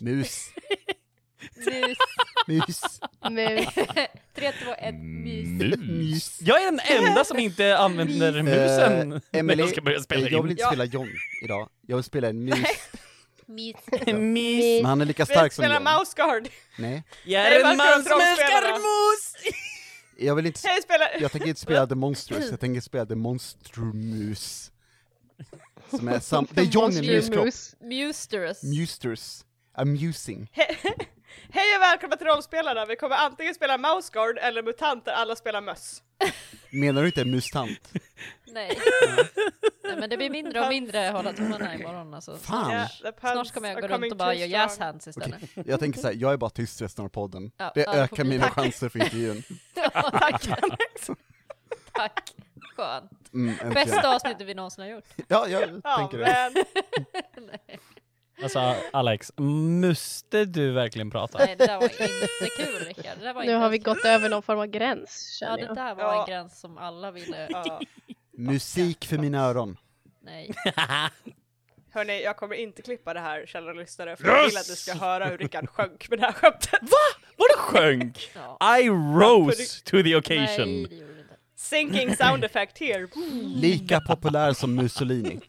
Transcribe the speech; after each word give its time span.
Mus. 0.04 0.50
Mus, 1.56 1.98
Mus. 2.46 3.00
mus. 3.30 3.74
3, 4.34 4.52
2, 4.52 4.74
1, 4.78 4.94
mus. 4.94 5.78
Mus. 5.78 6.38
Jag 6.40 6.62
är 6.62 6.64
den 6.64 6.80
enda 6.80 7.24
som 7.24 7.38
inte 7.38 7.78
använder 7.78 8.42
musen 8.42 9.08
när 9.08 9.20
Emily, 9.32 9.62
jag 9.62 9.70
ska 9.70 9.80
börja 9.80 10.00
spela 10.00 10.26
eh, 10.26 10.32
jag 10.32 10.42
vill 10.42 10.50
in. 10.50 10.52
inte 10.52 10.62
Ja. 10.62 10.68
spela 10.68 10.84
John 10.84 11.08
idag. 11.44 11.68
Jag 11.86 11.96
vill 11.96 12.04
spela 12.04 12.28
en 12.28 12.44
mus. 12.44 12.58
Mus. 13.46 13.76
Mus. 14.06 14.82
Men 14.82 14.84
han 14.84 15.00
är 15.00 15.04
lika 15.04 15.26
stark 15.26 15.52
som 15.52 15.64
John. 15.64 15.84
Mouse 15.84 16.12
Guard. 16.16 16.48
Nej. 16.78 17.02
Jag 17.24 17.42
är 17.46 17.70
en 17.70 17.76
man 17.76 18.04
som 18.04 18.20
älskar 18.20 18.72
mus! 18.72 19.52
Jag 20.20 20.34
vill 20.34 20.46
inte, 20.46 20.60
Hej, 20.68 20.82
spelar... 20.82 21.08
jag 21.20 21.32
tänker 21.32 21.48
inte 21.48 21.60
spela 21.60 21.86
The 21.86 21.94
Monstrous, 21.94 22.50
jag 22.50 22.60
tänker 22.60 22.80
spela 22.80 23.06
The 23.06 23.14
Monstrumus. 23.14 24.72
Som 25.90 26.08
är 26.08 26.20
sam, 26.20 26.46
det 26.50 26.60
är 26.60 26.64
John 26.64 26.92
i 26.92 27.14
muskropp. 27.16 27.44
Mus. 27.44 27.76
Musterus. 28.62 29.44
Amusing. 29.78 30.50
Hej 31.50 31.76
och 31.76 31.82
välkomna 31.82 32.16
till 32.16 32.26
Rollspelarna. 32.26 32.86
Vi 32.86 32.96
kommer 32.96 33.16
antingen 33.16 33.54
spela 33.54 33.78
Mouse 33.78 34.10
Guard 34.12 34.38
eller 34.38 34.62
MUTANT 34.62 35.04
där 35.04 35.12
alla 35.12 35.36
spelar 35.36 35.60
möss. 35.60 36.02
Menar 36.70 37.00
du 37.02 37.06
inte 37.06 37.24
mustant? 37.24 37.92
Nej. 38.46 38.78
Nej. 39.84 39.96
Men 40.00 40.10
det 40.10 40.16
blir 40.16 40.30
mindre 40.30 40.60
och 40.60 40.68
mindre 40.68 40.98
hålla 40.98 41.32
tummarna 41.32 41.74
imorgon 41.74 42.14
alltså. 42.14 42.36
Fan! 42.36 42.70
Yeah, 42.70 42.88
Snart 43.20 43.52
kommer 43.54 43.68
jag 43.68 43.80
gå 43.80 43.88
runt 43.88 44.12
och 44.12 44.18
bara 44.18 44.34
göra 44.34 44.46
jazz 44.48 44.78
hands 44.78 45.06
istället. 45.08 45.40
Jag 45.66 45.80
tänker 45.80 46.00
såhär, 46.00 46.14
jag 46.14 46.32
är 46.32 46.36
bara 46.36 46.50
tyst 46.50 46.82
resten 46.82 47.04
av 47.04 47.08
podden. 47.08 47.50
Ja, 47.56 47.72
Det 47.74 47.86
ökar 47.88 48.24
mina 48.24 48.44
tack. 48.44 48.54
chanser 48.54 48.88
för 48.88 48.98
intervjun. 48.98 49.42
Tack. 50.12 50.48
Tack. 51.92 52.34
Skönt. 52.76 53.10
Mm. 53.34 53.74
Bästa 53.74 54.14
avsnittet 54.14 54.46
vi 54.46 54.54
någonsin 54.54 54.84
har 54.84 54.90
gjort. 54.90 55.04
Ja, 55.28 55.48
jag 55.48 55.80
Ja, 55.84 55.96
tänker 55.96 56.18
det. 56.18 56.50
Alltså 58.42 58.74
Alex, 58.92 59.32
måste 59.36 60.44
du 60.44 60.70
verkligen 60.72 61.10
prata? 61.10 61.38
Nej, 61.38 61.56
det 61.58 61.66
där 61.66 61.76
var 61.76 61.84
inte 61.84 62.48
kul 62.56 62.84
Rickard. 62.86 63.18
Nu 63.22 63.28
inte 63.28 63.52
har 63.52 63.68
vi 63.68 63.76
ens- 63.76 63.84
gått 63.84 64.04
över 64.04 64.28
någon 64.28 64.42
form 64.42 64.58
av 64.58 64.66
gräns, 64.66 65.38
Ja, 65.40 65.56
det 65.56 65.74
där 65.74 65.94
var 65.94 66.02
Ja. 66.04 66.20
en 66.20 66.26
gräns 66.30 66.60
som 66.60 66.78
alla 66.78 67.10
ville... 67.10 67.46
ja. 67.50 67.80
Musik 68.38 69.06
för 69.06 69.18
mina 69.18 69.44
öron. 69.44 69.76
Nej. 70.22 70.50
Hörni, 71.94 72.22
jag 72.22 72.36
kommer 72.36 72.54
inte 72.56 72.82
klippa 72.82 73.14
det 73.14 73.20
här, 73.20 73.46
kära 73.46 73.72
lyssnare, 73.72 74.16
för 74.16 74.26
jag 74.28 74.44
vill 74.44 74.56
att 74.56 74.68
ni 74.68 74.76
ska 74.76 74.94
höra 74.94 75.26
hur 75.26 75.38
Rickard 75.38 75.68
sjönk 75.68 76.10
med 76.10 76.18
det 76.18 76.24
här 76.24 76.32
skämtet. 76.32 76.80
Vadå 77.36 77.56
sjönk? 77.60 78.30
Ja. 78.34 78.78
I 78.78 78.88
rose 78.88 79.80
to 79.84 79.90
the 79.90 80.02
Nej, 80.02 80.16
occasion. 80.16 80.66
det 80.66 80.94
gjorde 80.94 81.14
det 81.14 81.20
inte. 81.20 81.34
Sinking 81.56 82.16
sound 82.16 82.44
effect 82.44 82.78
here. 82.78 83.08
Lika 83.54 84.00
populär 84.00 84.52
som 84.52 84.74
Mussolini. 84.74 85.40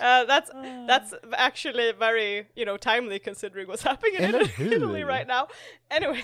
Uh, 0.00 0.24
that's 0.26 0.50
that's 0.88 1.14
actually 1.32 1.92
very 1.92 2.46
you 2.54 2.64
know 2.64 2.76
timely 2.76 3.18
considering 3.18 3.66
what's 3.68 3.82
happening 3.82 4.14
in 4.18 4.22
Eller 4.24 4.44
hur? 4.58 4.72
Italy 4.72 5.04
right 5.04 5.26
now. 5.28 5.48
Anyway, 5.90 6.22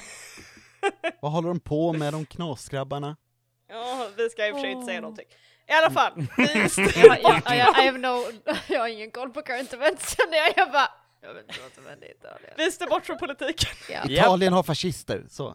Vad 1.21 1.33
håller 1.33 1.49
de 1.49 1.61
på 1.61 1.93
med, 1.93 2.13
de 2.13 2.27
knasgrabbarna? 2.27 3.17
ja, 3.69 4.09
vi 4.17 4.31
ska 4.31 4.47
i 4.47 4.51
och 4.51 4.55
för 4.57 4.61
sig 4.63 4.71
inte 4.73 4.87
säga 4.87 5.01
någonting. 5.01 5.27
I 5.69 5.73
alla 5.73 5.91
fall, 5.91 6.13
vi 6.37 6.45
Jag, 6.97 7.23
jag, 7.23 7.43
jag, 7.47 7.55
I 7.57 7.85
have 7.87 7.99
no, 7.99 8.25
jag 8.69 8.81
har 8.81 8.89
ingen 8.89 9.11
koll 9.11 9.31
på 9.31 9.43
current 9.43 9.73
events. 9.73 10.17
Jag, 10.19 10.53
jag 10.57 10.73
bara... 10.73 10.91
Jag 11.21 11.35
vet 11.35 11.49
inte 11.49 11.61
vad 11.63 11.73
som 11.75 11.87
hände 11.87 12.07
i 12.07 12.11
Italien. 12.11 12.53
vi 12.57 12.71
står 12.71 12.87
bort 12.87 13.07
från 13.07 13.19
politiken. 13.19 13.69
Italien 14.11 14.53
har 14.53 14.63
fascister, 14.63 15.25
så. 15.29 15.55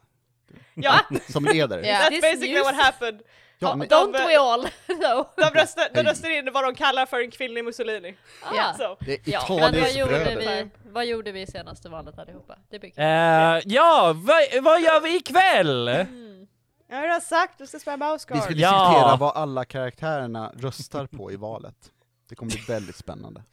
Ja, 0.74 1.00
Som 1.30 1.46
leder. 1.46 1.82
That's 1.84 2.10
This 2.10 2.22
basically 2.22 2.54
news- 2.60 2.64
what 2.64 2.76
happened. 2.76 3.22
Ja, 3.60 3.76
men, 3.76 3.88
Don't 3.88 4.12
we 4.28 4.38
all? 4.40 4.62
No. 4.88 5.30
De 5.38 5.60
röstar, 5.60 5.88
de 5.94 6.04
röstar 6.04 6.30
in 6.30 6.50
vad 6.54 6.64
de 6.64 6.76
kallar 6.76 7.06
för 7.06 7.20
en 7.20 7.32
kvinnlig 7.32 7.66
Mussolini. 7.66 8.16
Ah. 8.44 8.74
Så. 8.74 8.98
det 9.00 9.14
är 9.14 9.20
Ja, 9.26 9.46
men 9.50 9.58
vad 9.60 9.70
Italiens 9.70 9.96
gjorde, 9.96 10.12
bröder. 10.12 10.64
vi, 10.64 10.70
vad 10.92 11.06
gjorde 11.06 11.32
vi 11.32 11.42
i 11.42 11.48
senaste 11.48 11.90
valet 11.90 12.20
allihopa? 12.20 12.58
Det 12.70 12.80
blir 12.80 12.90
kul. 12.90 13.04
Eh, 13.04 13.74
ja, 13.76 14.14
vad, 14.16 14.64
vad 14.64 14.82
gör 14.82 15.02
vi 15.02 15.16
ikväll? 15.16 15.88
Mm. 15.88 16.48
Jag 16.88 16.96
har 16.96 17.04
redan 17.04 17.22
sagt, 17.22 17.58
du 17.58 17.68
ska 17.68 17.80
spela 17.80 17.98
Mouse 17.98 18.28
Vi 18.34 18.40
ska 18.42 18.50
Ja. 18.54 18.54
diskutera 18.54 19.16
vad 19.16 19.36
alla 19.38 19.66
karaktärerna 19.66 20.52
röstar 20.56 21.08
på 21.08 21.32
i 21.32 21.36
valet. 21.36 21.92
Det 22.30 22.36
kommer 22.36 22.52
bli 22.52 22.62
väldigt 22.68 22.96
spännande. 22.96 23.44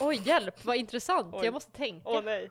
Oj, 0.00 0.20
hjälp, 0.24 0.64
vad 0.64 0.76
intressant. 0.76 1.34
Oj. 1.34 1.44
Jag 1.44 1.54
måste 1.54 1.72
tänka. 1.72 2.08
Åh 2.08 2.20
nej. 2.24 2.50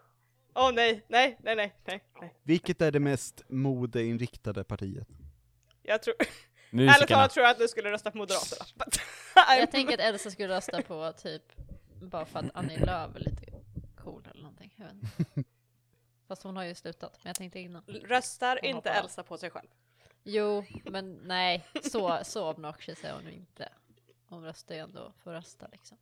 Åh 0.56 0.72
nej, 0.74 1.06
nej, 1.08 1.38
nej, 1.44 1.56
nej, 1.56 1.74
nej, 1.86 2.04
nej. 2.22 2.34
Vilket 2.44 2.82
är 2.82 2.92
det 2.92 3.00
mest 3.00 3.42
modeinriktade 3.50 4.64
partiet? 4.64 5.08
Jag 5.84 6.04
tror, 6.04 6.16
ärligt 6.80 7.08
talat 7.08 7.32
tror 7.32 7.44
jag 7.46 7.52
att 7.52 7.60
du 7.60 7.68
skulle 7.68 7.92
rösta 7.92 8.12
på 8.12 8.18
Moderaterna. 8.18 8.66
Jag 9.60 9.72
tänker 9.72 9.94
att 9.94 10.00
Elsa 10.00 10.32
skulle 10.32 10.48
rösta 10.48 10.82
på 10.82 11.14
typ, 11.18 11.44
bara 12.02 12.26
för 12.26 12.40
att 12.40 12.46
Annie 12.54 12.78
Lööf 12.78 13.16
är 13.16 13.20
lite 13.20 13.46
cool 14.04 14.28
eller 14.32 14.42
någonting. 14.42 14.74
Jag 14.76 14.86
vet 14.86 14.94
inte. 14.94 15.44
Fast 16.28 16.44
hon 16.44 16.58
har 16.58 16.64
ju 16.64 16.76
slutat, 16.76 17.20
men 17.24 17.30
jag 17.30 17.36
tänkte 17.36 17.60
innan. 17.60 17.84
Röstar 17.88 18.60
Hon 18.62 18.70
inte. 18.70 18.90
Elsa 18.90 19.24
på 19.24 19.38
sig 19.38 19.50
själv. 19.50 19.68
Jo, 20.24 20.66
men 20.84 21.14
nej, 21.14 21.66
så, 21.84 22.20
så 22.24 22.50
obnoxious 22.50 23.04
är 23.04 23.14
hon 23.14 23.30
inte. 23.30 23.70
Hon 24.26 24.44
röstar 24.44 24.76
ju 24.76 24.82
ändå 24.82 25.14
för 25.24 25.34
att 25.34 25.44
rösta 25.44 25.68
liksom. 25.72 25.98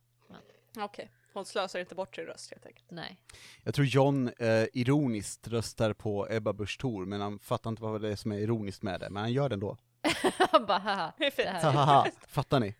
Okej. 0.76 1.10
Hon 1.32 1.44
slösar 1.44 1.80
inte 1.80 1.94
bort 1.94 2.16
sin 2.16 2.24
röst 2.24 2.50
helt 2.50 2.66
enkelt. 2.66 2.90
Nej. 2.90 3.20
Jag 3.62 3.74
tror 3.74 3.86
John 3.86 4.28
eh, 4.38 4.64
ironiskt 4.72 5.48
röstar 5.48 5.92
på 5.92 6.26
Ebba 6.30 6.52
Busch 6.52 6.80
Thor, 6.80 7.06
men 7.06 7.20
han 7.20 7.38
fattar 7.38 7.70
inte 7.70 7.82
vad 7.82 8.00
det 8.00 8.08
är 8.08 8.16
som 8.16 8.32
är 8.32 8.38
ironiskt 8.38 8.82
med 8.82 9.00
det, 9.00 9.10
men 9.10 9.22
han 9.22 9.32
gör 9.32 9.48
det 9.48 9.54
ändå. 9.54 9.76
Bara 10.66 10.78
haha, 10.78 11.12
Det 11.18 11.26
är 11.26 11.30
fint. 11.30 12.14
fattar 12.28 12.60
ni? 12.60 12.74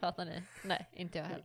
Fattar 0.00 0.24
ni? 0.24 0.42
Nej, 0.62 0.88
inte 0.92 1.18
jag 1.18 1.24
heller. 1.24 1.44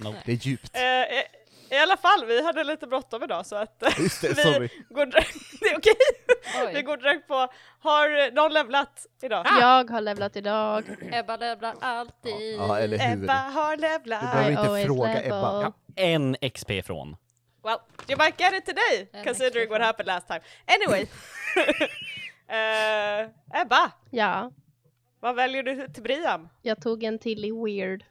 Nope. 0.00 0.18
Det 0.24 0.32
är 0.32 0.36
djupt. 0.36 0.76
Eh, 0.76 0.82
i, 0.82 1.78
alla 1.82 1.96
fall, 1.96 2.24
vi 2.26 2.44
hade 2.44 2.64
lite 2.64 2.86
bråttom 2.86 3.22
idag 3.22 3.46
så 3.46 3.56
att 3.56 3.82
eh, 3.82 3.88
Just 4.00 4.20
det, 4.22 4.28
vi 4.28 4.34
sorry. 4.42 4.68
går 4.90 5.06
direkt, 5.06 5.36
det 5.60 5.66
är 5.68 5.78
okej. 5.78 5.92
Vi 6.72 6.76
Oj, 6.78 6.82
går 6.82 6.96
direkt 6.96 7.28
på, 7.28 7.34
har 7.80 8.30
någon 8.34 8.52
levlat 8.52 9.06
idag? 9.22 9.46
Jag 9.60 9.90
har 9.90 10.00
levlat 10.00 10.36
idag. 10.36 10.84
Ebba 11.12 11.36
levlar 11.36 11.74
alltid. 11.80 12.54
Ja, 12.58 12.78
eller 12.78 12.98
hur? 12.98 13.12
Ebba 13.24 13.32
har 13.32 13.76
Du 13.76 13.82
levlat. 13.82 14.20
behöver 14.20 14.48
I 14.48 14.80
inte 14.80 14.86
fråga 14.86 15.08
level. 15.14 15.26
Ebba. 15.26 15.62
Ja, 15.62 15.72
en 16.02 16.36
XP 16.54 16.70
från. 16.84 17.16
Well, 17.64 17.78
you 18.08 18.18
might 18.18 18.40
get 18.40 18.52
it 18.52 18.66
today, 18.66 19.08
En 19.12 19.24
considering 19.24 19.68
what 19.70 19.80
happened 19.80 20.06
last 20.06 20.26
time. 20.28 20.40
Anyway. 20.66 21.06
Eh, 22.48 23.60
Ebba, 23.60 23.90
Ja, 24.10 24.50
vad 25.22 25.34
väljer 25.36 25.62
du 25.62 25.88
till 25.88 26.02
Briam? 26.02 26.48
jag 26.62 26.80
tog 26.82 27.02
en 27.02 27.18
till 27.18 27.44
i 27.44 27.50
weird. 27.64 28.04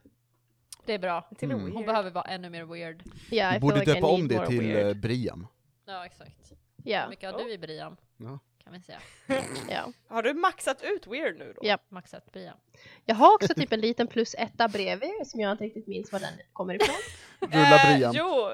Det 0.86 0.94
är 0.94 1.00
bra. 1.00 1.30
Till 1.38 1.52
Mm. 1.52 1.72
Hon 1.72 1.86
behöver 1.86 2.12
vara 2.12 2.26
ännu 2.26 2.50
mer 2.50 2.66
weird. 2.66 3.04
Ja, 3.32 3.54
Du 3.54 3.60
borde 3.60 3.80
like 3.80 3.94
döpa 3.94 4.08
om 4.08 4.28
det 4.28 4.46
till 4.48 4.60
weird. 4.60 4.88
eh, 4.88 4.94
Briam. 4.94 5.48
Ja, 5.86 6.06
exakt. 6.06 6.52
Ja, 6.84 7.02
Hur 7.04 7.10
mycket 7.10 7.32
har 7.32 7.44
du 7.44 7.52
i 7.52 7.58
Brian? 7.58 7.98
Ja. 8.18 8.40
Kan 8.64 8.74
vi 8.74 8.82
säga. 8.82 9.00
ja. 9.70 9.92
Har 10.08 10.24
du 10.24 10.34
maxat 10.34 10.84
ut 10.84 11.08
weird 11.08 11.38
nu 11.40 11.54
då? 11.56 11.62
Ja. 11.68 11.78
Max 11.90 12.14
ett 12.14 12.32
Brian. 12.32 12.58
Jag 13.06 13.16
har 13.16 13.34
också 13.36 13.54
typ 13.54 13.72
en 13.74 13.82
liten 13.82 14.08
plus 14.08 14.36
etta 14.38 14.68
bredvid 14.68 15.12
som 15.28 15.40
jag 15.40 15.52
inte 15.52 15.64
riktigt 15.64 15.88
minns 15.88 16.12
var 16.12 16.20
den 16.20 16.34
kommer 16.54 16.74
ifrån. 16.76 16.96
Rulla 17.40 17.76
Eh, 17.76 17.96
Briam. 17.98 18.14
jo, 18.16 18.52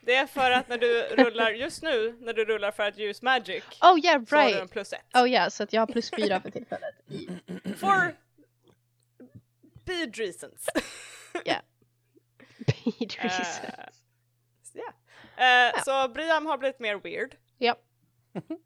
det 0.00 0.14
är 0.14 0.26
för 0.26 0.50
att 0.50 0.68
när 0.68 0.78
du 0.78 1.02
rullar 1.02 1.50
just 1.50 1.82
nu, 1.82 2.16
när 2.20 2.32
du 2.32 2.44
rullar 2.44 2.70
för 2.70 2.82
att 2.82 2.98
use 2.98 3.24
magic, 3.24 3.64
Oh 3.82 3.98
yeah, 4.04 4.24
så 4.24 4.36
har 4.36 4.44
du 4.44 4.52
en 4.52 4.58
right! 4.58 4.70
plus 4.70 4.92
ett. 4.92 5.00
Oh 5.14 5.28
yeah, 5.28 5.48
så 5.48 5.62
att 5.62 5.72
jag 5.72 5.80
har 5.80 5.86
plus 5.86 6.10
fyra 6.10 6.40
för 6.40 6.50
tillfället. 6.50 6.94
For 7.76 8.16
bid 9.86 10.16
reasons. 10.16 10.66
Beat 12.66 13.24
reason. 13.24 13.64
Eh, 13.64 13.84
yeah. 14.74 15.68
Eh, 15.76 15.82
Så 15.84 16.08
Briam 16.08 16.46
har 16.46 16.58
blivit 16.58 16.78
mer 16.80 16.96
weird. 16.96 17.36
Ja. 17.58 17.76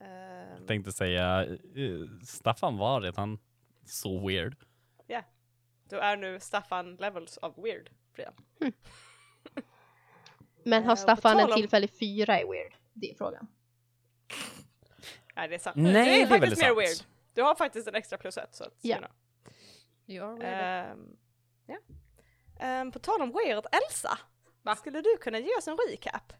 Eh, 0.01 0.57
Jag 0.59 0.67
tänkte 0.69 0.93
säga, 0.93 1.43
eh, 1.45 2.25
Staffan 2.27 2.77
var 2.79 3.01
redan 3.01 3.39
så 3.87 4.27
weird. 4.29 4.57
du 5.89 5.99
är 5.99 6.17
nu 6.17 6.41
Staffan 6.41 6.97
levels 6.97 7.37
of 7.43 7.59
weird, 7.59 7.91
Briam. 8.15 8.35
Men 10.65 10.83
Eh, 10.83 10.89
har 10.89 10.97
på 10.97 11.01
Staffan 11.01 11.41
en 11.41 11.53
tillfällig 11.53 11.91
fyra 11.99 12.41
i 12.41 12.45
weird? 12.45 12.75
Det 12.93 13.11
är 13.11 13.15
frågan. 13.15 13.47
Nej, 15.37 15.49
det 15.49 15.55
är 15.55 15.59
sant. 15.59 15.77
Nej, 15.77 15.93
du 15.93 15.99
är 15.99 16.05
det 16.05 16.23
är 16.23 16.27
faktiskt 16.27 16.63
mer 16.63 16.67
sant. 16.69 16.79
weird. 16.79 16.97
Du 17.35 17.43
har 17.43 17.55
faktiskt 17.55 17.89
en 17.89 17.95
extra 17.95 18.19
plus 18.19 18.37
ett, 18.37 18.55
så 18.55 18.65
att, 18.65 18.75
Ja. 18.81 18.97
you 20.07 20.19
know. 20.19 20.43
Ehm, 20.43 21.17
ja. 21.67 21.77
Ehm, 22.61 22.93
på 22.93 22.99
tal 22.99 23.23
om 23.23 23.33
weird, 23.33 23.65
Elsa, 23.73 24.19
Va? 24.63 24.77
skulle 24.77 25.01
du 25.01 25.17
kunna 25.21 25.39
ge 25.39 25.57
oss 25.59 25.69
en 25.69 25.77
recap? 25.91 26.33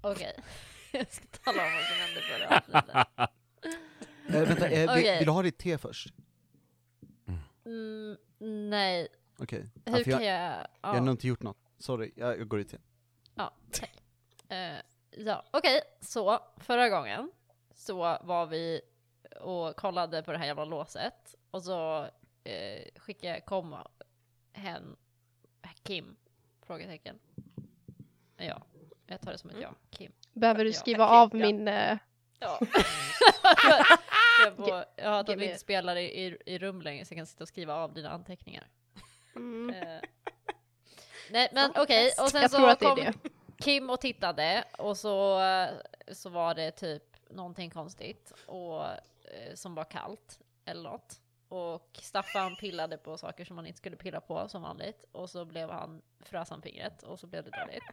Okej. 0.00 0.32
Jag 0.92 1.12
ska 1.12 1.24
tala 1.44 1.62
om 1.66 1.72
vad 1.74 1.82
som 1.84 1.96
hände 1.96 2.20
förra 2.20 2.56
avsnittet. 2.58 3.30
Eh, 4.28 4.48
vänta, 4.48 4.68
eh, 4.68 4.80
vill, 4.80 4.88
Okej. 4.90 5.18
vill 5.18 5.26
du 5.26 5.32
ha 5.32 5.42
ditt 5.42 5.58
te 5.58 5.78
först? 5.78 6.14
Mm, 7.66 8.16
nej, 8.70 9.08
Okej. 9.38 9.68
Ja, 9.84 9.92
hur 9.96 10.04
för 10.04 10.10
kan 10.10 10.24
jag, 10.24 10.42
jag... 10.42 10.66
jag 10.82 10.88
har 10.88 10.94
Ja, 10.96 11.00
nog 11.00 11.14
inte 11.14 11.28
gjort 11.28 11.42
något. 11.42 11.56
Sorry, 11.82 12.12
jag, 12.16 12.38
jag 12.38 12.48
går 12.48 12.60
ut 12.60 12.72
igen. 12.72 12.82
ja 13.34 13.52
tack. 13.72 14.02
Eh, 14.48 14.76
ja, 15.10 15.44
okej. 15.50 15.80
Så, 16.00 16.40
förra 16.56 16.88
gången 16.88 17.32
så 17.74 17.94
var 18.22 18.46
vi 18.46 18.80
och 19.40 19.76
kollade 19.76 20.22
på 20.22 20.32
det 20.32 20.38
här 20.38 20.46
jävla 20.46 20.64
låset 20.64 21.34
och 21.50 21.62
så 21.62 22.06
eh, 22.44 22.82
skickade, 22.96 23.40
kom 23.40 23.76
hen, 24.52 24.96
Kim? 25.82 26.16
Frågetecken. 26.66 27.18
Ja, 28.36 28.62
jag 29.06 29.20
tar 29.20 29.32
det 29.32 29.38
som 29.38 29.50
ett 29.50 29.56
ja. 29.60 29.74
Kim. 29.90 30.12
Behöver 30.32 30.64
du 30.64 30.70
Ja, 30.70 30.76
skriva 30.76 31.04
okej, 31.06 31.16
av 31.18 31.40
ja. 31.40 31.46
min... 31.46 31.68
eh, 31.68 31.98
Ja. 32.38 32.58
jag 34.44 34.56
får, 34.56 34.84
jag 34.96 35.10
har 35.10 35.20
att 35.20 35.28
vi 35.28 35.44
inte 35.44 35.58
spelar 35.58 35.96
i, 35.96 36.24
i, 36.26 36.36
i 36.46 36.58
rum 36.58 36.82
längre 36.82 37.04
så 37.04 37.12
jag 37.14 37.18
kan 37.18 37.26
sitta 37.26 37.44
och 37.44 37.48
skriva 37.48 37.74
av 37.74 37.94
dina 37.94 38.10
anteckningar. 38.10 38.66
mm. 39.36 39.74
Nej 41.32 41.48
men 41.52 41.72
okej, 41.76 42.12
och 42.20 42.28
sen 42.30 42.42
Jag 42.42 42.50
så 42.50 42.74
kom. 42.76 43.12
Kim 43.58 43.90
och 43.90 44.00
tittade 44.00 44.64
och 44.78 44.96
så, 44.96 45.40
eh, 45.40 45.68
så 46.12 46.28
var 46.30 46.54
det 46.54 46.70
typ 46.70 47.02
någonting 47.30 47.70
konstigt 47.70 48.32
och 48.46 48.84
eh, 48.84 49.54
som 49.54 49.74
var 49.74 49.84
kallt 49.84 50.38
eller 50.64 50.82
något. 50.82 51.20
Och 51.48 51.98
Staffan 52.02 52.56
pillade 52.56 52.96
på 52.98 53.18
saker 53.18 53.44
som 53.44 53.56
han 53.56 53.66
inte 53.66 53.78
skulle 53.78 53.96
pilla 53.96 54.20
på 54.20 54.48
som 54.48 54.62
vanligt 54.62 55.04
och 55.12 55.30
så 55.30 55.44
blev 55.44 55.70
han 55.70 56.02
frös 56.24 56.50
han 56.50 56.62
fingret 56.62 57.02
och 57.02 57.18
så 57.18 57.26
blev 57.26 57.44
det 57.44 57.50
dåligt. 57.50 57.84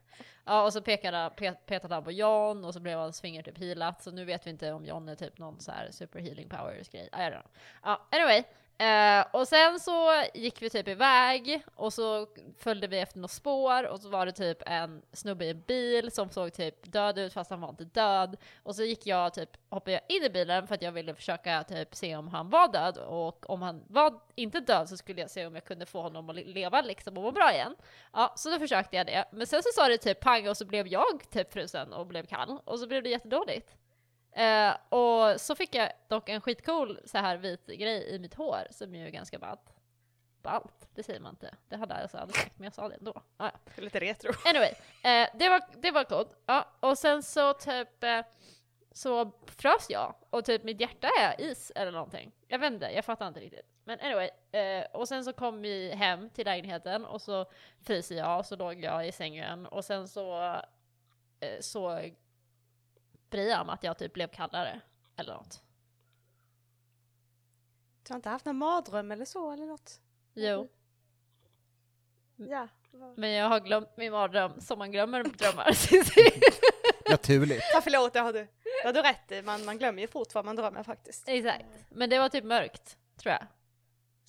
Ja 0.45 0.63
och 0.63 0.73
så 0.73 0.81
pekade, 0.81 1.31
pe, 1.35 1.51
petade 1.51 1.93
han 1.93 2.03
på 2.03 2.11
John 2.11 2.65
och 2.65 2.73
så 2.73 2.79
blev 2.79 2.97
hans 2.97 3.21
finger 3.21 3.43
typ 3.43 3.57
healat 3.57 4.03
så 4.03 4.11
nu 4.11 4.25
vet 4.25 4.47
vi 4.47 4.49
inte 4.49 4.71
om 4.71 4.85
John 4.85 5.09
är 5.09 5.15
typ 5.15 5.37
någon 5.37 5.59
så 5.59 5.71
här 5.71 5.91
super 5.91 6.19
healing 6.19 6.49
powers 6.49 6.89
grej. 6.89 7.09
I 7.13 7.15
don't 7.15 7.31
know. 7.31 7.45
Ja 7.83 8.07
anyway. 8.11 8.43
Eh, 8.81 9.25
och 9.31 9.47
sen 9.47 9.79
så 9.79 10.23
gick 10.33 10.61
vi 10.61 10.69
typ 10.69 10.87
iväg 10.87 11.63
och 11.75 11.93
så 11.93 12.27
följde 12.57 12.87
vi 12.87 12.99
efter 12.99 13.19
något 13.19 13.31
spår 13.31 13.87
och 13.87 13.99
så 13.99 14.09
var 14.09 14.25
det 14.25 14.31
typ 14.31 14.57
en 14.65 15.01
snubbe 15.11 15.45
i 15.45 15.49
en 15.49 15.61
bil 15.61 16.11
som 16.11 16.29
såg 16.29 16.53
typ 16.53 16.91
död 16.91 17.17
ut 17.17 17.33
fast 17.33 17.49
han 17.49 17.61
var 17.61 17.69
inte 17.69 17.83
död. 17.83 18.37
Och 18.63 18.75
så 18.75 18.83
gick 18.83 19.07
jag 19.07 19.33
typ, 19.33 19.49
hoppade 19.69 19.91
jag 19.91 20.01
in 20.07 20.23
i 20.23 20.29
bilen 20.29 20.67
för 20.67 20.75
att 20.75 20.81
jag 20.81 20.91
ville 20.91 21.15
försöka 21.15 21.63
typ 21.63 21.95
se 21.95 22.15
om 22.15 22.27
han 22.27 22.49
var 22.49 22.71
död 22.71 22.97
och 22.97 23.49
om 23.49 23.61
han 23.61 23.83
var 23.87 24.19
inte 24.35 24.59
död 24.59 24.89
så 24.89 24.97
skulle 24.97 25.21
jag 25.21 25.29
se 25.29 25.45
om 25.45 25.55
jag 25.55 25.65
kunde 25.65 25.85
få 25.85 26.01
honom 26.01 26.29
att 26.29 26.35
leva 26.35 26.81
liksom 26.81 27.17
och 27.17 27.23
må 27.23 27.31
bra 27.31 27.53
igen. 27.53 27.75
Ja, 28.13 28.18
så 28.35 28.49
då 28.49 28.59
försökte 28.59 28.95
jag 28.95 29.05
det. 29.05 29.25
Men 29.31 29.47
sen 29.47 29.63
så 29.63 29.69
sa 29.75 29.87
det 29.87 29.97
typ 29.97 30.19
pang 30.19 30.47
och 30.47 30.57
så 30.57 30.65
blev 30.65 30.87
jag 30.87 31.29
typ 31.29 31.53
frusen 31.53 31.93
och 31.93 32.07
blev 32.07 32.25
kall 32.25 32.59
och 32.65 32.79
så 32.79 32.87
blev 32.87 33.03
det 33.03 33.09
jättedåligt. 33.09 33.75
Eh, 34.31 34.75
och 34.89 35.41
så 35.41 35.55
fick 35.55 35.75
jag 35.75 35.91
dock 36.07 36.29
en 36.29 36.41
skitcool 36.41 36.99
så 37.05 37.17
här 37.17 37.37
vit 37.37 37.67
grej 37.67 38.15
i 38.15 38.19
mitt 38.19 38.33
hår 38.33 38.67
som 38.71 38.95
ju 38.95 39.05
är 39.05 39.09
ganska 39.09 39.39
ballt. 39.39 39.73
Ballt, 40.41 40.89
det 40.95 41.03
säger 41.03 41.19
man 41.19 41.29
inte. 41.29 41.55
Det 41.69 41.77
hade 41.77 41.93
jag 41.93 42.01
alltså 42.01 42.17
aldrig 42.17 42.35
sagt 42.35 42.59
men 42.59 42.63
jag 42.63 42.73
sa 42.73 42.89
det 42.89 42.95
ändå. 42.95 43.21
Ah, 43.37 43.49
ja. 43.75 43.81
Lite 43.81 43.99
retro. 43.99 44.31
Anyway, 44.45 44.71
eh, 45.03 45.29
det, 45.39 45.49
var, 45.49 45.61
det 45.81 45.91
var 45.91 46.03
coolt. 46.03 46.37
Ja, 46.45 46.67
och 46.79 46.97
sen 46.97 47.23
så 47.23 47.53
typ 47.53 48.03
eh, 48.03 48.21
så 48.91 49.31
frös 49.45 49.89
jag 49.89 50.15
och 50.29 50.45
typ 50.45 50.63
mitt 50.63 50.81
hjärta 50.81 51.09
är 51.19 51.41
is 51.41 51.71
eller 51.75 51.91
någonting. 51.91 52.31
Jag 52.47 52.63
inte, 52.63 52.85
jag 52.85 53.05
fattar 53.05 53.27
inte 53.27 53.39
riktigt. 53.39 53.65
Men 53.89 53.99
anyway, 53.99 54.29
eh, 54.51 54.85
och 54.93 55.07
sen 55.07 55.25
så 55.25 55.33
kom 55.33 55.61
vi 55.61 55.91
hem 55.95 56.29
till 56.29 56.45
lägenheten 56.45 57.05
och 57.05 57.21
så 57.21 57.45
fryser 57.81 58.15
jag 58.15 58.39
och 58.39 58.45
så 58.45 58.55
låg 58.55 58.83
jag 58.83 59.07
i 59.07 59.11
sängen 59.11 59.65
och 59.65 59.85
sen 59.85 60.07
så 60.07 60.53
eh, 61.39 61.59
så 61.61 62.01
Brian 63.29 63.69
att 63.69 63.83
jag 63.83 63.97
typ 63.97 64.13
blev 64.13 64.27
kallare 64.27 64.81
eller 65.15 65.33
något. 65.33 65.61
Du 68.03 68.13
har 68.13 68.15
inte 68.15 68.29
haft 68.29 68.45
någon 68.45 68.55
mardröm 68.57 69.11
eller 69.11 69.25
så 69.25 69.51
eller 69.51 69.65
något? 69.65 70.01
Jo, 70.33 70.69
Ja. 72.35 72.67
men 73.15 73.31
jag 73.31 73.49
har 73.49 73.59
glömt 73.59 73.97
min 73.97 74.11
mardröm 74.11 74.61
som 74.61 74.79
man 74.79 74.91
glömmer 74.91 75.23
drömmar. 75.37 75.67
Naturligt. 77.11 77.63
Ja 77.73 77.81
förlåt, 77.81 78.13
det 78.13 78.19
har 78.19 78.33
du, 78.33 78.39
det 78.63 78.87
har 78.87 78.93
du 78.93 79.01
rätt 79.01 79.31
i. 79.31 79.41
Man, 79.41 79.65
man 79.65 79.77
glömmer 79.77 80.01
ju 80.01 80.07
fort 80.07 80.33
vad 80.35 80.45
man 80.45 80.55
drömmer 80.55 80.83
faktiskt. 80.83 81.27
Exakt. 81.29 81.65
Men 81.89 82.09
det 82.09 82.19
var 82.19 82.29
typ 82.29 82.43
mörkt, 82.43 82.97
tror 83.17 83.31
jag. 83.33 83.47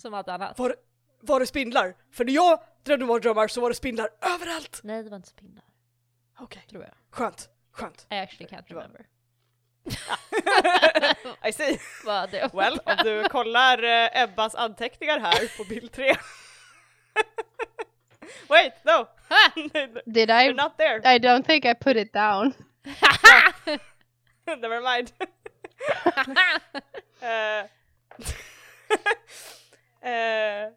Som 0.01 0.15
allt 0.15 0.29
annat. 0.29 0.59
Var, 0.59 0.77
var 1.21 1.41
det 1.41 1.47
spindlar? 1.47 1.95
För 2.13 2.25
när 2.25 2.33
jag 2.33 2.61
drömde 2.85 3.07
mardrömmar 3.07 3.49
så 3.49 3.61
var 3.61 3.69
det 3.69 3.75
spindlar 3.75 4.09
överallt! 4.21 4.81
Nej, 4.83 5.03
det 5.03 5.11
var 5.11 5.17
inte 5.17 5.29
spindlar, 5.29 5.65
Okej, 6.39 6.63
tror 6.71 6.83
jag. 6.83 6.93
skönt, 7.11 7.49
skönt. 7.73 8.07
I 8.11 8.15
actually 8.15 8.51
can't 8.51 8.69
remember. 8.69 9.07
I 11.49 11.53
see. 11.53 11.79
Well, 12.53 12.81
om 12.85 12.97
du 13.05 13.29
kollar 13.29 13.83
eh, 13.83 14.23
Ebbas 14.23 14.55
anteckningar 14.55 15.19
här 15.21 15.57
på 15.57 15.65
bild 15.65 15.93
3. 15.93 16.05
Wait, 18.49 18.73
no! 18.85 19.07
Did 20.07 20.31
I? 20.31 20.33
You're 20.33 20.63
not 20.63 20.77
there. 20.77 21.15
I 21.15 21.19
don't 21.19 21.43
think 21.47 21.65
I 21.65 21.75
put 21.75 21.97
it 21.97 22.13
down. 22.13 22.53
Never 24.47 24.81
mind. 24.81 25.13
Eh, 27.23 27.67
eh, 30.01 30.73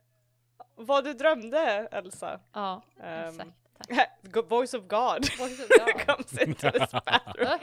vad 0.76 1.04
du 1.04 1.14
drömde, 1.14 1.88
Elsa. 1.92 2.40
ja, 2.54 2.82
Ehm, 3.04 3.30
exakt. 3.30 3.50
Tack. 4.34 4.50
Voice 4.52 4.74
of 4.74 4.84
God 4.84 5.26
Voice 5.40 5.60
of 5.60 5.68
God. 5.70 6.06
comes 6.06 6.38
into 6.42 6.72
this 6.72 6.92
bathroom. 6.92 7.60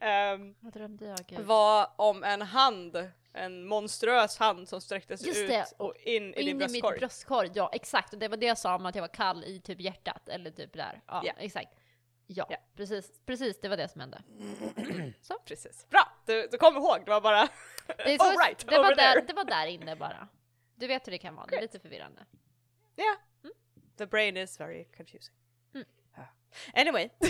Ehm, 0.00 0.54
vad 0.60 0.72
drömde 0.72 1.04
jag? 1.06 1.18
Gud. 1.26 1.40
var 1.40 1.90
om 1.96 2.24
en 2.24 2.42
hand, 2.42 3.10
en 3.32 3.66
monstruös 3.66 4.38
hand 4.38 4.68
som 4.68 4.80
sträcktes 4.80 5.26
Just 5.26 5.38
ut 5.40 5.48
det. 5.48 5.66
och 5.76 5.94
in 5.96 6.34
i 6.34 6.42
din 6.42 6.48
In 6.48 6.48
i 6.48 6.54
mitt 6.54 6.70
bröstkorg. 6.82 6.98
bröstkorg, 6.98 7.50
ja 7.54 7.70
exakt. 7.72 8.12
Och 8.12 8.18
det 8.18 8.28
var 8.28 8.36
det 8.36 8.46
jag 8.46 8.58
sa 8.58 8.74
om 8.74 8.86
att 8.86 8.94
jag 8.94 9.02
var 9.02 9.08
kall 9.08 9.44
i 9.44 9.60
typ 9.60 9.80
hjärtat, 9.80 10.28
eller 10.28 10.50
typ 10.50 10.72
där. 10.72 11.00
Ja, 11.06 11.22
Ja. 11.24 11.32
exakt. 11.38 11.74
Ja, 12.26 12.46
Ja. 12.50 12.56
precis, 12.76 13.12
precis, 13.26 13.60
det 13.60 13.68
var 13.68 13.76
det 13.76 13.88
som 13.88 14.00
hände. 14.00 14.22
Precis. 15.44 15.86
Bra! 15.90 16.08
Du, 16.28 16.48
du 16.50 16.58
kom 16.58 16.76
ihåg, 16.76 17.04
det 17.04 17.10
var 17.10 17.20
bara 17.20 17.48
Det, 17.86 18.14
är 18.14 18.18
så, 18.32 18.38
right, 18.38 18.66
det, 18.68 18.78
var 18.78 18.94
där, 18.94 19.20
det 19.20 19.32
var 19.32 19.44
där 19.44 19.66
inne 19.66 19.96
bara. 19.96 20.28
Du 20.74 20.86
vet 20.86 21.06
hur 21.06 21.12
det 21.12 21.18
kan 21.18 21.34
vara, 21.34 21.46
det 21.46 21.56
är 21.56 21.60
lite 21.60 21.80
förvirrande. 21.80 22.26
Ja. 22.96 23.16
The 23.98 24.06
brain 24.06 24.36
is 24.36 24.60
very 24.60 24.84
confusing. 24.84 25.34
Mm. 25.74 25.86
Anyway. 26.74 27.04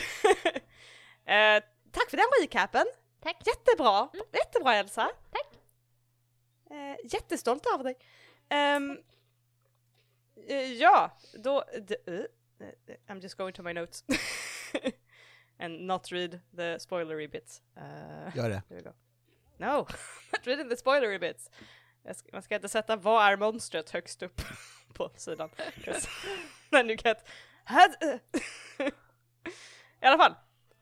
eh, 1.24 1.62
tack 1.92 2.10
för 2.10 2.16
den 2.16 2.26
recapen. 2.42 2.86
Tack! 3.20 3.36
Jättebra! 3.46 4.08
Jättebra 4.32 4.74
Elsa. 4.74 5.02
Mm. 5.02 5.14
Tack. 5.30 5.60
Eh, 6.70 7.12
jättestolt 7.12 7.66
över 7.74 7.84
dig. 7.84 7.98
Ehm, 8.48 8.98
eh, 10.48 10.72
ja, 10.72 11.18
då... 11.34 11.64
eh, 12.06 12.22
I'm 13.06 13.20
just 13.22 13.36
going 13.36 13.52
to 13.52 13.62
my 13.62 13.72
notes. 13.72 14.04
And 15.58 15.86
not 15.86 16.12
read 16.12 16.40
the 16.56 16.78
spoilery 16.78 17.30
bits. 17.30 17.62
Uh, 17.76 18.36
Gör 18.36 18.48
det. 18.48 18.62
There 18.68 18.76
we 18.76 18.82
go. 18.82 18.92
No, 19.56 19.66
not 20.32 20.46
reading 20.46 20.68
the 20.68 20.76
spoilery 20.76 21.18
bits. 21.18 21.50
Ska, 22.14 22.28
man 22.32 22.42
ska 22.42 22.54
inte 22.54 22.68
sätta 22.68 22.96
vad 22.96 23.32
är 23.32 23.36
monstret 23.36 23.90
högst 23.90 24.22
upp 24.22 24.40
på 24.94 25.10
sidan. 25.16 25.50
Then 26.70 26.90
you 26.90 26.98
get... 27.04 27.28
I 30.00 30.06
alla 30.06 30.18
fall. 30.18 30.34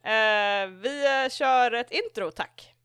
Eh, 0.03 0.67
vi 0.69 1.25
eh, 1.25 1.31
kör 1.31 1.73
ett 1.73 1.91
intro, 1.91 2.31
tack. 2.31 2.76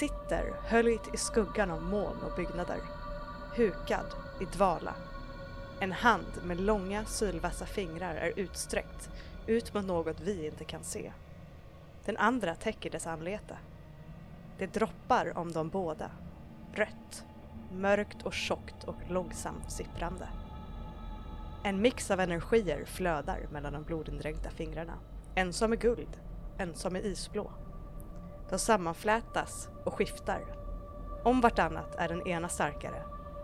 Sitter 0.00 0.54
höljt 0.64 1.14
i 1.14 1.16
skuggan 1.16 1.70
av 1.70 1.82
moln 1.82 2.22
och 2.22 2.36
byggnader, 2.36 2.80
hukad 3.56 4.06
i 4.40 4.44
dvala. 4.44 4.94
En 5.80 5.92
hand 5.92 6.26
med 6.44 6.60
långa 6.60 7.04
sylvassa 7.04 7.66
fingrar 7.66 8.14
är 8.14 8.32
utsträckt 8.36 9.10
ut 9.46 9.74
mot 9.74 9.84
något 9.84 10.20
vi 10.20 10.46
inte 10.46 10.64
kan 10.64 10.84
se. 10.84 11.12
Den 12.04 12.16
andra 12.16 12.54
täcker 12.54 12.90
dess 12.90 13.06
anlete. 13.06 13.56
Det 14.58 14.74
droppar 14.74 15.38
om 15.38 15.52
de 15.52 15.68
båda. 15.68 16.10
Rött, 16.74 17.24
mörkt 17.72 18.22
och 18.22 18.34
tjockt 18.34 18.84
och 18.84 18.96
långsamt 19.08 19.70
sipprande. 19.70 20.28
En 21.64 21.82
mix 21.82 22.10
av 22.10 22.20
energier 22.20 22.84
flödar 22.84 23.46
mellan 23.52 23.72
de 23.72 23.82
blodindränkta 23.82 24.50
fingrarna. 24.50 24.94
En 25.34 25.52
som 25.52 25.72
är 25.72 25.76
guld, 25.76 26.20
en 26.58 26.74
som 26.74 26.96
är 26.96 27.00
isblå. 27.00 27.50
De 28.50 28.58
sammanflätas 28.58 29.68
och 29.84 29.94
skiftar. 29.94 30.44
Om 31.22 31.40
vartannat 31.40 31.94
är 31.94 32.08
den 32.08 32.26
ena 32.26 32.48
starkare, 32.48 33.02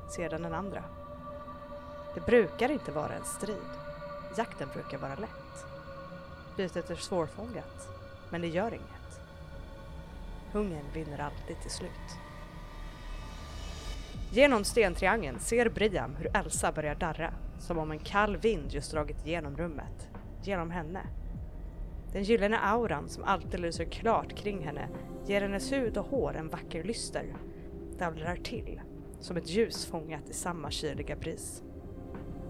sedan 0.09 0.43
den 0.43 0.55
andra. 0.55 0.85
Det 2.15 2.27
brukar 2.27 2.71
inte 2.71 2.93
vara 2.93 3.13
en 3.13 3.25
strid. 3.25 3.71
Jakten 4.37 4.69
brukar 4.73 4.99
vara 4.99 5.15
lätt. 5.15 5.67
Bytet 6.57 6.91
är 6.91 6.97
svårfångat, 6.97 7.89
men 8.31 8.41
det 8.41 8.49
gör 8.49 8.69
inget. 8.69 9.21
Hungern 10.53 10.93
vinner 10.95 11.19
alltid 11.19 11.61
till 11.63 11.71
slut. 11.71 12.19
Genom 14.31 14.65
stentriangeln 14.65 15.41
ser 15.41 15.69
Briam 15.69 16.17
hur 16.17 16.37
Elsa 16.37 16.73
börjar 16.73 16.95
darra, 16.95 17.35
som 17.59 17.79
om 17.79 17.91
en 17.91 17.99
kall 17.99 18.37
vind 18.37 18.73
just 18.73 18.93
dragit 18.93 19.27
genom 19.27 19.57
rummet, 19.57 20.09
genom 20.43 20.71
henne. 20.71 21.01
Den 22.17 22.25
gyllene 22.25 22.59
auran 22.59 23.09
som 23.09 23.25
alltid 23.25 23.61
lyser 23.61 23.85
klart 23.85 24.35
kring 24.37 24.65
henne 24.65 24.89
ger 25.27 25.41
hennes 25.41 25.73
hud 25.73 25.97
och 25.97 26.07
hår 26.07 26.37
en 26.37 26.49
vacker 26.49 26.85
lyster. 26.85 27.37
Dallrar 27.99 28.37
till, 28.37 28.81
som 29.21 29.37
ett 29.37 29.51
ljus 29.51 29.87
fångat 29.87 30.31
i 30.31 30.33
samma 30.33 30.71
kyliga 30.71 31.17
bris. 31.17 31.63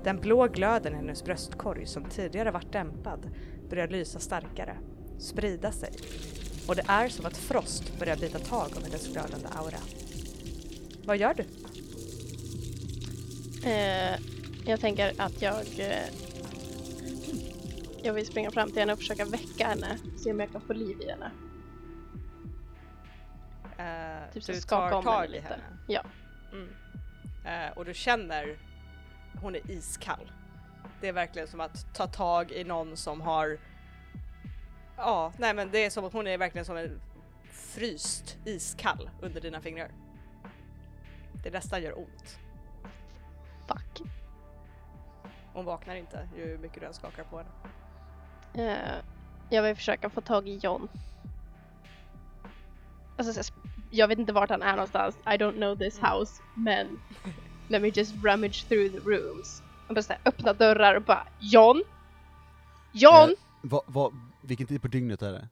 Den 0.04 0.16
blå 0.16 0.46
glöden 0.46 0.92
i 0.92 0.96
hennes 0.96 1.24
bröstkorg 1.24 1.86
som 1.86 2.04
tidigare 2.04 2.50
varit 2.50 2.72
dämpad 2.72 3.30
börjar 3.70 3.88
lysa 3.88 4.18
starkare, 4.18 4.76
sprida 5.18 5.72
sig 5.72 5.92
och 6.68 6.76
det 6.76 6.84
är 6.88 7.08
som 7.08 7.26
att 7.26 7.36
frost 7.36 7.98
börjar 7.98 8.16
bita 8.16 8.38
tag 8.38 8.68
om 8.76 8.82
hennes 8.82 9.12
glödande 9.12 9.48
aura. 9.56 9.78
Vad 11.04 11.16
gör 11.16 11.34
du? 11.34 11.44
Eh, 13.70 14.18
jag 14.66 14.80
tänker 14.80 15.12
att 15.18 15.42
jag... 15.42 15.62
Eh, 15.78 16.25
jag 18.06 18.12
vill 18.14 18.26
springa 18.26 18.50
fram 18.50 18.68
till 18.70 18.78
henne 18.78 18.92
och 18.92 18.98
försöka 18.98 19.24
väcka 19.24 19.66
henne. 19.68 19.98
Se 20.16 20.30
om 20.32 20.40
jag 20.40 20.52
kan 20.52 20.60
få 20.60 20.72
liv 20.72 21.00
i 21.00 21.10
henne. 21.10 21.30
Eh, 23.78 24.32
Typ 24.32 24.44
så 24.44 24.52
du 24.52 24.60
skaka 24.60 24.90
tar 24.90 24.98
om 24.98 25.04
henne 25.04 25.16
tag 25.16 25.24
i 25.24 25.28
lite. 25.28 25.46
henne. 25.48 25.62
Ja. 25.86 26.02
Mm. 26.52 26.68
Eh, 27.44 27.78
och 27.78 27.84
du 27.84 27.94
känner, 27.94 28.58
hon 29.40 29.54
är 29.54 29.70
iskall. 29.70 30.32
Det 31.00 31.08
är 31.08 31.12
verkligen 31.12 31.48
som 31.48 31.60
att 31.60 31.94
ta 31.94 32.06
tag 32.06 32.52
i 32.52 32.64
någon 32.64 32.96
som 32.96 33.20
har, 33.20 33.58
ja, 34.96 35.32
nej 35.38 35.54
men 35.54 35.70
det 35.70 35.84
är 35.84 35.90
som 35.90 36.04
att 36.04 36.12
hon 36.12 36.26
är 36.26 36.38
verkligen 36.38 36.64
som 36.64 36.76
en 36.76 37.00
fryst 37.50 38.38
iskall 38.44 39.10
under 39.22 39.40
dina 39.40 39.60
fingrar. 39.60 39.90
Det 41.42 41.50
nästan 41.50 41.82
gör 41.82 41.98
ont. 41.98 42.38
Fuck. 43.68 44.08
Hon 45.52 45.64
vaknar 45.64 45.94
inte 45.94 46.28
ju 46.36 46.58
mycket 46.58 46.80
du 46.80 46.86
än 46.86 46.94
skakar 46.94 47.24
på 47.24 47.38
henne. 47.38 47.50
Eh, 48.56 48.94
jag 49.50 49.62
vill 49.62 49.74
försöka 49.76 50.10
få 50.10 50.20
tag 50.20 50.48
i 50.48 50.56
John. 50.56 50.88
Alltså, 53.16 53.42
så- 53.44 53.52
jag 53.90 54.08
vet 54.08 54.18
inte 54.18 54.32
vart 54.32 54.50
han 54.50 54.62
är 54.62 54.72
någonstans. 54.72 55.16
I 55.16 55.28
don't 55.28 55.52
know 55.56 55.76
this 55.78 55.98
house. 56.00 56.42
Men 56.54 57.00
let 57.68 57.82
me 57.82 57.88
just 57.94 58.14
rummage 58.24 58.68
through 58.68 58.92
the 58.92 58.98
rooms. 58.98 59.62
Och 59.88 59.94
bara 59.94 60.16
öppna 60.24 60.52
dörrar 60.52 60.94
och 60.94 61.02
bara 61.02 61.26
John! 61.40 61.82
John! 62.92 63.28
Eh, 63.30 63.34
vad, 63.62 63.82
vad, 63.86 64.12
vilken 64.42 64.66
tid 64.66 64.82
på 64.82 64.88
dygnet 64.88 65.22
är 65.22 65.32
det? 65.32 65.48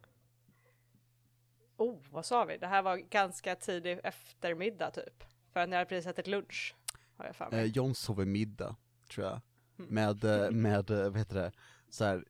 Oh, 1.76 1.98
vad 2.10 2.26
sa 2.26 2.44
vi? 2.44 2.56
Det 2.58 2.66
här 2.66 2.82
var 2.82 2.96
ganska 2.96 3.54
tidig 3.56 4.00
eftermiddag 4.04 4.90
typ. 4.90 5.24
För 5.52 5.60
att 5.60 5.68
ni 5.68 5.76
hade 5.76 5.88
precis 5.88 6.10
ätit 6.10 6.26
lunch. 6.26 6.74
Har 7.16 7.24
jag 7.24 7.36
för 7.36 7.50
mig. 7.50 7.60
Eh, 7.60 7.66
John 7.66 7.94
sover 7.94 8.24
middag, 8.24 8.76
tror 9.10 9.26
jag. 9.26 9.40
Mm. 9.78 9.94
Med, 9.94 10.24
eh, 10.24 10.50
med, 10.50 10.90
eh, 10.90 11.02
vad 11.02 11.18
heter 11.18 11.34
det, 11.34 11.52
så 11.90 12.04
här 12.04 12.24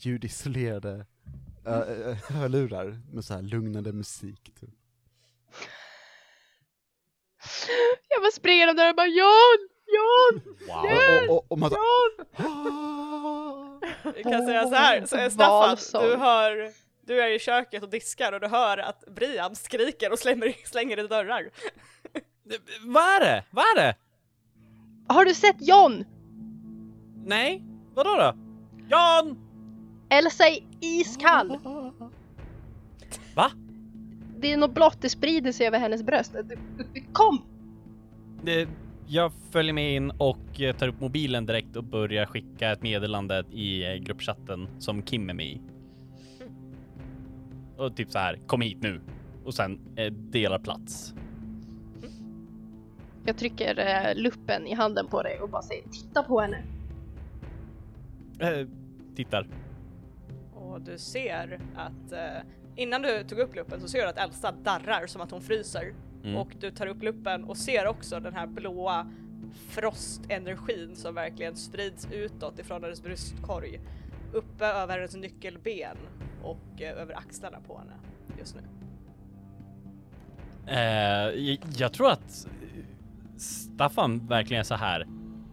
ljudisolerade 0.00 1.06
eh, 1.66 1.74
eh, 1.74 2.16
hörlurar 2.32 3.00
med 3.12 3.24
så 3.24 3.34
här 3.34 3.42
lugnande 3.42 3.92
musik. 3.92 4.44
Typ. 4.60 4.70
Jag 8.08 8.22
bara 8.22 8.30
springer 8.32 8.66
de 8.66 8.76
där 8.76 8.90
och 8.90 8.96
bara 8.96 9.06
John! 9.06 9.68
John! 9.86 10.56
Wow. 10.68 10.84
Och, 11.28 11.36
och, 11.36 11.36
och, 11.36 11.52
och 11.52 11.58
man 11.58 11.70
så, 11.70 11.76
Vi 14.16 14.22
kan 14.22 14.46
säga 14.46 14.68
så 14.68 14.74
här, 14.74 15.06
så, 15.06 15.30
Staffan, 15.30 16.02
du 16.02 16.16
hör, 16.16 16.72
du 17.06 17.22
är 17.22 17.28
i 17.30 17.38
köket 17.38 17.82
och 17.82 17.90
diskar 17.90 18.32
och 18.32 18.40
du 18.40 18.46
hör 18.46 18.78
att 18.78 19.04
Briam 19.06 19.54
skriker 19.54 20.12
och 20.12 20.18
slänger, 20.18 20.54
slänger 20.66 20.98
i 21.04 21.06
dörrar. 21.06 21.50
Vad 22.80 23.04
är 23.04 23.20
det? 23.20 23.44
Vad 23.50 23.64
är 23.64 23.74
det? 23.82 23.96
Har 25.08 25.24
du 25.24 25.34
sett 25.34 25.56
John? 25.60 26.04
Nej, 27.26 27.62
vadå 27.94 28.14
då? 28.14 28.34
Jan! 28.88 29.45
Elsa 30.08 30.44
är 30.44 30.58
iskall! 30.80 31.58
Va? 33.34 33.50
Det 34.38 34.52
är 34.52 34.56
något 34.56 34.74
blått, 34.74 35.00
det 35.00 35.08
sprider 35.08 35.52
sig 35.52 35.66
över 35.66 35.78
hennes 35.78 36.02
bröst. 36.02 36.34
Kom! 37.12 37.42
Jag 39.06 39.32
följer 39.50 39.72
med 39.72 39.94
in 39.94 40.10
och 40.10 40.60
eh, 40.60 40.76
tar 40.76 40.88
upp 40.88 41.00
mobilen 41.00 41.46
direkt 41.46 41.76
och 41.76 41.84
börjar 41.84 42.26
skicka 42.26 42.72
ett 42.72 42.82
meddelande 42.82 43.44
i 43.52 43.84
eh, 43.84 43.94
gruppchatten 43.94 44.68
som 44.78 45.02
Kim 45.02 45.30
är 45.30 45.34
med 45.34 45.46
i. 45.46 45.60
Och 47.76 47.96
typ 47.96 48.10
så 48.10 48.18
här, 48.18 48.38
kom 48.46 48.60
hit 48.60 48.78
nu. 48.80 49.00
Och 49.44 49.54
sen 49.54 49.80
eh, 49.96 50.12
delar 50.12 50.58
plats. 50.58 51.14
Jag 53.24 53.36
trycker 53.36 53.78
eh, 53.78 54.14
luppen 54.22 54.66
i 54.66 54.74
handen 54.74 55.06
på 55.06 55.22
dig 55.22 55.40
och 55.40 55.48
bara 55.48 55.62
säger 55.62 55.88
titta 55.88 56.22
på 56.22 56.40
henne. 56.40 56.62
Eh, 58.38 58.68
tittar. 59.16 59.48
Och 60.76 60.82
du 60.82 60.98
ser 60.98 61.60
att 61.74 62.12
eh, 62.12 62.42
innan 62.76 63.02
du 63.02 63.24
tog 63.24 63.38
upp 63.38 63.56
luppen 63.56 63.80
så 63.80 63.88
ser 63.88 64.02
du 64.02 64.08
att 64.08 64.18
Elsa 64.18 64.52
darrar 64.52 65.06
som 65.06 65.20
att 65.20 65.30
hon 65.30 65.42
fryser. 65.42 65.94
Mm. 66.24 66.36
Och 66.36 66.48
du 66.60 66.70
tar 66.70 66.86
upp 66.86 67.02
luppen 67.02 67.44
och 67.44 67.56
ser 67.56 67.86
också 67.86 68.20
den 68.20 68.34
här 68.34 68.46
blåa 68.46 69.06
frostenergin 69.68 70.96
som 70.96 71.14
verkligen 71.14 71.56
sprids 71.56 72.08
utåt 72.12 72.58
ifrån 72.58 72.82
hennes 72.82 73.02
bröstkorg. 73.02 73.80
Uppe 74.32 74.66
över 74.66 74.94
hennes 74.98 75.16
nyckelben 75.16 75.96
och 76.42 76.82
eh, 76.82 77.00
över 77.02 77.14
axlarna 77.14 77.58
på 77.66 77.78
henne 77.78 77.94
just 78.38 78.56
nu. 78.56 78.62
Eh, 80.72 81.58
jag, 81.76 81.92
tror 81.92 82.10
att 82.10 82.46
Staffan 83.36 84.26
verkligen 84.26 84.64
så 84.64 84.74
här 84.74 85.06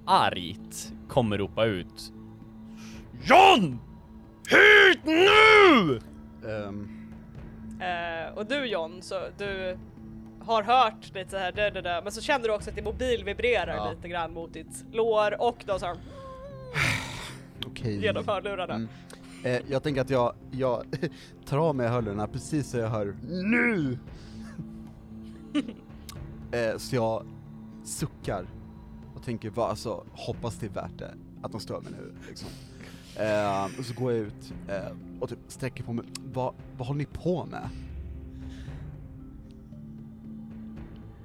argt 0.05 0.93
kommer 1.07 1.37
ropa 1.37 1.65
ut. 1.65 2.13
John! 3.23 3.79
Hit 4.49 4.99
nu! 5.05 5.99
ehm, 6.49 6.89
Eh, 7.79 8.33
och 8.37 8.45
du 8.45 8.65
John, 8.65 9.01
så 9.01 9.15
du 9.37 9.77
har 10.39 10.63
hört 10.63 11.13
lite 11.15 11.29
så 11.31 11.37
här 11.37 11.51
dö, 11.51 11.69
dö, 11.69 11.81
dö, 11.81 12.01
men 12.03 12.11
så 12.11 12.21
känner 12.21 12.47
du 12.47 12.53
också 12.53 12.69
att 12.69 12.75
din 12.75 12.85
mobil 12.85 13.23
vibrerar 13.23 13.75
Ja. 13.75 13.91
lite 13.91 14.07
grann 14.07 14.33
mot 14.33 14.53
ditt 14.53 14.85
lår 14.91 15.41
och 15.41 15.63
då 15.67 15.79
så 15.79 15.85
här, 15.85 15.97
Okej. 17.67 18.01
genom 18.03 18.27
hörlurarna. 18.27 18.73
Mm. 18.73 18.87
Eh, 19.43 19.61
jag 19.67 19.83
tänker 19.83 20.01
att 20.01 20.09
jag, 20.09 20.33
jag 20.51 20.83
tar 21.45 21.57
av 21.57 21.75
mig 21.75 21.87
hörlurarna 21.87 22.27
precis 22.27 22.69
så 22.69 22.77
jag 22.77 22.89
hör 22.89 23.15
NU! 23.27 23.97
eh, 26.51 26.77
så 26.77 26.95
jag 26.95 27.25
suckar 27.83 28.45
och 29.15 29.23
tänker, 29.23 29.49
vad, 29.49 29.69
alltså, 29.69 30.03
hoppas 30.11 30.55
det 30.55 30.65
är 30.65 30.69
värt 30.69 30.97
det, 30.97 31.13
att 31.43 31.51
de 31.51 31.59
stör 31.61 31.81
mig 31.81 31.91
nu 31.91 32.13
liksom. 32.27 32.49
Eh, 33.19 33.65
och 33.79 33.85
så 33.85 33.93
går 33.93 34.11
jag 34.11 34.21
ut 34.21 34.53
eh, 34.69 34.95
och 35.19 35.29
typ 35.29 35.39
sträcker 35.47 35.83
på 35.83 35.93
mig, 35.93 36.05
vad, 36.33 36.53
vad 36.77 36.87
håller 36.87 36.97
ni 36.97 37.05
på 37.05 37.45
med? 37.45 37.69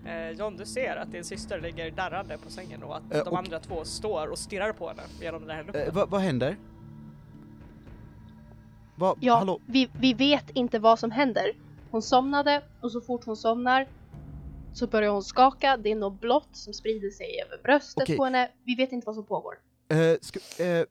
Eh, 0.06 0.30
John, 0.30 0.56
du 0.56 0.66
ser 0.66 0.96
att 0.96 1.12
din 1.12 1.25
syster 1.25 1.60
ligger 1.60 1.90
darrande 1.90 2.38
på 2.38 2.50
sängen 2.50 2.82
och 2.82 2.96
att 2.96 3.02
Eh, 3.14 3.25
de 3.25 3.30
och- 3.30 3.38
andra 3.38 3.60
två 3.60 3.84
står 3.84 4.26
och 4.26 4.38
stirrar 4.38 4.72
på 4.72 4.88
henne 4.88 5.02
genom 5.20 5.46
den 5.46 5.56
här 5.56 5.64
luppen. 5.64 5.87
Eh, 5.88 5.94
vad, 5.94 6.10
vad 6.10 6.20
händer? 6.20 6.56
Vad, 8.96 9.18
Ja, 9.20 9.34
hallå? 9.37 9.60
vi, 9.66 9.90
vi 10.00 10.14
vet 10.14 10.50
inte 10.50 10.78
vad 10.78 10.98
som 10.98 11.10
händer. 11.10 11.52
Hon 11.90 12.02
somnade 12.02 12.62
och 12.80 12.92
så 12.92 13.00
fort 13.00 13.25
hon 13.25 13.37
somnar 13.37 13.87
så 14.72 14.87
börjar 14.87 15.10
hon 15.10 15.22
skaka. 15.22 15.76
Det 15.76 15.90
är 15.90 15.96
något 15.96 16.20
blått 16.20 16.48
som 16.52 16.72
sprider 16.75 17.10
sig 17.10 17.26
över 17.46 17.62
bröstet 17.62 18.02
Okej. 18.02 18.16
på 18.16 18.25
henne. 18.25 18.50
Vi 18.64 18.75
vet 18.75 18.92
inte 18.92 19.06
vad 19.06 19.14
som 19.14 19.25
pågår. 19.25 19.54
Eh, 19.88 20.14
ska, 20.21 20.64
eh, 20.64 20.85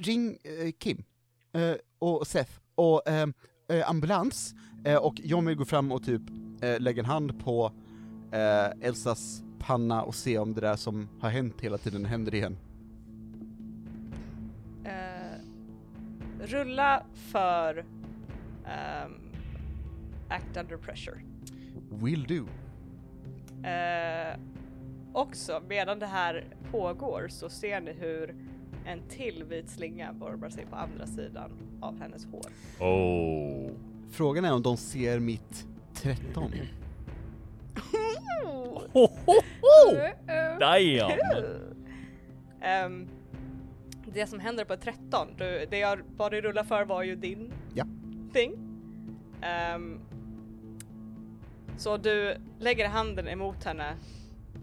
ring 0.00 0.38
eh, 0.44 0.72
Kim 0.78 1.04
eh, 1.52 1.74
och 1.98 2.26
Seth 2.26 2.52
och 2.74 3.08
eh, 3.08 3.28
eh, 3.68 3.90
ambulans 3.90 4.54
och 5.00 5.20
John 5.20 5.46
vill 5.46 5.56
gå 5.56 5.64
fram 5.64 5.92
och 5.92 6.04
typ 6.04 6.22
lägga 6.78 7.00
en 7.00 7.06
hand 7.06 7.44
på 7.44 7.72
Elsas 8.80 9.42
panna 9.58 10.02
och 10.02 10.14
se 10.14 10.38
om 10.38 10.54
det 10.54 10.60
där 10.60 10.76
som 10.76 11.08
har 11.20 11.30
hänt 11.30 11.60
hela 11.60 11.78
tiden 11.78 12.04
händer 12.04 12.34
igen. 12.34 12.56
Rulla 16.40 17.02
för 17.14 17.84
ehm, 18.66 19.12
Act 20.28 20.56
Under 20.56 20.76
Pressure. 20.76 21.20
Will 21.90 22.24
do. 22.24 22.46
Eh, 23.68 24.36
också, 25.12 25.62
medan 25.68 25.98
det 25.98 26.06
här 26.06 26.44
pågår 26.70 27.26
så 27.28 27.48
ser 27.48 27.80
ni 27.80 27.92
hur 27.92 28.34
en 28.86 29.02
till 29.08 29.44
vit 29.44 29.70
slinga 29.70 30.12
borrar 30.12 30.50
sig 30.50 30.66
på 30.66 30.76
andra 30.76 31.06
sidan 31.06 31.50
av 31.80 32.00
hennes 32.00 32.26
hår. 32.26 32.46
Oh. 32.86 33.70
Frågan 34.10 34.44
är 34.44 34.52
om 34.54 34.62
de 34.62 34.76
ser 34.76 35.18
mitt 35.18 35.66
13. 35.94 36.52
Ho, 38.44 38.80
ho, 38.92 39.08
ho! 39.26 39.96
Damn! 40.60 41.10
Ehm, 42.60 43.08
det 44.14 44.26
som 44.26 44.40
händer 44.40 44.64
på 44.64 44.76
13, 44.76 45.28
du, 45.38 45.66
det 45.70 45.78
jag 45.78 46.04
bad 46.16 46.32
dig 46.32 46.40
rulla 46.40 46.64
för 46.64 46.84
var 46.84 47.02
ju 47.02 47.16
din 47.16 47.52
Ja. 47.74 47.84
thing. 48.32 48.52
Ehm, 49.42 50.00
så 51.76 51.96
du 51.96 52.36
lägger 52.58 52.88
handen 52.88 53.28
emot 53.28 53.64
henne 53.64 53.94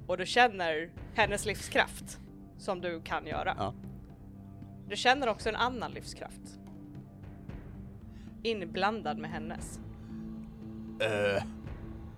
och 0.10 0.18
du 0.18 0.26
känner 0.26 0.90
hennes 1.14 1.46
livskraft 1.46 2.20
som 2.58 2.82
du 2.82 3.02
kan 3.02 3.28
göra. 3.28 3.56
Ja. 3.58 3.74
Du 4.88 4.96
känner 4.96 5.30
också 5.30 5.50
en 5.50 5.56
annan 5.56 5.92
livskraft. 5.92 6.60
Inblandad 8.44 9.18
med 9.18 9.30
hennes. 9.30 9.80
Uh, 11.04 11.44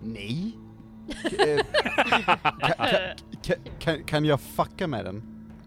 nej? 0.00 0.58
Eh, 1.38 3.16
kan, 3.42 3.56
kan, 3.78 4.04
kan, 4.04 4.24
jag 4.24 4.40
fucka 4.40 4.86
med 4.86 5.04
den? 5.04 5.22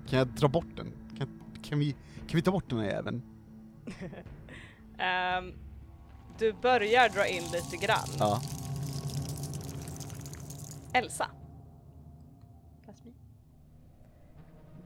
Kan 0.10 0.20
jag 0.20 0.28
dra 0.28 0.48
bort 0.48 0.76
den? 0.76 0.94
Kan, 1.18 1.28
kan, 1.64 1.80
vi, 1.80 1.92
kan 2.28 2.36
vi 2.38 2.42
ta 2.42 2.52
bort 2.52 2.70
den 2.70 2.80
här 2.80 2.88
jäveln? 2.88 3.22
Ehm, 4.98 5.54
du 6.40 6.54
börjar 6.54 7.10
dra 7.10 7.28
in 7.28 7.44
lite 7.44 7.86
grann. 7.86 8.10
Ja. 8.20 8.42
Elsa. 10.94 11.30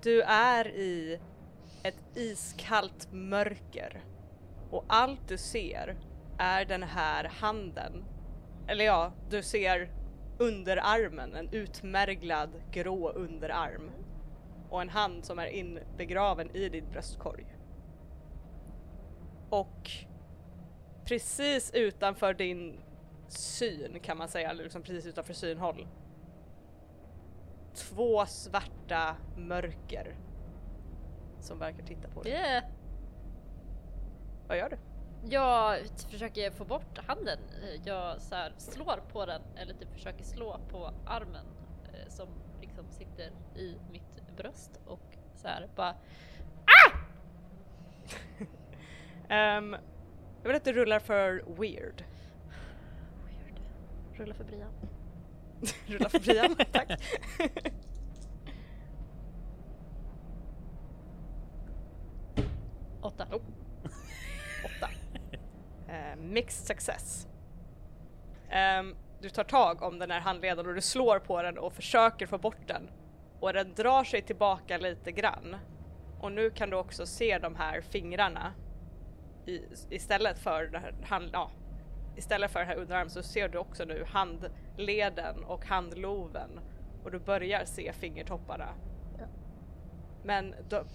Du 0.02 0.22
är 0.22 0.68
i 0.68 1.20
ett 1.84 2.04
iskallt 2.16 3.08
mörker 3.12 4.04
och 4.72 4.86
allt 4.88 5.28
du 5.28 5.38
ser 5.38 5.98
är 6.38 6.66
den 6.66 6.84
här 6.84 7.24
handen. 7.24 8.06
Eller 8.68 8.86
ja, 8.86 9.14
du 9.30 9.44
ser 9.44 9.92
underarmen, 10.38 11.36
en 11.36 11.50
utmärglad 11.52 12.50
grå 12.72 13.10
underarm 13.10 13.92
och 14.70 14.82
en 14.82 14.90
hand 14.90 15.26
som 15.26 15.40
är 15.40 15.48
inbegraven 15.48 16.56
i 16.56 16.70
din 16.70 16.90
bröstkorg. 16.92 17.46
Och 19.50 19.92
precis 21.06 21.72
utanför 21.74 22.34
din 22.34 22.80
syn 23.28 24.00
kan 24.00 24.18
man 24.18 24.28
säga, 24.28 24.50
eller 24.50 24.64
liksom 24.64 24.84
precis 24.84 25.06
utanför 25.06 25.34
synhåll. 25.34 25.88
Två 27.80 28.26
svarta 28.26 29.16
mörker 29.38 30.16
som 31.40 31.60
verkar 31.60 31.84
titta 31.84 32.08
på 32.08 32.24
dig. 32.24 32.32
Yeah. 32.32 32.64
Vad 34.48 34.58
gör 34.58 34.70
du? 34.70 34.78
Jag 35.30 35.80
försöker 36.12 36.52
få 36.52 36.66
bort 36.66 36.98
handen. 36.98 37.40
Jag 37.86 38.22
så 38.22 38.36
här, 38.36 38.54
slår 38.58 39.04
på 39.12 39.26
den, 39.26 39.42
eller 39.56 39.74
typ 39.74 39.94
försöker 39.94 40.24
slå 40.24 40.60
på 40.70 40.92
armen 41.06 41.46
eh, 41.94 42.10
som 42.10 42.28
liksom 42.62 42.92
sitter 42.92 43.32
i 43.56 43.76
mitt 43.92 44.38
bröst 44.38 44.80
och 44.86 45.18
så 45.36 45.48
här 45.48 45.70
bara 45.76 45.96
Ehm, 49.30 49.76
jag 50.42 50.48
vill 50.48 50.56
att 50.56 50.64
du 50.64 50.74
rullar 50.74 51.00
för 51.00 51.44
weird. 51.48 52.04
weird. 53.26 53.60
Rulla 54.14 54.34
för 54.34 54.44
Brian. 54.44 54.72
Rulla 55.88 56.10
för 56.10 56.20
Brian, 56.20 56.56
tack. 56.72 56.90
Åtta. 63.02 63.28
Oh. 63.32 63.42
Åtta. 64.66 64.90
Eh, 65.88 66.16
mixed 66.16 66.66
success. 66.68 67.28
Ehm, 68.50 68.96
du 69.22 69.30
tar 69.30 69.44
tag 69.44 69.82
om 69.82 70.00
den 70.00 70.12
här 70.12 70.20
handleden 70.20 70.68
och 70.68 70.76
du 70.76 70.82
slår 70.82 71.20
på 71.20 71.42
den 71.42 71.58
och 71.58 71.74
försöker 71.74 72.28
få 72.28 72.38
bort 72.38 72.68
den. 72.68 72.90
Och 73.40 73.54
den 73.54 73.74
drar 73.74 74.04
sig 74.04 74.22
tillbaka 74.22 74.78
lite 74.78 75.12
grann. 75.12 75.56
Och 76.20 76.32
nu 76.32 76.50
kan 76.50 76.70
du 76.70 76.76
också 76.76 77.06
se 77.06 77.40
de 77.40 77.56
här 77.56 77.82
fingrarna. 77.82 78.54
I, 79.46 79.62
istället 79.90 80.40
för 80.40 80.66
det 80.66 80.80
här 80.80 80.96
hand, 81.04 81.30
ja, 81.34 81.52
istället 82.16 82.52
för 82.52 82.60
den 82.60 82.68
här 82.68 82.76
underarmen 82.76 83.10
så 83.10 83.24
ser 83.24 83.50
du 83.50 83.58
också 83.58 83.86
nu 83.86 84.06
handleden 84.08 85.44
och 85.44 85.66
handloven. 85.66 86.60
Och 87.04 87.12
du 87.12 87.20
börjar 87.20 87.66
se 87.66 87.94
fingertopparna. 87.94 88.70
Men 90.24 90.56
de 90.70 90.86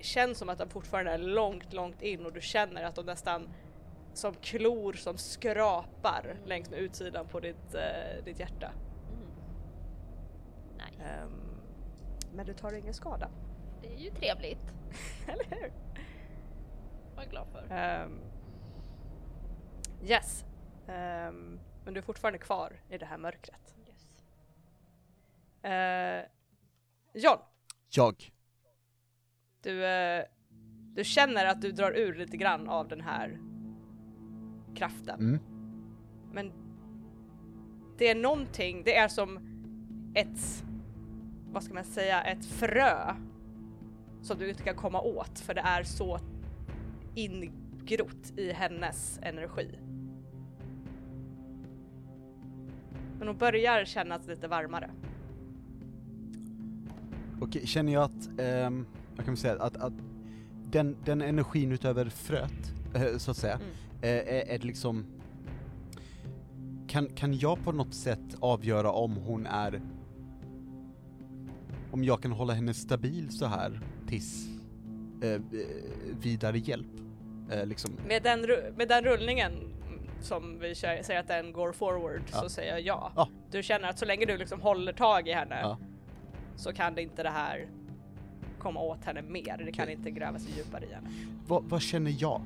känns 0.00 0.38
som 0.38 0.48
att 0.48 0.58
de 0.58 0.68
fortfarande 0.68 1.12
är 1.12 1.18
långt, 1.18 1.72
långt 1.72 2.02
in 2.02 2.26
och 2.26 2.32
du 2.32 2.40
känner 2.40 2.84
att 2.84 2.94
de 2.94 3.06
nästan 3.06 3.48
som 4.14 4.34
klor 4.34 4.92
som 4.92 5.18
skrapar 5.18 6.36
längs 6.44 6.70
med 6.70 6.78
utsidan 6.78 7.26
på 7.26 7.40
ditt, 7.40 7.74
eh, 7.74 8.24
ditt 8.24 8.40
hjärta. 8.40 8.72
Mm. 9.12 9.28
Nice. 10.76 11.02
Ehm, 11.02 11.60
men 12.32 12.46
du 12.46 12.54
tar 12.54 12.72
ingen 12.72 12.94
skada, 12.94 13.30
Det 13.82 13.94
är 13.94 13.98
ju 13.98 14.10
trevligt. 14.10 14.72
eller 15.26 15.44
hur? 15.44 15.72
Var 17.16 17.24
glad 17.24 17.46
för. 17.52 17.74
Ehm, 17.74 18.20
yes. 20.04 20.44
Ehm, 20.88 21.60
men 21.84 21.94
du 21.94 22.00
är 22.00 22.04
fortfarande 22.04 22.38
kvar 22.38 22.72
i 22.90 22.98
det 22.98 23.06
här 23.06 23.18
mörkret. 23.18 23.74
Yes. 23.88 24.08
Uh, 25.64 26.30
John, 27.22 27.38
Jag. 27.90 28.32
du, 29.62 29.86
eh, 29.86 30.24
du 30.94 31.04
känner 31.04 31.46
att 31.46 31.62
du 31.62 31.72
drar 31.72 31.92
ur 31.92 32.14
lite 32.14 32.36
grann 32.36 32.68
av 32.68 32.88
den 32.88 33.00
här 33.00 33.38
kraften. 34.74 35.20
Mm. 35.20 35.40
Men 36.32 36.52
det 37.98 38.08
är 38.08 38.14
någonting, 38.14 38.82
det 38.84 38.96
är 38.96 39.08
som 39.08 39.38
ett, 40.14 40.64
vad 41.50 41.62
ska 41.62 41.74
man 41.74 41.84
säga, 41.84 42.22
ett 42.22 42.46
frö 42.46 43.14
som 44.22 44.38
du 44.38 44.48
inte 44.48 44.62
kan 44.62 44.76
komma 44.76 45.00
åt 45.00 45.38
för 45.38 45.54
det 45.54 45.60
är 45.60 45.82
så 45.82 46.20
ingrott 47.14 48.32
i 48.36 48.52
hennes 48.52 49.18
energi. 49.22 49.78
Men 53.18 53.28
hon 53.28 53.36
börjar 53.38 53.84
kännas 53.84 54.26
lite 54.26 54.48
varmare. 54.48 54.90
Okej, 57.40 57.66
känner 57.66 57.92
jag 57.92 58.02
att, 58.02 58.28
ehm, 58.40 58.86
jag 59.16 59.24
kan 59.24 59.36
säga 59.36 59.62
att, 59.62 59.76
att 59.76 59.92
den, 60.70 60.96
den 61.04 61.22
energin 61.22 61.72
utöver 61.72 62.08
fröet, 62.08 62.72
eh, 62.94 63.16
så 63.18 63.30
att 63.30 63.36
säga, 63.36 63.54
Mm. 63.54 63.68
eh, 64.02 64.34
är, 64.34 64.54
är 64.54 64.58
det 64.58 64.64
liksom 64.66 65.04
kan, 66.88 67.06
kan 67.06 67.38
jag 67.38 67.64
på 67.64 67.72
något 67.72 67.94
sätt 67.94 68.36
avgöra 68.40 68.90
om 68.90 69.16
hon 69.16 69.46
är 69.46 69.80
om 71.90 72.04
jag 72.04 72.22
kan 72.22 72.32
hålla 72.32 72.52
henne 72.52 72.74
stabil 72.74 73.30
så 73.30 73.46
här 73.46 73.80
tills 74.08 74.48
eh, 75.22 75.30
eh, 75.30 75.40
vidare 76.22 76.58
hjälp? 76.58 76.86
Liksom. 77.64 77.90
Med 78.08 78.22
den, 78.22 78.40
med 78.76 78.88
den 78.88 79.04
rullningen 79.04 79.52
som 80.24 80.58
vi 80.58 80.74
kö- 80.74 81.02
säger 81.02 81.20
att 81.20 81.28
den 81.28 81.52
går 81.52 81.72
forward 81.72 82.22
Ja. 82.32 82.40
så 82.40 82.48
säger 82.48 82.70
jag 82.72 82.80
ja. 82.80 83.12
Ja. 83.16 83.28
Du 83.50 83.62
känner 83.62 83.88
att 83.88 83.98
så 83.98 84.04
länge 84.04 84.26
du 84.26 84.36
liksom 84.36 84.60
håller 84.60 84.92
tag 84.92 85.28
i 85.28 85.32
henne 85.32 85.58
Ja. 85.62 85.78
så 86.56 86.72
kan 86.72 86.94
det 86.94 87.02
inte 87.02 87.22
det 87.22 87.30
här 87.30 87.68
komma 88.58 88.80
åt 88.80 89.04
henne 89.04 89.22
mer. 89.22 89.62
Det 89.64 89.72
kan 89.72 89.88
inte 89.88 90.10
gräva 90.10 90.38
sig 90.38 90.52
djupare 90.56 90.84
i 90.86 90.94
henne. 90.94 91.08
Vad, 91.46 91.64
vad 91.64 91.82
känner 91.82 92.14
jag? 92.18 92.42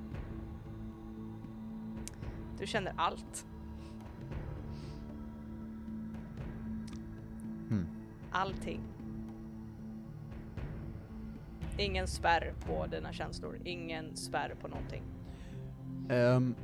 Du 2.58 2.66
känner 2.66 2.92
allt. 2.96 3.46
Hmm. 7.68 7.86
Allting. 8.30 8.80
Ingen 11.78 12.06
spärr 12.08 12.54
på 12.66 12.86
dina 12.86 13.12
känslor, 13.12 13.58
ingen 13.64 14.16
spärr 14.16 14.54
på 14.60 14.68
någonting. 14.68 15.02
Ehm, 16.10 16.54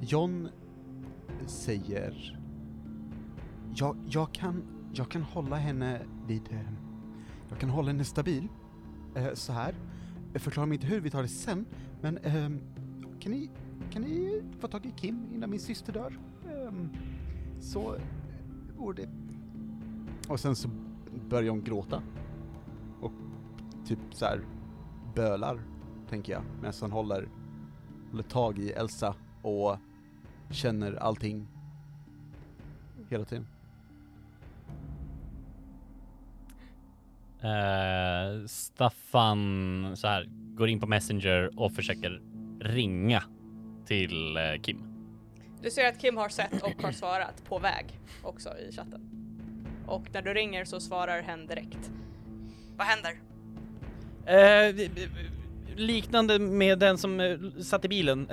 John 0.00 0.48
säger 1.46 2.36
jag, 3.74 3.96
jag, 4.08 4.32
kan, 4.32 4.62
jag 4.92 5.08
kan 5.08 5.22
hålla 5.22 5.56
henne 5.56 6.00
vid, 6.26 6.42
eh, 6.50 6.72
jag 7.48 7.58
kan 7.58 7.70
hålla 7.70 7.88
henne 7.88 8.04
stabil, 8.04 8.48
eh, 9.14 9.34
så 9.34 9.52
här. 9.52 9.74
Förklara 10.34 10.66
mig 10.66 10.76
inte 10.76 10.86
hur, 10.86 11.00
vi 11.00 11.10
tar 11.10 11.22
det 11.22 11.28
sen, 11.28 11.66
men 12.00 12.18
eh, 12.18 12.50
kan 13.20 13.32
ni, 13.32 13.50
kan 13.90 14.02
ni 14.02 14.42
få 14.60 14.68
tag 14.68 14.86
i 14.86 14.90
Kim 14.90 15.26
innan 15.34 15.50
min 15.50 15.60
syster 15.60 15.92
dör? 15.92 16.18
Eh, 16.44 16.72
så 17.60 17.96
vore 18.76 18.96
det... 18.96 19.08
Och 20.28 20.40
sen 20.40 20.56
så 20.56 20.68
börjar 21.28 21.50
hon 21.50 21.64
gråta. 21.64 22.02
Och 23.00 23.12
typ 23.86 23.98
så 24.10 24.24
här 24.24 24.40
bölar 25.14 25.60
tänker 26.08 26.32
jag, 26.32 26.42
medan 26.60 26.72
hon 26.80 26.92
håller, 26.92 27.28
håller 28.10 28.22
tag 28.22 28.58
i 28.58 28.70
Elsa 28.70 29.14
och 29.42 29.76
känner 30.50 30.94
allting 30.94 31.46
hela 33.10 33.24
tiden. 33.24 33.46
Eh, 37.40 38.46
Staffan 38.46 39.92
så 39.96 40.06
här 40.08 40.28
går 40.30 40.68
in 40.68 40.80
på 40.80 40.86
Messenger 40.86 41.60
och 41.60 41.72
försöker 41.72 42.22
ringa 42.60 43.22
till 43.86 44.36
eh, 44.36 44.60
Kim. 44.62 44.82
Du 45.62 45.70
ser 45.70 45.88
att 45.88 46.00
Kim 46.00 46.16
har 46.16 46.28
sett 46.28 46.62
och 46.62 46.82
har 46.82 46.92
svarat 46.92 47.44
på 47.44 47.58
väg 47.58 48.00
också 48.22 48.48
i 48.58 48.72
chatten. 48.72 49.00
Och 49.86 50.02
när 50.12 50.22
du 50.22 50.34
ringer 50.34 50.64
så 50.64 50.80
svarar 50.80 51.22
hen 51.22 51.46
direkt. 51.46 51.90
Vad 52.76 52.86
händer? 52.86 53.18
Eh, 54.26 54.90
liknande 55.76 56.38
med 56.38 56.78
den 56.78 56.98
som 56.98 57.38
satt 57.62 57.84
i 57.84 57.88
bilen. 57.88 58.26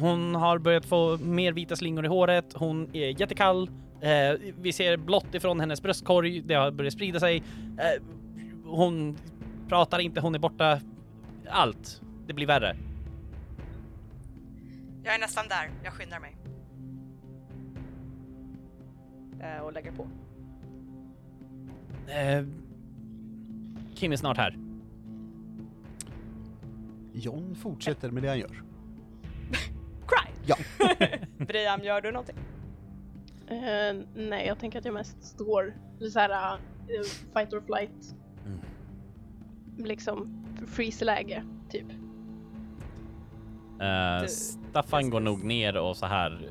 Hon 0.00 0.34
har 0.34 0.58
börjat 0.58 0.86
få 0.86 1.18
mer 1.18 1.52
vita 1.52 1.76
slingor 1.76 2.04
i 2.04 2.08
håret. 2.08 2.52
Hon 2.54 2.96
är 2.96 3.20
jättekall. 3.20 3.70
Eh, 4.00 4.52
vi 4.60 4.72
ser 4.72 4.96
blått 4.96 5.34
ifrån 5.34 5.60
hennes 5.60 5.82
bröstkorg. 5.82 6.40
Det 6.40 6.54
har 6.54 6.70
börjat 6.70 6.92
sprida 6.92 7.20
sig. 7.20 7.42
Eh, 7.78 8.02
hon 8.64 9.18
pratar 9.68 9.98
inte. 9.98 10.20
Hon 10.20 10.34
är 10.34 10.38
borta. 10.38 10.80
Allt. 11.48 12.02
Det 12.26 12.32
blir 12.32 12.46
värre. 12.46 12.76
Jag 15.04 15.14
är 15.14 15.18
nästan 15.18 15.44
där, 15.48 15.70
jag 15.84 15.92
skyndar 15.92 16.20
mig. 16.20 16.36
Eh, 19.40 19.62
och 19.62 19.72
lägger 19.72 19.92
på. 19.92 20.06
Eh, 22.12 22.44
Kim 23.94 24.12
är 24.12 24.16
snart 24.16 24.36
här. 24.36 24.58
John 27.12 27.54
fortsätter 27.54 28.10
med 28.10 28.22
det 28.22 28.28
han 28.28 28.38
gör. 28.38 28.62
Ja. 30.46 30.56
Briam, 31.38 31.80
gör 31.84 32.00
du 32.00 32.12
någonting? 32.12 32.36
Eh, 33.46 33.94
nej, 34.14 34.46
jag 34.46 34.58
tänker 34.58 34.78
att 34.78 34.84
jag 34.84 34.94
mest 34.94 35.24
står 35.24 35.74
så 36.12 36.18
här 36.18 36.54
uh, 36.54 37.02
fight 37.34 37.52
or 37.52 37.60
flight. 37.60 38.14
Liksom 39.78 40.44
freeze-läge, 40.68 41.44
typ. 41.70 41.86
Du- 44.22 44.28
Staffan 44.28 45.10
går 45.10 45.20
nog 45.20 45.44
ner 45.44 45.76
och 45.76 45.96
så 45.96 46.06
här 46.06 46.50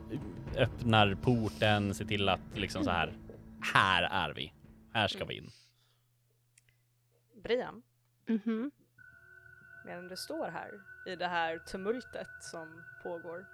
öppnar 0.58 1.16
porten, 1.22 1.94
ser 1.94 2.06
till 2.06 2.30
att 2.30 2.40
liksom 2.56 2.84
så 2.84 2.90
här. 2.92 3.14
Här 3.74 4.04
är 4.04 4.34
vi. 4.34 4.54
Här 4.94 5.08
ska 5.08 5.26
vi 5.26 5.38
in. 5.38 5.50
Briam, 7.44 7.82
Mhm. 8.28 8.72
medan 9.86 10.08
du 10.08 10.16
står 10.18 10.48
här 10.50 10.72
i 11.08 11.16
det 11.16 11.28
här 11.28 11.58
tumultet 11.58 12.28
som 12.42 12.84
pågår 13.04 13.46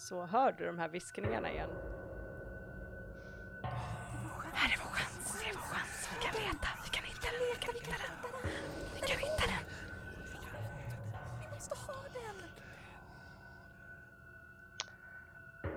så 0.00 0.26
hör 0.26 0.52
du 0.52 0.66
de 0.66 0.78
här 0.78 0.88
viskningarna 0.88 1.50
igen. 1.52 1.70
Här 4.52 4.72
är 4.72 4.78
vår 4.84 4.90
chans, 4.90 5.40
det 5.42 5.50
är 5.50 5.54
vår 5.54 5.60
chans. 5.60 6.08
Vi 6.14 6.24
kan 6.24 6.34
leta, 6.42 6.68
vi 6.84 6.90
kan 6.90 7.04
hitta 7.04 7.26
den, 7.30 7.40
vi 7.54 7.60
kan 7.60 7.74
hitta 7.74 7.90
den. 7.90 8.14
Vi 8.94 9.00
kan 9.00 9.18
hitta 9.18 9.46
den. 9.46 9.64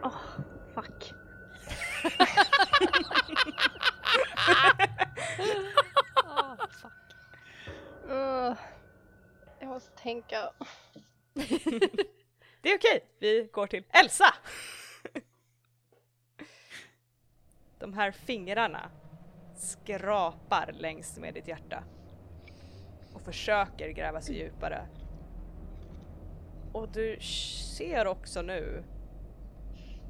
Åh, 0.03 0.21
fuck. 0.75 1.13
Ah, 6.25 6.57
fuck. 6.69 7.15
Uh, 8.09 8.55
jag 9.59 9.69
måste 9.69 9.91
tänka. 9.91 10.51
Det 12.63 12.71
är 12.71 12.77
okej, 12.77 13.03
vi 13.19 13.49
går 13.51 13.67
till 13.67 13.83
Elsa! 13.89 14.33
De 17.79 17.93
här 17.93 18.11
fingrarna 18.11 18.91
skrapar 19.55 20.71
längs 20.73 21.19
med 21.19 21.33
ditt 21.33 21.47
hjärta 21.47 21.83
och 23.13 23.21
försöker 23.21 23.89
gräva 23.89 24.21
sig 24.21 24.37
djupare. 24.37 24.87
Och 26.71 26.89
du 26.89 27.19
ser 27.77 28.07
också 28.07 28.41
nu, 28.41 28.83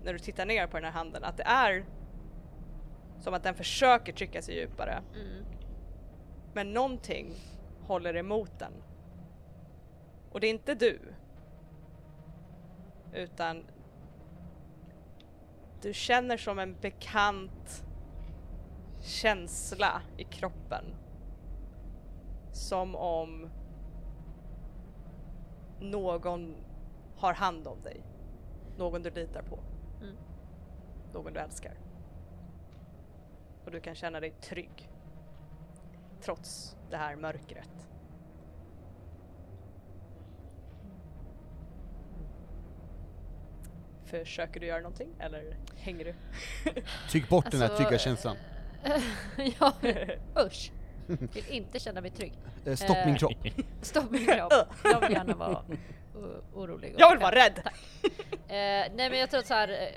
när 0.03 0.13
du 0.13 0.19
tittar 0.19 0.45
ner 0.45 0.67
på 0.67 0.77
den 0.77 0.85
här 0.85 0.91
handen, 0.91 1.23
att 1.23 1.37
det 1.37 1.43
är 1.43 1.85
som 3.19 3.33
att 3.33 3.43
den 3.43 3.55
försöker 3.55 4.13
trycka 4.13 4.41
sig 4.41 4.55
djupare. 4.55 5.03
Mm. 5.15 5.45
Men 6.53 6.73
någonting 6.73 7.35
håller 7.81 8.15
emot 8.15 8.59
den. 8.59 8.73
Och 10.31 10.39
det 10.39 10.47
är 10.47 10.51
inte 10.51 10.75
du. 10.75 11.12
Utan 13.13 13.63
du 15.81 15.93
känner 15.93 16.37
som 16.37 16.59
en 16.59 16.75
bekant 16.81 17.85
känsla 19.01 20.01
i 20.17 20.23
kroppen. 20.23 20.85
Som 22.51 22.95
om 22.95 23.49
någon 25.79 26.55
har 27.17 27.33
hand 27.33 27.67
om 27.67 27.81
dig. 27.81 28.01
Någon 28.77 29.01
du 29.01 29.09
litar 29.09 29.41
på. 29.41 29.59
Mm. 30.01 30.15
Någon 31.13 31.33
du 31.33 31.39
älskar. 31.39 31.77
Och 33.65 33.71
du 33.71 33.79
kan 33.79 33.95
känna 33.95 34.19
dig 34.19 34.31
trygg. 34.31 34.89
Trots 36.21 36.77
det 36.89 36.97
här 36.97 37.15
mörkret. 37.15 37.89
Försöker 44.19 44.59
du 44.59 44.65
göra 44.65 44.81
någonting 44.81 45.09
eller 45.19 45.55
hänger 45.77 46.05
du? 46.05 46.13
Tryck 47.09 47.29
bort 47.29 47.51
den 47.51 47.61
här 47.61 47.69
Alltså, 47.69 47.83
trygga 47.83 47.99
känslan. 47.99 48.37
ja, 49.59 49.73
usch. 50.45 50.71
Vill 51.07 51.49
inte 51.49 51.79
känna 51.79 52.01
mig 52.01 52.11
trygg. 52.11 52.33
Eh, 52.65 52.75
Stopp 52.75 52.97
min 53.05 53.13
eh, 53.13 53.19
kropp. 53.19 53.33
Stopp 53.81 54.11
min 54.11 54.25
kropp. 54.25 54.53
Jag 54.83 55.01
vill 55.01 55.11
gärna 55.11 55.35
vara 55.35 55.63
orolig. 56.53 56.95
Jag 56.97 57.11
vill 57.11 57.19
vara 57.19 57.35
rädd! 57.35 57.61
Eh, 58.47 58.91
nej 58.95 59.09
men 59.09 59.19
jag 59.19 59.29
tror 59.29 59.39
att 59.39 59.47
så 59.47 59.53
här, 59.53 59.91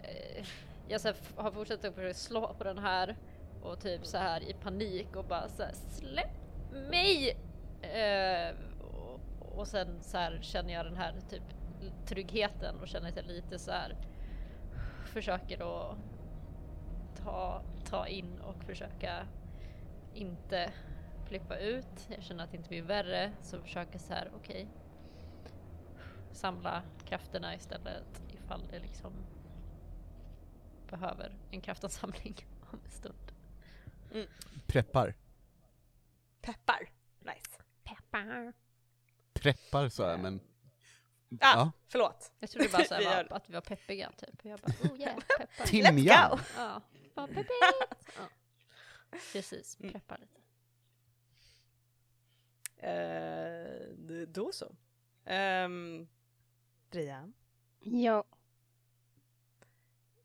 jag 0.88 1.00
så 1.00 1.08
här, 1.08 1.16
har 1.36 1.50
fortsatt 1.50 1.84
att 1.84 1.94
försöka 1.94 2.14
slå 2.14 2.54
på 2.58 2.64
den 2.64 2.78
här 2.78 3.16
och 3.62 3.80
typ 3.80 4.06
så 4.06 4.18
här 4.18 4.40
i 4.50 4.54
panik 4.54 5.16
och 5.16 5.24
bara 5.24 5.48
så 5.48 5.62
här, 5.62 5.72
släpp 5.72 6.72
mig! 6.90 7.36
Och, 8.80 9.20
och 9.58 9.68
sen 9.68 10.02
så 10.02 10.18
här 10.18 10.38
känner 10.42 10.74
jag 10.74 10.86
den 10.86 10.96
här 10.96 11.14
typ 11.30 11.55
tryggheten 12.06 12.80
och 12.80 12.88
känner 12.88 13.08
att 13.08 13.16
jag 13.16 13.26
lite 13.26 13.58
så 13.58 13.70
här 13.70 13.96
försöker 15.06 15.56
att 15.56 15.98
ta, 17.24 17.62
ta 17.84 18.06
in 18.06 18.38
och 18.38 18.64
försöka 18.64 19.26
inte 20.14 20.72
flippa 21.26 21.56
ut. 21.56 22.08
Jag 22.08 22.22
känner 22.22 22.44
att 22.44 22.50
det 22.50 22.56
inte 22.56 22.68
blir 22.68 22.82
värre 22.82 23.32
så 23.42 23.62
försöker 23.62 23.98
så 23.98 24.12
här 24.12 24.30
okej 24.36 24.68
samla 26.36 26.82
krafterna 27.04 27.54
istället 27.54 28.22
ifall 28.28 28.66
det 28.70 28.78
liksom 28.78 29.12
behöver 30.90 31.36
en 31.50 31.60
kraftansamling 31.60 32.46
om 32.72 32.80
en 32.84 32.90
stund. 32.90 33.32
Preppar. 34.66 35.14
Peppar. 36.40 36.90
Nice. 37.20 37.62
Peppar. 37.84 38.52
Preppar 39.32 39.88
sa 39.88 40.10
jag, 40.10 40.20
men... 40.20 40.40
Ah, 41.30 41.36
Ja. 41.40 41.72
förlåt. 41.88 42.32
Jag 42.40 42.50
trodde 42.50 42.68
bara 42.68 42.84
så 42.84 42.94
här 42.94 43.00
Vi 43.00 43.06
var, 43.06 43.14
gör- 43.14 43.32
att 43.32 43.48
vi 43.50 43.54
var 43.54 43.60
peppiga 43.60 44.12
typ. 44.16 44.44
Jag 44.44 44.60
bara 44.60 44.72
oh 44.92 45.00
yeah, 45.00 45.16
peppar. 45.38 45.66
Timjan! 45.66 46.38
Ja, 46.56 46.82
bara 47.14 47.26
peppigt. 47.26 47.48
Ja. 48.18 48.28
Precis, 49.32 49.76
Mm. 49.80 49.92
peppar 49.92 50.18
lite. 50.18 50.40
D- 53.96 54.26
då 54.26 54.52
så. 54.52 54.66
Um, 55.32 56.08
Brian, 56.90 57.32
Ja, 57.80 58.24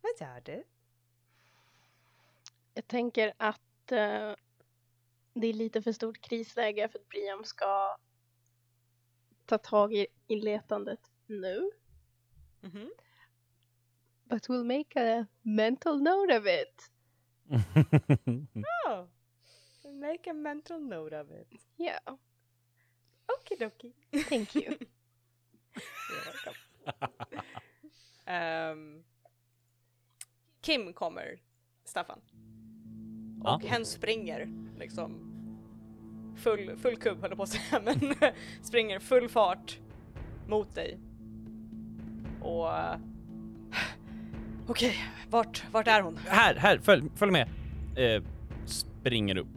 vad 0.02 0.12
gör 0.20 0.42
du? 0.42 0.64
jag 2.74 2.88
tänker 2.88 3.34
att 3.38 3.92
eh, 3.92 4.36
det 5.34 5.48
är 5.48 5.54
lite 5.54 5.82
för 5.82 5.92
stort 5.92 6.22
krisläge 6.22 6.90
för 6.90 7.00
att 7.00 7.10
Briam 7.10 7.44
ska 7.46 7.98
ta 9.52 9.58
tag 9.58 9.94
i, 9.94 10.06
i 10.28 10.36
letandet 10.42 11.12
nu. 11.28 11.72
Mhm. 12.62 12.90
But 14.30 14.50
we'll 14.50 14.64
make 14.64 14.96
a 15.00 15.26
mental 15.42 15.98
note 16.00 16.38
of 16.38 16.46
it. 16.46 16.92
Oh, 18.88 19.08
make 19.84 20.30
a 20.30 20.34
mental 20.34 20.80
note 20.80 21.14
of 21.22 21.32
it. 21.32 21.48
Yeah, 21.78 22.00
Okidoki. 23.28 23.92
thank 24.30 24.56
you. 24.56 24.78
Ehm, 28.26 29.04
Kim 30.62 30.94
kommer, 30.94 31.40
Staffan. 31.86 32.22
Och 33.44 33.62
hen 33.64 33.86
springer 33.86 34.48
liksom 34.78 35.31
full, 36.36 36.76
full 36.78 36.96
kubb 36.96 37.22
höll 37.22 37.36
på 37.36 37.44
att 37.44 37.50
säga, 37.50 37.82
men 37.86 38.14
springer 38.62 39.00
full 39.00 39.30
fart 39.30 39.80
mot 40.48 40.76
dig. 40.76 40.98
Och... 42.42 42.74
eh, 42.78 42.96
Okej, 44.68 44.96
vart, 45.30 45.64
vart 45.72 45.88
är 45.88 46.02
hon? 46.02 46.18
Här, 46.28 46.56
här, 46.56 46.78
följ, 46.78 47.10
följ 47.16 47.32
med. 47.32 47.48
Eh, 47.96 48.24
springer 48.66 49.38
upp. 49.38 49.48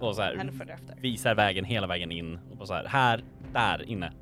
Och 0.00 0.16
så 0.16 0.22
här, 0.22 0.50
efter. 0.68 0.96
visar 1.00 1.34
vägen 1.34 1.64
hela 1.64 1.86
vägen 1.86 2.12
in 2.12 2.38
och 2.58 2.66
så 2.66 2.74
här, 2.74 2.84
här, 2.84 3.24
där 3.52 3.82
inne. 3.82 4.12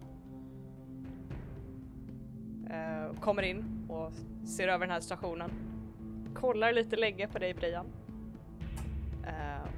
Eh, 2.70 3.20
kommer 3.20 3.42
in 3.42 3.86
och 3.88 4.12
ser 4.48 4.68
över 4.68 4.86
den 4.86 4.90
här 4.94 5.00
stationen. 5.00 5.50
Kollar 6.34 6.72
lite 6.72 6.96
länge 6.96 7.28
på 7.28 7.38
dig 7.38 7.54
Brian. 7.54 7.86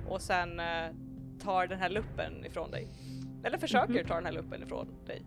Och 0.08 0.22
sen 0.22 0.60
eh, 0.60 0.90
tar 1.38 1.66
den 1.66 1.78
här 1.78 1.88
luppen 1.88 2.44
ifrån 2.44 2.70
dig. 2.70 2.88
Eller 3.44 3.58
försöker 3.58 4.04
ta 4.04 4.14
den 4.14 4.24
här 4.26 4.32
luppen 4.32 4.62
ifrån 4.62 4.88
dig. 5.06 5.22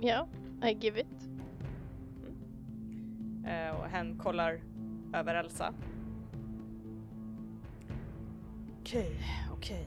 Ja, 0.00 0.28
I 0.64 0.72
give 0.80 1.00
it. 1.00 1.28
Eh, 3.46 3.76
och 3.76 3.86
hen 3.86 4.18
kollar 4.18 4.60
över 5.14 5.34
Elsa. 5.34 5.74
Okej, 8.80 9.20
okej. 9.52 9.86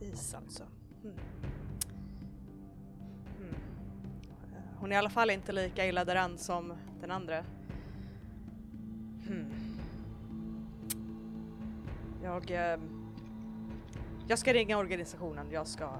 Is 0.00 0.34
alltså. 0.34 0.64
Mm. 1.04 1.16
Mm. 3.40 3.54
Hon 4.76 4.92
är 4.92 4.96
i 4.96 4.98
alla 4.98 5.10
fall 5.10 5.30
inte 5.30 5.52
lika 5.52 5.86
illa 5.86 6.04
däran 6.04 6.38
som 6.38 6.72
den 7.00 7.10
andra. 7.10 7.44
Hmm. 9.26 9.52
Jag... 12.26 12.50
Eh, 12.50 12.78
jag 14.28 14.38
ska 14.38 14.52
ringa 14.52 14.78
organisationen. 14.78 15.46
Jag 15.50 15.66
ska 15.66 15.84
eh, 15.84 15.90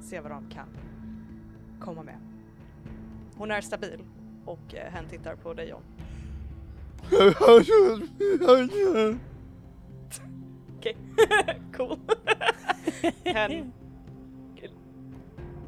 se 0.00 0.20
vad 0.20 0.30
de 0.30 0.50
kan 0.50 0.68
komma 1.80 2.02
med. 2.02 2.18
Hon 3.36 3.50
är 3.50 3.60
stabil 3.60 4.02
och 4.44 4.74
eh, 4.74 4.92
hen 4.92 5.08
tittar 5.08 5.36
på 5.36 5.54
dig 5.54 5.68
John. 5.68 5.82
Okej, 10.78 10.96
cool. 11.76 11.98
hen 13.24 13.72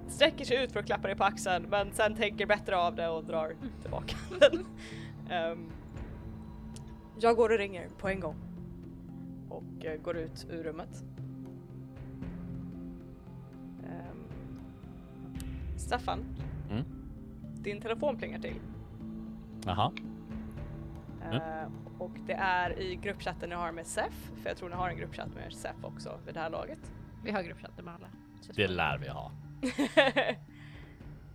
sträcker 0.09 0.45
sig 0.45 0.65
ut 0.65 0.73
för 0.73 0.81
att 0.81 0.87
klappa 0.87 1.07
dig 1.09 1.17
på 1.17 1.25
axeln 1.25 1.67
men 1.71 1.93
sen 1.93 2.15
tänker 2.15 2.47
bättre 2.47 2.77
av 2.77 2.97
det 2.97 3.09
och 3.09 3.25
drar 3.25 3.55
tillbaka 3.83 4.17
den. 4.41 4.67
Ehm, 5.31 5.71
jag 7.21 7.37
går 7.37 7.53
och 7.53 7.59
ringer 7.59 7.89
på 7.99 8.09
en 8.09 8.21
gång 8.21 8.52
och 9.53 9.85
eh, 9.85 10.01
går 10.01 10.17
ut 10.17 10.47
ur 10.51 10.63
rummet. 10.63 11.05
Ehm, 13.87 14.25
Staffan, 15.79 16.25
Mm. 16.71 16.85
din 17.63 17.81
telefon 17.81 18.17
plingar 18.17 18.39
till. 18.39 18.61
Jaha. 19.67 19.93
Eh, 21.33 21.69
och 21.99 22.11
det 22.27 22.33
är 22.33 22.79
i 22.81 22.97
gruppchatten 22.97 23.49
ni 23.49 23.55
har 23.55 23.73
med 23.73 23.87
SEF, 23.87 24.31
för 24.43 24.49
jag 24.51 24.57
tror 24.57 24.69
ni 24.69 24.75
har 24.75 24.89
en 24.89 24.97
gruppchatt 24.97 25.35
med 25.35 25.53
SEF 25.53 25.77
också 25.85 26.19
vid 26.27 26.35
det 26.35 26.41
här 26.41 26.51
laget. 26.51 26.93
Vi 27.25 27.31
har 27.31 27.43
gruppchatter 27.43 27.83
med 27.83 27.95
alla. 27.95 28.09
Det 28.55 28.69
lär 28.69 28.99
vi 28.99 29.09
ha. 29.09 29.33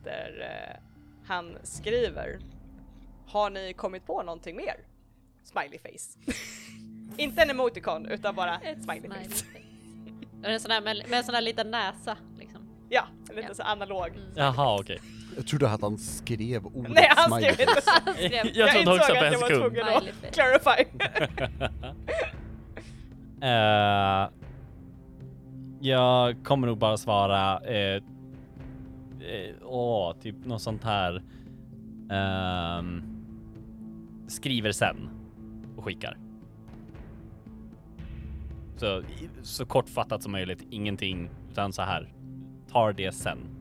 Där 0.03 0.41
eh, 0.41 0.79
han 1.25 1.57
skriver 1.63 2.39
Har 3.27 3.49
ni 3.49 3.73
kommit 3.73 4.05
på 4.05 4.23
någonting 4.23 4.55
mer? 4.55 4.75
Smiley 5.43 5.79
face. 5.79 6.19
Inte 7.17 7.41
en 7.41 7.49
emoticon 7.49 8.05
utan 8.05 8.35
bara 8.35 8.55
ett 8.59 8.83
smiley 8.83 9.01
Smiley 9.01 9.29
face. 9.29 9.45
Med 10.41 10.53
en 10.53 10.59
sån 10.59 10.71
här, 10.71 10.81
med, 10.81 11.03
med 11.09 11.17
en 11.17 11.23
sån 11.23 11.35
här 11.35 11.41
liten 11.41 11.71
näsa 11.71 12.17
liksom. 12.39 12.61
Ja, 12.89 13.03
en 13.29 13.35
lite 13.35 13.47
Ja. 13.47 13.53
så 13.53 13.63
analog. 13.63 14.07
Mm. 14.07 14.21
Jaha, 14.35 14.79
okej. 14.79 14.99
Jag 15.35 15.47
trodde 15.47 15.69
att 15.69 15.81
han 15.81 15.97
skrev 15.97 16.65
ordet 16.65 16.91
Nej, 16.93 17.11
han 17.15 17.31
smiley 17.31 17.53
skrev 17.53 17.69
inte 17.69 17.81
face. 17.81 18.01
Han 18.05 18.13
skrev 18.13 18.47
Jag 18.53 18.71
trodde 18.71 18.91
också 18.91 19.11
insåg 19.13 19.19
på 19.19 19.25
att 19.25 19.31
jag 19.31 19.39
var 19.39 19.69
tvungen 19.69 19.87
att 19.87 20.33
clarify. 20.33 20.83
Eh, 23.41 24.29
jag 25.79 26.35
kommer 26.43 26.67
nog 26.67 26.77
bara 26.77 26.97
svara 26.97 27.59
eh, 27.59 28.01
åh, 29.65 30.13
typ 30.21 30.45
något 30.45 30.61
sånt 30.61 30.83
här. 30.83 31.23
ehm, 32.11 33.01
skriver 34.27 34.71
sen 34.71 35.09
och 35.77 35.83
skickar. 35.85 36.17
Så, 38.77 39.03
så 39.41 39.65
kortfattat 39.65 40.23
som 40.23 40.31
möjligt, 40.31 40.67
ingenting 40.69 41.29
utan 41.51 41.73
så 41.73 41.81
här. 41.81 42.13
Tar 42.67 42.93
det 42.93 43.11
sen. 43.11 43.57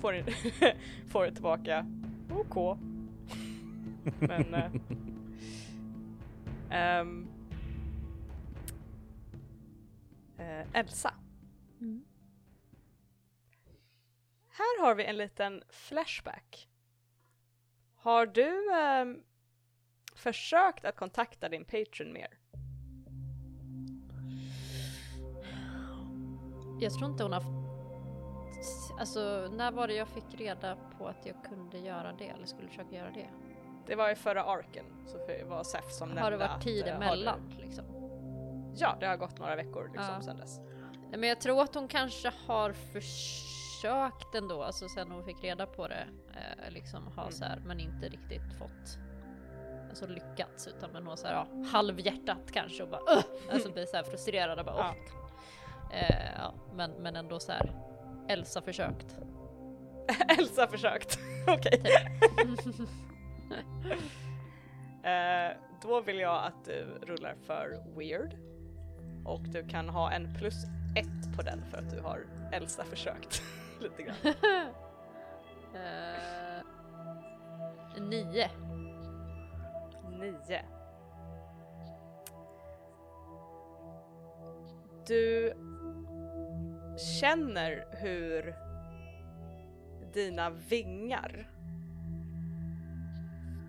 får, 0.00 0.24
får 1.10 1.24
det 1.24 1.32
tillbaka. 1.32 1.86
OK. 2.30 2.78
Men... 4.18 4.54
eh, 4.54 4.70
ehm, 6.98 7.28
eh, 10.38 10.66
Elsa. 10.72 11.14
Mm. 11.80 12.04
Här 14.48 14.84
har 14.84 14.94
vi 14.94 15.04
en 15.04 15.16
liten 15.16 15.62
flashback. 15.68 16.68
Har 17.94 18.26
du 18.26 18.72
ehm, 18.74 19.22
försökt 20.20 20.84
att 20.84 20.96
kontakta 20.96 21.48
din 21.48 21.64
patron 21.64 22.12
mer? 22.12 22.28
Jag 26.80 26.92
tror 26.94 27.10
inte 27.10 27.22
hon 27.22 27.32
har... 27.32 27.42
Alltså, 28.98 29.48
när 29.52 29.72
var 29.72 29.86
det 29.88 29.94
jag 29.94 30.08
fick 30.08 30.34
reda 30.40 30.76
på 30.98 31.06
att 31.08 31.26
jag 31.26 31.44
kunde 31.44 31.78
göra 31.78 32.12
det, 32.12 32.28
eller 32.28 32.46
skulle 32.46 32.68
försöka 32.68 32.96
göra 32.96 33.10
det? 33.10 33.30
Det 33.86 33.94
var 33.94 34.10
i 34.10 34.14
förra 34.14 34.44
arken, 34.44 34.84
så 35.06 35.16
det 35.26 35.44
var 35.44 35.62
Sef 35.64 35.90
som 35.92 36.08
nämnde 36.08 36.22
Har 36.22 36.30
det 36.30 36.36
varit 36.36 36.50
att, 36.50 36.62
tid 36.62 36.86
eh, 36.86 36.94
har 36.94 37.02
emellan, 37.02 37.52
Du... 37.56 37.62
liksom? 37.64 37.84
Ja, 38.76 38.96
det 39.00 39.06
har 39.06 39.16
gått 39.16 39.38
några 39.38 39.56
veckor 39.56 39.84
liksom 39.92 40.14
Ja. 40.14 40.22
sedan 40.22 40.36
dess. 40.36 40.58
Men 41.10 41.22
jag 41.28 41.40
tror 41.40 41.62
att 41.62 41.74
hon 41.74 41.88
kanske 41.88 42.32
har 42.46 42.72
försökt 42.72 44.34
ändå, 44.34 44.62
alltså 44.62 44.88
sen 44.88 45.10
hon 45.10 45.24
fick 45.24 45.44
reda 45.44 45.66
på 45.66 45.88
det, 45.88 46.06
eh, 46.30 46.70
liksom 46.72 47.06
ha 47.06 47.22
Mm. 47.22 47.32
så 47.32 47.44
här, 47.44 47.62
men 47.66 47.80
inte 47.80 48.08
riktigt 48.08 48.58
fått 48.58 48.98
alltså 49.90 50.06
lyckats 50.06 50.66
utan 50.68 50.90
men 50.90 51.06
hon 51.06 51.16
så 51.16 51.26
här, 51.26 51.34
ja, 51.34 51.46
halvhjärtat 51.72 52.52
kanske 52.52 52.82
och 52.82 52.88
bara 52.88 53.00
"Ugh!" 53.16 53.24
alltså 53.52 53.72
blir 53.72 53.86
så 53.86 53.96
här 53.96 54.02
frustrerad 54.04 54.58
och 54.58 54.64
bara 54.64 54.76
Ja. 54.78 54.94
Eh, 55.96 56.30
ja, 56.38 56.54
men, 56.74 56.90
men 56.90 57.16
ändå 57.16 57.38
så 57.40 57.52
här 57.52 57.72
Elsa 58.28 58.62
försökt. 58.62 59.16
Elsa 60.38 60.66
försökt. 60.66 61.18
Okej. 61.48 61.82
Eh, 65.02 65.56
då 65.82 66.00
vill 66.00 66.18
jag 66.18 66.44
att 66.44 66.64
du 66.64 66.86
rullar 67.02 67.34
för 67.46 67.82
weird. 67.96 68.36
Och 69.24 69.40
du 69.40 69.68
kan 69.68 69.88
ha 69.88 70.12
en 70.12 70.34
plus 70.38 70.54
ett 70.96 71.36
på 71.36 71.42
den 71.42 71.64
för 71.70 71.78
att 71.78 71.90
du 71.90 72.00
har 72.00 72.26
Elsa 72.52 72.84
försökt. 72.84 73.42
Lite 73.80 74.02
grann. 74.02 74.16
eh, 75.74 76.62
nio. 78.02 78.50
Nio. 80.20 80.60
Du 85.06 85.54
känner 87.20 87.84
hur 87.90 88.54
dina 90.12 90.50
vingar 90.50 91.48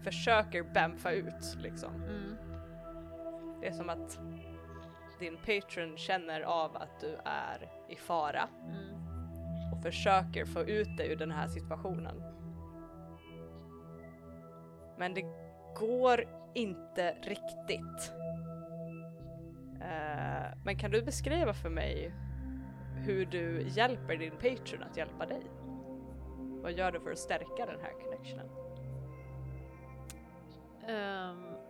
försöker 0.04 0.64
bamfa 0.74 1.12
ut 1.12 1.58
liksom. 1.60 1.96
Mm. 1.96 2.36
Det 3.62 3.68
är 3.68 3.72
som 3.72 3.90
att 3.90 4.20
din 5.20 5.38
patron 5.38 5.98
känner 5.98 6.42
av 6.42 6.78
att 6.78 7.00
du 7.00 7.18
är 7.26 7.72
i 7.90 7.96
fara 7.96 8.50
Mm. 8.64 9.74
och 9.74 9.84
försöker 9.84 10.46
få 10.46 10.62
ut 10.62 10.98
dig 10.98 11.12
ur 11.12 11.16
den 11.16 11.32
här 11.32 11.48
situationen. 11.48 12.24
Men 14.98 15.14
det 15.14 15.41
går 15.76 16.28
inte 16.54 17.12
riktigt. 17.12 18.14
Uh, 19.76 20.58
men 20.66 20.78
kan 20.78 20.92
du 20.92 21.02
beskriva 21.02 21.54
för 21.54 21.70
mig 21.70 22.14
hur 22.96 23.26
du 23.26 23.68
hjälper 23.68 24.18
din 24.18 24.32
patron 24.32 24.84
att 24.84 24.98
hjälpa 24.98 25.26
dig? 25.26 25.42
Vad 26.62 26.72
gör 26.72 26.92
du 26.92 27.00
för 27.00 27.12
att 27.12 27.20
stärka 27.20 27.66
den 27.66 27.80
här 27.82 27.92
connectionen? 28.04 28.50
Um, 30.90 31.62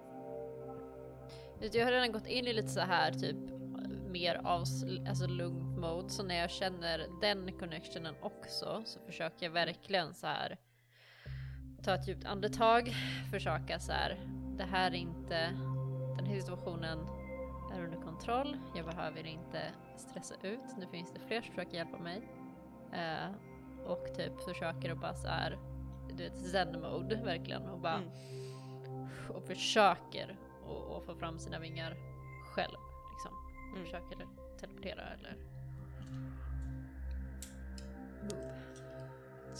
jag 1.71 1.85
har 1.85 1.91
redan 1.91 2.11
gått 2.11 2.27
in 2.27 2.47
i 2.47 2.53
lite 2.53 2.67
så 2.67 2.79
här 2.79 3.11
typ 3.11 3.37
mer 4.09 4.35
av 4.43 4.63
alltså 5.09 5.27
lugnt 5.27 5.79
mode 5.79 6.09
så 6.09 6.23
när 6.23 6.35
jag 6.35 6.49
känner 6.49 7.07
den 7.21 7.59
connectionen 7.59 8.15
också 8.21 8.81
så 8.85 8.99
försöker 8.99 9.45
jag 9.45 9.51
verkligen 9.51 10.13
så 10.13 10.27
här 10.27 10.57
ta 11.83 11.95
ett 11.95 12.07
djupt 12.07 12.25
andetag, 12.25 12.93
försöka 13.31 13.79
så 13.79 13.91
här 13.91 14.17
det 14.57 14.63
här 14.63 14.91
är 14.91 14.95
inte 14.95 15.53
den 16.17 16.25
här 16.25 16.39
situationen 16.39 16.99
är 17.73 17.83
under 17.83 17.97
kontroll. 17.97 18.57
Jag 18.75 18.85
behöver 18.85 19.27
inte 19.27 19.61
stressa 19.97 20.35
ut. 20.41 20.77
Nu 20.77 20.87
finns 20.87 21.13
det 21.13 21.19
fler 21.27 21.41
som 21.41 21.49
försöker 21.49 21.77
hjälpa 21.77 21.97
mig. 21.97 22.21
Eh, 22.93 23.31
och 23.85 24.07
typ 24.15 24.43
försöker 24.43 24.91
att 24.91 25.01
bara 25.01 25.13
så 25.13 25.27
här 25.27 25.57
du 26.09 26.23
vet 26.23 26.39
zen 26.39 26.81
mode 26.81 27.15
verkligen 27.15 27.61
och 27.69 27.79
bara 27.79 27.95
Mm. 27.95 28.09
och 29.29 29.43
försöker 29.43 30.37
och, 30.67 30.95
och 30.97 31.05
få 31.05 31.15
fram 31.15 31.39
sina 31.39 31.59
vingar 31.59 31.95
själv. 32.55 32.77
Liksom. 33.11 33.31
Mm. 33.71 33.85
Försöker 33.85 34.27
teleportera 34.59 35.01
eller... 35.01 35.37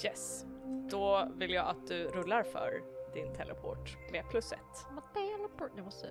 Yes. 0.05 0.45
Då 0.89 1.27
vill 1.35 1.51
jag 1.51 1.67
att 1.67 1.87
du 1.87 2.03
rullar 2.07 2.43
för 2.43 2.81
din 3.13 3.33
teleport 3.33 3.97
med 4.11 4.29
plus 4.29 4.51
ett. 4.51 4.59
Teleport, 5.13 5.71
jag 5.75 5.85
måste... 5.85 6.07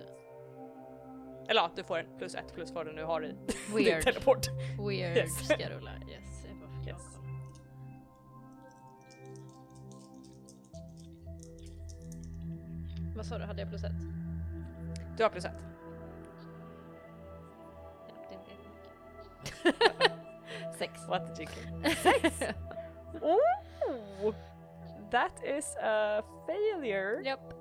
Eller 1.47 1.61
ja, 1.61 1.69
du 1.75 1.83
får 1.83 1.97
en 1.97 2.17
plus 2.17 2.35
ett 2.35 2.53
plus 2.53 2.71
vad 2.71 2.85
du 2.85 2.91
nu 2.93 3.03
har 3.03 3.25
i 3.25 3.27
din 3.27 3.37
Weird. 3.75 4.03
teleport. 4.03 4.47
Weird 4.87 5.17
Yes. 5.17 5.45
ska 5.45 5.61
jag 5.61 5.71
rulla. 5.71 5.91
Yes, 6.09 6.45
jag 6.47 6.57
bara 6.57 6.85
Yes. 6.87 7.17
Vad 13.15 13.25
sa 13.25 13.37
du, 13.37 13.43
hade 13.45 13.61
jag 13.61 13.69
plus 13.69 13.83
ett? 13.83 13.91
Du 15.17 15.23
har 15.23 15.29
plus 15.29 15.45
ett. 15.45 15.51
Hjälpte 18.07 18.33
inte 18.33 18.51
jättemycket. 18.51 18.91
Sex. 20.77 21.07
What 21.07 21.39
you 21.39 21.49
get? 21.83 21.97
Sex! 21.97 22.41
oh! 23.21 24.33
That 25.11 25.43
is 25.43 25.77
a 25.83 26.21
failure. 26.47 27.21
Japp. 27.23 27.53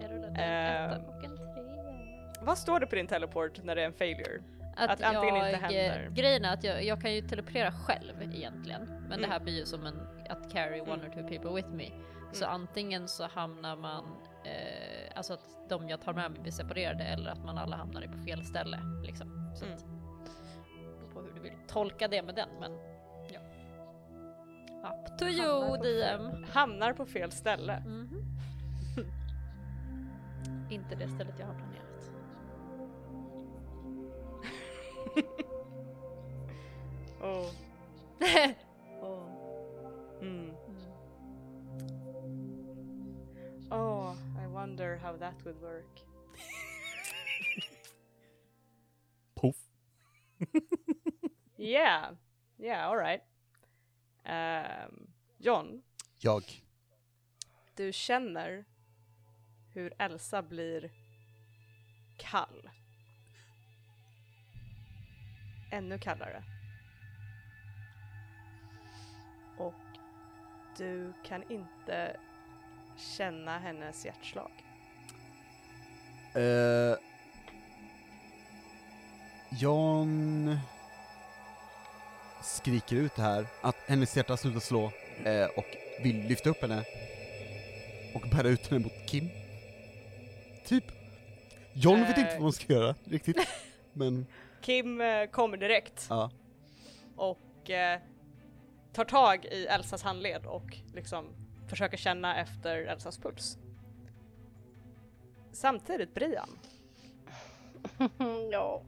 Jag 0.00 0.10
rullade 0.10 0.40
en 0.42 0.90
etta 0.90 1.08
och 1.08 1.24
en 1.24 1.36
trea. 1.36 2.32
Vad 2.40 2.58
står 2.58 2.80
det 2.80 2.86
på 2.86 2.94
din 2.94 3.06
teleport 3.06 3.64
när 3.64 3.74
det 3.76 3.82
är 3.82 3.86
en 3.86 3.92
failure? 3.92 4.42
Att, 4.76 4.90
Att 4.90 5.02
antingen 5.02 5.36
jag, 5.36 5.50
inte 5.52 5.60
händer. 5.60 6.04
eh, 6.06 6.12
Grejen 6.12 6.44
är 6.44 6.52
att 6.54 6.64
jag, 6.64 6.84
jag 6.84 7.00
kan 7.00 7.14
ju 7.14 7.20
teleportera 7.20 7.72
själv 7.72 8.22
egentligen. 8.22 8.86
Men 8.86 9.04
Mm. 9.12 9.20
det 9.20 9.26
här 9.26 9.40
blir 9.40 9.58
ju 9.58 9.64
som 9.66 9.86
en, 9.86 10.00
att 10.28 10.52
carry 10.52 10.80
one 10.80 10.92
Mm. 10.92 11.06
or 11.06 11.10
two 11.14 11.28
people 11.28 11.50
with 11.54 11.68
me. 11.68 11.90
Så 12.32 12.44
Mm. 12.44 12.54
antingen 12.54 13.08
så 13.08 13.24
hamnar 13.26 13.76
man, 13.76 14.04
eh, 14.44 15.12
alltså 15.16 15.32
att 15.32 15.68
de 15.68 15.88
jag 15.88 16.00
tar 16.00 16.12
med 16.12 16.30
mig 16.30 16.40
blir 16.40 16.52
separerade 16.52 17.04
eller 17.04 17.30
att 17.30 17.44
man 17.44 17.58
alla 17.58 17.76
hamnar 17.76 18.02
på 18.02 18.18
fel 18.18 18.44
ställe. 18.44 18.78
Liksom. 19.04 19.52
Så 19.54 19.64
Mm. 19.64 19.76
att, 19.76 19.84
beror 19.84 21.10
på 21.12 21.20
hur 21.20 21.32
du 21.34 21.40
vill 21.40 21.52
tolka 21.68 22.08
det 22.08 22.22
med 22.22 22.34
den 22.34 22.48
men. 22.60 22.72
Up 24.86 25.18
to 25.18 25.24
Hamnar 25.24 25.38
you 25.38 25.76
på 25.76 25.82
DM. 25.82 26.44
Hamnar 26.44 26.92
på 26.92 27.06
fel 27.06 27.32
ställe. 27.32 27.82
Mhm. 27.86 28.24
Inte 30.70 30.94
det 30.94 31.08
stället 31.08 31.38
jag 31.38 31.46
har 31.46 31.54
planerat. 31.54 32.10
Oh. 37.20 37.50
oh. 39.02 39.22
Mm. 40.22 40.50
Oh, 43.70 44.14
I 44.42 44.46
wonder 44.46 44.96
how 44.96 45.16
that 45.16 45.34
would 45.44 45.60
work. 45.60 46.00
Poff. 49.34 49.56
Yeah, 51.58 52.10
yeah, 52.58 52.88
alright. 52.88 53.22
Um, 54.28 55.06
John, 55.38 55.82
Jag. 56.18 56.42
du 57.74 57.92
känner 57.92 58.64
hur 59.74 59.92
Elsa 59.98 60.42
blir 60.42 60.90
kall. 62.18 62.70
Ännu 65.72 65.98
kallare. 65.98 66.44
Och 69.58 69.74
du 70.76 71.12
kan 71.24 71.50
inte 71.52 72.16
känna 72.96 73.58
hennes 73.58 74.04
hjärtslag. 74.06 74.50
Eh, 76.34 76.96
Jan 79.50 80.58
skriker 82.46 82.96
ut 82.96 83.12
här 83.18 83.46
att 83.60 83.76
hennes 83.86 84.16
hjärta 84.16 84.36
slutar 84.36 84.60
slå 84.60 84.92
eh, 85.24 85.46
och 85.56 85.66
vill 86.02 86.26
lyfta 86.26 86.50
upp 86.50 86.62
henne 86.62 86.84
och 88.14 88.28
bära 88.30 88.48
ut 88.48 88.66
henne 88.66 88.82
mot 88.84 89.06
Kim. 89.06 89.28
Typ. 90.66 90.84
John 91.72 92.00
vet 92.00 92.18
Eh. 92.18 92.24
inte 92.24 92.32
vad 92.34 92.42
man 92.42 92.52
ska 92.52 92.72
göra 92.72 92.94
riktigt, 93.04 93.48
men 93.92 94.26
Kim 94.60 95.00
eh, 95.00 95.26
kommer 95.26 95.56
direkt 95.56 96.06
ja. 96.10 96.30
och 97.16 97.70
eh, 97.70 98.00
tar 98.92 99.04
tag 99.04 99.44
i 99.44 99.66
Elsas 99.66 100.02
handled 100.02 100.46
och 100.46 100.76
liksom 100.94 101.24
försöker 101.68 101.96
känna 101.96 102.40
efter 102.40 102.76
Elsas 102.78 103.18
puls. 103.18 103.58
Samtidigt 105.52 106.14
Brian, 106.14 106.58
ja. 108.52 108.82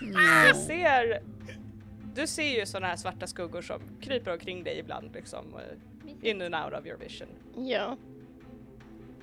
Du 0.00 0.54
ser, 0.66 1.22
du 2.14 2.26
ser 2.26 2.58
ju 2.60 2.66
sådana 2.66 2.86
här 2.86 2.96
svarta 2.96 3.26
skuggor 3.26 3.62
som 3.62 3.80
kryper 4.00 4.32
omkring 4.32 4.64
dig 4.64 4.78
ibland 4.78 5.14
liksom, 5.14 5.54
eh, 5.54 6.30
in 6.30 6.42
and 6.42 6.54
out 6.54 6.80
of 6.80 6.86
your 6.86 6.98
vision. 6.98 7.28
Ja. 7.56 7.96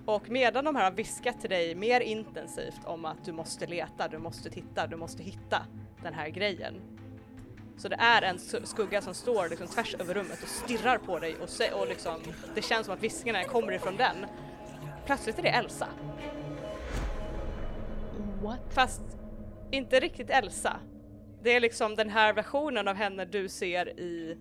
Och 0.05 0.29
medan 0.29 0.65
de 0.65 0.75
här 0.75 0.83
har 0.83 0.91
viskat 0.91 1.41
till 1.41 1.49
dig 1.49 1.75
mer 1.75 2.01
intensivt 2.01 2.79
om 2.85 3.05
att 3.05 3.25
du 3.25 3.31
måste 3.31 3.67
leta, 3.67 4.07
du 4.07 4.17
måste 4.17 4.49
titta, 4.49 4.87
du 4.87 4.95
måste 4.95 5.23
hitta 5.23 5.65
den 6.03 6.13
här 6.13 6.29
grejen. 6.29 6.81
Så 7.77 7.87
det 7.89 7.95
är 7.95 8.21
en 8.21 8.39
skugga 8.39 9.01
som 9.01 9.13
står 9.13 9.49
liksom 9.49 9.67
tvärs 9.67 9.95
över 9.99 10.13
rummet 10.13 10.43
och 10.43 10.49
stirrar 10.49 10.97
på 10.97 11.19
dig 11.19 11.35
och, 11.35 11.47
sä- 11.49 11.71
och 11.71 11.87
liksom, 11.87 12.15
det 12.55 12.61
känns 12.61 12.85
som 12.85 12.93
att 12.95 13.03
viskningarna 13.03 13.43
kommer 13.43 13.71
ifrån 13.71 13.95
den. 13.97 14.15
Plötsligt 15.05 15.39
är 15.39 15.43
det 15.43 15.49
Elsa. 15.49 15.87
What? 18.41 18.73
Fast 18.73 19.01
inte 19.71 19.99
riktigt 19.99 20.29
Elsa. 20.29 20.79
Det 21.43 21.55
är 21.55 21.59
liksom 21.59 21.95
den 21.95 22.09
här 22.09 22.33
versionen 22.33 22.87
av 22.87 22.95
henne 22.95 23.25
du 23.25 23.49
ser 23.49 23.99
i 23.99 24.37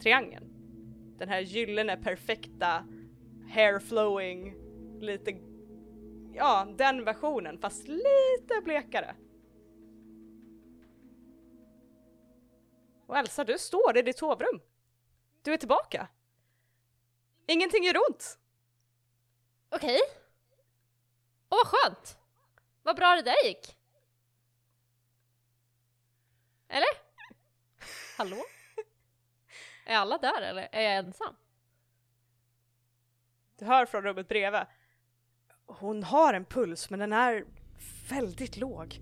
triangeln. 0.00 0.50
Den 1.18 1.28
här 1.28 1.40
gyllene 1.40 1.96
perfekta 1.96 2.84
hair 3.48 3.78
flowing, 3.78 4.54
lite, 5.00 5.34
ja 6.34 6.68
den 6.76 7.04
versionen 7.04 7.58
fast 7.58 7.88
lite 7.88 8.60
blekare. 8.64 9.14
Och 13.06 13.18
Elsa, 13.18 13.44
du 13.44 13.58
står 13.58 13.98
i 13.98 14.02
ditt 14.02 14.18
sovrum. 14.18 14.60
Du 15.42 15.52
är 15.52 15.56
tillbaka. 15.56 16.08
Ingenting 17.46 17.84
gör 17.84 17.96
ont. 17.96 18.38
Okej. 19.70 20.00
Åh 21.50 21.58
vad 21.58 21.66
skönt! 21.66 22.23
Vad 22.94 22.98
bra 22.98 23.16
det 23.16 23.22
där 23.22 23.48
gick. 23.48 23.76
Eller? 26.68 26.88
Hallå? 28.16 28.44
Är 29.86 29.96
alla 29.96 30.18
där 30.18 30.42
eller 30.42 30.68
är 30.72 30.82
jag 30.82 30.94
ensam? 30.94 31.34
Du 33.58 33.64
hör 33.64 33.86
från 33.86 34.02
rummet 34.02 34.28
bredvid. 34.28 34.60
Hon 35.66 36.02
har 36.02 36.34
en 36.34 36.44
puls 36.44 36.90
men 36.90 37.00
den 37.00 37.12
är 37.12 37.44
väldigt 38.08 38.56
låg. 38.56 39.00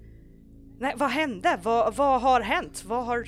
Nej, 0.79 0.95
vad 0.97 1.11
hände? 1.11 1.59
Vad, 1.63 1.97
vad 1.97 2.21
har 2.21 2.41
hänt? 2.41 2.85
Vad 2.85 3.07
har... 3.07 3.27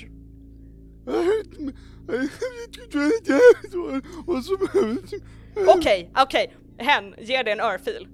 Okej, 5.77 6.11
okej. 6.15 6.55
Hen, 6.77 7.15
ge 7.17 7.43
dig 7.43 7.53
en 7.53 7.61
örfil. 7.61 8.07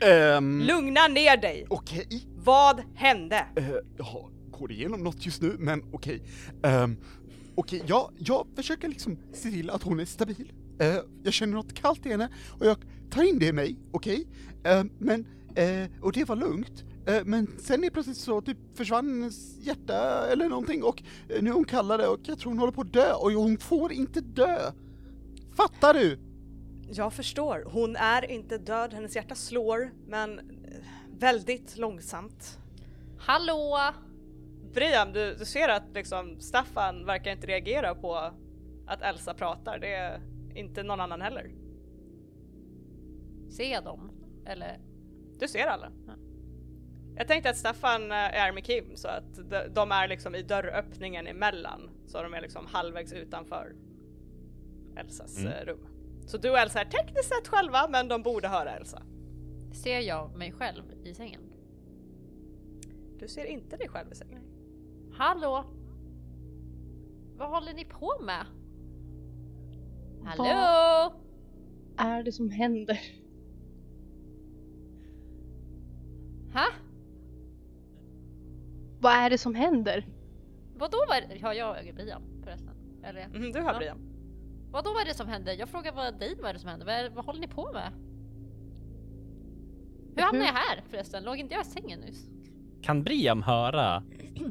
Ehm, 0.00 0.60
Lugna 0.60 1.08
ner 1.08 1.36
dig. 1.36 1.66
Okej. 1.68 2.26
Vad 2.36 2.82
hände? 2.94 3.46
Eh, 3.56 3.70
jag 3.96 4.30
går 4.50 4.72
igenom 4.72 5.04
något 5.04 5.26
just 5.26 5.42
nu, 5.42 5.56
men 5.58 5.82
okej. 5.92 6.22
Ehm, 6.62 6.96
okej, 7.54 7.82
jag, 7.86 8.10
jag 8.18 8.46
försöker 8.56 8.88
liksom 8.88 9.18
se 9.32 9.50
till 9.50 9.70
att 9.70 9.82
hon 9.82 10.00
är 10.00 10.04
stabil. 10.04 10.52
Eh, 10.80 10.96
jag 11.22 11.32
känner 11.32 11.52
något 11.54 11.74
kallt 11.74 12.06
i 12.06 12.08
henne 12.08 12.28
och 12.58 12.66
jag 12.66 12.76
tar 13.10 13.22
in 13.22 13.38
det 13.38 13.46
i 13.46 13.52
mig, 13.52 13.76
okej? 13.92 14.26
Ehm, 14.64 14.90
men, 14.98 15.26
eh, 15.54 15.90
och 16.02 16.12
det 16.12 16.24
var 16.24 16.36
lugnt. 16.36 16.84
Men 17.24 17.48
sen 17.58 17.84
är 17.84 17.90
plötsligt 17.90 18.16
så 18.16 18.40
typ 18.40 18.58
försvann 18.74 19.06
hennes 19.10 19.58
hjärta 19.60 20.26
eller 20.32 20.48
någonting 20.48 20.82
och 20.82 21.02
nu 21.40 21.50
är 21.50 21.54
hon 21.54 21.64
kallare 21.64 22.06
och 22.06 22.20
jag 22.22 22.38
tror 22.38 22.50
hon 22.50 22.58
håller 22.58 22.72
på 22.72 22.80
att 22.80 22.92
dö 22.92 23.12
och 23.12 23.30
hon 23.32 23.58
får 23.58 23.92
inte 23.92 24.20
dö. 24.20 24.72
Fattar 25.56 25.94
du? 25.94 26.18
Jag 26.88 27.12
förstår. 27.12 27.64
Hon 27.72 27.96
är 27.96 28.30
inte 28.30 28.58
död. 28.58 28.94
Hennes 28.94 29.16
hjärta 29.16 29.34
slår, 29.34 29.90
men 30.06 30.38
eh, 30.38 30.44
väldigt 31.18 31.76
långsamt. 31.76 32.58
Hallå! 33.18 33.78
Brian, 34.74 35.12
du, 35.12 35.34
du 35.34 35.44
ser 35.44 35.68
att 35.68 35.94
liksom 35.94 36.40
Staffan 36.40 37.04
verkar 37.06 37.32
inte 37.32 37.46
reagera 37.46 37.94
på 37.94 38.14
att 38.86 39.02
Elsa 39.02 39.34
pratar. 39.34 39.78
Det 39.78 39.94
är 39.94 40.20
inte 40.54 40.82
någon 40.82 41.00
annan 41.00 41.20
heller. 41.20 41.50
Ser 43.50 43.72
jag 43.72 43.84
dem? 43.84 44.10
Eller? 44.46 44.78
Du 45.40 45.48
ser 45.48 45.66
alla. 45.66 45.92
Ja. 46.06 46.12
Jag 47.16 47.28
tänkte 47.28 47.50
att 47.50 47.56
Staffan 47.56 48.10
eh, 48.10 48.16
är 48.16 48.52
med 48.52 48.64
Kim 48.64 48.96
så 48.96 49.08
att 49.08 49.50
de, 49.50 49.62
de 49.74 49.92
är 49.92 50.08
liksom 50.08 50.34
i 50.34 50.42
dörröppningen 50.42 51.26
emellan. 51.26 51.90
Så 52.06 52.22
de 52.22 52.34
är 52.34 52.40
liksom 52.40 52.66
halvvägs 52.66 53.12
utanför 53.12 53.74
Elsas 54.96 55.38
Mm. 55.38 55.52
eh, 55.52 55.64
rum. 55.66 55.86
Så 56.26 56.38
du 56.38 56.50
och 56.50 56.58
Elsa 56.58 56.80
är 56.80 56.84
tekniskt 56.84 57.28
sett 57.28 57.48
själva, 57.48 57.88
men 57.88 58.08
de 58.08 58.22
borde 58.22 58.48
höra 58.48 58.70
Elsa. 58.76 59.02
Ser 59.72 60.00
jag 60.00 60.36
mig 60.36 60.52
själv 60.52 60.82
i 61.04 61.14
sängen? 61.14 61.40
Du 63.18 63.28
ser 63.28 63.44
inte 63.44 63.76
dig 63.76 63.88
själv 63.88 64.12
i 64.12 64.14
sängen. 64.14 64.42
Hallå? 65.12 65.64
Vad 67.36 67.48
håller 67.50 67.74
ni 67.74 67.84
på 67.84 68.12
med? 68.22 68.46
Hallå? 70.24 70.44
Vad 71.96 72.06
är 72.06 72.22
det 72.22 72.32
som 72.32 72.50
händer? 72.50 73.00
Ha? 76.54 76.66
Vad 79.00 79.12
är 79.12 79.30
det 79.30 79.38
som 79.38 79.54
händer? 79.54 80.06
Vadå 80.76 80.98
var 81.08 81.28
det? 81.28 81.40
Har 81.42 81.54
jag 81.54 81.94
Brian 81.94 82.22
förresten? 82.44 82.74
Eller? 83.04 83.20
Mm, 83.24 83.52
du 83.52 83.60
hör 83.60 83.72
Ja. 83.72 83.78
Brian. 83.78 84.15
Vad 84.84 85.00
är 85.00 85.04
det 85.04 85.14
som 85.14 85.28
händer? 85.28 85.52
Jag 85.52 85.68
frågar 85.68 85.92
vad 85.92 86.18
dig 86.18 86.36
vad 86.40 86.50
är 86.50 86.52
det 86.52 86.58
som 86.58 86.68
händer? 86.68 86.86
Vad, 86.86 86.94
är, 86.94 87.10
vad 87.10 87.24
håller 87.24 87.40
ni 87.40 87.48
på 87.48 87.72
med? 87.72 87.92
Hur 90.16 90.22
hamnade 90.22 90.46
jag 90.46 90.52
här 90.52 90.82
förresten? 90.90 91.24
Låg 91.24 91.36
inte 91.36 91.54
jag 91.54 91.66
i 91.66 91.68
sängen 91.68 92.00
nyss? 92.00 92.28
Kan 92.82 93.02
Briam 93.02 93.42
höra 93.42 94.02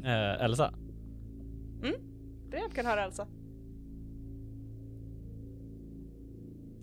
eh, 0.04 0.44
Elsa? 0.44 0.74
Brian 2.50 2.70
kan 2.70 2.86
höra 2.86 3.04
Elsa. 3.04 3.28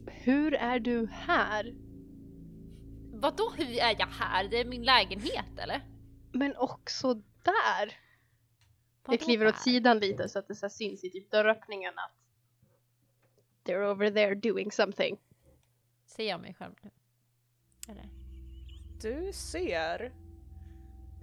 Hur 0.08 0.54
är 0.54 0.80
du 0.80 1.08
här? 1.12 1.74
Vadå 3.14 3.54
hur 3.58 3.66
är 3.66 3.96
jag 4.00 4.08
här? 4.08 4.48
Det 4.48 4.60
är 4.60 4.66
min 4.66 4.84
lägenhet 4.84 5.60
eller? 5.60 5.82
Men 6.32 6.56
också 6.58 7.14
där! 7.44 7.94
Vadå 9.06 9.14
jag 9.14 9.20
kliver 9.20 9.48
åt 9.48 9.54
där? 9.54 9.62
sidan 9.62 10.00
lite 10.00 10.30
så 10.30 10.40
att 10.40 10.48
det 10.48 10.56
så 10.56 10.70
syns 10.70 11.04
i 11.04 11.10
typ 11.10 11.32
dörröppningen 11.32 11.94
att 11.96 12.23
they're 13.64 13.84
over 13.92 14.10
there 14.10 14.36
doing 14.36 14.72
something. 14.72 15.18
Ser 16.06 16.24
jag 16.30 16.42
mig 16.42 16.54
själv 16.54 16.74
nu? 16.82 16.90
Eller? 17.88 18.10
Du 19.02 19.34
ser 19.34 20.12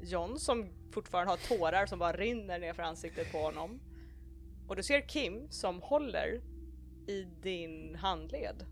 John 0.03 0.39
som 0.39 0.69
fortfarande 0.93 1.33
har 1.33 1.37
tårar 1.37 1.87
som 1.87 1.99
bara 1.99 2.13
rinner 2.13 2.59
ner 2.59 2.73
för 2.73 2.83
ansiktet 2.83 3.33
på 3.33 3.39
honom. 3.39 3.81
Och 4.69 4.77
du 4.77 4.83
ser 4.83 5.09
Kim 5.09 5.51
som 5.51 5.83
håller 5.83 6.41
i 7.07 7.23
din 7.43 7.95
handled. 7.95 8.67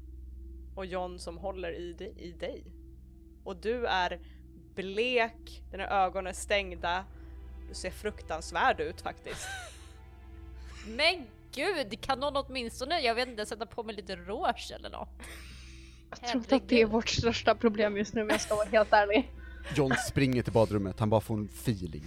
Och 0.77 0.87
John 0.87 1.19
som 1.19 1.39
håller 1.39 1.73
i, 1.73 1.93
di- 1.93 2.15
i 2.19 2.33
dig. 2.33 2.65
Och 3.45 3.57
du 3.57 3.87
är 3.87 4.21
blek, 4.75 5.63
dina 5.71 5.89
ögon 5.89 6.27
är 6.27 6.33
stängda. 6.33 7.05
Du 7.69 7.75
ser 7.75 7.91
fruktansvärd 7.91 8.81
ut 8.81 9.01
faktiskt. 9.01 9.49
Men 10.87 11.27
gud, 11.55 12.01
kan 12.01 12.21
någon 12.21 12.37
åtminstone, 12.37 13.01
jag 13.01 13.15
vet 13.15 13.29
inte, 13.29 13.47
sätta 13.47 13.67
på 13.67 13.83
mig 13.83 13.95
lite 13.95 14.17
rouge 14.17 14.73
eller 14.75 14.91
något? 14.91 15.09
Jag 16.11 16.21
tror 16.23 16.37
inte 16.43 16.57
att 16.57 16.69
det 16.69 16.81
är 16.83 16.87
vårt 16.87 17.09
största 17.09 17.55
problem 17.55 17.97
just 17.97 18.15
nu 18.15 18.23
om 18.23 18.29
jag 18.31 18.41
ska 18.41 18.55
vara 18.55 18.69
helt 18.69 18.93
ärlig. 18.93 19.31
John 19.77 19.93
springer 20.09 20.43
till 20.43 20.53
badrummet, 20.53 21.01
han 21.01 21.11
bara 21.11 21.21
får 21.21 21.35
en 21.35 21.45
feeling. 21.55 22.05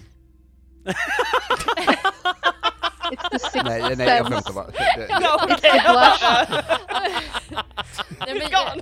Nej, 3.66 3.96
nej 3.96 4.08
jag 4.08 4.26
skämtar 4.28 4.54
bara. 4.54 4.68
Det- 4.68 5.08
the 5.62 5.82
blush. 5.92 6.24
Nej, 8.20 8.34
men 8.40 8.48
jag, 8.52 8.82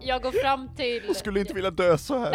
jag 0.00 0.22
går 0.22 0.32
fram 0.32 0.74
till... 0.76 1.04
Jag 1.06 1.16
skulle 1.16 1.40
inte 1.40 1.54
vilja 1.54 1.70
dö 1.70 1.98
så 1.98 2.18
här. 2.18 2.30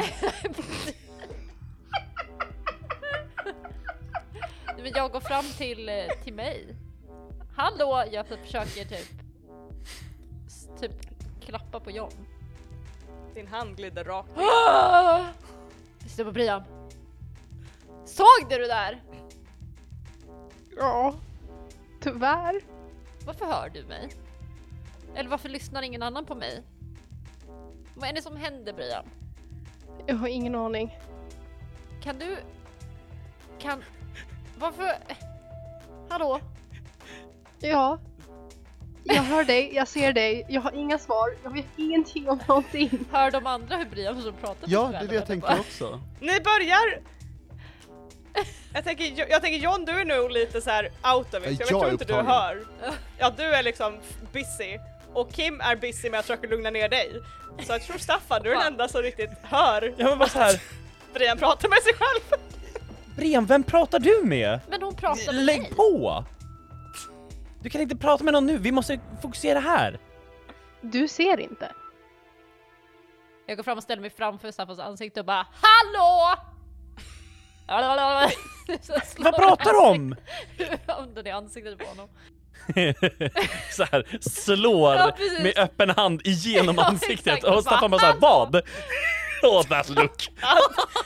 Nej, 4.66 4.84
men 4.84 4.91
jag 4.95 5.12
går 5.12 5.20
fram 5.20 5.45
till, 5.58 5.89
eh, 5.89 5.95
till 6.24 6.34
mig. 6.34 6.76
Hallå! 7.56 8.04
Jag 8.12 8.28
försöker 8.28 8.86
typ... 8.86 9.08
Typ 10.80 10.91
klappa 11.41 11.80
på 11.80 11.91
John. 11.91 12.12
Din 13.34 13.47
hand 13.47 13.78
glider 13.78 14.04
rakt 14.04 14.30
Titta 15.99 16.24
på 16.24 16.32
Brian. 16.32 16.64
Såg 18.06 18.49
du 18.49 18.58
det 18.58 18.68
där? 18.68 19.01
Ja. 20.78 21.16
Tyvärr. 22.01 22.62
Varför 23.26 23.45
hör 23.45 23.70
du 23.70 23.84
mig? 23.84 24.10
Eller 25.16 25.30
varför 25.30 25.49
lyssnar 25.49 25.82
ingen 25.82 26.04
annan 26.04 26.26
på 26.26 26.36
mig? 26.36 26.64
Vad 27.95 28.10
är 28.10 28.14
det 28.14 28.22
som 28.22 28.38
händer 28.38 28.74
Brian? 28.74 29.06
Jag 30.08 30.16
har 30.16 30.28
ingen 30.28 30.56
aning. 30.56 30.97
Kan 32.01 32.20
du... 32.20 32.38
Kan... 33.60 33.84
Varför... 34.58 34.91
Hallå? 36.10 36.39
Ja. 37.70 37.99
Jag 39.03 39.24
hör 39.24 39.43
dig, 39.43 39.72
jag 39.76 39.88
ser 39.88 40.14
dig, 40.14 40.45
jag 40.49 40.61
har 40.61 40.72
inga 40.72 40.97
svar, 40.97 41.30
jag 41.43 41.53
vet 41.53 41.66
ingenting 41.76 42.30
om 42.30 42.39
någonting. 42.47 42.99
Hör 43.11 43.32
de 43.32 43.47
andra 43.47 43.76
hur 43.78 43.86
Brian 43.86 44.22
som 44.22 44.34
pratar 44.34 44.68
Ja, 44.68 44.86
så 44.86 44.91
det 44.91 44.97
är 45.16 45.26
det 45.26 45.34
jag 45.34 45.41
vad? 45.41 45.59
också. 45.59 46.01
Ni 46.20 46.39
börjar! 46.39 46.99
Jag 48.74 48.84
tänker, 48.84 49.26
jag 49.30 49.41
tänker 49.41 49.59
John, 49.59 49.86
du 49.86 49.91
är 49.91 50.05
nog 50.05 50.32
lite 50.32 50.61
så 50.61 50.70
här 50.70 50.89
out 51.16 51.34
of 51.34 51.39
it. 51.39 51.43
Ja, 51.45 51.49
Jag 51.49 51.59
jag 51.61 51.68
tror 51.68 51.89
inte 51.89 52.05
du 52.05 52.14
hör. 52.14 52.64
Ja, 53.18 53.34
du 53.38 53.43
är 53.43 53.64
liksom 53.64 53.99
busy. 54.32 54.78
Och 55.14 55.32
Kim 55.34 55.61
är 55.61 55.76
busy 55.76 56.09
med 56.09 56.20
att 56.20 56.26
försöka 56.26 56.47
lugna 56.47 56.70
ner 56.70 56.89
dig. 56.89 57.22
Så 57.66 57.72
jag 57.72 57.82
tror 57.82 57.97
Staffan, 57.97 58.41
du 58.43 58.51
är 58.51 58.55
den 58.55 58.68
enda 58.68 58.88
som 58.88 59.01
riktigt 59.01 59.30
hör 59.43 59.93
Jag 59.97 60.09
var 60.09 60.16
bara 60.16 60.30
så 60.30 60.39
här. 60.39 60.61
Brian 61.14 61.38
prata 61.38 61.68
med 61.70 61.80
sig 61.80 61.93
själv. 61.93 62.41
Briam, 63.16 63.45
vem 63.45 63.64
pratar 63.64 63.99
du 63.99 64.22
med? 64.24 64.59
Men 64.70 64.82
hon 64.82 64.95
pratar 64.95 65.34
med 65.34 65.45
Lägg 65.45 65.61
mig. 65.61 65.72
på! 65.76 66.26
Du 67.64 67.70
kan 67.70 67.82
inte 67.82 67.95
prata 67.95 68.24
med 68.24 68.34
någon 68.34 68.45
nu, 68.45 68.57
vi 68.57 68.72
måste 68.72 68.99
fokusera 69.22 69.59
här. 69.59 69.99
Du 70.82 71.07
ser 71.07 71.39
inte. 71.39 71.72
Jag 73.45 73.57
går 73.57 73.64
fram 73.64 73.78
och 73.78 73.84
ställer 73.84 74.01
mig 74.01 74.09
framför 74.09 74.51
Staffans 74.51 74.80
ansikte 74.80 75.20
och 75.20 75.26
bara 75.26 75.47
HALLÅ! 75.61 76.36
Vad 79.18 79.36
pratar 79.36 79.72
du 79.74 79.80
om? 79.80 80.16
Handen 80.88 81.28
i 81.28 81.32
ansiktet 81.32 81.78
på 81.80 81.86
honom. 81.86 82.09
så 83.72 83.84
här, 83.84 84.18
slår 84.30 84.95
Ja, 84.95 85.16
med 85.41 85.57
öppen 85.57 85.89
hand 85.89 86.22
igenom 86.24 86.76
Ja, 86.80 86.86
ansiktet 86.86 87.28
exakt. 87.28 87.43
och 87.43 87.61
Staffan 87.61 87.91
bara 87.91 87.99
såhär, 88.01 88.16
vad? 88.20 88.61
That 89.70 89.89
look! 89.89 90.30
Han, 90.41 90.58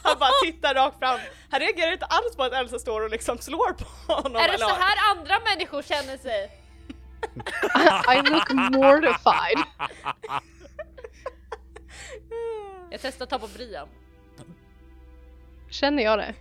han 0.04 0.20
bara 0.20 0.30
tittar 0.46 0.76
rakt 0.76 1.00
fram. 1.00 1.20
Han 1.50 1.60
reagerar 1.60 1.92
inte 1.94 2.06
alls 2.06 2.36
på 2.36 2.44
att 2.44 2.54
Elsa 2.54 2.80
står 2.80 3.02
och 3.02 3.10
liksom 3.10 3.38
slår 3.38 3.74
på 3.74 4.14
honom. 4.14 4.36
Är 4.36 4.52
det 4.52 4.58
så 4.58 4.68
här 4.74 5.12
andra 5.12 5.40
människor 5.40 5.82
känner 5.82 6.18
sig? 6.18 6.52
I 8.18 8.30
look 8.30 8.50
mortified. 8.52 9.64
Jag 12.92 13.02
testar 13.02 13.24
att 13.24 13.30
ta 13.30 13.40
på 13.40 13.48
Brian. 13.48 13.88
Känner 15.70 16.04
jag 16.04 16.20
det? 16.20 16.34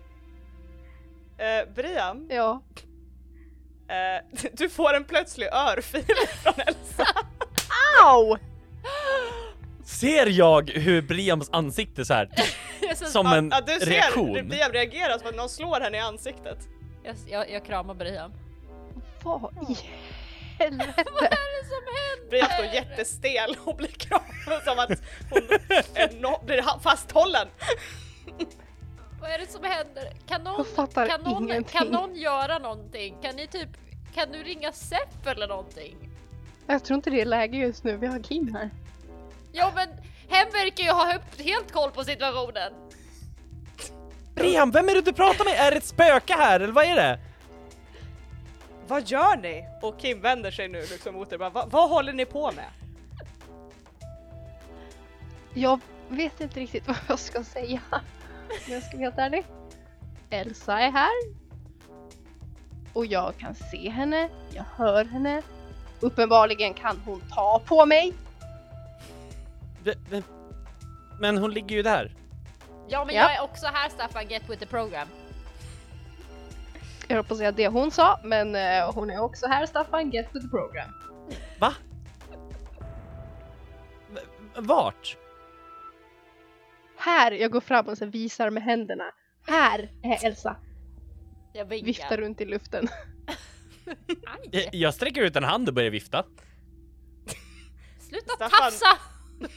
Eh, 1.45 1.75
Brian, 1.75 2.27
Ja. 2.31 2.63
eh, 3.89 4.25
du 4.53 4.69
får 4.69 4.95
en 4.95 5.05
plötslig 5.05 5.47
örfil 5.53 6.17
från 6.43 6.55
Elsa. 6.67 7.07
Au! 8.05 8.37
Ser 9.87 10.26
jag 10.26 10.70
hur 10.70 11.03
Briams 11.03 11.51
ansikte 11.53 12.05
så 12.05 12.14
här 12.14 12.30
som 12.95 13.26
en 13.26 13.49
Ja, 13.53 13.61
du 13.66 13.72
ser 13.80 13.87
reaktion? 13.87 14.49
Brian 14.49 14.72
reagerar 14.72 15.18
som 15.18 15.28
att 15.28 15.37
någon 15.37 15.49
slår 15.49 15.80
henne 15.80 15.97
i 15.97 16.01
ansiktet. 16.01 16.59
jag, 17.05 17.14
jag, 17.28 17.51
jag 17.51 17.64
kramar 17.64 17.95
Brian. 17.95 18.32
Vad 19.22 19.53
i 19.70 19.76
helvete? 20.59 21.05
Vad 21.14 21.22
är 21.24 21.62
det 21.62 21.68
som 21.68 21.82
händer? 21.97 22.30
Brian 22.30 22.49
står 22.51 22.64
jättestel 22.74 23.57
och 23.64 23.76
blir 23.76 23.89
kramad 23.89 24.62
som 24.64 24.78
att 24.78 24.89
hon 25.30 25.43
är 25.95 26.09
no- 26.09 26.45
blir 26.47 26.80
fasthållen. 26.80 27.49
Vad 29.20 29.30
är 29.30 29.39
det 29.39 29.47
som 29.51 29.64
händer? 29.64 30.12
Kan 30.28 30.43
någon, 30.45 30.64
kan 31.09 31.20
någon, 31.20 31.64
kan 31.64 31.87
någon 31.87 32.16
göra 32.16 32.59
någonting? 32.59 33.16
Kan 33.22 33.37
ni 33.37 33.47
typ, 33.47 33.68
kan 34.14 34.32
du 34.32 34.43
ringa 34.43 34.72
Sepp 34.72 35.26
eller 35.26 35.49
någonting? 35.49 35.97
Jag 36.66 36.84
tror 36.84 36.95
inte 36.95 37.11
det 37.11 37.20
är 37.20 37.24
läge 37.24 37.57
just 37.59 37.84
nu, 37.84 37.97
vi 37.97 38.07
har 38.07 38.18
Kim 38.22 38.55
här. 38.55 38.70
Ja 39.59 39.73
men 39.75 39.89
hen 40.29 40.47
verkar 40.53 40.85
ju 40.85 40.91
ha 40.91 41.13
helt 41.39 41.73
koll 41.73 41.91
på 41.91 42.05
situationen. 42.05 42.73
Briam, 44.35 44.71
vem 44.71 44.89
är 44.89 44.95
det 44.95 45.01
du 45.01 45.13
pratar 45.13 45.45
med? 45.45 45.55
Är 45.55 45.71
det 45.71 45.77
ett 45.77 45.85
spöke 45.87 46.33
här 46.35 46.61
eller 46.61 46.73
vad 46.73 46.85
är 46.85 46.97
det? 46.97 47.19
Vad 48.89 49.09
gör 49.09 49.37
ni? 49.37 49.65
Och 49.83 50.01
Kim 50.01 50.21
vänder 50.21 50.51
sig 50.51 50.69
nu 50.69 50.81
liksom 50.81 51.15
mot 51.15 51.33
er. 51.33 51.39
Bara, 51.39 51.51
"Va- 51.51 51.67
vad 51.71 51.91
håller 51.91 52.13
ni 52.13 52.25
på 52.25 52.53
med? 52.53 52.65
Jag 55.55 55.81
vet 56.09 56.41
inte 56.41 56.61
riktigt 56.61 56.87
vad 56.89 56.97
jag 57.09 57.19
ska 57.19 57.45
säga. 57.45 57.81
Om 58.67 58.73
jag 58.73 58.83
ska 58.83 58.93
vara 58.97 59.05
helt 59.05 59.19
ärlig. 59.19 59.45
Elsa 60.31 60.81
är 60.81 60.91
här. 60.91 61.11
Och 62.93 63.07
jag 63.07 63.37
kan 63.39 63.55
se 63.55 63.91
henne, 63.91 64.29
jag 64.55 64.65
hör 64.77 65.05
henne. 65.05 65.43
Uppenbarligen 66.01 66.75
kan 66.75 67.01
hon 67.05 67.21
ta 67.35 67.63
på 67.67 67.87
mig. 67.87 68.15
Men 71.20 71.39
hon 71.39 71.51
ligger 71.51 71.76
ju 71.76 71.82
där. 71.82 72.14
Ja 72.89 73.05
men 73.05 73.14
Ja. 73.14 73.22
jag 73.22 73.34
är 73.37 73.43
också 73.43 73.66
här 73.66 73.89
Staffan, 73.89 74.28
get 74.28 74.43
with 74.51 74.61
the 74.61 74.66
program. 74.66 75.09
Jag 77.09 77.16
höll 77.16 77.24
på 77.24 77.34
att 77.34 77.39
säga 77.39 77.53
det 77.53 77.68
hon 77.68 77.91
sa, 77.91 78.20
men 78.24 78.55
eh, 78.57 78.93
hon 78.95 79.11
är 79.11 79.20
också 79.20 79.47
här 79.47 79.66
Staffan, 79.66 80.11
get 80.11 80.26
with 80.34 80.45
the 80.47 80.51
program. 80.51 80.91
Va? 81.61 81.74
Vart? 84.57 85.16
Här, 86.99 87.32
jag 87.32 87.51
går 87.51 87.61
fram 87.61 87.87
och 87.87 87.99
så 87.99 88.07
visar 88.07 88.51
med 88.51 88.62
händerna. 88.62 89.05
Här 89.47 89.91
är 90.03 90.26
Elsa. 90.26 90.57
Jag 91.53 91.64
vinkar. 91.64 91.87
Viftar 91.87 92.16
runt 92.16 92.41
i 92.41 92.45
luften. 92.45 92.89
Aj! 94.09 94.49
Jag- 94.53 94.74
Jag 94.74 94.95
sträcker 94.95 95.22
ut 95.22 95.37
en 95.37 95.45
hand 95.45 95.68
och 95.68 95.74
börjar 95.74 95.91
vifta. 95.91 96.24
Sluta 98.01 98.34
Staffan. 98.34 98.51
tafsa! 98.61 98.99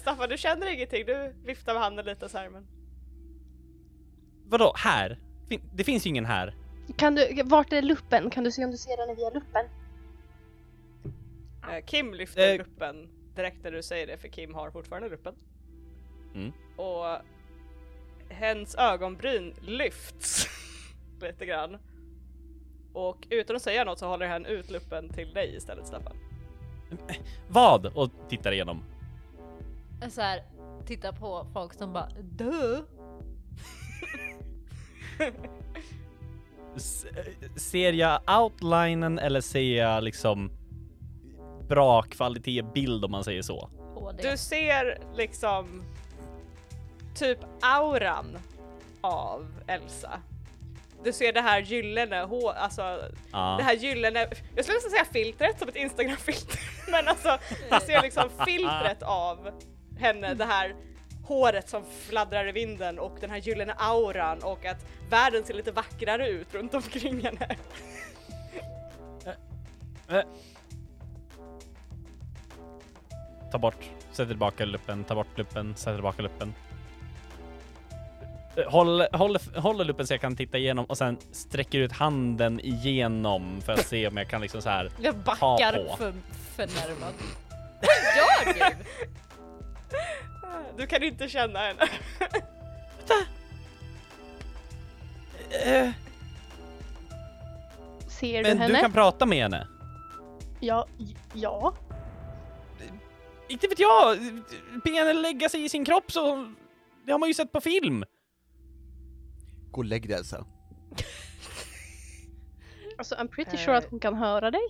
Staffan, 0.00 0.28
du 0.28 0.38
känner 0.38 0.66
ingenting, 0.66 1.06
du 1.06 1.34
viftar 1.44 1.74
med 1.74 1.82
handen 1.82 2.06
lite 2.06 2.28
så 2.28 2.38
här 2.38 2.48
men... 2.48 2.66
Vadå, 4.44 4.72
här? 4.76 5.18
Det 5.74 5.84
finns 5.84 6.06
ju 6.06 6.10
ingen 6.10 6.26
här. 6.26 6.54
Kan 6.96 7.14
du, 7.14 7.42
vart 7.44 7.72
är 7.72 7.82
luppen? 7.82 8.30
Kan 8.30 8.44
du 8.44 8.52
se 8.52 8.64
om 8.64 8.70
du 8.70 8.76
ser 8.76 9.06
den 9.06 9.16
via 9.16 9.30
luppen? 9.30 9.66
Eh, 11.70 11.84
Kim 11.84 12.14
lyfter 12.14 12.52
Eh. 12.52 12.58
luppen 12.58 13.08
direkt 13.34 13.64
när 13.64 13.70
du 13.72 13.82
säger 13.82 14.06
det, 14.06 14.18
för 14.18 14.28
Kim 14.28 14.54
har 14.54 14.70
fortfarande 14.70 15.08
luppen. 15.08 15.34
Mm. 16.34 16.52
Och 16.76 17.18
hens 18.28 18.74
ögonbryn 18.74 19.54
lyfts 19.60 20.46
lite 21.20 21.46
grann. 21.46 21.78
Och 22.92 23.26
utan 23.30 23.56
att 23.56 23.62
säga 23.62 23.84
något 23.84 23.98
så 23.98 24.06
håller 24.06 24.26
hen 24.26 24.46
ut 24.46 24.70
luppen 24.70 25.08
till 25.08 25.34
dig 25.34 25.56
istället 25.56 25.86
Staffan. 25.86 26.16
Vad? 27.48 27.86
Och 27.86 28.10
tittar 28.28 28.52
igenom. 28.52 28.82
Så 30.10 30.20
här, 30.20 30.42
titta 30.86 31.12
på 31.12 31.46
folk 31.52 31.74
som 31.74 31.92
bara 31.92 32.08
dö. 32.22 32.82
Ser 37.56 37.92
jag 37.92 38.20
outlinen 38.42 39.18
eller 39.18 39.40
ser 39.40 39.76
jag 39.78 40.04
liksom 40.04 40.50
bra 41.68 42.02
kvalitet 42.02 42.62
bild 42.74 43.04
om 43.04 43.10
man 43.10 43.24
säger 43.24 43.42
så? 43.42 43.70
Du 44.22 44.36
ser 44.36 44.98
liksom 45.16 45.82
typ 47.14 47.38
auran 47.60 48.38
av 49.00 49.46
Elsa. 49.66 50.20
Du 51.04 51.12
ser 51.12 51.32
det 51.32 51.40
här 51.40 51.60
gyllene 51.60 52.20
hår, 52.20 52.52
alltså 52.52 52.82
det 52.82 53.10
Ja. 53.32 53.58
här 53.62 53.74
gyllene, 53.74 54.20
jag 54.56 54.64
skulle 54.64 54.76
nästan 54.76 54.90
säga 54.90 55.04
filtret 55.12 55.58
som 55.58 55.68
ett 55.68 55.76
instagramfilter, 55.76 56.60
men 56.90 57.08
alltså 57.08 57.38
du 57.70 57.80
ser 57.86 58.02
liksom 58.02 58.30
filtret 58.46 59.02
av 59.02 59.50
henne, 59.98 60.34
det 60.34 60.44
här 60.44 60.74
håret 61.24 61.68
som 61.68 61.84
fladdrar 62.08 62.48
i 62.48 62.52
vinden 62.52 62.98
och 62.98 63.16
den 63.20 63.30
här 63.30 63.38
gyllene 63.38 63.74
auran 63.78 64.42
och 64.42 64.66
att 64.66 64.86
världen 65.10 65.44
ser 65.44 65.54
lite 65.54 65.72
vackrare 65.72 66.28
ut 66.28 66.54
runt 66.54 66.74
omkring 66.74 67.20
henne. 67.24 67.56
Eh. 70.10 70.22
Ta 73.52 73.58
bort, 73.58 73.90
sätter 74.10 74.26
tillbaka 74.26 74.64
luppen, 74.64 75.04
ta 75.04 75.14
bort 75.14 75.38
luppen, 75.38 75.76
sätter 75.76 75.94
tillbaka 75.94 76.22
luppen. 76.22 76.54
Håll, 78.66 79.02
håll, 79.12 79.36
håller 79.56 79.84
luppen 79.84 80.06
så 80.06 80.14
jag 80.14 80.20
kan 80.20 80.36
titta 80.36 80.58
igenom 80.58 80.84
och 80.84 80.98
sen 80.98 81.18
sträcker 81.32 81.78
ut 81.78 81.92
handen 81.92 82.60
igenom 82.60 83.60
för 83.60 83.72
att 83.72 83.86
se 83.86 84.08
om 84.08 84.16
jag 84.16 84.28
kan 84.28 84.40
liksom 84.40 84.62
så 84.62 84.68
här. 84.68 84.90
Jag 85.00 85.16
backar 85.16 85.96
för, 85.96 86.12
förnärmad. 86.56 87.14
Vad 87.80 88.16
gör 88.16 88.54
du? 88.70 88.76
Du 90.76 90.86
kan 90.86 91.02
inte 91.02 91.28
känna 91.28 91.58
henne. 91.58 91.88
Eh, 95.50 95.90
Ser 98.08 98.42
men 98.42 98.56
du 98.56 98.62
henne? 98.62 98.74
du 98.74 98.80
kan 98.80 98.92
prata 98.92 99.26
med 99.26 99.38
henne. 99.42 99.66
Ja, 100.60 100.86
ja. 101.34 101.74
Inte 103.48 103.68
vet 103.68 103.78
jag! 103.78 104.18
Be 104.84 104.90
henne 104.90 105.12
lägga 105.12 105.48
sig 105.48 105.64
i 105.64 105.68
sin 105.68 105.84
kropp 105.84 106.12
så... 106.12 106.52
Det 107.06 107.12
har 107.12 107.18
man 107.18 107.28
ju 107.28 107.34
sett 107.34 107.52
på 107.52 107.60
film. 107.60 108.04
Gå 109.78 109.82
och 109.82 109.84
lägg 109.84 110.08
dig 110.08 110.16
Elsa. 110.18 110.44
Alltså 112.98 113.14
I'm 113.14 113.28
pretty 113.28 113.56
Eh. 113.56 113.64
sure 113.64 113.76
att 113.78 113.84
hon 113.90 114.00
kan 114.00 114.14
höra 114.14 114.50
dig. 114.50 114.60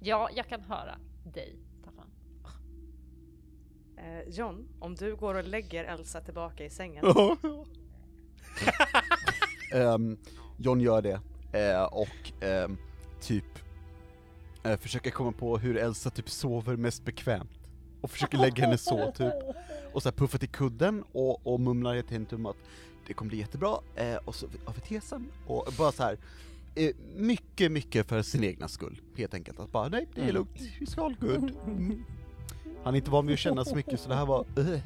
Ja, 0.00 0.28
jag 0.36 0.48
kan 0.48 0.60
höra 0.60 0.98
dig. 1.34 1.56
Staffan. 1.82 2.06
Eh, 3.96 4.28
John, 4.28 4.68
om 4.80 4.94
du 4.94 5.16
går 5.16 5.34
och 5.34 5.44
lägger 5.44 5.84
Elsa 5.84 6.20
tillbaka 6.20 6.64
i 6.64 6.70
sängen. 6.70 7.04
um, 9.74 10.18
John 10.58 10.80
gör 10.80 11.02
det, 11.02 11.20
eh, 11.58 11.82
och 11.84 12.32
ehm, 12.42 12.76
typ 13.20 13.58
eh, 14.64 14.76
försöker 14.76 15.10
komma 15.10 15.32
på 15.32 15.58
hur 15.58 15.76
Elsa 15.76 16.10
typ 16.10 16.30
sover 16.30 16.76
mest 16.76 17.04
bekvämt. 17.04 17.58
Och 18.00 18.10
försöker 18.10 18.38
lägga 18.38 18.64
henne 18.64 18.78
så 18.78 19.12
typ. 19.12 19.34
Och 19.92 20.02
så 20.02 20.08
här 20.08 20.16
puffar 20.16 20.38
till 20.38 20.48
kudden 20.48 21.04
och, 21.12 21.46
och 21.46 21.60
mumlar 21.60 22.02
till 22.02 22.12
henne 22.12 22.26
typ 22.26 22.46
att 22.46 22.56
det 23.08 23.14
kommer 23.14 23.28
bli 23.28 23.38
jättebra, 23.38 23.78
eh, 23.96 24.16
och 24.24 24.34
så 24.34 24.46
av 24.64 24.76
ett 24.76 24.86
hesen, 24.86 25.26
och 25.46 25.68
bara 25.78 25.92
så 25.92 26.02
här. 26.02 26.18
Eh, 26.74 26.90
mycket, 27.16 27.72
mycket 27.72 28.08
för 28.08 28.22
sin 28.22 28.44
egna 28.44 28.68
skull, 28.68 29.00
helt 29.16 29.34
enkelt. 29.34 29.60
Att 29.60 29.72
bara, 29.72 29.88
nej 29.88 30.06
det 30.14 30.20
är 30.20 30.24
Mm. 30.24 30.34
lugnt, 30.34 30.60
vi 30.80 30.86
ska 30.86 31.00
ha 31.00 31.08
det 31.08 31.16
good. 31.26 31.50
Mm. 31.66 32.04
Han 32.84 32.94
är 32.94 32.98
inte 32.98 33.10
van 33.10 33.26
vid 33.26 33.34
att 33.34 33.40
känna 33.40 33.64
så 33.64 33.74
mycket, 33.76 34.00
så 34.00 34.08
det 34.08 34.14
här 34.14 34.26
var, 34.26 34.44
uh. 34.58 34.78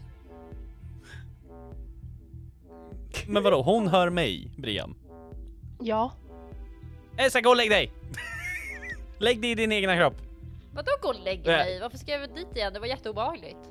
Men 3.26 3.42
vadå, 3.42 3.62
hon 3.62 3.88
hör 3.88 4.10
mig, 4.10 4.50
Brian? 4.56 4.94
Ja. 5.80 6.12
Elsa, 7.16 7.40
gå 7.40 7.50
och 7.50 7.56
lägg 7.56 7.70
dig! 7.70 7.92
lägg 9.18 9.40
dig 9.40 9.50
i 9.50 9.54
din 9.54 9.72
egna 9.72 9.96
kropp. 9.96 10.16
Vadå 10.74 10.90
gå 11.02 11.08
och 11.08 11.20
lägga 11.24 11.52
Äh. 11.52 11.64
mig? 11.64 11.80
Varför 11.80 11.98
ska 11.98 12.12
jag 12.12 12.34
dit 12.34 12.56
igen? 12.56 12.72
Det 12.72 12.80
var 12.80 12.86
jätteobehagligt. 12.86 13.70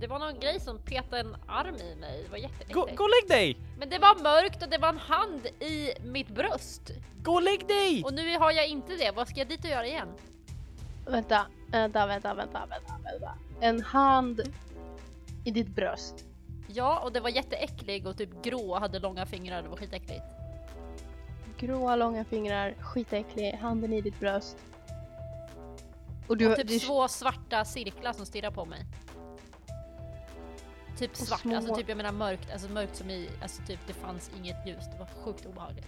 Det 0.00 0.06
var 0.06 0.18
någon 0.18 0.40
grej 0.40 0.60
som 0.60 0.78
petade 0.78 1.20
en 1.20 1.36
arm 1.46 1.74
i 1.74 1.94
mig. 1.94 2.22
Det 2.22 2.28
var 2.30 2.38
Gå, 2.38 2.42
jätteäckligt. 2.42 2.96
gå 2.98 3.04
och 3.04 3.10
lägg 3.10 3.28
dig! 3.28 3.58
Men 3.78 3.88
det 3.88 3.98
var 3.98 4.22
mörkt 4.22 4.62
och 4.62 4.68
det 4.68 4.78
var 4.78 4.88
en 4.88 4.98
hand 4.98 5.46
i 5.46 5.92
mitt 6.04 6.28
bröst. 6.28 6.90
Gå 7.22 7.32
och 7.32 7.42
lägg 7.42 7.66
dig! 7.66 8.02
Och 8.04 8.14
nu 8.14 8.38
har 8.38 8.52
jag 8.52 8.68
inte 8.68 8.96
det. 8.96 9.10
Vad 9.10 9.28
ska 9.28 9.38
jag 9.38 9.48
dit 9.48 9.64
och 9.64 9.70
göra 9.70 9.86
igen? 9.86 10.08
Vänta, 11.06 11.46
vänta, 11.70 12.06
vänta, 12.06 12.34
vänta, 12.34 12.66
vänta, 12.66 12.94
vänta. 13.04 13.34
En 13.60 13.82
hand 13.82 14.40
i 15.44 15.50
ditt 15.50 15.68
bröst. 15.68 16.24
Ja, 16.68 16.98
och 17.00 17.12
det 17.12 17.20
var 17.20 17.30
jätteäcklig 17.30 18.06
och 18.06 18.16
typ 18.18 18.42
grå 18.42 18.70
och 18.70 18.80
hade 18.80 18.98
långa 18.98 19.26
fingrar. 19.26 19.62
Det 19.62 19.68
var 19.68 19.76
skitäckligt. 19.76 20.22
Gråa 21.58 21.96
långa 21.96 22.24
fingrar, 22.24 22.74
skitäcklig, 22.80 23.52
handen 23.52 23.92
i 23.92 24.00
ditt 24.00 24.20
bröst. 24.20 24.56
Och 26.26 26.36
du, 26.36 26.50
och 26.50 26.56
typ 26.56 26.68
du 26.68 26.78
två 26.78 27.08
svarta 27.08 27.64
cirklar 27.64 28.12
som 28.12 28.26
stirrar 28.26 28.50
på 28.50 28.64
mig. 28.64 28.84
Typ 30.98 31.16
svart, 31.16 31.40
små- 31.40 31.56
alltså 31.56 31.74
typ 31.74 31.88
jag 31.88 31.96
menar 31.96 32.12
mörkt, 32.12 32.52
alltså 32.52 32.68
mörkt 32.68 32.96
som 32.96 33.10
i, 33.10 33.30
alltså 33.42 33.62
typ 33.62 33.80
det 33.86 33.92
fanns 33.92 34.30
inget 34.38 34.66
ljus. 34.66 34.84
Det 34.92 34.98
var 34.98 35.06
sjukt 35.24 35.46
obehagligt. 35.46 35.86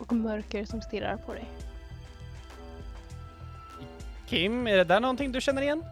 och 0.00 0.12
mörker 0.12 0.64
som 0.64 0.82
stirrar 0.82 1.16
på 1.16 1.34
dig. 1.34 1.48
Kim, 4.28 4.66
är 4.66 4.76
det 4.76 4.84
där 4.84 5.00
någonting 5.00 5.32
du 5.32 5.40
känner 5.40 5.62
igen? 5.62 5.84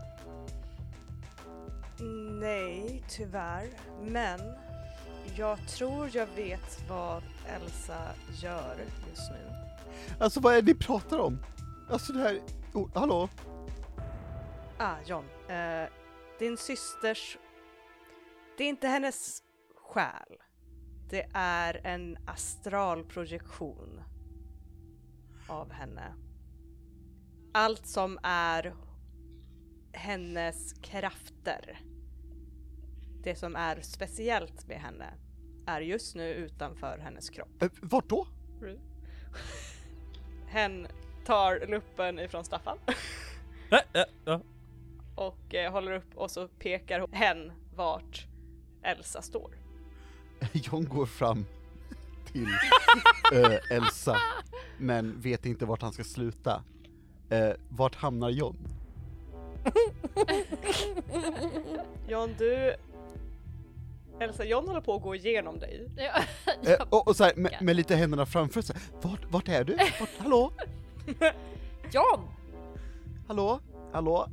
Nej, 2.40 3.02
tyvärr. 3.08 3.68
Men 4.02 4.40
jag 5.36 5.58
tror 5.68 6.10
jag 6.12 6.26
vet 6.36 6.88
vad 6.88 7.22
Elsa 7.46 7.98
gör 8.42 8.76
just 9.10 9.30
nu. 9.30 9.52
Alltså 10.18 10.40
vad 10.40 10.54
är 10.54 10.62
det 10.62 10.72
ni 10.72 10.74
pratar 10.74 11.18
om? 11.18 11.38
Alltså 11.90 12.12
det 12.12 12.20
här, 12.20 12.40
oh, 12.72 12.88
hallå? 12.94 13.28
Ah, 14.78 14.94
John. 15.06 15.24
Eh, 15.48 15.88
din 16.38 16.56
systers... 16.56 17.38
Det 18.56 18.64
är 18.64 18.68
inte 18.68 18.88
hennes 18.88 19.42
själ. 19.74 20.36
Det 21.10 21.28
är 21.34 21.80
en 21.86 22.18
astralprojektion 22.26 24.02
av 25.48 25.72
henne. 25.72 26.14
Allt 27.52 27.86
som 27.86 28.18
är 28.22 28.74
hennes 29.92 30.72
krafter, 30.72 31.80
det 33.22 33.34
som 33.34 33.56
är 33.56 33.80
speciellt 33.80 34.68
med 34.68 34.80
henne, 34.80 35.14
är 35.66 35.80
just 35.80 36.16
nu 36.16 36.32
utanför 36.32 36.98
hennes 36.98 37.30
kropp. 37.30 37.62
Eh, 37.62 37.68
vart 37.82 38.08
då? 38.08 38.26
Hen 40.46 40.86
tar 41.24 41.66
luppen 41.66 42.18
ifrån 42.18 42.44
Staffan 42.44 42.78
Äh, 43.70 43.78
äh, 43.92 44.34
äh. 44.34 44.40
Och 45.18 45.54
eh, 45.54 45.72
håller 45.72 45.92
upp 45.92 46.14
och 46.16 46.30
så 46.30 46.48
pekar 46.48 47.06
hen 47.12 47.52
vart 47.76 48.26
Elsa 48.82 49.22
står. 49.22 49.50
John 50.52 50.84
går 50.84 51.06
fram 51.06 51.46
till 52.32 52.48
eh, 53.32 53.76
Elsa, 53.76 54.16
men 54.78 55.20
vet 55.20 55.46
inte 55.46 55.66
vart 55.66 55.82
han 55.82 55.92
ska 55.92 56.04
sluta. 56.04 56.62
Eh, 57.28 57.50
vart 57.68 57.94
hamnar 57.94 58.30
John? 58.30 58.56
John, 62.08 62.34
du... 62.38 62.74
Elsa, 64.20 64.44
John 64.44 64.68
håller 64.68 64.80
på 64.80 64.94
att 64.94 65.02
gå 65.02 65.14
igenom 65.14 65.58
dig. 65.58 65.88
Ja, 65.96 66.22
Eh, 66.62 66.86
och, 66.90 67.08
och 67.08 67.16
så 67.16 67.24
här, 67.24 67.34
med, 67.36 67.56
med 67.60 67.76
lite 67.76 67.96
händerna 67.96 68.26
framför 68.26 68.62
sig. 68.62 68.76
Vart, 69.02 69.24
vart 69.30 69.48
är 69.48 69.64
du? 69.64 69.76
Vart, 70.00 70.18
hallå? 70.18 70.52
John! 71.92 72.28
hallå, 73.28 73.60
hallå? 73.92 74.28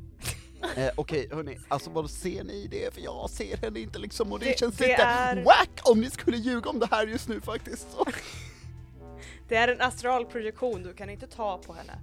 Eh, 0.77 0.89
Okej 0.95 1.27
hörni, 1.31 1.57
alltså 1.67 1.89
vad 1.89 2.09
ser 2.09 2.43
ni 2.43 2.67
det? 2.71 2.93
För 2.93 3.01
jag 3.01 3.29
ser 3.29 3.57
henne 3.57 3.79
inte 3.79 3.99
liksom 3.99 4.31
och 4.31 4.39
det, 4.39 4.45
Det- 4.45 4.59
känns 4.59 4.75
det 4.77 4.87
lite 4.87 5.01
är- 5.03 5.43
wack 5.43 5.79
om 5.83 5.99
ni 6.01 6.09
skulle 6.09 6.37
ljuga 6.37 6.69
om 6.69 6.79
det 6.79 6.87
här 6.91 7.07
just 7.07 7.27
nu 7.29 7.41
faktiskt. 7.41 7.87
Så. 7.91 8.05
Det 9.47 9.55
är 9.55 9.67
en 9.67 9.81
astral 9.81 10.25
projektion, 10.25 10.83
du 10.83 10.93
kan 10.93 11.09
inte 11.09 11.27
ta 11.27 11.57
på 11.57 11.73
henne. 11.73 11.93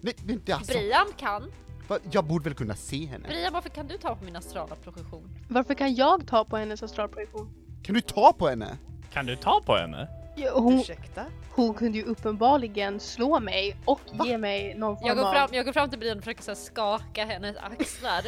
Nej, 0.00 0.14
men 0.24 0.40
det 0.44 0.52
alltså, 0.52 0.72
Brian 0.72 1.06
kan. 1.16 1.52
va, 1.88 1.98
jag 2.10 2.24
borde 2.24 2.44
väl 2.44 2.54
kunna 2.54 2.74
se 2.76 3.06
henne? 3.06 3.28
Brian, 3.28 3.52
varför 3.52 3.68
kan 3.68 3.86
du 3.86 3.98
ta 3.98 4.14
på 4.16 4.24
min 4.24 4.36
astrala 4.36 4.74
projektion? 4.76 5.30
Varför 5.48 5.74
kan 5.74 5.94
jag 5.94 6.26
ta 6.26 6.44
på 6.44 6.56
hennes 6.56 6.82
astralprojektion? 6.82 7.50
Kan 7.82 7.94
du 7.94 8.00
ta 8.00 8.32
på 8.32 8.48
henne? 8.48 8.78
Kan 9.12 9.26
du 9.26 9.36
ta 9.36 9.60
på 9.66 9.76
henne? 9.76 10.08
Ja, 10.34 10.50
Hon, 10.54 10.78
Ursäkta? 10.80 11.24
hon 11.50 11.74
kunde 11.74 11.98
ju 11.98 12.04
uppenbarligen 12.04 13.00
slå 13.00 13.40
mig 13.40 13.76
och 13.84 14.00
ge 14.24 14.38
mig 14.38 14.74
någon 14.74 14.96
form 14.96 15.06
Jag 15.08 15.16
går, 15.16 15.24
av... 15.26 15.32
fram, 15.32 15.48
jag 15.52 15.64
går 15.64 15.72
fram 15.72 15.90
till 15.90 15.98
Brian 15.98 16.18
och 16.18 16.24
försöker 16.24 16.42
så 16.42 16.54
skaka 16.54 17.24
hennes 17.24 17.56
axlar. 17.56 18.22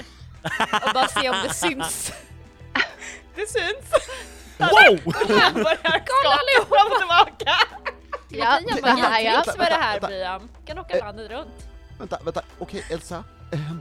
och 0.86 0.94
bara 0.94 1.08
se 1.08 1.30
om 1.30 1.36
det 1.48 1.54
syns. 1.54 2.12
Det 3.34 3.46
syns! 3.48 3.92
Wow! 4.58 5.12
Kolla 5.12 5.40
skaka 5.40 6.64
fram 6.68 6.92
och 6.92 6.98
tillbaka! 6.98 7.52
Ja, 8.28 8.58
jag 8.66 8.76
det 8.76 8.82
kan 8.82 8.98
här 8.98 9.20
göra 9.20 9.34
ja. 9.34 9.42
tricks 9.42 9.58
med 9.58 9.72
det 9.72 9.74
här 9.74 9.92
Vänta, 9.92 10.06
Brian. 10.06 10.48
Kan 10.66 10.78
åka 10.78 10.98
Eh. 10.98 11.04
landet 11.04 11.30
runt. 11.30 11.66
Vänta, 11.98 12.18
vänta, 12.24 12.42
okej 12.58 12.84
Elsa. 12.90 13.24
ehm, 13.52 13.80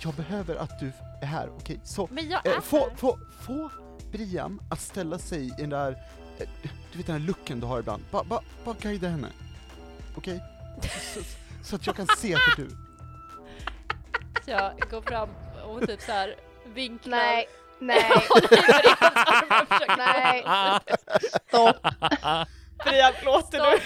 jag 0.00 0.14
behöver 0.14 0.56
att 0.56 0.80
du 0.80 0.92
är 1.22 1.26
här, 1.26 1.48
okej? 1.56 1.80
Så, 1.84 2.08
Men 2.10 2.30
jag 2.30 2.46
är 2.46 2.54
eh, 2.54 2.60
få, 2.60 2.76
här. 2.88 2.96
få, 2.96 3.18
få 3.40 3.70
Brian 4.12 4.60
att 4.70 4.80
ställa 4.80 5.18
sig 5.18 5.46
i 5.46 5.50
den 5.58 5.70
där, 5.70 5.90
eh, 5.92 5.96
du 6.92 6.98
vet 6.98 7.06
den 7.06 7.20
där 7.20 7.26
looken 7.26 7.60
du 7.60 7.66
har 7.66 7.78
ibland. 7.80 8.02
Bara 8.10 8.24
ba, 8.24 8.40
bara 8.64 8.76
guida 8.80 9.08
henne. 9.08 9.28
Okej? 10.16 10.40
Så, 11.14 11.20
så 11.64 11.76
att 11.76 11.86
jag 11.86 11.96
kan 11.96 12.06
se 12.06 12.34
att 12.34 12.40
det 12.56 12.62
är 12.62 12.66
du. 12.66 12.70
Så 14.44 14.50
jag 14.50 14.80
går 14.90 15.02
fram 15.02 15.28
och 15.64 15.86
typ 15.88 16.00
så 16.00 16.12
här 16.12 16.36
vinklar. 16.74 17.18
Nej, 17.18 17.48
nej, 17.80 18.04
nej. 19.98 20.44
Stopp, 21.48 21.76
Brian, 22.84 23.12
låter 23.24 23.58
du? 23.70 23.80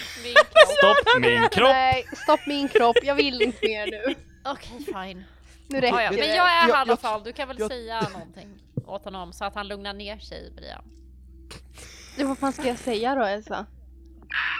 Stopp, 0.78 1.20
min 1.20 1.48
kropp! 1.48 1.68
nej, 1.70 2.06
stopp 2.22 2.40
min 2.46 2.68
kropp. 2.68 2.96
Jag 3.02 3.14
vill 3.14 3.42
inte 3.42 3.58
mer 3.68 3.86
nu. 3.86 4.14
Okej, 4.44 4.78
fine. 4.86 5.24
Nu 5.68 5.78
ja. 5.78 5.82
räcker 5.82 6.10
Men 6.10 6.16
det. 6.16 6.26
jag 6.36 6.46
är 6.46 6.60
här 6.60 6.66
i 6.66 6.70
Jag- 6.70 6.78
alla 6.78 6.92
jag- 6.92 7.00
fall. 7.00 7.22
Du 7.24 7.32
kan 7.32 7.48
väl 7.48 7.58
jag- 7.58 7.70
säga 7.70 8.00
någonting 8.12 8.48
åt 8.86 9.04
honom 9.04 9.32
så 9.32 9.44
att 9.44 9.54
han 9.54 9.68
lugnar 9.68 9.92
ner 9.94 10.18
sig, 10.18 10.52
Brian. 10.56 10.84
Ja, 12.16 12.26
Vad 12.26 12.38
fan 12.38 12.52
ska 12.52 12.66
jag 12.66 12.78
säga 12.78 13.14
då 13.14 13.22
Elsa? 13.22 13.66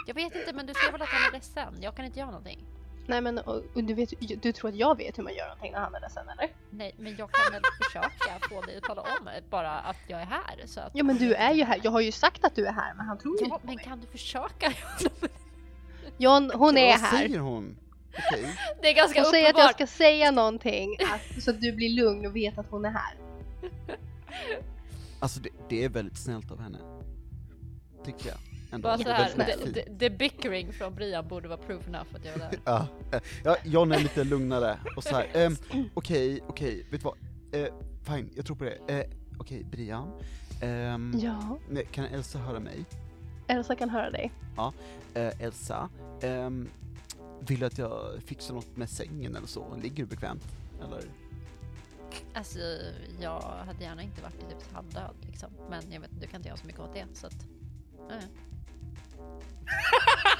Jag 0.06 0.14
vet 0.14 0.34
inte, 0.34 0.52
men 0.52 0.66
du 0.66 0.74
ser 0.74 0.92
väl 0.92 1.02
att 1.02 1.08
han 1.08 1.28
är 1.28 1.32
ledsen? 1.32 1.74
Jag 1.80 1.96
kan 1.96 2.04
inte 2.04 2.18
göra 2.18 2.30
någonting. 2.30 2.64
Nej 3.08 3.20
men 3.20 3.38
och, 3.38 3.62
och 3.74 3.84
du, 3.84 3.94
vet, 3.94 4.12
du 4.42 4.52
tror 4.52 4.70
att 4.70 4.76
jag 4.76 4.96
vet 4.96 5.18
hur 5.18 5.22
man 5.22 5.34
gör 5.34 5.44
någonting 5.44 5.72
när 5.72 5.78
han 5.80 5.94
är 5.94 6.00
ledsen 6.00 6.28
eller? 6.28 6.48
Nej, 6.70 6.94
men 6.98 7.16
jag 7.16 7.30
kan 7.32 7.52
väl 7.52 7.62
försöka 7.84 8.48
få 8.48 8.60
dig 8.62 8.76
att 8.76 8.82
tala 8.82 9.02
om 9.02 9.28
bara 9.50 9.70
att 9.80 9.96
jag 10.08 10.20
är 10.20 10.24
här. 10.26 10.62
Så 10.66 10.80
att 10.80 10.90
Ja 10.94 11.04
men 11.04 11.16
du 11.16 11.34
är 11.34 11.52
ju 11.54 11.64
här. 11.64 11.80
Jag 11.84 11.90
har 11.90 12.00
ju 12.00 12.12
sagt 12.12 12.44
att 12.44 12.54
du 12.56 12.66
är 12.66 12.72
här 12.72 12.94
men 12.94 13.06
han 13.06 13.18
tror 13.18 13.34
ju 13.40 13.40
Ja, 13.40 13.54
inte 13.54 13.60
på 13.60 13.66
men 13.66 13.74
mig. 13.76 13.84
kan 13.84 14.00
du 14.00 14.06
försöka? 14.06 14.72
John, 16.18 16.50
hon 16.54 16.76
är 16.76 16.90
Vad 16.90 17.00
här. 17.00 17.18
säger 17.18 17.38
hon? 17.38 17.76
Okej. 18.30 18.58
Det 18.82 18.88
är 18.88 18.94
ganska 18.94 19.20
Hon 19.22 19.30
säger 19.30 19.44
att 19.50 19.58
jag 19.58 19.64
uppenbart. 19.64 19.74
ska 19.74 19.86
säga 19.86 20.30
någonting 20.30 20.96
att, 21.14 21.42
så 21.42 21.50
att 21.50 21.60
du 21.60 21.72
blir 21.72 21.88
lugn 21.96 22.26
och 22.26 22.36
vet 22.36 22.58
att 22.58 22.66
hon 22.70 22.84
är 22.84 22.90
här. 22.90 23.14
Alltså 25.20 25.40
det, 25.40 25.48
det 25.68 25.84
är 25.84 25.88
väldigt 25.88 26.18
snällt 26.18 26.50
av 26.50 26.60
henne. 26.60 26.78
Tycker 28.06 28.28
jag. 28.28 28.36
Ändå. 28.72 28.88
Bara 28.88 28.96
Det 28.96 29.02
så 29.04 29.10
är 29.10 29.14
här, 29.14 29.36
väldigt 29.36 29.74
det, 29.74 29.82
fint. 29.84 29.98
det, 29.98 30.08
det 30.08 30.18
bickering 30.18 30.72
från 30.72 30.94
Brian 30.94 31.28
borde 31.28 31.48
vara 31.48 31.58
proof 31.58 31.88
enough 31.88 32.06
att 32.14 32.24
jag 32.24 32.32
var 32.32 32.38
där. 32.38 32.58
Ja, 32.64 32.86
ja, 33.44 33.56
John 33.64 33.92
är 33.92 33.98
lite 33.98 34.24
lugnare 34.24 34.78
och 34.96 35.04
så 35.04 35.14
här. 35.14 35.26
ehm, 35.34 35.56
okej, 35.94 36.40
okej, 36.46 36.86
vet 36.90 37.00
du 37.00 37.04
vad? 37.04 37.16
Eh, 37.62 37.72
fine, 38.02 38.30
jag 38.36 38.46
tror 38.46 38.56
på 38.56 38.64
det. 38.64 38.78
Eh, 39.00 39.06
okej, 39.38 39.64
Brian. 39.70 40.12
Ehm, 40.62 41.12
Ja, 41.18 41.58
nej, 41.70 41.86
kan 41.92 42.04
Elsa 42.04 42.38
höra 42.38 42.60
mig? 42.60 42.84
Elsa 43.48 43.76
kan 43.76 43.90
höra 43.90 44.10
dig. 44.10 44.32
Eh, 45.14 45.42
Elsa, 45.42 45.88
ehm, 46.22 46.68
vill 47.40 47.60
du 47.60 47.66
att 47.66 47.78
jag 47.78 48.22
fixar 48.26 48.54
något 48.54 48.76
med 48.76 48.90
sängen 48.90 49.36
eller 49.36 49.46
så? 49.46 49.76
Ligger 49.82 49.96
du 49.96 50.06
bekvämt? 50.06 50.44
Eller? 50.86 51.02
Alltså, 52.34 52.58
jag 53.20 53.40
hade 53.40 53.84
gärna 53.84 54.02
inte 54.02 54.22
varit 54.22 54.34
i 54.34 54.54
typ 54.60 54.72
halvdöd 54.72 55.14
liksom. 55.26 55.48
Men 55.70 55.92
jag 55.92 56.00
vet 56.00 56.10
du 56.20 56.26
kan 56.26 56.36
inte 56.40 56.48
göra 56.48 56.58
så 56.58 56.66
mycket 56.66 56.80
åt 56.80 56.94
det 56.94 57.04
så 57.14 57.26
att... 57.26 57.46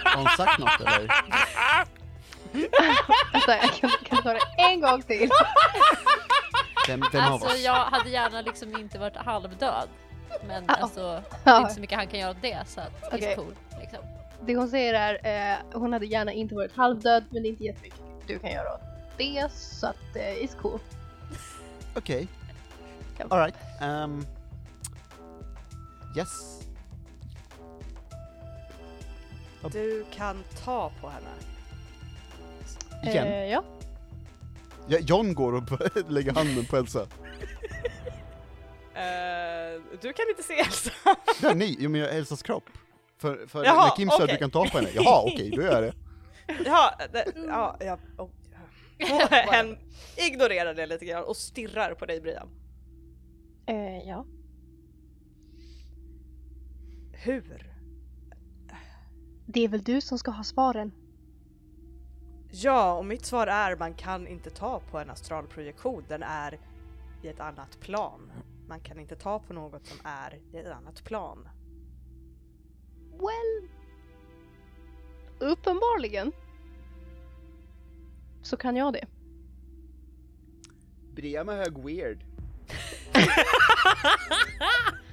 Har 0.05 0.17
hon 0.17 0.29
sagt 0.37 0.59
något 0.59 0.81
eller? 0.81 1.11
Alltså, 3.33 3.51
jag 3.51 3.73
kan, 3.75 3.91
kan 4.05 4.23
ta 4.23 4.33
det 4.33 4.41
en 4.59 4.81
gång 4.81 5.03
till. 5.03 5.31
Vem, 6.89 7.03
vem 7.13 7.25
av 7.25 7.33
Alltså 7.33 7.49
oss? 7.49 7.59
jag 7.65 7.85
hade 7.85 8.11
gärna 8.11 8.41
liksom 8.41 8.77
inte 8.77 8.99
varit 8.99 9.17
halvdöd. 9.17 9.89
Men 10.49 10.65
Ah, 10.69 10.75
alltså, 10.75 11.23
det 11.45 11.51
är 11.51 11.61
inte 11.61 11.75
så 11.75 11.81
mycket 11.81 11.99
han 11.99 12.07
kan 12.07 12.21
göra 12.21 12.31
åt 12.31 12.43
det 12.43 12.59
så 12.67 12.81
att 12.81 12.93
Okej. 13.13 13.21
it's 13.21 13.37
cool 13.37 13.55
liksom. 13.81 13.99
det 14.47 14.57
hon 14.57 14.69
säger 14.69 14.95
är 15.23 15.53
eh, 15.53 15.59
hon 15.73 15.93
hade 15.93 16.07
gärna 16.07 16.33
inte 16.33 16.55
varit 16.55 16.77
halvdöd 16.77 17.25
men 17.31 17.43
det 17.43 17.49
är 17.49 17.51
inte 17.51 17.65
jättemycket 17.65 18.01
du 18.27 18.39
kan 18.39 18.51
göra 18.51 18.75
åt 18.75 18.81
det 19.17 19.53
så 19.53 19.87
att 19.87 20.17
eh, 20.17 20.23
it's 20.23 20.57
cool. 20.63 20.81
Okej. 21.95 22.29
Ja. 23.19 23.25
Alright. 23.31 23.55
Um, 23.83 24.27
yes. 26.17 26.61
Du 29.73 30.05
kan 30.15 30.45
ta 30.65 30.93
på 31.01 31.09
henne. 31.09 31.29
Igen. 33.05 33.27
Eh, 33.27 33.45
ja. 33.51 33.65
Ja, 34.89 34.99
John 34.99 35.35
går 35.35 35.53
och 35.53 35.63
lägger 36.11 36.33
handen 36.33 36.65
på 36.65 36.77
Elsa. 36.77 37.01
Eh, 38.95 39.83
du 40.01 40.13
kan 40.13 40.29
inte 40.29 40.43
se 40.43 40.55
Elsa. 40.59 40.91
Ja, 41.43 41.55
nej, 41.55 41.77
jo, 41.79 41.91
men 41.91 42.01
jag 42.01 42.09
har 42.09 42.15
Elsas 42.15 42.43
kropp. 42.43 42.65
För, 43.19 43.47
för 43.47 43.65
Jaha, 43.65 43.87
när 43.89 43.97
Kim 43.97 44.11
sa 44.11 44.25
att 44.25 44.31
du 44.31 44.37
kan 44.37 44.51
ta 44.51 44.65
på 44.65 44.79
henne, 44.79 44.91
jaha 44.95 45.23
okej, 45.23 45.51
då 45.51 45.63
gör 45.63 45.73
jag 45.73 45.83
det. 45.83 45.95
ja, 46.65 46.95
det, 47.13 47.33
ja, 47.47 47.77
ja. 47.81 47.99
Oh. 48.19 48.31
Hen 49.31 49.79
ignorerar 50.17 50.75
det 50.75 50.87
lite 50.87 51.05
grann 51.05 51.25
och 51.25 51.37
stirrar 51.37 51.95
på 51.95 52.07
dig 52.07 52.21
Brian. 52.21 52.49
Eh, 53.67 54.09
ja. 54.09 54.27
Hur? 57.13 57.76
Det 59.57 59.65
är 59.65 59.69
väl 59.69 59.83
du 59.83 60.01
som 60.01 60.19
ska 60.19 60.31
ha 60.31 60.45
svaren. 60.45 60.93
Ja, 62.51 62.95
och 62.99 63.05
mitt 63.05 63.25
svar 63.25 63.47
är 63.47 63.77
man 63.77 63.95
kan 63.95 64.27
inte 64.27 64.51
ta 64.51 64.81
på 64.91 64.99
en 64.99 65.11
astralprojektion. 65.11 66.05
Den 66.09 66.23
är 66.23 66.61
i 67.23 67.29
ett 67.29 67.41
annat 67.41 67.81
plan. 67.81 68.33
Man 68.69 68.81
kan 68.81 68.99
inte 68.99 69.17
ta 69.17 69.39
på 69.39 69.53
något 69.53 69.87
som 69.87 69.99
är 70.05 70.41
i 70.53 70.57
ett 70.57 70.67
annat 70.67 71.05
plan. 71.05 71.49
Well. 73.11 73.69
Uppenbarligen. 75.39 76.33
Så 78.43 78.57
kan 78.57 78.77
jag 78.77 78.93
det. 78.93 79.07
Brian 81.15 81.49
är 81.49 81.57
hög 81.57 81.85
weird. 81.85 82.25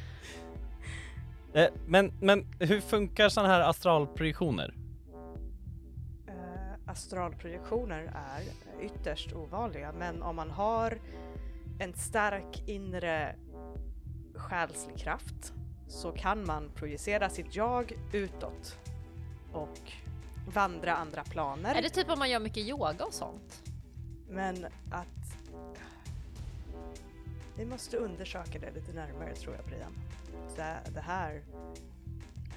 Eh, 1.53 1.69
Men, 1.87 2.11
men 2.21 2.45
hur 2.59 2.81
funkar 2.81 3.29
sådana 3.29 3.53
här 3.53 3.61
astralprojektioner? 3.61 4.73
Eh, 6.27 6.91
astralprojektioner 6.91 8.11
är 8.15 8.43
ytterst 8.85 9.33
ovanliga, 9.33 9.91
men 9.91 10.23
om 10.23 10.35
man 10.35 10.51
har 10.51 10.97
en 11.79 11.93
stark 11.93 12.63
inre 12.67 13.35
själslig 14.35 14.97
kraft 14.97 15.53
så 15.87 16.11
kan 16.11 16.45
man 16.45 16.69
projicera 16.75 17.29
sitt 17.29 17.55
jag 17.55 17.93
utåt 18.13 18.77
och 19.51 19.91
vandra 20.53 20.95
andra 20.95 21.23
planer. 21.23 21.75
Är 21.75 21.81
det 21.81 21.89
typ 21.89 22.09
om 22.09 22.19
man 22.19 22.29
gör 22.29 22.39
mycket 22.39 22.63
yoga 22.63 23.05
och 23.05 23.13
sånt? 23.13 23.63
Men 24.29 24.65
att... 24.91 25.37
Vi 27.57 27.65
måste 27.65 27.97
undersöka 27.97 28.59
det 28.59 28.71
lite 28.71 28.93
närmare 28.93 29.35
tror 29.35 29.55
jag 29.55 29.65
Brian. 29.65 29.93
Det, 30.55 30.79
det 30.93 31.01
här 31.01 31.41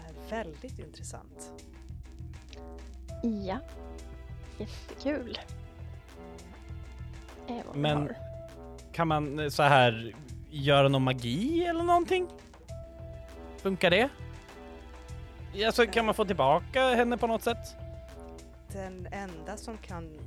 är 0.09 0.31
väldigt 0.31 0.79
intressant. 0.79 1.53
Ja. 3.47 3.59
Jättekul. 4.59 5.39
Eh, 7.49 7.55
Men- 7.75 7.97
har. 7.99 8.17
Kan 8.93 9.09
man 9.09 9.39
eh, 9.39 9.49
så 9.49 9.63
här 9.63 10.15
göra 10.51 10.89
någon 10.89 11.03
magi 11.03 11.65
eller 11.65 11.83
någonting? 11.85 12.29
Funkar 13.57 13.91
det? 13.91 14.09
Alltså 15.67 15.87
kan 15.87 16.07
man 16.07 16.15
få 16.15 16.25
tillbaka 16.25 16.95
henne 16.95 17.17
på 17.17 17.27
något 17.27 17.43
sätt? 17.43 17.77
Den 18.73 19.09
enda 19.13 19.57
som 19.57 19.77
kan 19.79 20.19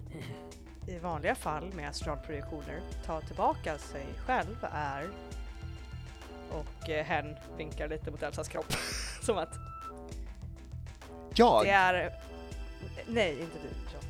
i 0.88 1.00
vanliga 1.00 1.36
fall 1.36 1.74
med 1.74 1.90
astralprojektioner 1.90 2.82
ta 3.06 3.22
tillbaka 3.22 3.78
sig 3.78 4.06
själv 4.26 4.66
är 4.72 5.10
och 6.52 6.90
eh, 6.90 7.06
hen 7.06 7.36
vinkar 7.58 7.88
lite 7.88 8.12
mot 8.12 8.24
Elsas 8.24 8.48
kropp 8.48 8.74
som 9.22 9.38
att 9.38 9.54
Jag? 11.36 11.66
det 11.66 11.70
är 11.70 12.14
nej 13.08 13.32
inte 13.42 13.58
du 13.62 13.68
John. 13.94 14.04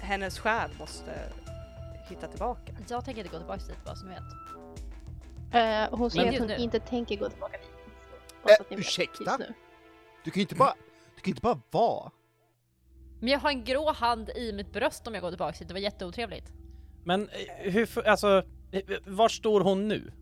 hennes 0.00 0.38
själ 0.38 0.70
måste 0.78 1.12
hitta 2.08 2.28
tillbaka. 2.28 2.72
Jag 2.88 3.04
tänker 3.04 3.20
inte 3.22 3.32
gå 3.32 3.38
tillbaka 3.38 3.64
dit 3.68 3.84
bara 3.84 3.96
så 3.96 4.06
ni 4.06 4.10
vet. 4.14 4.22
Eh, 5.92 5.98
hon 5.98 6.10
säger 6.10 6.24
Men- 6.26 6.34
att 6.34 6.40
hon 6.40 6.48
Nu. 6.48 6.56
inte 6.56 6.80
tänker 6.80 7.16
gå 7.16 7.28
tillbaka 7.30 7.56
dit. 7.58 7.70
Eh, 7.70 8.42
Bara 8.44 8.56
så 8.56 8.62
att 8.62 8.70
ni 8.70 8.76
vet 8.76 8.84
ursäkta? 8.86 9.24
just 9.24 9.38
nu. 9.38 9.54
Du 10.24 10.30
kan 10.30 10.34
ju 10.40 10.42
inte 10.42 10.54
bara, 10.54 10.74
du 11.14 11.20
kan 11.20 11.24
ju 11.24 11.30
inte 11.30 11.42
bara 11.42 11.60
vara. 11.70 12.10
Men 13.20 13.28
jag 13.28 13.38
har 13.38 13.50
en 13.50 13.64
grå 13.64 13.92
hand 13.92 14.30
i 14.30 14.52
mitt 14.52 14.72
bröst 14.72 15.06
om 15.06 15.14
jag 15.14 15.22
går 15.22 15.30
tillbaka 15.30 15.58
dit, 15.58 15.68
det 15.68 15.74
var 15.74 15.80
jätteotrevligt. 15.80 16.52
Men 17.04 17.28
eh, 17.28 17.72
hur, 17.72 17.86
fu- 17.86 18.08
alltså, 18.08 18.42
eh, 18.72 18.82
var 19.06 19.28
står 19.28 19.60
hon 19.60 19.88
nu? 19.88 20.12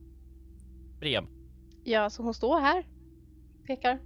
Brem. 1.02 1.26
Ja, 1.84 2.10
så 2.10 2.22
hon 2.22 2.34
står 2.34 2.60
här. 2.60 2.84
Pekar. 3.66 3.98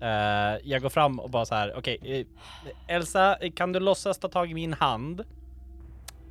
Eh, 0.00 0.58
jag 0.64 0.82
går 0.82 0.88
fram 0.88 1.20
och 1.20 1.30
bara 1.30 1.44
så 1.44 1.54
här, 1.54 1.74
okej, 1.76 1.98
eh, 2.02 2.94
Elsa, 2.96 3.36
eh, 3.36 3.52
kan 3.52 3.72
du 3.72 3.80
låtsas 3.80 4.18
ta 4.18 4.28
tag 4.28 4.50
i 4.50 4.54
min 4.54 4.72
hand? 4.72 5.24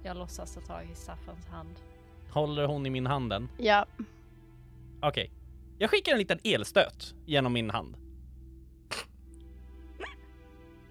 Jag 0.04 0.18
låtsas 0.18 0.54
ta 0.56 0.62
tag 0.62 0.84
i 0.92 0.96
Staffans 0.96 1.48
hand. 1.48 1.76
Håller 2.32 2.66
hon 2.66 2.86
i 2.86 2.90
min 2.90 3.08
handen? 3.08 3.50
Ja. 3.58 3.86
Okej. 5.02 5.32
Jag 5.78 5.90
skickar 5.90 6.12
en 6.12 6.18
liten 6.18 6.40
elstöt 6.44 7.16
genom 7.26 7.54
min 7.54 7.70
hand. 7.70 7.96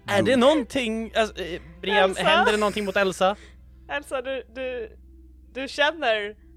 Är 0.05 0.23
det 0.23 0.35
någonting, 0.35 1.11
alltså, 1.15 1.43
eh, 1.43 1.61
Brian, 1.81 2.09
Elsa? 2.09 2.23
händer 2.23 2.51
det 2.51 2.57
någonting 2.57 2.85
mot 2.85 2.95
Elsa? 2.95 3.35
Elsa, 3.87 4.21
du, 4.21 4.43
du, 4.55 4.97
du 5.53 5.67
känner 5.67 6.48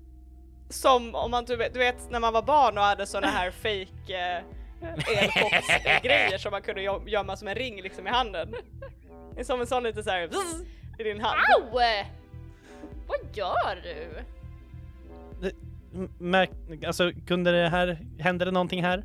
som 0.73 1.15
om 1.15 1.31
man, 1.31 1.45
du 1.45 1.57
vet, 1.57 1.73
du 1.73 1.79
vet 1.79 2.11
när 2.11 2.21
man 2.21 2.33
var 2.33 2.43
barn 2.43 2.79
och 2.79 2.85
hade 2.85 3.07
såna 3.07 3.27
här 3.27 3.51
fake 3.51 4.39
eh, 4.39 4.43
elchocksgrejer 5.23 6.39
som 6.39 6.51
man 6.51 6.63
kunde 6.63 6.81
gö- 6.81 7.09
gömma 7.09 7.37
som 7.37 7.49
en 7.49 7.55
ring 7.55 7.83
liksom 7.83 8.07
i 8.07 8.11
handen. 8.11 8.55
Det 9.35 9.41
är 9.41 9.45
som 9.45 9.61
en 9.61 9.67
sån 9.67 9.83
lite 9.83 10.03
såhär 10.03 10.31
i 10.99 11.03
din 11.03 11.21
hand. 11.21 11.39
Au! 11.57 11.71
Vad 13.07 13.37
gör 13.37 13.83
du? 13.83 14.25
M- 15.95 16.11
Märk, 16.19 16.51
alltså, 16.87 17.13
kunde 17.27 17.63
det 17.63 17.69
här, 17.69 17.99
hände 18.19 18.45
det 18.45 18.51
någonting 18.51 18.85
här? 18.85 19.05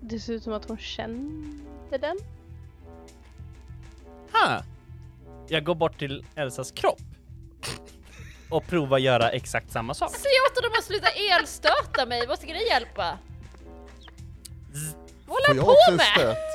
Det 0.00 0.18
ser 0.20 0.32
ut 0.32 0.42
som 0.42 0.52
att 0.52 0.64
hon 0.68 0.78
kände 0.78 1.98
den. 2.00 2.16
Ha! 4.32 4.62
Jag 5.48 5.64
går 5.64 5.74
bort 5.74 5.98
till 5.98 6.24
Elsas 6.34 6.70
kropp 6.72 7.00
och 8.50 8.66
provar 8.66 8.98
göra 8.98 9.30
exakt 9.30 9.72
samma 9.72 9.94
sak. 9.94 10.10
Säg 10.10 10.30
åt 10.50 10.62
dem 10.62 10.72
att 10.78 10.84
sluta 10.84 11.08
elstöta 11.08 12.06
mig, 12.06 12.26
vad 12.26 12.38
ska 12.38 12.52
det 12.52 12.62
hjälpa? 12.62 13.18
Vad 15.26 15.46
håller 15.46 15.62
på 15.62 15.92
med? 15.96 16.00
stöt? 16.00 16.36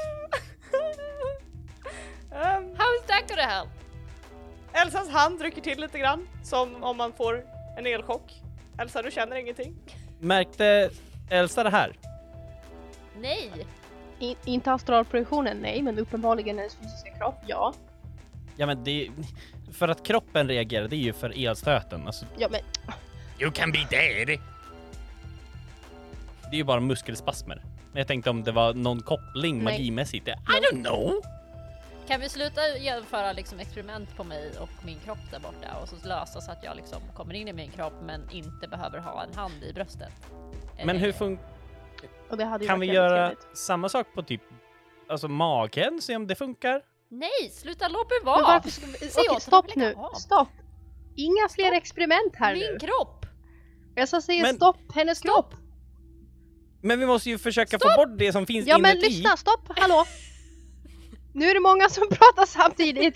Um, 2.36 2.76
How 2.78 2.96
is 2.96 3.08
that 3.08 3.30
gonna 3.30 3.42
help? 3.42 3.70
Elsas 4.74 5.10
hand 5.10 5.42
rycker 5.42 5.62
till 5.62 5.80
lite 5.82 6.00
grann 6.00 6.28
som 6.44 6.84
om 6.84 6.98
man 6.98 7.14
får 7.14 7.44
en 7.78 7.86
elchock. 7.86 8.42
Elsa, 8.80 9.02
du 9.02 9.12
känner 9.12 9.36
ingenting? 9.36 9.76
Märkte 10.20 10.90
Elsa 11.30 11.64
det 11.64 11.70
här? 11.70 11.98
Nej! 13.18 13.52
I, 14.20 14.36
inte 14.46 14.72
astralprojektionen, 14.72 15.58
nej, 15.58 15.82
men 15.82 16.00
uppenbarligen 16.00 16.58
hennes 16.58 16.76
fysiska 16.76 17.10
kropp, 17.18 17.40
ja. 17.48 17.74
Ja 18.58 18.66
men 18.66 18.84
det 18.84 19.10
för 19.74 19.88
att 19.88 20.06
kroppen 20.06 20.48
reagerar, 20.48 20.88
det 20.88 20.96
är 20.96 21.00
ju 21.00 21.14
för 21.14 21.48
elstöten. 21.48 22.06
Alltså, 22.08 22.26
Ja, 22.38 22.48
men 22.52 22.62
you 23.40 23.52
can 23.52 23.72
be 23.72 23.88
dead! 23.90 24.28
Det 26.50 26.56
är 26.56 26.58
ju 26.58 26.64
bara 26.64 26.80
muskelspasmer. 26.80 27.62
Men 27.92 27.98
jag 28.00 28.08
tänkte 28.08 28.30
om 28.30 28.44
det 28.44 28.52
var 28.52 28.74
någon 28.74 29.02
koppling 29.02 29.56
Nej. 29.56 29.64
magimässigt. 29.64 30.28
I 30.28 30.32
don't 30.72 30.84
know! 30.86 31.22
Kan 32.08 32.20
vi 32.22 32.30
sluta 32.30 32.78
genomföra 32.78 33.34
liksom 33.34 33.60
experiment 33.60 34.16
på 34.18 34.24
mig 34.24 34.52
och 34.60 34.70
min 34.86 35.00
kropp 35.00 35.18
där 35.32 35.40
borta 35.40 35.78
och 35.82 35.90
så 35.90 35.96
lösa 36.08 36.42
så 36.42 36.52
att 36.52 36.64
jag 36.64 36.76
liksom 36.76 37.02
kommer 37.16 37.34
in 37.34 37.48
i 37.48 37.54
min 37.54 37.72
kropp 37.72 37.94
men 38.04 38.30
inte 38.32 38.68
behöver 38.68 38.98
ha 39.00 39.24
en 39.24 39.34
hand 39.34 39.64
i 39.64 39.74
bröstet? 39.74 40.12
Men 40.78 40.90
Eller- 40.90 41.00
hur 41.00 41.12
fun- 41.12 41.38
och 42.30 42.38
det 42.38 42.46
hade 42.46 42.64
ju 42.64 42.68
kan 42.68 42.80
varit 42.80 42.90
vi 42.90 42.94
göra 42.96 43.28
trevligt. 43.30 43.58
samma 43.58 43.90
sak 43.90 44.08
på 44.16 44.24
typ 44.24 44.42
alltså 45.10 45.28
magen, 45.28 46.02
se 46.02 46.16
om 46.16 46.28
det 46.28 46.36
funkar? 46.36 46.82
Nej, 47.20 47.50
sluta 47.54 47.88
låt 47.88 48.10
mig 48.10 48.20
Men 48.24 48.26
vara! 48.34 48.42
varför 48.42 48.70
ska 48.70 48.86
vi... 48.86 48.94
Säg 48.98 49.24
Okej, 49.30 49.42
stopp 49.42 49.76
nu. 49.76 49.94
av. 49.96 50.14
Stopp! 50.14 50.48
Inga 51.16 51.50
fler 51.50 51.72
experiment 51.72 52.36
här 52.36 52.54
Min 52.54 52.64
nu. 52.74 52.80
kropp! 52.80 53.26
Jag 53.96 54.08
ska 54.08 54.22
säga 54.22 54.42
Men- 54.42 54.56
stopp, 54.56 54.78
hennes 54.96 55.20
kropp. 55.22 55.54
Men 56.82 57.00
vi 57.00 57.06
måste 57.06 57.30
ju 57.30 57.38
försöka 57.38 57.80
Stopp! 57.80 57.92
få 57.92 57.98
bort 58.06 58.18
det 58.20 58.32
som 58.32 58.46
finns 58.46 58.68
Ja 58.68 58.78
men 58.78 58.92
inuti. 58.92 59.10
lyssna, 59.10 59.38
stopp, 59.38 59.80
hallå! 59.80 60.06
Nu 61.34 61.50
är 61.50 61.54
det 61.54 61.60
många 61.60 61.90
som 61.90 62.04
pratar 62.10 62.46
samtidigt. 62.46 63.16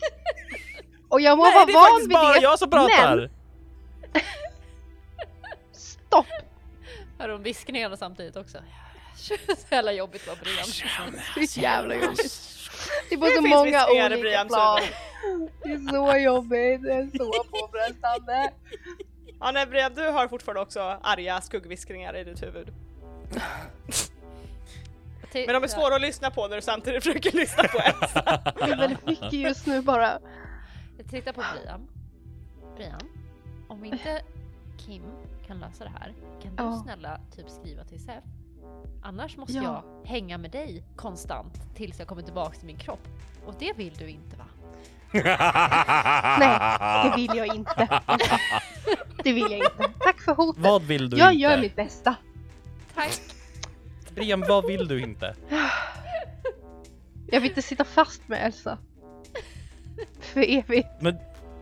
Och 1.10 1.22
jag 1.22 1.38
må 1.38 1.44
Nej, 1.44 1.54
vara 1.54 1.66
det 1.66 1.72
är 1.72 1.74
van 1.74 1.84
faktiskt 1.86 2.10
vid 2.10 2.14
bara 2.14 2.34
det. 2.34 2.40
jag 2.42 2.60
som 2.60 2.70
pratar! 2.70 3.18
men- 4.14 4.22
Stopp! 5.72 6.26
Hör 7.20 7.28
de 7.30 7.44
viskningarna 7.44 7.98
samtidigt 7.98 8.36
också? 8.36 8.58
Så 9.18 9.36
jävla 9.72 9.92
jobbigt 9.92 10.22
att 10.22 10.28
vara 10.28 10.38
Brian. 10.44 10.66
Så 11.48 11.60
jävla 11.60 11.96
jobbigt. 11.96 12.57
Det 13.10 13.16
Det 13.16 13.26
så 13.36 13.42
finns 13.42 13.50
många 13.50 13.88
olika 13.88 14.10
Brians 14.18 14.48
plan. 14.54 14.80
Det 15.64 15.72
är 15.72 15.78
så 15.92 16.18
jobbigt, 16.18 16.84
det 16.84 16.94
är 16.94 17.18
så 17.18 17.44
påfrestande. 17.44 18.52
Ja 19.40 19.52
nej 19.52 19.66
Brian, 19.66 19.94
du 19.96 20.10
har 20.10 20.28
fortfarande 20.28 20.62
också 20.62 20.82
arga 21.04 21.42
skuggviskningar 21.42 22.16
i 22.18 22.24
ditt 22.24 22.44
huvud. 22.44 22.74
Men 25.34 25.54
de 25.54 25.64
är 25.64 25.68
svåra 25.68 25.96
att 25.96 26.02
lyssna 26.02 26.32
på 26.32 26.48
när 26.48 26.56
du 26.56 26.62
samtidigt 26.62 27.04
försöker 27.04 27.32
lyssna 27.32 27.64
på 27.64 27.78
Elsa. 27.80 28.42
Det 28.56 28.72
är 28.72 28.78
väldigt 28.78 29.06
mycket 29.06 29.34
just 29.34 29.66
nu 29.68 29.82
bara. 29.82 30.20
Jag 30.98 31.10
tittar 31.10 31.34
på 31.34 31.44
Brian. 31.54 31.88
Brian, 32.76 33.02
om 33.68 33.86
inte 33.86 34.22
Kim 34.78 35.04
kan 35.48 35.60
lösa 35.60 35.84
det 35.84 35.90
här, 36.00 36.14
kan 36.44 36.56
du 36.56 36.64
Ja. 36.64 36.82
snälla 36.84 37.20
typ 37.36 37.50
skriva 37.50 37.84
till 37.84 38.00
Sef? 38.04 38.24
Annars 39.02 39.38
måste 39.38 39.54
Ja. 39.54 39.84
jag 40.04 40.10
hänga 40.10 40.38
med 40.38 40.52
dig 40.52 40.84
konstant 40.96 41.54
tills 41.76 42.00
jag 42.00 42.08
kommer 42.08 42.22
tillbaka 42.22 42.58
till 42.58 42.68
min 42.68 42.78
kropp. 42.78 43.08
Och 43.46 43.54
det 43.60 43.74
vill 43.74 43.94
du 43.94 44.10
inte 44.10 44.36
va? 44.36 44.44
Nej, 46.40 47.10
det 47.10 47.16
vill 47.16 47.38
jag 47.38 47.56
inte. 47.56 48.02
Det 49.24 49.34
vill 49.34 49.42
jag 49.52 49.60
inte. 49.60 49.92
Tack 50.00 50.22
för 50.22 50.36
hotet. 50.36 50.64
Vad 50.64 50.84
vill 50.84 51.10
du 51.10 51.18
Jag 51.18 51.32
inte? 51.34 51.42
gör 51.42 51.62
mitt 51.62 51.76
bästa. 51.76 52.16
Tack! 52.96 53.20
Brian, 54.16 54.42
vad 54.48 54.66
vill 54.66 54.88
du 54.88 55.02
inte? 55.02 55.36
Jag 57.28 57.42
vill 57.42 57.50
inte 57.50 57.62
sitta 57.62 57.84
fast 57.84 58.28
med 58.28 58.46
Elsa. 58.46 58.78
För 60.20 60.50
evigt. 60.50 60.88
Men, 61.00 61.18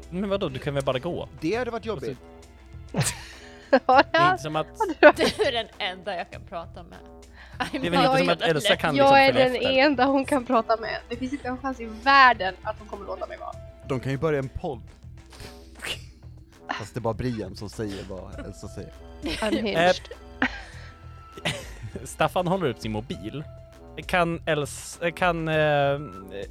men 0.09 0.29
vadå, 0.29 0.49
du 0.49 0.59
kan 0.59 0.73
väl 0.73 0.83
bara 0.83 0.99
gå? 0.99 1.27
Det 1.41 1.55
hade 1.55 1.71
varit 1.71 1.85
jobbigt. 1.85 2.19
Ja, 3.85 4.03
Det 4.11 4.17
är 4.17 4.31
inte 4.31 4.43
som 4.43 4.55
att, 4.55 4.67
Du 4.99 5.07
är 5.47 5.51
den 5.51 5.67
enda 5.77 6.15
jag 6.15 6.31
kan 6.31 6.41
prata 6.49 6.83
med. 6.83 6.97
det 7.71 7.77
är 7.87 7.91
väl 7.91 7.93
Jag 7.93 8.03
inte 8.03 8.17
som 8.19 8.29
är- 8.29 8.33
att 8.33 8.41
Elsa 8.41 8.75
kan 8.75 8.95
liksom 8.95 9.09
Jag 9.15 9.25
är 9.25 9.33
den 9.33 9.55
efter. 9.55 9.69
enda 9.77 10.05
hon 10.05 10.25
kan 10.25 10.45
prata 10.45 10.77
med. 10.77 10.97
Det 11.09 11.15
finns 11.15 11.33
inte 11.33 11.47
en 11.47 11.57
chans 11.57 11.79
i 11.79 11.85
världen 11.85 12.55
att 12.63 12.75
hon 12.79 12.87
kommer 12.87 13.05
låta 13.05 13.27
mig 13.27 13.37
vara. 13.37 13.55
De 13.87 13.99
kan 13.99 14.11
ju 14.11 14.17
börja 14.17 14.39
en 14.39 14.49
podd. 14.49 14.81
Fast 16.79 16.93
det 16.93 16.97
är 16.97 17.01
bara 17.01 17.13
Brian 17.13 17.55
som 17.55 17.69
säger 17.69 18.03
vad 18.09 18.45
Elsa 18.45 18.67
säger. 18.67 18.91
Unhinged. 19.47 19.95
Staffan 22.03 22.47
håller 22.47 22.69
upp 22.69 22.79
sin 22.79 22.91
mobil. 22.91 23.43
Kan, 24.05 24.41
Els, 24.45 24.99
kan 25.15 25.47
eh, 25.47 25.99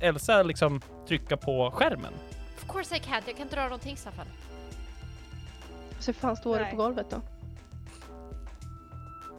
Elsa 0.00 0.42
liksom 0.42 0.80
trycka 1.08 1.36
på 1.36 1.70
skärmen? 1.70 2.12
Of 2.56 2.72
course 2.72 2.96
I 2.96 2.98
can't, 2.98 3.22
jag 3.26 3.36
kan 3.36 3.42
inte 3.42 3.56
röra 3.56 3.64
någonting 3.64 3.96
Staffan. 3.96 4.26
Så 6.04 6.12
hur 6.12 6.12
fan 6.20 6.36
står 6.36 6.54
det 6.56 6.62
Nej. 6.62 6.70
på 6.70 6.76
golvet 6.76 7.10
då? 7.10 7.20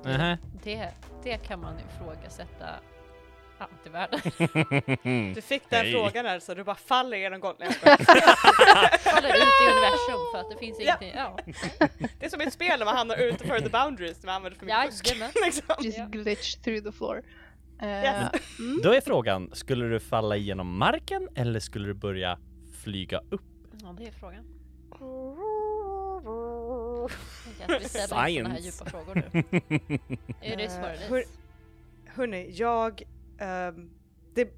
Nähä. 0.03 0.37
Det, 0.63 0.89
det 1.23 1.37
kan 1.37 1.59
man 1.59 1.73
ifrågasätta 1.79 2.65
allt 3.57 3.85
i 3.85 3.89
världen. 3.89 4.19
Du 5.35 5.41
fick 5.41 5.69
den 5.69 5.79
Hej. 5.85 5.91
frågan 5.93 6.25
Elsa, 6.25 6.55
du 6.55 6.63
bara 6.63 6.75
faller 6.75 7.17
genom 7.17 7.39
golvet. 7.39 7.73
Faller 7.75 9.29
ut 9.29 9.53
i 9.61 9.65
universum 9.71 10.19
för 10.31 10.39
att 10.39 10.49
det 10.51 10.57
finns 10.59 10.77
Ja. 10.79 10.97
ingenting. 10.99 11.13
Ja, 11.15 11.37
Det 12.19 12.25
är 12.25 12.29
som 12.29 12.41
ett 12.41 12.53
spel 12.53 12.79
när 12.79 12.85
man 12.85 12.95
hamnar 12.97 13.17
utanför 13.17 13.59
the 13.59 13.69
boundaries 13.69 14.23
när 14.23 14.25
man 14.27 14.35
använder 14.35 14.59
för 14.59 14.65
mycket 14.65 14.85
fusk. 14.85 15.15
Liksom. 15.45 15.75
Just 15.85 15.99
glitch 16.11 16.55
through 16.55 16.83
the 16.83 16.91
floor. 16.91 17.23
Eh, 17.81 17.87
Yes. 17.87 18.31
mm. 18.59 18.79
Då 18.83 18.93
är 18.93 19.01
frågan, 19.01 19.49
skulle 19.53 19.85
du 19.85 19.99
falla 19.99 20.35
genom 20.35 20.77
marken 20.77 21.27
eller 21.35 21.59
skulle 21.59 21.87
du 21.87 21.93
börja 21.93 22.39
flyga 22.83 23.21
upp? 23.29 23.41
ja, 23.83 23.95
det 23.97 24.07
är 24.07 24.11
frågan. 24.11 24.45
Jag 27.59 27.67
tänker 27.67 27.75
att 27.75 27.81
vi 27.81 27.89
ställer 27.89 28.27
inte 28.27 28.43
såna 28.43 28.49
här 28.49 28.59
Science. 28.61 28.61
djupa 28.61 28.85
frågor 28.85 29.15
nu. 29.15 29.39
It 30.53 30.69
Eh, 30.71 31.09
hur- 31.09 31.21
is. 31.21 31.27
Hörni, 32.05 32.51
jag... 32.51 33.03
ehm, 33.39 33.89
det, 34.33 34.53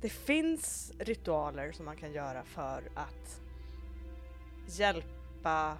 det 0.00 0.08
finns 0.08 0.92
ritualer 0.98 1.72
som 1.72 1.84
man 1.84 1.96
kan 1.96 2.12
göra 2.12 2.44
för 2.44 2.82
att 2.94 3.40
hjälpa 4.78 5.78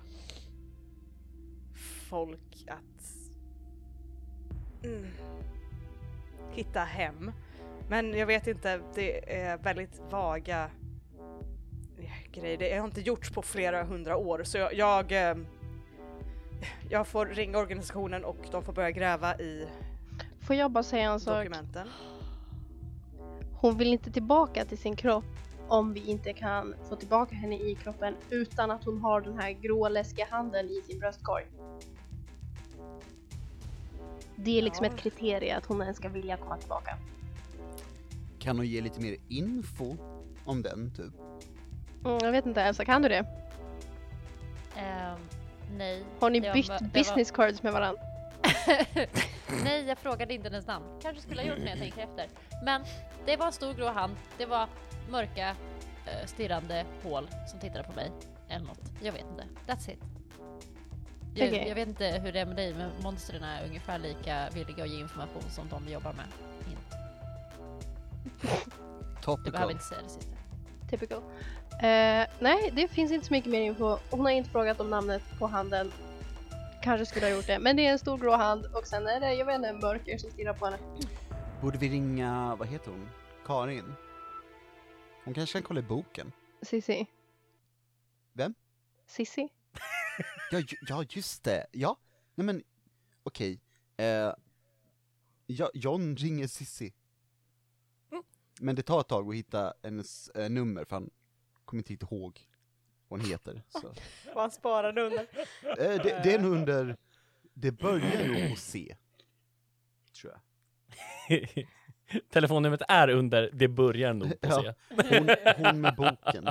folk 2.08 2.64
att 2.68 3.06
mm, 4.84 5.06
hitta 6.52 6.80
hem. 6.80 7.32
Men 7.88 8.14
jag 8.14 8.26
vet 8.26 8.46
inte, 8.46 8.80
det 8.94 9.36
är 9.36 9.58
väldigt 9.58 10.00
vaga 10.10 10.70
grejer. 12.40 12.58
Det 12.58 12.76
har 12.78 12.84
inte 12.86 13.00
gjorts 13.00 13.30
på 13.30 13.42
flera 13.42 13.84
hundra 13.84 14.16
år 14.16 14.42
så 14.44 14.58
jag, 14.58 14.74
jag, 14.74 15.12
eh, 15.30 15.36
jag 16.90 17.06
får 17.06 17.26
ringa 17.26 17.58
organisationen 17.58 18.24
och 18.24 18.36
de 18.50 18.64
får 18.64 18.72
börja 18.72 18.90
gräva 18.90 19.38
i 19.38 19.68
Får 20.40 20.56
jag 20.56 20.70
bara 20.70 20.82
säga 20.84 21.10
en 21.10 21.20
sak? 21.20 21.38
dokumenten. 21.44 21.88
Hon 23.60 23.78
vill 23.78 23.92
inte 23.92 24.10
tillbaka 24.10 24.64
till 24.64 24.78
sin 24.78 24.96
kropp 24.96 25.24
om 25.68 25.92
vi 25.92 26.00
inte 26.10 26.32
kan 26.32 26.74
få 26.88 26.96
tillbaka 26.96 27.34
henne 27.34 27.54
i 27.56 27.74
kroppen 27.74 28.14
utan 28.30 28.70
att 28.70 28.84
hon 28.84 29.00
har 29.00 29.20
den 29.20 29.38
här 29.38 29.50
grå 29.52 29.88
läskiga 29.88 30.26
handen 30.30 30.66
i 30.66 30.82
sin 30.86 30.98
bröstkorg. 30.98 31.44
Det 34.36 34.58
är 34.58 34.62
liksom 34.62 34.84
Ja. 34.86 34.92
ett 34.92 34.98
kriterie 34.98 35.56
att 35.56 35.66
hon 35.66 35.82
ens 35.82 35.96
ska 35.96 36.08
vilja 36.08 36.36
komma 36.36 36.56
tillbaka. 36.56 36.96
Kan 38.38 38.56
hon 38.56 38.66
ge 38.66 38.80
lite 38.80 39.00
mer 39.00 39.16
info 39.28 39.96
om 40.44 40.62
den, 40.62 40.90
typ? 40.96 41.12
Mm, 42.06 42.18
jag 42.22 42.32
vet 42.32 42.46
inte 42.46 42.62
Elsa, 42.62 42.84
kan 42.84 43.02
du 43.02 43.08
det? 43.08 43.24
Ehm, 44.76 45.18
nej. 45.76 46.04
Har 46.20 46.30
ni 46.30 46.40
Det 46.40 46.48
var- 46.48 46.54
bytt 46.54 46.66
det 46.66 46.72
var- 46.84 46.88
business 46.90 47.30
cards 47.30 47.62
med 47.62 47.72
varandra? 47.72 48.02
Nej, 49.64 49.84
jag 49.88 49.98
frågade 49.98 50.34
inte 50.34 50.48
hennes 50.48 50.66
namn. 50.66 50.84
Kanske 51.02 51.22
skulle 51.22 51.40
ha 51.42 51.48
gjort 51.48 51.58
när 51.58 51.68
jag 51.68 51.78
tänker 51.78 52.02
efter. 52.02 52.26
Men 52.64 52.84
det 53.26 53.36
var 53.36 53.46
en 53.46 53.52
stor 53.52 53.72
grå 53.74 53.88
hand. 53.88 54.16
Det 54.38 54.46
var 54.46 54.68
mörka, 55.10 55.48
eh, 56.06 56.26
stirrande 56.26 56.84
hål 57.02 57.28
som 57.46 57.60
tittade 57.60 57.84
på 57.84 57.92
mig. 57.92 58.10
Eller 58.48 58.66
något. 58.66 58.80
Jag 59.02 59.12
vet 59.12 59.24
inte. 59.30 59.44
That's 59.72 59.90
it. 59.90 59.98
Jag, 61.34 61.48
Okej. 61.48 61.64
jag 61.68 61.74
vet 61.74 61.88
inte 61.88 62.06
hur 62.06 62.32
det 62.32 62.40
är 62.40 62.46
med 62.46 62.56
dig, 62.56 62.74
men 62.74 62.90
monstren 63.02 63.42
är 63.42 63.64
ungefär 63.66 63.98
lika 63.98 64.48
villiga 64.54 64.84
att 64.84 64.90
ge 64.90 65.00
information 65.00 65.42
som 65.50 65.68
de 65.68 65.84
vi 65.86 65.92
jobbar 65.92 66.12
med. 66.12 66.24
Hint. 66.66 66.94
Du 68.42 68.48
Topical. 69.22 69.52
behöver 69.52 69.72
inte 69.72 69.84
säga 69.84 70.00
det 70.02 70.08
sista. 70.08 70.36
Typical. 70.90 71.22
Eh, 71.82 72.26
nej, 72.40 72.70
det 72.76 72.88
finns 72.88 73.12
inte 73.12 73.26
så 73.26 73.32
mycket 73.34 73.50
mer 73.50 73.60
info. 73.60 73.98
Hon 74.10 74.20
har 74.20 74.30
inte 74.30 74.50
frågat 74.50 74.80
om 74.80 74.90
namnet 74.90 75.22
på 75.38 75.46
handen. 75.46 75.92
Kanske 76.82 77.06
skulle 77.06 77.26
ha 77.26 77.32
gjort 77.32 77.46
det, 77.46 77.58
men 77.58 77.76
det 77.76 77.86
är 77.86 77.92
en 77.92 77.98
stor 77.98 78.18
grå 78.18 78.32
hand 78.36 78.66
och 78.74 78.86
sen 78.86 79.06
är 79.06 79.20
det, 79.20 79.34
jag 79.34 79.46
vet 79.46 79.56
inte, 79.56 79.68
en 79.68 79.78
mörker 79.80 80.18
som 80.18 80.30
stirrar 80.30 80.54
på 80.54 80.64
henne. 80.66 80.78
Borde 81.62 81.78
vi 81.78 81.88
ringa, 81.88 82.56
vad 82.58 82.68
heter 82.68 82.90
hon? 82.90 83.08
Karin? 83.46 83.94
Hon 85.24 85.34
kanske 85.34 85.52
kan 85.58 85.62
kolla 85.62 85.80
i 85.80 85.82
boken? 85.82 86.32
Sissi. 86.62 87.06
Vem? 88.32 88.54
Sissi? 89.06 89.48
Ja, 90.50 90.58
ju- 90.58 90.76
ja 90.88 91.04
just 91.08 91.44
det. 91.44 91.66
Ja, 91.72 91.96
nej 92.34 92.44
men 92.44 92.62
okej. 93.22 93.60
Eh, 93.96 94.32
ja, 95.46 95.70
John 95.74 96.16
ringer 96.16 96.46
Sissi. 96.46 96.92
Men 98.60 98.74
det 98.76 98.82
tar 98.82 99.00
ett 99.00 99.08
tag 99.08 99.28
att 99.28 99.34
hitta 99.34 99.74
hennes 99.82 100.28
eh, 100.28 100.50
nummer 100.50 100.84
för 100.84 100.96
han 100.96 101.10
kommer 101.66 101.80
inte 101.80 101.92
riktigt 101.92 102.12
ihåg 102.12 102.40
vad 103.08 103.20
hon 103.20 103.30
heter. 103.30 103.62
Så. 103.68 103.92
Vad 104.34 104.42
han 104.42 104.50
sparade 104.50 105.02
under. 105.02 105.26
Eh, 105.62 106.02
det, 106.02 106.20
det 106.24 106.34
är 106.34 106.38
nog 106.38 106.52
under, 106.52 106.96
det 107.54 107.72
börjar 107.72 108.28
nog 108.28 108.50
på 108.50 108.56
C. 108.56 108.96
Tror 110.20 110.32
jag. 110.32 110.40
Telefonnumret 112.30 112.82
är 112.88 113.08
under, 113.08 113.50
det 113.52 113.68
börjar 113.68 114.12
nog 114.12 114.40
på 114.40 114.48
Ja. 114.48 114.62
C. 114.62 114.74
Hon, 114.88 115.28
hon 115.56 115.80
med 115.80 115.94
boken. 115.94 116.48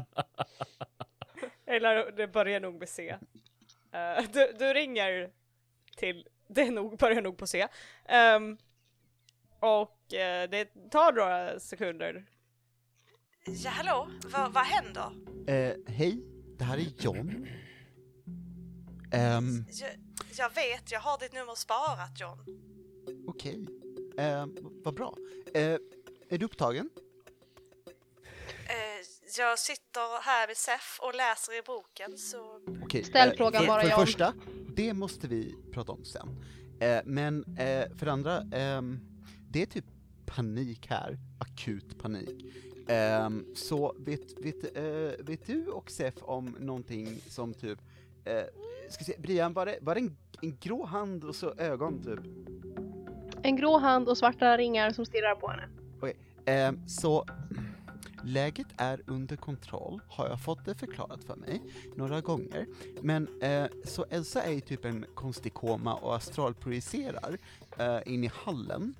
Eller 1.65 2.11
det 2.11 2.27
börjar 2.27 2.59
nog 2.59 2.79
med 2.79 2.89
C. 2.89 3.15
Eh, 3.91 4.23
du, 4.33 4.53
du 4.59 4.73
ringer 4.73 5.31
till, 5.97 6.27
det 6.47 6.61
är 6.61 6.71
nog, 6.71 6.97
börjar 6.97 7.21
nog 7.21 7.37
på 7.37 7.47
C. 7.47 7.67
Ehm, 8.05 8.57
och 9.59 10.13
eh, 10.13 10.49
det 10.49 10.89
tar 10.91 11.13
några 11.13 11.59
sekunder. 11.59 12.25
Ja, 13.47 13.69
hallå? 13.69 14.07
Va, 14.31 14.51
vad 14.53 14.63
händer? 14.63 15.11
Eh, 15.47 15.75
hej, 15.87 16.23
det 16.57 16.63
här 16.63 16.77
är 16.77 17.03
John. 17.03 17.47
Ehm, 19.11 19.65
Jag, 19.69 19.89
jag 20.37 20.55
vet, 20.55 20.91
jag 20.91 20.99
har 20.99 21.19
ditt 21.19 21.33
nummer 21.33 21.55
sparat 21.55 22.19
John. 22.19 22.39
okej. 23.27 23.67
Ehm, 24.17 24.55
vad 24.83 24.95
bra. 24.95 25.15
Eh, 25.53 25.77
är 26.29 26.37
du 26.37 26.45
upptagen? 26.45 26.89
Eh, 28.67 29.05
jag 29.37 29.59
sitter 29.59 30.21
här 30.23 30.47
vid 30.47 30.57
SEF 30.57 30.99
och 31.01 31.15
läser 31.15 31.59
i 31.59 31.61
boken 31.61 32.17
så... 32.17 32.59
Okej, 32.83 33.03
Ställ 33.03 33.29
eh, 33.29 33.35
frågan 33.37 33.61
för, 33.61 33.67
bara, 33.67 33.81
För 33.81 33.89
det 33.89 33.95
första, 33.95 34.33
det 34.75 34.93
måste 34.93 35.27
vi 35.27 35.55
prata 35.73 35.91
om 35.91 36.05
sen. 36.05 36.43
Eh, 36.79 37.01
men 37.05 37.43
eh, 37.43 37.97
för 37.97 38.05
det 38.05 38.11
andra, 38.11 38.41
ehm, 38.41 38.99
det 39.49 39.61
är 39.61 39.65
typ 39.65 39.85
panik 40.25 40.87
här, 40.89 41.17
akut 41.39 41.99
panik. 41.99 42.45
Ehm, 42.87 43.45
så 43.55 43.95
vet, 43.97 44.39
vet, 44.39 44.77
eh, 44.77 45.25
vet 45.25 45.45
du 45.47 45.67
och 45.67 45.91
Sef 45.91 46.13
om 46.21 46.55
någonting 46.59 47.19
som 47.27 47.53
typ, 47.53 47.79
eh, 48.25 48.43
ska 48.89 49.03
se, 49.03 49.15
Brian, 49.17 49.53
var 49.53 49.65
det, 49.65 49.77
var 49.81 49.95
det 49.95 50.01
en, 50.01 50.17
en 50.41 50.57
grå 50.61 50.85
hand 50.85 51.23
och 51.23 51.35
så 51.35 51.53
ögon 51.57 52.03
typ? 52.03 52.19
En 53.43 53.55
grå 53.55 53.77
hand 53.77 54.09
och 54.09 54.17
svarta 54.17 54.57
ringar 54.57 54.91
som 54.91 55.05
stirrar 55.05 55.35
på 55.35 55.47
henne. 55.47 55.69
Ehm, 56.45 56.87
så 56.87 57.25
läget 58.23 58.67
är 58.77 59.01
under 59.07 59.35
kontroll, 59.35 60.01
har 60.09 60.27
jag 60.27 60.41
fått 60.41 60.65
det 60.65 60.75
förklarat 60.75 61.23
för 61.23 61.35
mig 61.35 61.61
några 61.95 62.21
gånger. 62.21 62.65
Men 63.01 63.41
eh, 63.41 63.65
så 63.83 64.05
Elsa 64.09 64.43
är 64.43 64.51
i 64.51 64.61
typ 64.61 64.85
en 64.85 65.05
konstig 65.15 65.53
koma 65.53 65.93
och 65.93 66.15
astralprojicerar 66.15 67.37
eh, 67.77 68.13
in 68.13 68.23
i 68.23 68.31
hallen. 68.33 68.95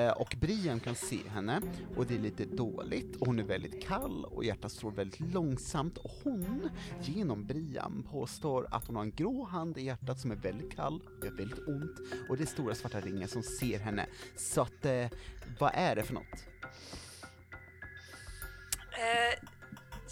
Eh, 0.00 0.12
och 0.12 0.34
Brian 0.40 0.80
kan 0.80 0.94
se 0.94 1.28
henne 1.28 1.60
och 1.96 2.06
det 2.06 2.14
är 2.14 2.18
lite 2.18 2.44
dåligt 2.44 3.16
och 3.16 3.26
hon 3.26 3.38
är 3.38 3.42
väldigt 3.42 3.86
kall 3.86 4.24
och 4.24 4.44
hjärtat 4.44 4.72
slår 4.72 4.90
väldigt 4.90 5.20
långsamt 5.20 5.98
och 5.98 6.10
hon, 6.24 6.70
genom 7.02 7.46
Brian, 7.46 8.06
påstår 8.10 8.66
att 8.70 8.86
hon 8.86 8.96
har 8.96 9.02
en 9.02 9.10
grå 9.10 9.44
hand 9.44 9.78
i 9.78 9.82
hjärtat 9.82 10.20
som 10.20 10.30
är 10.30 10.36
väldigt 10.36 10.76
kall, 10.76 11.02
gör 11.22 11.30
väldigt 11.30 11.68
ont 11.68 11.98
och 12.28 12.36
det 12.36 12.42
är 12.42 12.46
stora 12.46 12.74
svarta 12.74 13.00
ringar 13.00 13.26
som 13.26 13.42
ser 13.42 13.78
henne. 13.78 14.06
Så 14.36 14.62
att, 14.62 14.84
eh, 14.84 15.06
vad 15.58 15.70
är 15.74 15.96
det 15.96 16.02
för 16.02 16.14
något? 16.14 16.46
Eh, 18.92 19.48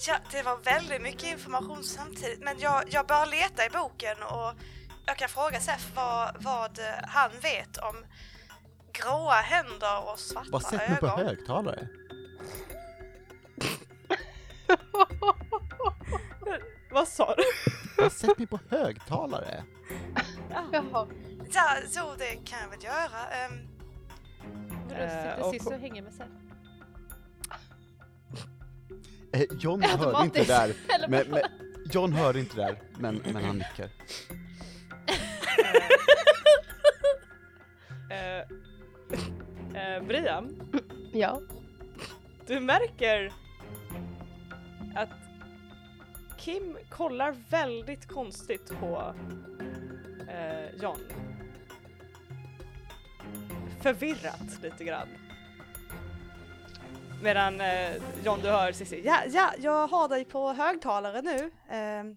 ja, 0.06 0.16
det 0.32 0.42
var 0.42 0.58
väldigt 0.64 1.02
mycket 1.02 1.32
information 1.32 1.84
samtidigt 1.84 2.40
men 2.40 2.58
jag, 2.58 2.82
jag 2.90 3.06
bör 3.06 3.26
leta 3.26 3.66
i 3.66 3.70
boken 3.70 4.16
och 4.22 4.52
jag 5.06 5.16
kan 5.16 5.28
fråga 5.28 5.60
Sef 5.60 5.92
vad, 5.96 6.36
vad 6.42 6.78
han 7.02 7.30
vet 7.42 7.76
om 7.78 8.04
gråa 9.02 9.32
händer 9.34 10.12
och 10.12 10.18
svarta 10.18 10.50
Bara 10.50 10.60
sätt 10.62 10.88
mig 10.88 10.98
på 11.00 11.06
ögon. 11.06 11.26
högtalare. 11.26 11.88
Vad 16.90 17.08
sa 17.08 17.34
du? 17.34 17.42
Bara 17.96 18.10
sätt 18.10 18.38
mig 18.38 18.46
på 18.46 18.58
högtalare. 18.70 19.64
Jaha. 20.72 21.06
Ja, 21.52 21.76
så 21.90 22.14
det 22.18 22.34
kan 22.44 22.58
jag 22.60 22.68
väl 22.68 22.84
göra. 22.84 23.20
Och- 25.44 25.52
sitter 25.52 25.58
Cissi 25.64 25.74
och 25.74 25.80
hänger 25.80 26.02
med 26.02 26.12
sig? 26.14 26.26
Eh, 29.32 29.42
John 29.58 29.82
hörde 29.98 30.24
inte 30.24 30.44
där, 30.44 30.74
men, 31.08 31.10
vad? 31.10 31.28
men, 31.28 31.42
John 31.92 32.12
hörde 32.12 32.40
inte 32.40 32.56
där, 32.56 32.82
men, 32.98 33.16
men 33.16 33.44
han 33.44 33.58
nickar. 33.58 33.90
Eh, 39.78 39.94
eh, 39.96 40.02
Brian, 40.02 40.70
Ja. 41.12 41.40
du 42.46 42.60
märker 42.60 43.32
att 44.94 45.08
Kim 46.38 46.76
kollar 46.90 47.34
väldigt 47.50 48.06
konstigt 48.06 48.72
på 48.80 49.14
eh, 50.28 50.80
John. 50.82 50.98
Förvirrat 53.82 54.62
lite 54.62 54.84
grann. 54.84 55.08
Medan 57.22 57.60
eh, 57.60 57.94
John 58.24 58.40
du 58.42 58.48
hör 58.48 58.72
Cissi, 58.72 59.02
ja, 59.04 59.18
ja, 59.30 59.52
jag 59.58 59.88
har 59.88 60.08
dig 60.08 60.24
på 60.24 60.52
högtalare 60.52 61.22
nu. 61.22 61.50
Ehm, 61.70 62.16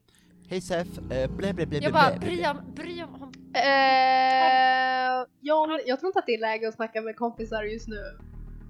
Hej 0.50 0.62
Sef, 0.62 0.88
eh, 0.98 1.28
blä 1.30 1.54
blä 1.54 1.54
blä 1.54 1.66
blä 1.66 1.80
Jag 1.80 1.94
bara, 1.94 2.10
blä, 2.10 2.20
blä. 2.20 2.28
Brian, 2.28 2.74
Brian, 2.76 3.10
hon... 3.10 3.41
Eh, 3.54 5.28
John, 5.42 5.80
jag 5.86 6.00
tror 6.00 6.10
inte 6.10 6.20
att 6.20 6.26
det 6.26 6.34
är 6.36 6.40
läge 6.40 6.68
att 6.68 6.74
snacka 6.76 7.02
med 7.02 7.16
kompisar 7.16 7.64
just 7.64 7.88
nu. 7.88 8.18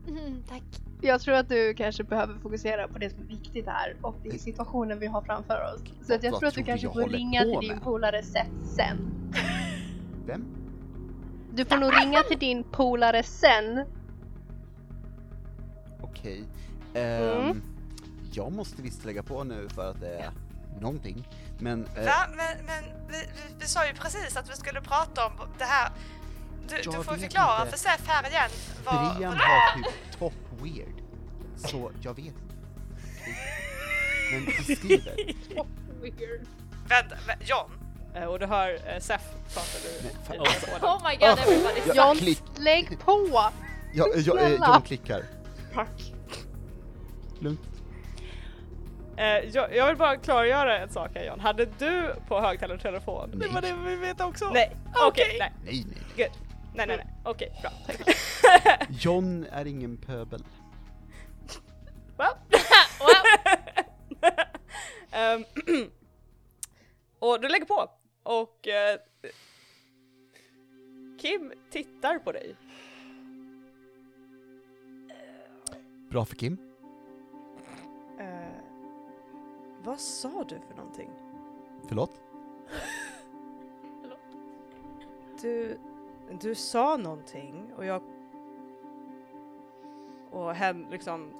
Mm, 0.08 0.44
tack. 0.50 0.64
Jag 1.02 1.22
tror 1.22 1.36
att 1.36 1.50
du 1.50 1.74
kanske 1.74 2.04
behöver 2.04 2.40
fokusera 2.40 2.88
på 2.88 3.00
det 3.00 3.10
som 3.10 3.20
är 3.22 3.28
viktigt 3.28 3.66
här 3.68 3.96
och 4.02 4.16
det 4.24 4.30
är 4.30 4.38
situationen 4.38 5.00
vi 5.00 5.08
har 5.08 5.22
framför 5.22 5.74
oss. 5.74 5.82
Så 6.08 6.14
att 6.14 6.24
jag 6.24 6.32
Vad 6.32 6.40
tror 6.40 6.48
att 6.48 6.56
du 6.56 6.62
tror 6.62 6.68
kanske 6.68 6.88
får 6.88 7.10
ringa 7.10 7.42
till 7.44 7.70
din 7.70 7.80
polare 7.80 8.24
Seth 8.24 8.64
sen. 8.76 8.98
Vem? 10.26 10.46
Du 11.54 11.66
får 11.66 11.78
nog 11.78 11.92
ringa 12.02 12.20
till 12.24 12.40
din 12.40 12.64
polare 12.64 13.24
sen. 13.24 13.86
Okej. 16.02 16.44
Ehm, 16.94 17.40
Mm. 17.40 17.62
Jag 18.34 18.52
måste 18.52 18.82
visst 18.82 19.06
lägga 19.06 19.24
på 19.24 19.44
nu 19.44 19.70
för 19.70 19.90
att 19.90 20.00
det 20.02 20.16
är 20.16 20.32
någonting, 20.82 21.28
men... 21.62 21.88
eh, 21.96 22.06
va? 22.06 22.28
Men, 22.36 22.66
men 22.66 22.84
vi, 23.08 23.18
vi, 23.18 23.54
vi 23.60 23.66
sa 23.68 23.88
ju 23.88 23.94
precis 23.94 24.38
att 24.38 24.50
vi 24.52 24.56
skulle 24.56 24.82
prata 24.82 25.26
om 25.26 25.32
det 25.58 25.64
här. 25.66 25.90
Du, 26.68 26.76
Jag 26.76 26.84
du 26.86 26.92
får 27.04 27.14
förklara 27.16 27.60
inte. 27.60 27.72
för 27.72 27.78
Sef 27.78 28.02
här 28.08 28.30
igen. 28.30 28.50
Vad, 28.86 29.16
Brian 29.18 29.34
har 29.38 29.76
typ 29.84 30.20
top 30.20 30.34
weird. 30.62 30.96
Så 31.58 31.92
jag 32.02 32.14
vet 32.16 32.26
inte. 32.26 32.56
Men 34.32 34.46
vi 34.68 34.76
skriver. 34.76 35.16
Weird. 36.02 36.48
Vänta, 36.88 37.16
vä- 37.28 37.44
John? 37.46 37.72
Eh, 38.16 38.24
och 38.24 38.40
du 38.40 38.46
hör 38.46 38.74
uh, 38.74 39.00
Sef 39.00 39.22
pratar 39.54 39.80
du 39.84 40.10
telefonen. 40.28 40.84
Oh 40.96 41.10
my 41.10 41.16
god 41.16 41.40
everybody. 41.40 41.82
Ja, 41.88 41.94
John, 42.08 42.18
klick. 42.18 42.44
lägg 42.58 43.00
på! 43.00 43.30
Ja, 43.34 43.52
jag, 43.94 44.18
jag. 44.18 44.52
John 44.52 44.82
klickar. 44.82 45.24
Tack. 45.74 46.14
Lugnt. 47.40 47.60
Eh, 49.22 49.50
jag, 49.54 49.76
jag 49.76 49.88
vill 49.88 49.98
bara 49.98 50.18
klargöra 50.18 50.80
en 50.80 50.90
sak 50.90 51.12
här 51.16 51.26
John. 51.26 51.40
Hade 51.40 51.66
du 51.66 52.16
på 52.28 52.42
högtalartelefon? 52.42 53.32
Det 53.34 53.48
var 53.48 53.62
det 53.62 53.74
vi 53.86 53.96
vet 53.96 54.22
också. 54.22 54.50
Nej, 54.54 54.76
okej, 55.08 55.36
nej. 55.40 55.54
Nej, 55.66 55.86
nej. 55.88 55.98
Good. 56.18 56.38
Nej, 56.76 56.88
nej, 56.88 56.98
nej. 56.98 57.08
Okej, 57.26 57.52
bra. 57.62 57.72
John 58.90 59.46
är 59.52 59.68
ingen 59.68 59.98
pöbel. 59.98 60.44
Well. 62.18 62.34
Ehm, 65.12 65.46
och 67.20 67.42
du 67.42 67.50
lägger 67.50 67.66
på 67.66 67.90
och 68.24 68.68
eh, 68.68 69.00
Kim 71.22 71.54
tittar 71.72 72.20
på 72.20 72.32
dig. 72.32 72.56
Bra 76.10 76.26
för 76.26 76.36
Kim. 76.36 76.71
Vad 79.84 80.00
sa 80.00 80.44
du 80.44 80.60
för 80.60 80.76
någonting? 80.76 81.12
Förlåt? 81.88 82.12
Du, 85.42 85.78
du 86.42 86.56
sa 86.56 86.98
någonting 86.98 87.74
och 87.78 87.86
jag... 87.86 88.02
Och 90.32 90.54
hen 90.56 90.88
liksom 90.92 91.34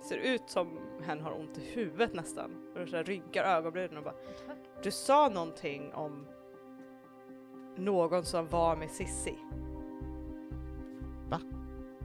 ser 0.00 0.16
ut 0.16 0.50
som 0.50 0.78
hen 1.02 1.20
har 1.20 1.32
ont 1.40 1.58
i 1.58 1.60
huvudet 1.60 2.14
nästan. 2.14 2.72
Och 2.76 2.88
så 2.88 3.02
rynkar 3.02 3.44
ögonbrynen 3.44 3.96
och 3.96 4.04
bara... 4.04 4.14
Du 4.82 4.90
sa 4.90 5.28
någonting 5.28 5.94
om 5.94 6.26
någon 7.76 8.24
som 8.24 8.48
var 8.48 8.76
med 8.76 8.90
Sissi. 8.90 9.38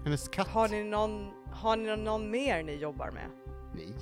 Hennes 0.07 0.27
katt? 0.27 0.47
Har 0.47 0.67
ni 0.67 0.83
någon, 0.83 1.31
har 1.51 1.77
ni 1.77 1.97
någon 1.97 2.31
mer 2.31 2.63
ni 2.63 2.75
jobbar 2.75 3.11
med? 3.11 3.29
Nej. 3.75 3.93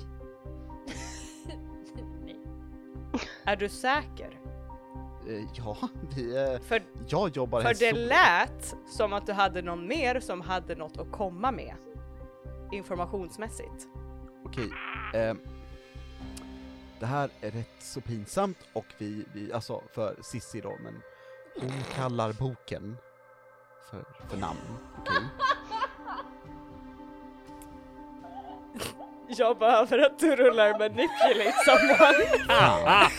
Är 3.44 3.56
du 3.56 3.68
säker? 3.68 4.38
Eh, 5.28 5.44
ja, 5.54 5.76
vi, 6.16 6.36
eh, 6.36 6.60
För, 6.60 6.82
jag 7.08 7.36
jobbar 7.36 7.60
för 7.60 7.74
det 7.74 7.92
lät 7.92 8.76
som 8.86 9.12
att 9.12 9.26
du 9.26 9.32
hade 9.32 9.62
någon 9.62 9.88
mer 9.88 10.20
som 10.20 10.40
hade 10.40 10.74
något 10.74 10.98
att 10.98 11.12
komma 11.12 11.52
med. 11.52 11.74
Informationsmässigt. 12.72 13.86
Okej. 14.44 14.70
ehm, 15.14 15.40
det 17.00 17.06
här 17.06 17.30
är 17.40 17.50
rätt 17.50 17.76
så 17.78 18.00
pinsamt 18.00 18.58
och 18.72 18.86
vi, 18.98 19.24
vi 19.34 19.52
alltså 19.52 19.82
för 19.94 20.16
Sissi 20.22 20.60
då, 20.60 20.76
men 20.82 21.02
hon 21.60 21.82
kallar 21.94 22.32
boken 22.32 22.96
för, 23.90 24.04
för 24.28 24.36
namn, 24.36 24.58
okej? 25.00 25.45
Jag 29.28 29.58
behöver 29.58 29.98
att 29.98 30.18
du 30.18 30.36
rullar 30.36 30.78
manipulate 30.78 31.54
someone. 31.64 32.46
Ah, 32.48 32.78
ah. 32.86 33.10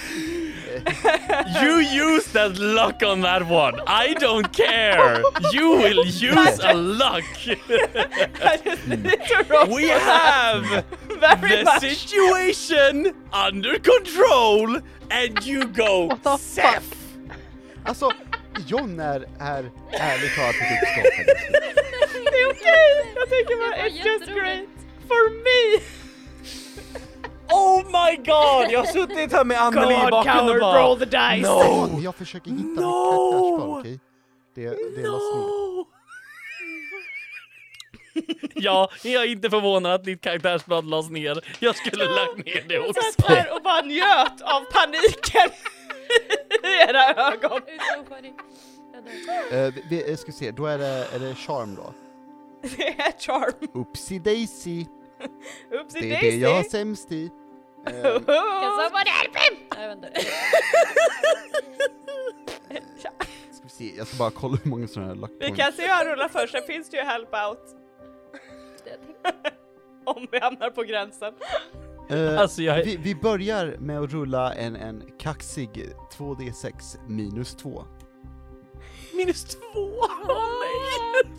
you 1.64 1.82
use 1.82 2.32
that 2.34 2.58
luck 2.58 3.04
on 3.04 3.22
that 3.22 3.42
one. 3.52 3.80
I 3.88 4.14
don't 4.20 4.54
care. 4.54 5.22
You 5.54 5.78
will 5.78 6.06
use 6.06 6.60
a 6.64 6.74
luck. 6.74 7.24
Roll 9.50 9.76
We 9.76 9.90
have 9.90 10.84
very 11.20 11.58
the 11.58 11.64
much. 11.64 11.82
situation 11.82 13.14
under 13.48 13.80
control 13.80 14.82
and 15.10 15.46
you 15.46 15.66
go 15.66 16.18
Seth. 16.40 16.96
Alltså, 17.86 18.12
John 18.68 19.00
är, 19.00 19.26
är 19.40 19.72
ärligt 19.92 20.36
talat 20.36 20.56
ett 20.56 20.84
uppskapande. 20.84 21.34
Det 22.32 22.38
är 22.38 22.50
okej! 22.50 23.14
Jag 23.16 23.30
tänker 23.30 23.56
bara, 23.56 23.88
it's 23.88 24.06
just 24.06 24.26
great 24.26 24.77
for 25.08 25.30
me! 25.30 25.84
Oh 27.50 27.78
my 27.86 28.16
god! 28.18 28.72
Jag 28.72 28.80
har 28.80 28.86
suttit 28.86 29.32
här 29.32 29.44
med 29.46 29.62
Anneli 29.62 29.94
i 29.94 30.12
bakgrunden 30.12 30.50
och 30.56 30.60
bara... 30.62 30.96
the 30.96 31.06
dice! 31.06 31.48
John, 31.48 32.02
jag 32.02 32.16
försöker 32.16 32.52
hitta 32.52 32.64
mitt 32.64 32.76
No! 32.76 33.12
karaktärsval, 33.12 33.80
okej? 33.80 34.00
Det, 34.56 34.62
det 34.96 35.02
är 35.02 35.12
last 35.12 35.36
ner. 35.36 35.42
No! 35.42 35.88
ja, 38.56 38.90
jag 39.04 39.24
är 39.24 39.28
inte 39.32 39.50
förvånad 39.50 39.94
att 39.94 40.04
ditt 40.04 40.22
karaktärsblad 40.22 40.86
lades 40.86 41.10
ner. 41.10 41.56
Jag 41.60 41.76
skulle 41.76 42.06
lagt 42.06 42.38
ner 42.46 42.66
det 42.68 42.94
Satt 42.94 42.98
också. 43.20 43.28
här 43.34 43.56
och 43.56 43.62
bara 43.64 43.82
njöt 43.82 44.42
av 44.42 44.62
paniken 44.72 45.50
i 46.64 46.90
era 46.90 47.32
ögon. 47.32 47.62
Jag. 49.52 49.66
Eh, 49.66 49.74
vi, 49.74 49.84
vi, 49.90 50.10
jag 50.10 50.20
ska 50.20 50.32
se, 50.32 50.52
då 50.52 50.66
är 50.66 50.78
det, 50.78 51.08
är 51.14 51.20
det 51.20 51.36
charm 51.36 51.76
då? 51.76 51.94
Det 52.78 52.88
är 53.00 53.20
charm. 53.20 53.54
Oopsie 53.74 54.20
daisy, 54.20 54.86
Oopsie 55.72 56.02
det 56.02 56.08
är 56.16 56.22
daisy. 56.22 56.40
det 56.40 56.48
jag 56.50 56.60
är 56.60 56.64
sämst 56.64 57.12
i. 57.12 57.32
Eh, 57.88 57.94
Can 58.02 58.22
somebody 58.84 59.10
help 59.10 59.36
him? 59.38 59.56
Ska 63.52 63.64
vi 63.64 63.70
se, 63.70 63.98
jag 63.98 64.08
ska 64.08 64.18
bara 64.18 64.32
kolla 64.32 64.58
hur 64.64 64.70
många 64.70 64.88
sådana 64.88 65.08
här 65.10 65.16
luck 65.20 65.32
Vi 65.40 65.46
points. 65.46 65.58
kan 65.64 65.74
se 65.74 65.82
hur 65.82 65.90
han 65.90 66.06
rullar 66.06 66.28
först, 66.28 66.52
sen 66.54 66.64
finns 66.68 66.90
det 66.90 66.98
ju 66.98 67.04
help 67.04 67.30
out 67.50 67.60
om 70.06 70.28
vi 70.32 70.40
hamnar 70.40 70.70
på 70.70 70.84
gränsen. 70.84 71.34
Eh, 72.10 72.40
Alltså 72.40 72.62
jag... 72.62 72.84
vi, 72.86 72.98
vi 72.98 73.16
börjar 73.16 73.76
med 73.80 74.00
att 74.00 74.12
rulla 74.12 74.54
en, 74.54 74.76
en 74.76 75.04
kaxig 75.20 75.90
2D6 76.18 76.98
minus 77.08 77.56
2. 77.56 77.84
Minus 79.14 79.44
två! 79.46 79.60
Åh 79.74 80.50
nej! 80.60 81.34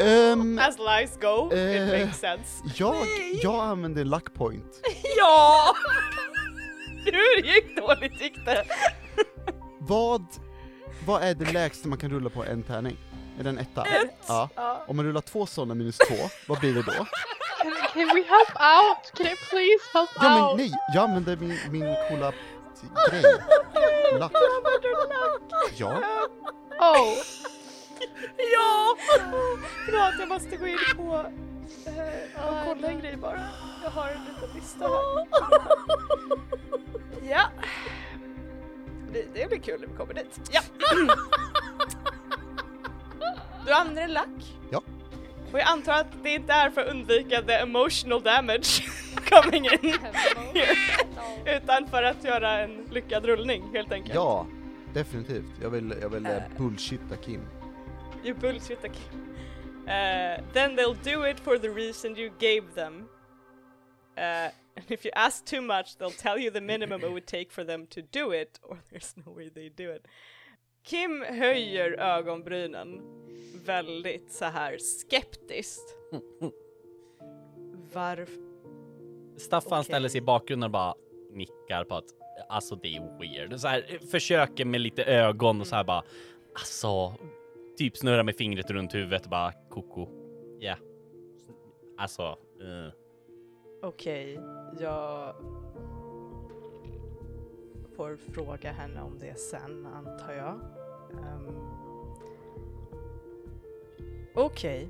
Ehm, 0.00 0.58
As 0.58 0.76
lies 0.78 1.16
go, 1.20 1.50
it 1.52 1.58
Eh. 1.58 1.86
makes 2.04 2.20
sense. 2.20 2.62
jag, 2.76 2.94
jag 3.42 3.54
använder 3.64 4.04
luck 4.04 4.34
point. 4.34 4.80
Ja! 5.16 5.74
Hur 7.04 7.42
gick 7.44 7.76
dåligt 7.76 8.20
gick 8.20 8.44
det? 8.44 8.64
Vad, 9.78 10.24
vad 11.06 11.22
är 11.22 11.34
det 11.34 11.52
lägsta 11.52 11.88
man 11.88 11.98
kan 11.98 12.10
rulla 12.10 12.30
på 12.30 12.44
en 12.44 12.62
tärning? 12.62 12.96
Är 13.38 13.42
det 13.44 13.48
en 13.50 13.58
etta? 13.58 13.84
Ett. 13.84 14.24
Ja. 14.28 14.48
Ja. 14.54 14.84
Om 14.88 14.96
man 14.96 15.04
rullar 15.06 15.20
två 15.20 15.46
sådana 15.46 15.74
minus 15.74 15.98
två, 15.98 16.14
vad 16.48 16.58
blir 16.60 16.74
det 16.74 16.82
då? 16.82 16.92
Can, 16.92 17.72
can 17.92 18.06
we 18.14 18.22
help 18.22 18.56
out? 18.56 19.12
Can 19.16 19.26
I 19.26 19.36
please 19.50 19.84
help 19.94 20.10
Ja 20.16 20.22
men 20.22 20.42
out? 20.42 20.56
nej, 20.56 20.72
jag 20.94 21.04
använder 21.04 21.36
min, 21.36 21.58
min 21.70 21.94
coola 22.08 22.32
grej. 23.10 23.22
Luck. 24.20 24.32
Ja. 25.76 25.88
Oh, 26.80 27.14
Ja! 28.36 28.96
Förlåt, 29.86 30.14
jag 30.18 30.28
måste 30.28 30.56
gå 30.56 30.66
in 30.66 30.78
på 30.96 31.26
eh, 31.86 32.48
och 32.48 32.54
kolla 32.66 32.88
en 32.88 33.00
grej 33.00 33.16
bara. 33.16 33.40
Jag 33.82 33.90
har 33.90 34.08
en 34.08 34.24
liten 34.24 34.48
lista 34.54 34.84
här. 34.88 35.26
Ja. 37.30 37.42
Det, 39.12 39.26
det 39.34 39.48
blir 39.48 39.58
kul 39.58 39.80
när 39.80 39.86
vi 39.86 39.94
kommer 39.94 40.14
dit. 40.14 40.40
Ja. 40.52 40.60
Du 43.66 43.72
använder 43.72 44.02
en 44.02 44.12
lack. 44.12 44.54
Ja. 44.70 44.82
Och 45.52 45.58
jag 45.58 45.68
antar 45.68 45.92
att 45.92 46.06
det 46.22 46.30
inte 46.30 46.52
är 46.52 46.70
för 46.70 46.80
att 46.80 46.88
undvika 46.90 47.42
the 47.42 47.52
emotional 47.52 48.22
damage 48.22 48.82
coming 49.30 49.64
in. 49.64 49.94
Utan 51.46 51.88
för 51.88 52.02
att 52.02 52.24
göra 52.24 52.58
en 52.58 52.84
lyckad 52.90 53.24
rullning 53.24 53.70
helt 53.74 53.92
enkelt. 53.92 54.14
Ja, 54.14 54.46
definitivt. 54.94 55.44
Jag 55.62 55.70
vill, 55.70 55.94
jag 56.02 56.08
vill 56.08 56.26
eh, 56.26 56.32
bullshitta 56.58 57.16
Kim. 57.16 57.40
You 58.24 58.34
bullshit 58.34 58.82
like. 58.82 58.96
Uh, 59.88 60.42
then 60.52 60.76
they'll 60.76 60.94
do 60.94 61.22
it 61.22 61.40
for 61.40 61.58
the 61.58 61.70
reason 61.70 62.14
you 62.16 62.30
gave 62.38 62.74
them. 62.74 63.08
Uh, 64.16 64.50
and 64.76 64.84
if 64.88 65.04
you 65.04 65.10
ask 65.16 65.44
too 65.44 65.62
much, 65.62 65.96
they'll 65.96 66.10
tell 66.10 66.38
you 66.38 66.50
the 66.50 66.60
minimum 66.60 67.02
it 67.02 67.12
would 67.12 67.26
take 67.38 67.50
for 67.50 67.64
them 67.64 67.86
to 67.86 68.02
do 68.02 68.30
it, 68.30 68.58
or 68.62 68.78
there's 68.90 69.14
no 69.26 69.32
way 69.32 69.48
they 69.48 69.68
do 69.68 69.90
it. 69.90 70.06
Kim 70.82 71.22
höjer 71.22 71.92
ögonbrynen 72.00 73.02
väldigt 73.64 74.32
så 74.32 74.44
här 74.44 74.78
skeptiskt. 74.78 75.96
Varför? 77.92 78.50
Staffan 79.38 79.72
Okej. 79.72 79.84
ställer 79.84 80.08
sig 80.08 80.18
i 80.18 80.22
bakgrunden 80.22 80.64
och 80.64 80.70
bara 80.70 80.94
nickar 81.32 81.84
på 81.84 81.94
att 81.96 82.04
alltså 82.48 82.76
det 82.76 82.96
är 82.96 83.18
weird. 83.18 83.60
Så 83.60 83.68
här, 83.68 83.98
försöker 84.10 84.64
med 84.64 84.80
lite 84.80 85.04
ögon 85.04 85.60
och 85.60 85.66
så 85.66 85.76
här 85.76 85.84
bara 85.84 86.02
alltså 86.54 87.14
typ 87.76 87.96
snurra 87.96 88.22
med 88.22 88.36
fingret 88.36 88.70
runt 88.70 88.94
huvudet 88.94 89.24
och 89.24 89.30
bara 89.30 89.52
koko. 89.70 90.08
Ja. 90.58 90.76
Alltså. 91.98 92.22
eh. 92.22 92.92
Okej, 93.82 94.40
jag 94.80 95.34
får 97.96 98.16
fråga 98.16 98.72
henne 98.72 99.02
om 99.02 99.18
det 99.18 99.38
sen 99.38 99.86
antar 99.86 100.32
jag. 100.32 100.60
Um, 101.12 101.70
Okej. 104.34 104.88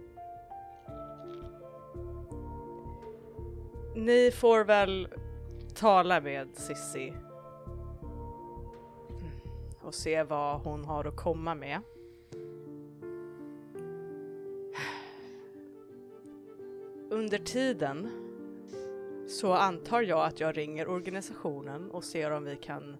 Ni 3.96 4.30
får 4.30 4.64
väl 4.64 5.08
tala 5.74 6.20
med 6.20 6.48
Sissi 6.54 7.12
och 9.82 9.94
se 9.94 10.22
vad 10.22 10.60
hon 10.60 10.84
har 10.84 11.04
att 11.04 11.16
komma 11.16 11.54
med. 11.54 11.80
Under 17.10 17.38
tiden 17.38 18.08
så 19.28 19.52
antar 19.52 20.02
jag 20.02 20.26
att 20.26 20.40
jag 20.40 20.56
ringer 20.56 20.88
organisationen 20.88 21.90
och 21.90 22.04
ser 22.04 22.30
om 22.30 22.44
vi 22.44 22.56
kan 22.56 22.96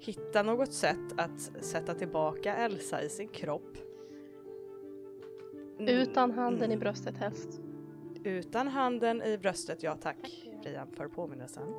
hitta 0.00 0.42
något 0.42 0.72
sätt 0.72 1.12
att 1.16 1.40
sätta 1.40 1.94
tillbaka 1.94 2.56
Elsa 2.56 3.02
i 3.02 3.08
sin 3.08 3.28
kropp. 3.28 3.76
Mm, 5.78 5.94
Utan 5.94 6.30
handen 6.30 6.70
i 6.70 6.74
mm. 6.74 6.78
bröstet 6.78 7.16
helst. 7.16 7.60
Utan 8.24 8.68
handen 8.68 9.22
i 9.22 9.38
bröstet, 9.38 9.82
ja 9.82 9.96
tack 10.02 10.48
Brian 10.62 10.90
för 10.96 11.08
påminnelsen. 11.08 11.74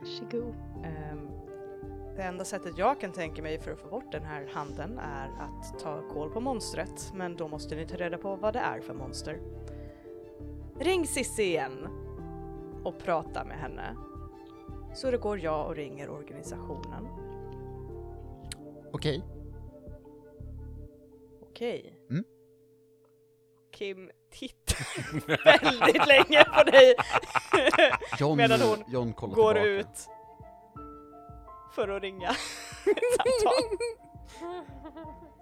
Varsågod. 0.00 0.54
Ehm, 0.84 1.28
det 2.16 2.22
enda 2.22 2.44
sättet 2.44 2.78
jag 2.78 3.00
kan 3.00 3.12
tänka 3.12 3.42
mig 3.42 3.58
för 3.58 3.72
att 3.72 3.80
få 3.80 3.88
bort 3.88 4.12
den 4.12 4.24
här 4.24 4.48
handen 4.52 4.98
är 4.98 5.28
att 5.28 5.78
ta 5.78 6.08
koll 6.08 6.30
på 6.30 6.40
monstret, 6.40 7.12
men 7.14 7.36
då 7.36 7.48
måste 7.48 7.76
ni 7.76 7.86
ta 7.86 7.96
reda 7.96 8.18
på 8.18 8.36
vad 8.36 8.52
det 8.52 8.60
är 8.60 8.80
för 8.80 8.94
monster. 8.94 9.40
Ring 10.80 11.06
Cissi 11.06 11.42
igen 11.42 11.88
och 12.84 12.98
prata 12.98 13.44
med 13.44 13.58
henne. 13.58 13.96
Så 14.94 15.10
det 15.10 15.18
går 15.18 15.38
jag 15.38 15.66
och 15.66 15.76
ringer 15.76 16.10
organisationen. 16.10 17.06
Okej. 18.92 19.22
Okej. 21.42 21.98
Mm. 22.10 22.24
Kim 23.72 24.10
tittar 24.30 25.26
väldigt 25.44 26.06
länge 26.06 26.44
på 26.44 26.62
dig 26.70 26.94
John, 28.18 28.36
Medan 28.36 28.60
hon 28.60 28.84
John 28.88 29.12
går 29.12 29.28
tillbaka. 29.28 29.62
ut 29.64 30.08
för 31.74 31.88
att 31.88 32.02
ringa 32.02 32.30
samtal. 33.16 33.78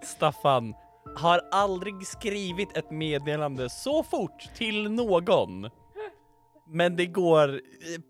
Staffan 0.03 0.73
har 1.15 1.41
aldrig 1.51 2.07
skrivit 2.07 2.77
ett 2.77 2.91
meddelande 2.91 3.69
så 3.69 4.03
fort 4.03 4.49
till 4.55 4.91
någon. 4.91 5.69
Men 6.67 6.95
det 6.95 7.05
går 7.05 7.61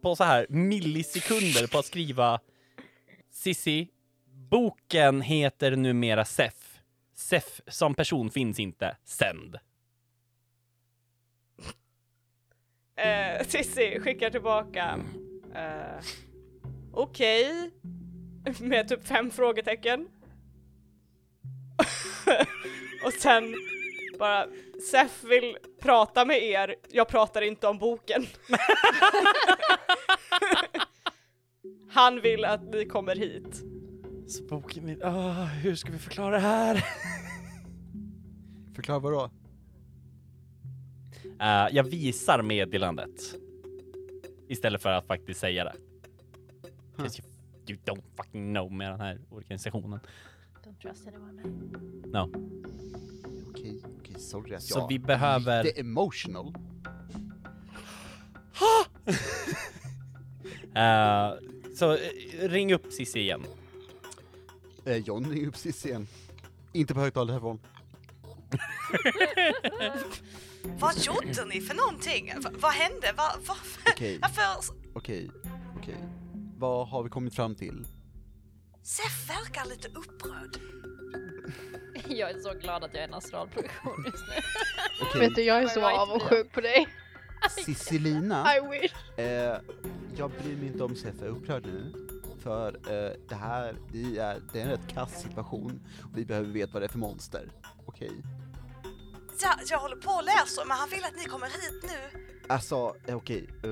på 0.01 0.15
så 0.15 0.23
här 0.23 0.45
millisekunder 0.49 1.67
på 1.67 1.77
att 1.77 1.85
skriva 1.85 2.39
Sissi, 3.31 3.87
boken 4.49 5.21
heter 5.21 5.75
numera 5.75 6.25
Sef. 6.25 6.81
Sef 7.15 7.61
som 7.67 7.93
person 7.95 8.29
finns 8.29 8.59
inte. 8.59 8.97
Sänd. 9.03 9.57
Eh, 12.95 13.47
Cissi 13.47 13.99
skickar 13.99 14.29
tillbaka 14.29 14.99
eh, 15.55 16.03
okej 16.93 17.71
med 18.59 18.87
typ 18.87 19.07
fem 19.07 19.31
frågetecken 19.31 20.07
och 23.05 23.13
sen 23.13 23.55
bara 24.19 24.47
Sef 24.91 25.23
vill 25.23 25.57
prata 25.81 26.25
med 26.25 26.43
er, 26.43 26.75
jag 26.91 27.07
pratar 27.07 27.41
inte 27.41 27.67
om 27.67 27.77
boken. 27.77 28.25
Han 31.89 32.21
vill 32.21 32.45
att 32.45 32.63
ni 32.63 32.85
kommer 32.85 33.15
hit. 33.15 33.63
Så 34.27 34.43
boken, 34.43 35.03
oh, 35.03 35.45
hur 35.45 35.75
ska 35.75 35.91
vi 35.91 35.97
förklara 35.97 36.31
det 36.31 36.39
här? 36.39 36.85
Förklara 38.75 38.99
vadå? 38.99 39.29
Eh, 41.41 41.67
jag 41.71 41.83
visar 41.83 42.41
meddelandet. 42.41 43.21
Istället 44.47 44.81
för 44.81 44.89
att 44.89 45.07
faktiskt 45.07 45.39
säga 45.39 45.63
det. 45.63 45.75
you, 46.99 47.09
you 47.67 47.79
don't 47.85 48.03
fucking 48.17 48.53
know 48.53 48.71
med 48.71 48.91
den 48.91 48.99
här 48.99 49.19
organisationen. 49.29 49.99
Don't 50.65 50.81
trust 50.81 51.07
anyone. 51.07 51.41
No. 52.05 52.31
Okej, 53.49 53.81
okej, 53.99 54.19
sorry 54.19 54.55
att 54.55 54.63
Så 54.63 54.79
jag 54.79 54.87
vi 54.87 54.99
behöver- 54.99 55.59
är 55.59 55.63
lite 55.63 55.79
emotional. 55.79 56.55
Eh, 60.75 61.33
så 61.75 61.93
eh, 61.93 61.99
ring 62.49 62.73
upp 62.73 62.93
Cissi 62.93 63.19
igen. 63.19 63.43
Eh, 64.85 64.97
John 64.97 65.25
ringer 65.31 65.47
upp 65.47 65.57
Cissi 65.57 65.89
igen. 65.89 66.07
Inte 66.73 66.93
på 66.93 66.99
högtalartelefon. 66.99 67.59
Vad 70.79 70.97
gjorde 70.97 71.45
ni 71.45 71.61
för 71.61 71.75
någonting? 71.75 72.33
Va, 72.43 72.49
vad 72.59 72.71
hände? 72.71 73.13
Va, 73.17 73.23
varför? 73.47 73.91
Okej, 73.91 74.19
Varför? 74.21 74.75
okej, 74.93 75.29
okej. 75.77 75.95
Vad 76.57 76.87
har 76.87 77.03
vi 77.03 77.09
kommit 77.09 77.35
fram 77.35 77.55
till? 77.55 77.85
Sef 78.85 79.29
verkar 79.29 79.65
lite 79.65 79.87
upprörd. 79.87 80.57
Jag 82.07 82.29
är 82.31 82.39
så 82.39 82.53
glad 82.53 82.83
att 82.83 82.93
jag 82.93 83.03
är 83.03 83.07
en 83.07 83.13
astralprojektion 83.13 84.03
just 84.05 84.23
nu. 84.27 84.33
Okej, 85.01 85.21
Vet 85.21 85.35
du, 85.35 85.41
jag 85.43 85.63
är 85.63 85.67
så 85.67 85.79
Right, 85.79 85.99
avundsjuk 85.99 86.51
på 86.51 86.61
dig. 86.61 86.87
I 88.57 88.69
wish. 88.69 89.19
eh, 89.19 89.57
jag 90.17 90.31
bryr 90.31 90.55
mig 90.55 90.67
inte 90.67 90.83
om 90.83 90.95
Sef 90.95 91.21
är 91.21 91.27
upprörd 91.27 91.65
nu. 91.65 91.93
För 92.43 92.67
eh, 92.75 93.11
det 93.29 93.35
här, 93.35 93.75
det 93.91 94.17
är, 94.17 94.41
det 94.53 94.59
är 94.59 94.63
en 94.63 94.69
rätt 94.71 94.87
kass 94.93 95.21
situation. 95.21 95.81
Och 96.03 96.17
vi 96.17 96.25
behöver 96.25 96.49
veta 96.49 96.73
vad 96.73 96.81
det 96.81 96.85
är 96.85 96.89
för 96.89 96.97
monster. 96.99 97.51
Okej? 97.85 98.11
Ja, 99.41 99.55
jag 99.69 99.77
håller 99.79 99.95
på 99.95 100.11
och 100.11 100.23
läser 100.23 100.65
men 100.65 100.77
han 100.77 100.89
vill 100.89 101.03
att 101.03 101.15
ni 101.17 101.23
kommer 101.25 101.47
hit 101.47 101.83
nu. 101.83 102.19
Alltså, 102.47 102.95
eh, 103.07 103.15
okej. 103.17 103.49
eh, 103.63 103.69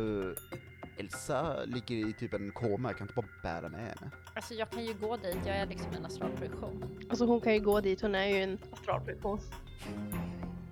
Elsa 0.98 1.66
ligger 1.66 1.96
i 1.96 2.14
typ 2.14 2.34
en 2.34 2.52
koma, 2.52 2.90
jag 2.90 2.98
kan 2.98 3.08
inte 3.08 3.14
bara 3.14 3.26
bära 3.44 3.70
med 3.70 3.80
henne. 3.80 4.12
Alltså 4.34 4.54
jag 4.54 4.70
kan 4.70 4.86
ju 4.86 4.94
gå 4.94 5.18
dit, 5.18 5.38
jag 5.46 5.58
är 5.58 5.66
liksom 5.66 5.94
en 5.94 6.06
astralprojektion. 6.06 7.00
Alltså 7.10 7.26
hon 7.26 7.42
kan 7.42 7.54
ju 7.54 7.60
gå 7.60 7.82
dit, 7.82 8.02
hon 8.02 8.16
är 8.16 8.26
ju 8.28 8.44
en 8.44 8.60
astralprojektion. 8.72 9.40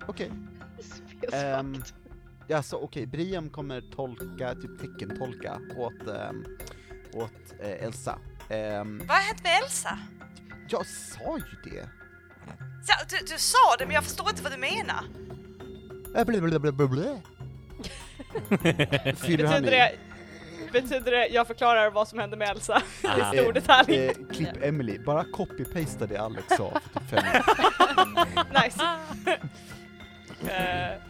Okej. 0.07 0.31
Fucked. 0.81 1.83
Ja, 2.47 2.57
alltså 2.57 2.75
okej, 2.75 3.05
Briam 3.05 3.49
kommer 3.49 3.81
tolka, 3.81 4.55
typ 4.55 4.79
teckentolka 4.81 5.59
åt, 5.77 6.07
ehm, 6.07 6.45
åt 7.13 7.53
eh, 7.59 7.83
Elsa. 7.83 8.19
Ehm, 8.49 8.97
Vad 8.97 9.17
har 9.17 9.23
hänt 9.23 9.43
med 9.43 9.51
Elsa? 9.63 9.99
jag 10.67 10.85
sa 10.85 11.37
ju 11.37 11.71
det! 11.71 11.89
Ja, 12.87 12.95
du, 13.09 13.17
du 13.25 13.37
sa 13.37 13.75
det 13.79 13.85
men 13.85 13.93
jag 13.95 14.03
förstår 14.03 14.29
inte 14.29 14.43
vad 14.43 14.51
du 14.51 14.57
menar. 14.57 15.03
Äh, 16.15 16.25
blä, 16.25 16.41
blä, 16.41 16.59
blä, 16.59 16.71
blä, 16.71 16.87
blä. 16.87 17.21
Fyller 19.15 19.45
han 19.45 19.65
i? 19.65 19.97
Det, 20.71 20.81
betyder 20.81 21.11
det, 21.11 21.27
jag 21.27 21.47
förklarar 21.47 21.89
vad 21.91 22.07
som 22.07 22.19
hände 22.19 22.37
med 22.37 22.49
Elsa 22.49 22.81
Ah. 23.03 23.33
i 23.33 23.37
stor 23.37 23.53
detalj. 23.53 24.05
Eh, 24.05 24.13
klipp 24.33 24.63
Emily, 24.63 24.99
bara 24.99 25.23
copy-pasta 25.23 26.05
det 26.07 26.17
Alex 26.17 26.47
sa 26.47 26.79
för 26.93 26.99
typ 26.99 27.09
fem 27.09 27.23
minuter. 27.25 28.61
Nice. 28.63 28.83
Eh, 30.51 31.01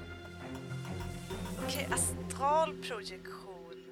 Okej, 1.66 1.88
astralprojektion. 1.92 3.86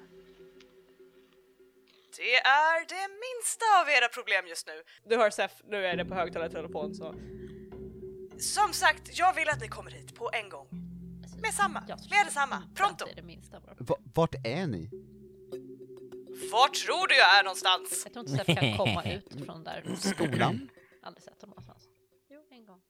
Det 2.16 2.34
är 2.36 2.80
det 2.88 3.08
minsta 3.24 3.64
av 3.82 3.88
era 3.88 4.08
problem 4.08 4.46
just 4.46 4.66
nu. 4.66 4.72
du 5.08 5.16
hör 5.16 5.30
Sef, 5.30 5.50
nu 5.68 5.86
är 5.86 5.96
det 5.96 6.04
på 6.04 6.14
högtalartelefon 6.14 6.94
så. 6.94 7.14
Som 8.38 8.72
sagt, 8.72 9.18
jag 9.18 9.34
vill 9.34 9.48
att 9.48 9.60
ni 9.60 9.68
kommer 9.68 9.90
hit 9.90 10.14
på 10.14 10.30
en 10.32 10.48
gång. 10.48 10.66
Alltså, 11.22 11.38
Med 11.40 11.54
samma, 11.54 11.80
med 11.80 12.26
detsamma, 12.26 12.62
pronto. 12.74 13.04
att 13.04 13.10
Det 13.10 13.12
är 13.12 13.16
det 13.16 13.22
minsta 13.22 13.56
av 13.56 13.62
våra 13.62 13.74
Va, 13.78 13.96
vart 14.14 14.34
är 14.46 14.66
ni? 14.66 14.90
Var 16.52 16.68
tror 16.68 17.06
du 17.06 17.14
jag 17.16 17.38
är 17.38 17.42
någonstans? 17.44 18.02
Jag 18.04 18.12
tror 18.12 18.28
inte 18.28 18.44
Sef 18.44 18.58
kan 18.58 18.76
komma 18.76 19.04
ut 19.04 19.44
från 19.46 19.64
där. 19.64 19.84
Skolan? 19.98 20.68
Aldrig 21.02 21.24
sett 21.24 21.40
honom 21.40 21.50
någonstans. 21.50 21.82
Jo, 22.30 22.40
en 22.50 22.64
gång. 22.64 22.80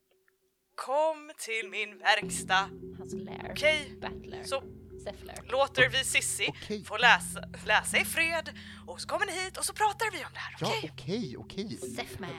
Kom 0.75 1.31
till 1.39 1.71
min 1.71 1.99
verkstad. 1.99 2.69
Hans 2.99 3.13
lair. 3.15 3.49
Okej, 3.51 3.99
Battlair. 4.01 4.45
så 4.45 4.63
Sef 5.05 5.25
lair. 5.25 5.39
låter 5.53 5.89
vi 5.89 6.05
Sissi 6.05 6.47
Okej. 6.49 6.85
få 6.85 6.97
läsa, 6.97 7.45
läsa 7.67 7.99
i 7.99 8.05
fred 8.05 8.51
och 8.87 9.01
så 9.01 9.09
kommer 9.09 9.27
ni 9.27 9.33
hit 9.33 9.57
och 9.57 9.65
så 9.65 9.73
pratar 9.73 10.11
vi 10.13 10.19
om 10.25 10.31
det 10.33 10.39
här, 10.39 10.57
Ja, 10.61 10.67
okej? 10.79 10.91
okej, 10.95 11.37
okej. 11.39 11.79
Sef 11.97 12.19
man. 12.21 12.31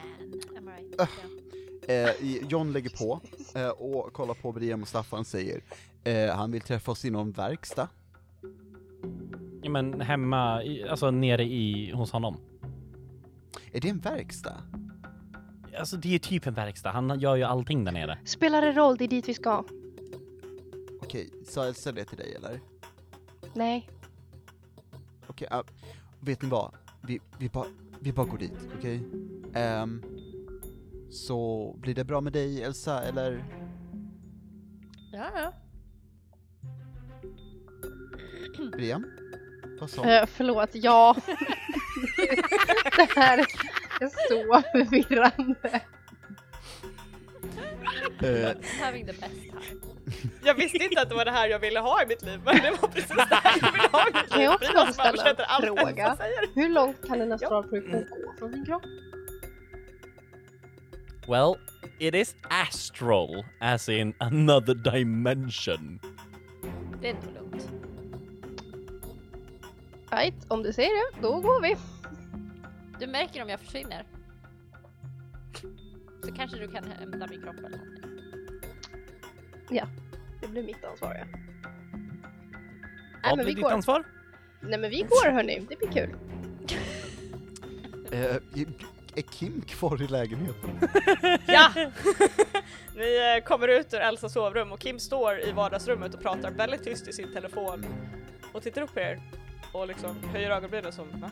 Am 0.57 0.69
I 0.69 0.71
right? 0.71 0.95
Ja. 0.97 1.93
Eh, 1.93 2.15
John 2.49 2.71
lägger 2.73 2.89
på 2.89 3.21
eh, 3.55 3.67
och 3.69 4.13
kollar 4.13 4.33
på 4.33 4.51
Briam 4.51 4.81
och 4.81 4.87
Staffan 4.87 5.25
säger 5.25 5.63
eh, 6.03 6.35
han 6.35 6.51
vill 6.51 6.61
träffa 6.61 6.91
oss 6.91 7.05
i 7.05 7.09
någon 7.09 7.31
verkstad. 7.31 7.87
Ja, 9.61 9.69
men 9.69 10.01
hemma, 10.01 10.63
i, 10.63 10.83
alltså 10.83 11.11
nere 11.11 11.43
i, 11.43 11.91
hos 11.91 12.11
honom. 12.11 12.37
Är 13.71 13.81
det 13.81 13.89
en 13.89 13.99
verkstad? 13.99 14.57
Alltså 15.79 15.97
det 15.97 16.15
är 16.15 16.19
typ 16.19 16.47
en 16.47 16.53
verkstad, 16.53 16.91
han 16.91 17.19
gör 17.19 17.35
ju 17.35 17.43
allting 17.43 17.83
där 17.83 17.91
nere. 17.91 18.17
Spelar 18.25 18.61
det 18.61 18.71
roll? 18.71 18.97
Det 18.97 19.03
är 19.03 19.07
dit 19.07 19.29
vi 19.29 19.33
ska. 19.33 19.63
Okej, 21.01 21.29
sa 21.45 21.67
Elsa 21.67 21.91
det 21.91 22.05
till 22.05 22.17
dig 22.17 22.35
eller? 22.35 22.59
Nej. 23.53 23.89
Okej, 25.27 25.47
ah, 25.51 25.63
vet 26.19 26.41
ni 26.41 26.49
vad? 26.49 26.71
Vi, 27.01 27.19
vi, 27.39 27.49
bara, 27.49 27.67
vi 27.99 28.13
bara 28.13 28.25
går 28.25 28.37
dit, 28.37 28.69
okej? 28.77 29.03
Ehm, 29.53 30.03
så 31.09 31.71
blir 31.81 31.95
det 31.95 32.03
bra 32.03 32.21
med 32.21 32.33
dig 32.33 32.63
Elsa, 32.63 33.03
eller? 33.03 33.43
ja, 35.11 35.25
ja. 35.35 35.53
Briam? 38.71 39.05
Vad 39.81 39.89
sa 39.89 40.05
Eh, 40.05 40.25
förlåt, 40.33 40.69
ja. 40.73 41.15
det 42.97 43.09
här 43.15 43.37
är 43.37 44.07
så 44.29 44.61
förvirrande. 44.71 45.81
Eh, 48.23 48.55
Having 48.85 49.05
the 49.05 49.13
best 49.13 49.21
time. 49.21 49.81
Jag 50.43 50.53
visste 50.55 50.77
inte 50.77 51.01
att 51.01 51.09
det 51.09 51.15
var 51.15 51.25
det 51.25 51.31
här 51.31 51.47
jag 51.47 51.59
ville 51.59 51.79
ha 51.79 52.03
i 52.03 52.07
mitt 52.07 52.21
liv, 52.25 52.39
men 52.45 52.55
det 52.55 52.71
var 52.81 52.87
precis 52.87 53.07
det 53.29 53.35
här 53.43 53.57
jag 53.61 53.71
ville 53.71 53.87
ha 53.91 54.01
i 54.09 54.11
mitt 54.13 54.29
Kan 54.29 54.37
liv. 54.39 54.45
jag 54.45 54.53
också 54.55 54.73
måste 54.73 54.93
ställa 54.93 55.23
en 55.45 55.61
fråga? 55.61 56.15
Säger. 56.15 56.55
Hur 56.55 56.69
långt 56.69 57.07
kan 57.07 57.21
en 57.21 57.31
astralprojektion 57.31 58.01
gå 58.25 58.33
från 58.39 58.51
sin 58.53 58.65
kropp? 58.65 58.83
Well, 61.27 61.55
it 61.99 62.15
is 62.15 62.35
astral, 62.67 63.45
as 63.59 63.89
in 63.89 64.13
another 64.19 64.73
dimension. 64.73 65.99
Det 67.01 67.09
är. 67.09 67.15
Right, 70.11 70.45
om 70.47 70.63
du 70.63 70.73
säger 70.73 70.89
det, 70.89 71.21
då 71.21 71.39
går 71.39 71.61
vi. 71.61 71.75
Du 72.99 73.07
märker 73.07 73.43
om 73.43 73.49
jag 73.49 73.59
försvinner. 73.59 74.03
Så 76.23 76.31
kanske 76.31 76.57
du 76.57 76.67
kan 76.67 76.83
hämta 76.83 77.27
min 77.27 77.41
kropp 77.41 77.55
eller 77.57 77.69
någonting. 77.69 78.01
Det 80.41 80.47
blir 80.47 80.63
mitt 80.63 80.83
ansvar 80.85 81.15
ja. 81.15 81.25
Nej 81.25 81.39
Vad 83.23 83.37
men 83.37 83.45
blir 83.45 83.45
vi 83.45 83.53
ditt 83.53 83.63
går. 83.63 83.71
ansvar? 83.71 84.03
Nej 84.61 84.79
men 84.79 84.89
vi 84.89 85.01
går 85.01 85.31
hörni, 85.31 85.65
det 85.69 85.75
blir 85.77 85.91
kul. 85.91 86.15
eh, 88.11 88.35
är 89.15 89.21
Kim 89.21 89.61
kvar 89.61 90.01
i 90.01 90.07
lägenheten? 90.07 90.79
Ja! 91.47 91.69
Ni 92.95 93.35
eh, 93.37 93.43
kommer 93.43 93.67
ut 93.67 93.93
ur 93.93 93.99
Elsas 93.99 94.33
sovrum 94.33 94.71
och 94.71 94.79
Kim 94.79 94.99
står 94.99 95.39
i 95.39 95.51
vardagsrummet 95.51 96.13
och 96.13 96.21
pratar 96.21 96.51
väldigt 96.51 96.83
tyst 96.83 97.07
i 97.07 97.13
sin 97.13 97.33
telefon 97.33 97.85
och 98.53 98.63
tittar 98.63 98.81
upp 98.81 98.93
på 98.93 98.99
er 98.99 99.21
och 99.73 99.87
liksom 99.87 100.15
höjer 100.23 100.51
ögonbrynen 100.51 100.91
som 100.91 101.07
va? 101.21 101.31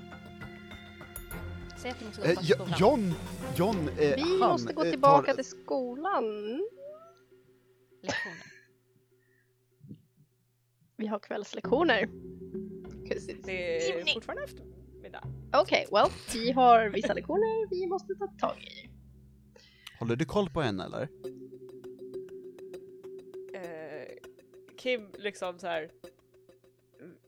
Säg 1.78 1.91
att 1.91 1.99
du 1.99 2.06
måste 2.06 2.22
gå 2.22 2.28
Eh, 2.28 2.36
till 2.38 2.48
Jo- 2.49 2.56
skolan. 2.56 2.76
John, 2.80 3.14
John, 3.57 3.90
eh, 3.99 4.16
Vi 4.16 4.22
han, 4.41 4.52
måste 4.52 4.74
gå 4.74 4.84
eh, 4.84 4.90
tillbaka 4.91 5.26
tar, 5.28 5.34
till 5.36 5.45
skolan. 5.45 6.24
Lektioner. 8.02 8.44
Vi 10.98 11.07
har 11.07 11.20
kvällslektioner. 11.20 12.10
Det 13.45 13.88
är 13.94 14.14
fortfarande 14.14 14.44
eftermiddag. 14.44 15.24
Okej, 15.53 15.88
well, 15.91 16.10
vi 16.34 16.52
har 16.52 16.90
vissa 16.90 17.14
lektioner 17.14 17.70
vi 17.70 17.88
måste 17.88 18.16
ta 18.16 18.28
tag 18.28 18.57
i. 18.61 18.90
Håller 19.99 20.16
du 20.16 20.26
koll 20.26 20.49
på 20.49 20.61
henne 20.61 20.86
eller? 20.86 21.02
Eh, 23.53 24.07
Kim 24.78 25.07
liksom 25.18 25.60
så 25.60 25.68
här. 25.68 25.91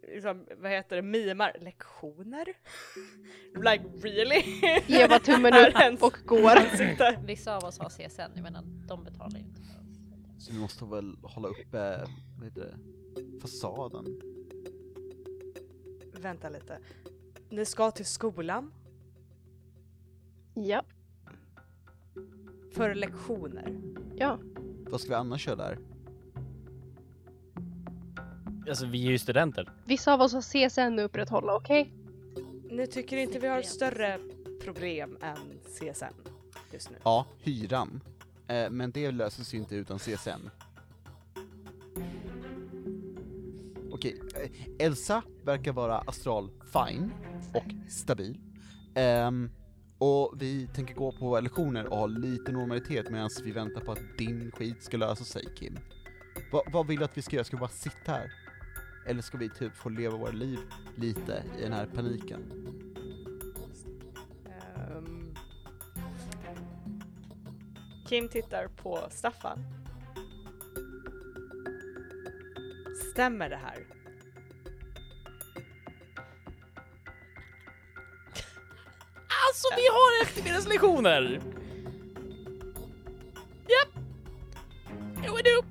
Liksom, 0.07 0.45
vad 0.57 0.71
heter 0.71 0.95
det, 0.95 1.01
mimar 1.01 1.55
lektioner? 1.61 2.45
like 3.55 3.83
really? 4.01 4.43
Eva 4.87 5.19
tummen 5.19 5.53
Är 5.75 5.93
upp 5.93 6.03
och 6.03 6.17
går. 6.25 7.25
Vissa 7.25 7.57
av 7.57 7.63
oss 7.63 7.79
har 7.79 7.89
CSN, 7.89 8.21
jag 8.35 8.43
menar 8.43 8.63
de 8.87 9.03
betalar 9.03 9.37
ju 9.37 9.43
inte 9.45 9.61
för 9.61 9.79
oss. 9.79 10.45
Så 10.45 10.53
vi 10.53 10.59
måste 10.59 10.85
väl 10.85 11.17
hålla 11.23 11.47
uppe, 11.47 12.05
vad 12.37 12.45
heter 12.47 12.61
det, 12.61 13.39
fasaden? 13.41 14.21
Vänta 16.13 16.49
lite. 16.49 16.79
Ni 17.49 17.65
ska 17.65 17.91
till 17.91 18.05
skolan 18.05 18.73
Ja, 20.53 20.83
för 22.71 22.95
lektioner. 22.95 23.81
ja. 24.15 24.39
Vad 24.89 25.01
ska 25.01 25.09
vi 25.09 25.15
annars 25.15 25.41
köra 25.45 25.55
där? 25.55 25.77
Alltså, 28.69 28.85
vi 28.85 29.07
är 29.07 29.11
ju 29.11 29.17
studenter. 29.17 29.69
Vissa 29.85 30.13
av 30.13 30.21
oss 30.21 30.33
har 30.33 30.41
CSN 30.41 30.99
att 30.99 31.05
upprätthålla, 31.05 31.55
okej? 31.55 31.93
Ni 32.69 32.87
tycker 32.87 33.17
inte 33.17 33.39
vi 33.39 33.47
har 33.47 33.61
större 33.61 34.19
problem 34.63 35.17
än 35.21 35.59
CSN 35.65 36.29
just 36.71 36.89
nu? 36.89 36.97
Ja, 37.03 37.25
hyran. 37.39 38.01
Eh, 38.47 38.69
men 38.69 38.91
det 38.91 39.11
löses 39.11 39.53
ju 39.53 39.57
inte 39.57 39.75
utan 39.75 39.99
CSN. 39.99 40.49
Okej, 43.91 44.21
eh, 44.35 44.85
Elsa 44.85 45.21
verkar 45.43 45.71
vara 45.71 45.97
astral 45.97 46.49
fine 46.73 47.11
och 47.53 47.91
stabil. 47.91 48.37
Ehm, 48.95 49.49
och 49.97 50.33
vi 50.37 50.67
tänker 50.67 50.95
gå 50.95 51.11
på 51.11 51.39
lektioner 51.39 51.85
och 51.87 51.97
ha 51.97 52.05
lite 52.05 52.51
normalitet 52.51 53.09
medan 53.09 53.29
vi 53.43 53.51
väntar 53.51 53.81
på 53.81 53.91
att 53.91 54.17
din 54.17 54.51
skit 54.51 54.83
ska 54.83 54.97
lösa 54.97 55.23
sig, 55.23 55.45
Kim. 55.55 55.79
Va, 56.51 56.63
vad 56.71 56.87
vill 56.87 56.99
du 56.99 57.05
att 57.05 57.17
vi 57.17 57.21
ska 57.21 57.35
göra? 57.35 57.43
Ska 57.43 57.57
vi 57.57 57.61
bara 57.61 57.69
sitta 57.69 58.11
här? 58.11 58.31
Eller 59.05 59.21
ska 59.21 59.37
vi 59.37 59.49
typ 59.49 59.75
få 59.75 59.89
leva 59.89 60.17
våra 60.17 60.31
liv 60.31 60.59
lite 60.95 61.43
i 61.59 61.61
den 61.61 61.73
här 61.73 61.85
paniken? 61.85 62.51
Ehm, 64.45 65.35
Kim 68.07 68.27
tittar 68.29 68.67
på 68.67 68.99
Staffan. 69.09 69.59
Stämmer 73.11 73.49
det 73.49 73.55
här? 73.55 73.85
Alltså, 79.47 79.67
vi 79.75 79.87
har 79.87 80.23
eftermiddagslektioner! 80.23 81.41
Japp! 83.67 84.03
Jo, 85.25 85.35
we 85.35 85.41
do! 85.41 85.63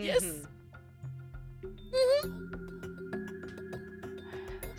Yes. 0.00 0.47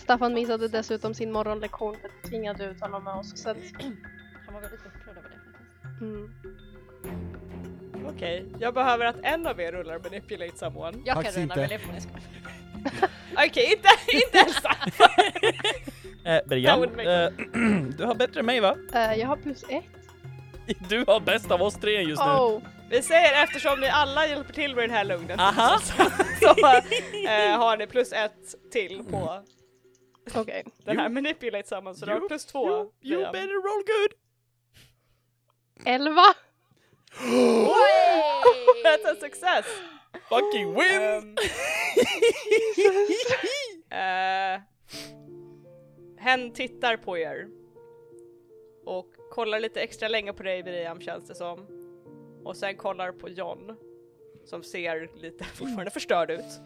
Staffan 0.10 0.34
missade 0.34 0.68
dessutom 0.68 1.14
sin 1.14 1.32
morgonlektion 1.32 1.96
för 2.02 2.08
att 2.08 2.30
tvingade 2.30 2.66
ut 2.66 2.82
honom 2.82 3.04
med 3.04 3.14
oss. 3.14 3.32
Så 3.36 3.50
att, 3.50 3.58
Han 4.46 4.54
var 4.54 4.62
väldigt 4.62 4.80
upprörd 4.80 5.18
över 5.18 5.30
det 5.30 5.36
faktiskt. 5.36 6.02
mm. 6.02 6.34
Okej, 8.16 8.46
jag 8.60 8.74
behöver 8.74 9.06
att 9.06 9.16
en 9.24 9.48
av 9.48 9.60
er 9.60 9.72
rullar 9.72 10.00
manipulate 10.00 10.58
someone. 10.58 10.98
Jag 11.06 11.16
kan 11.16 11.24
på 11.24 11.32
skolan. 11.50 11.70
Okej, 13.48 13.74
inte, 13.74 13.90
inte 14.14 14.40
Elsa! 14.40 14.76
Eh, 16.26 16.40
Brian, 16.48 16.84
eh, 16.84 17.30
du 17.98 18.06
har 18.06 18.16
bättre 18.16 18.40
än 18.40 18.46
mig 18.46 18.60
va? 18.60 18.76
Eh, 18.94 19.14
jag 19.14 19.28
har 19.28 19.36
plus 19.36 19.64
ett. 19.70 19.84
Du 20.90 21.04
har 21.08 21.20
bäst 21.20 21.52
av 21.52 21.62
oss 21.62 21.76
tre 21.76 22.02
just 22.02 22.22
nu. 22.26 22.30
Oh, 22.32 22.62
Vi 22.90 23.02
säger 23.02 23.44
eftersom 23.44 23.80
ni 23.80 23.88
alla 23.88 24.28
hjälper 24.28 24.54
till 24.54 24.76
med 24.76 24.84
den 24.84 24.92
här 24.92 25.04
lugnen 25.04 25.40
Aha. 25.40 25.80
så, 25.82 25.94
så 26.42 26.48
eh, 26.48 27.58
har 27.60 27.78
ni 27.78 27.88
plus 27.88 28.14
ett 28.14 28.72
till 28.72 29.04
på 29.12 29.44
okej. 30.36 30.66
den 30.84 31.00
här 31.00 31.10
manipulate 31.10 31.68
someone 31.68 31.96
så 31.96 32.06
du 32.06 32.12
har 32.12 32.28
plus 32.28 32.46
två. 32.46 32.68
You, 32.70 32.92
you 33.02 33.32
better 33.32 33.54
roll 33.54 33.84
good! 33.86 34.14
Elva! 35.86 36.34
That's 38.84 39.12
a 39.12 39.16
success! 39.20 39.66
Fucking 40.30 40.74
win! 40.74 41.38
Ehm, 43.90 44.60
eh, 44.60 44.62
hen 46.18 46.54
tittar 46.54 46.98
på 46.98 47.18
er 47.18 47.48
och 48.86 49.08
kollar 49.32 49.60
lite 49.60 49.82
extra 49.82 50.08
länge 50.08 50.34
på 50.34 50.44
dig 50.44 50.64
Miriam 50.64 51.02
känns 51.02 51.28
det 51.28 51.36
som. 51.36 51.68
Och 52.44 52.58
sen 52.58 52.78
kollar 52.78 53.12
på 53.12 53.30
John 53.30 53.78
som 54.46 54.64
ser 54.64 55.10
lite 55.16 55.44
fortfarande 55.56 55.92
förstörd 55.92 56.32
ut. 56.32 56.62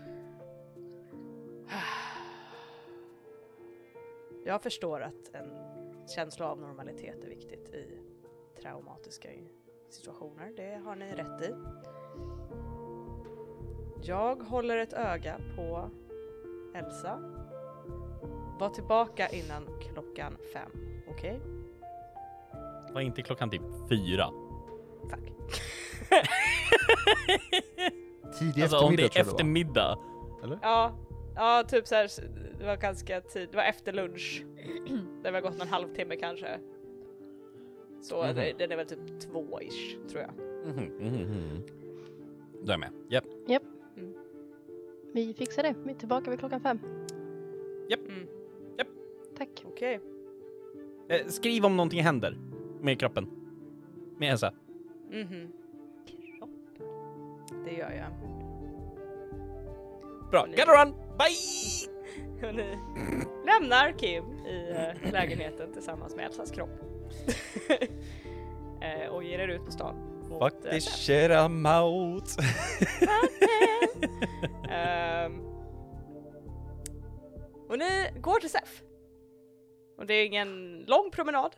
Jag 4.46 4.62
förstår 4.64 5.02
att 5.02 5.30
en 5.34 5.52
känsla 6.16 6.52
av 6.52 6.60
normalitet 6.60 7.24
är 7.24 7.28
viktigt 7.30 7.70
i 7.70 8.00
traumatiska 8.62 9.30
situationer. 9.90 10.54
Det 10.56 10.82
har 10.86 10.96
ni 10.96 11.12
rätt 11.16 11.42
i. 11.42 11.54
Jag 14.08 14.36
håller 14.36 14.78
ett 14.78 14.94
öga 14.94 15.38
på 15.56 15.90
Elsa. 16.76 17.20
Var 18.60 18.70
tillbaka 18.70 19.28
innan 19.30 19.68
klockan 19.82 20.38
fem, 20.54 20.72
okej? 21.10 21.40
Var 22.94 23.02
inte 23.02 23.22
klockan 23.22 23.50
typ 23.50 23.62
fyra? 23.90 24.30
Fuck. 25.10 25.34
Tidig 28.40 28.62
Alltså 28.64 28.78
om 28.78 28.96
det 28.96 29.04
eftermiddag 29.06 29.06
är 29.06 29.10
tror 29.10 29.18
jag 29.18 29.24
det 29.24 29.24
var. 29.24 29.32
eftermiddag. 29.32 29.98
Ja, 30.62 30.92
ja 31.36 31.64
typ 31.68 31.88
så 31.88 31.96
här, 31.96 32.08
det 32.60 32.66
var 32.66 32.78
ganska 32.78 33.22
tid, 33.22 33.48
det 33.52 33.58
var 33.58 33.64
efter 33.64 33.94
lunch. 33.94 34.46
Det 35.24 35.32
var 35.32 35.42
gått 35.42 35.58
någon 35.58 35.68
halvtimme 35.68 36.16
kanske. 36.16 36.60
Så 38.02 38.24
Mhm. 38.24 38.36
det, 38.36 38.54
den 38.58 38.72
är 38.72 38.76
väl 38.76 38.86
typ 38.86 39.00
två-ish, 39.20 40.08
tror 40.10 40.22
jag. 40.22 40.32
Mhm, 40.68 40.84
mhm. 41.00 41.62
Då 42.64 42.68
är 42.68 42.72
jag 42.74 42.80
med. 42.80 42.90
Japp. 43.10 43.64
Vi 45.14 45.34
fixar 45.34 45.64
det. 45.64 45.76
Vi 45.84 45.92
är 45.92 45.96
tillbaka 45.96 46.30
vid 46.32 46.40
klockan 46.40 46.62
fem. 46.62 46.80
Mm. 47.90 48.28
Tack. 49.38 49.64
Okej. 49.66 50.00
Eh, 51.08 51.28
skriv 51.28 51.66
om 51.66 51.78
någonting 51.78 52.04
händer 52.04 52.38
med 52.82 53.00
kroppen. 53.00 53.30
Med 54.18 54.32
Elsa. 54.32 54.54
Mhm. 55.10 55.48
Det 57.66 57.72
gör 57.74 57.92
jag. 57.92 58.12
Bra, 60.32 60.46
gotta 60.46 60.84
run! 60.86 60.94
Bye! 61.18 62.48
och 62.48 62.56
ni 62.56 62.78
lämnar 63.46 63.98
Kim 63.98 64.24
i 64.46 64.72
eh, 64.72 65.12
lägenheten 65.12 65.74
tillsammans 65.74 66.16
med 66.16 66.26
Elsas 66.26 66.52
kropp. 66.52 66.70
Eh, 68.82 69.10
och 69.10 69.24
ger 69.24 69.40
er 69.40 69.48
ut 69.48 69.66
på 69.66 69.72
stan. 69.72 69.96
mot, 70.30 70.40
Fuck 70.54 70.66
eh, 70.66 70.72
this 70.72 70.86
shit 70.86 71.32
I'm 71.32 71.82
out. 71.82 72.30
Ehm, 74.70 75.42
och 77.70 77.78
ni 77.80 78.12
går 78.22 78.40
till 78.40 78.50
SEF. 78.50 78.82
Och 79.98 80.06
det 80.06 80.14
är 80.14 80.26
ingen 80.26 80.80
lång 80.88 81.12
promenad. 81.12 81.56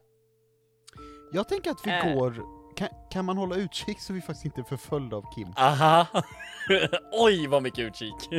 Jag 1.31 1.47
tänker 1.47 1.71
att 1.71 1.87
vi 1.87 1.91
Eh. 1.91 2.13
går, 2.15 2.35
kan, 2.75 2.89
kan 3.09 3.25
man 3.25 3.37
hålla 3.37 3.55
utkik 3.55 3.99
så 3.99 4.13
vi 4.13 4.21
faktiskt 4.21 4.45
inte 4.45 4.61
är 4.61 4.63
förföljda 4.63 5.17
av 5.17 5.33
Kim? 5.35 5.53
Aha! 5.57 6.07
Oj 7.11 7.47
vad 7.47 7.63
mycket 7.63 7.79
utkik! 7.79 8.31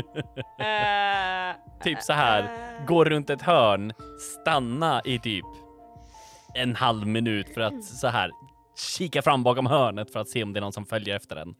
Eh, 0.58 1.54
typ 1.82 2.02
så 2.02 2.12
här. 2.12 2.74
eh, 2.78 2.84
gå 2.86 3.04
runt 3.04 3.30
ett 3.30 3.42
hörn, 3.42 3.92
stanna 4.18 5.02
i 5.04 5.18
typ 5.18 5.44
en 6.54 6.76
halv 6.76 7.06
minut 7.06 7.54
för 7.54 7.60
att 7.60 7.84
så 7.84 8.06
här 8.08 8.30
kika 8.96 9.22
fram 9.22 9.42
bakom 9.42 9.66
hörnet 9.66 10.12
för 10.12 10.20
att 10.20 10.28
se 10.28 10.42
om 10.42 10.52
det 10.52 10.58
är 10.58 10.60
någon 10.60 10.72
som 10.72 10.86
följer 10.86 11.16
efter 11.16 11.36
en. 11.36 11.54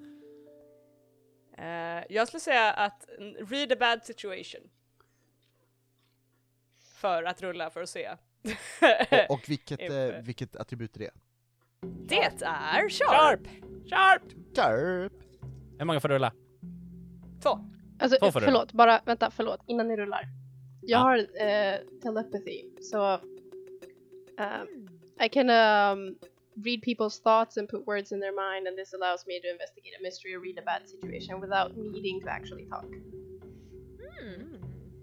eh, 1.59 2.05
jag 2.09 2.29
skulle 2.29 2.41
säga 2.41 2.73
att 2.73 3.07
read 3.51 3.73
a 3.73 3.77
bad 3.81 4.05
situation. 4.05 4.61
För 6.95 7.23
att 7.25 7.43
rulla 7.43 7.71
för 7.71 7.83
att 7.83 7.89
se. 7.89 8.11
Och, 9.11 9.31
och 9.31 9.49
vilket, 9.49 9.81
eh, 9.91 10.23
vilket 10.23 10.57
attribut 10.57 10.97
är 10.97 11.01
det? 11.01 11.11
Det 11.83 12.23
är 12.23 12.89
sharp! 12.89 13.41
Sharp! 13.91 14.23
Sharp! 14.57 15.13
Hur 15.79 15.85
många 15.85 16.01
får 16.01 16.09
rulla? 16.09 16.33
Två. 17.43 17.59
Alltså, 17.99 18.19
Två 18.19 18.33
får 18.33 18.41
du. 18.41 18.47
förlåt, 18.47 18.73
bara 18.73 19.01
vänta, 19.07 19.31
förlåt, 19.31 19.61
innan 19.67 19.89
ni 19.89 19.97
rullar. 19.97 20.29
Jag 20.83 20.99
Ja. 20.99 21.03
har 21.03 21.19
eh, 21.19 21.79
telepathy, 22.03 22.65
så 22.81 23.15
um, 24.39 24.89
I 25.25 25.29
can 25.29 25.51
um, 25.51 26.17
read 26.65 26.81
people's 26.83 27.23
thoughts 27.23 27.57
and 27.57 27.69
put 27.69 27.87
words 27.87 28.13
in 28.13 28.21
their 28.21 28.33
mind 28.33 28.69
and 28.69 28.77
this 28.77 28.95
allows 28.95 29.27
me 29.27 29.41
to 29.41 29.49
investigate 29.49 29.95
a 30.01 30.03
mystery 30.03 30.35
or 30.37 30.41
read 30.41 30.59
a 30.59 30.63
bad 30.65 30.89
situation 30.89 31.41
without 31.41 31.77
needing 31.77 32.21
to 32.23 32.29
actually 32.29 32.67
talk. 32.67 32.87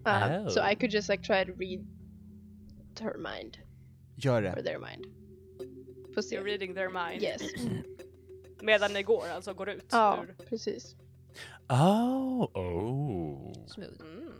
Uh, 0.06 0.50
So 0.50 0.62
Oh. 0.62 0.66
I 0.72 0.76
could 0.76 0.92
just 0.92 1.10
like 1.10 1.24
try 1.24 1.44
to 1.46 1.54
read 1.54 1.86
her 3.02 3.18
mind 3.18 3.58
Gör 4.16 4.38
or 4.44 4.56
det. 4.56 4.64
their 4.64 4.80
mind. 4.80 5.06
Se. 6.22 6.36
You're 6.36 6.44
reading 6.44 6.74
their 6.76 6.90
mind. 6.90 7.22
Yes. 7.22 7.42
Medan 8.62 8.94
ni 8.94 9.04
går, 9.04 9.28
alltså 9.30 9.54
går 9.54 9.70
ut 9.70 9.86
Ja, 9.92 10.24
ur... 10.24 10.36
precis. 10.50 10.96
Oh, 11.70 12.58
oh. 12.58 13.54
Smooth. 13.68 14.02
Mm. 14.02 14.34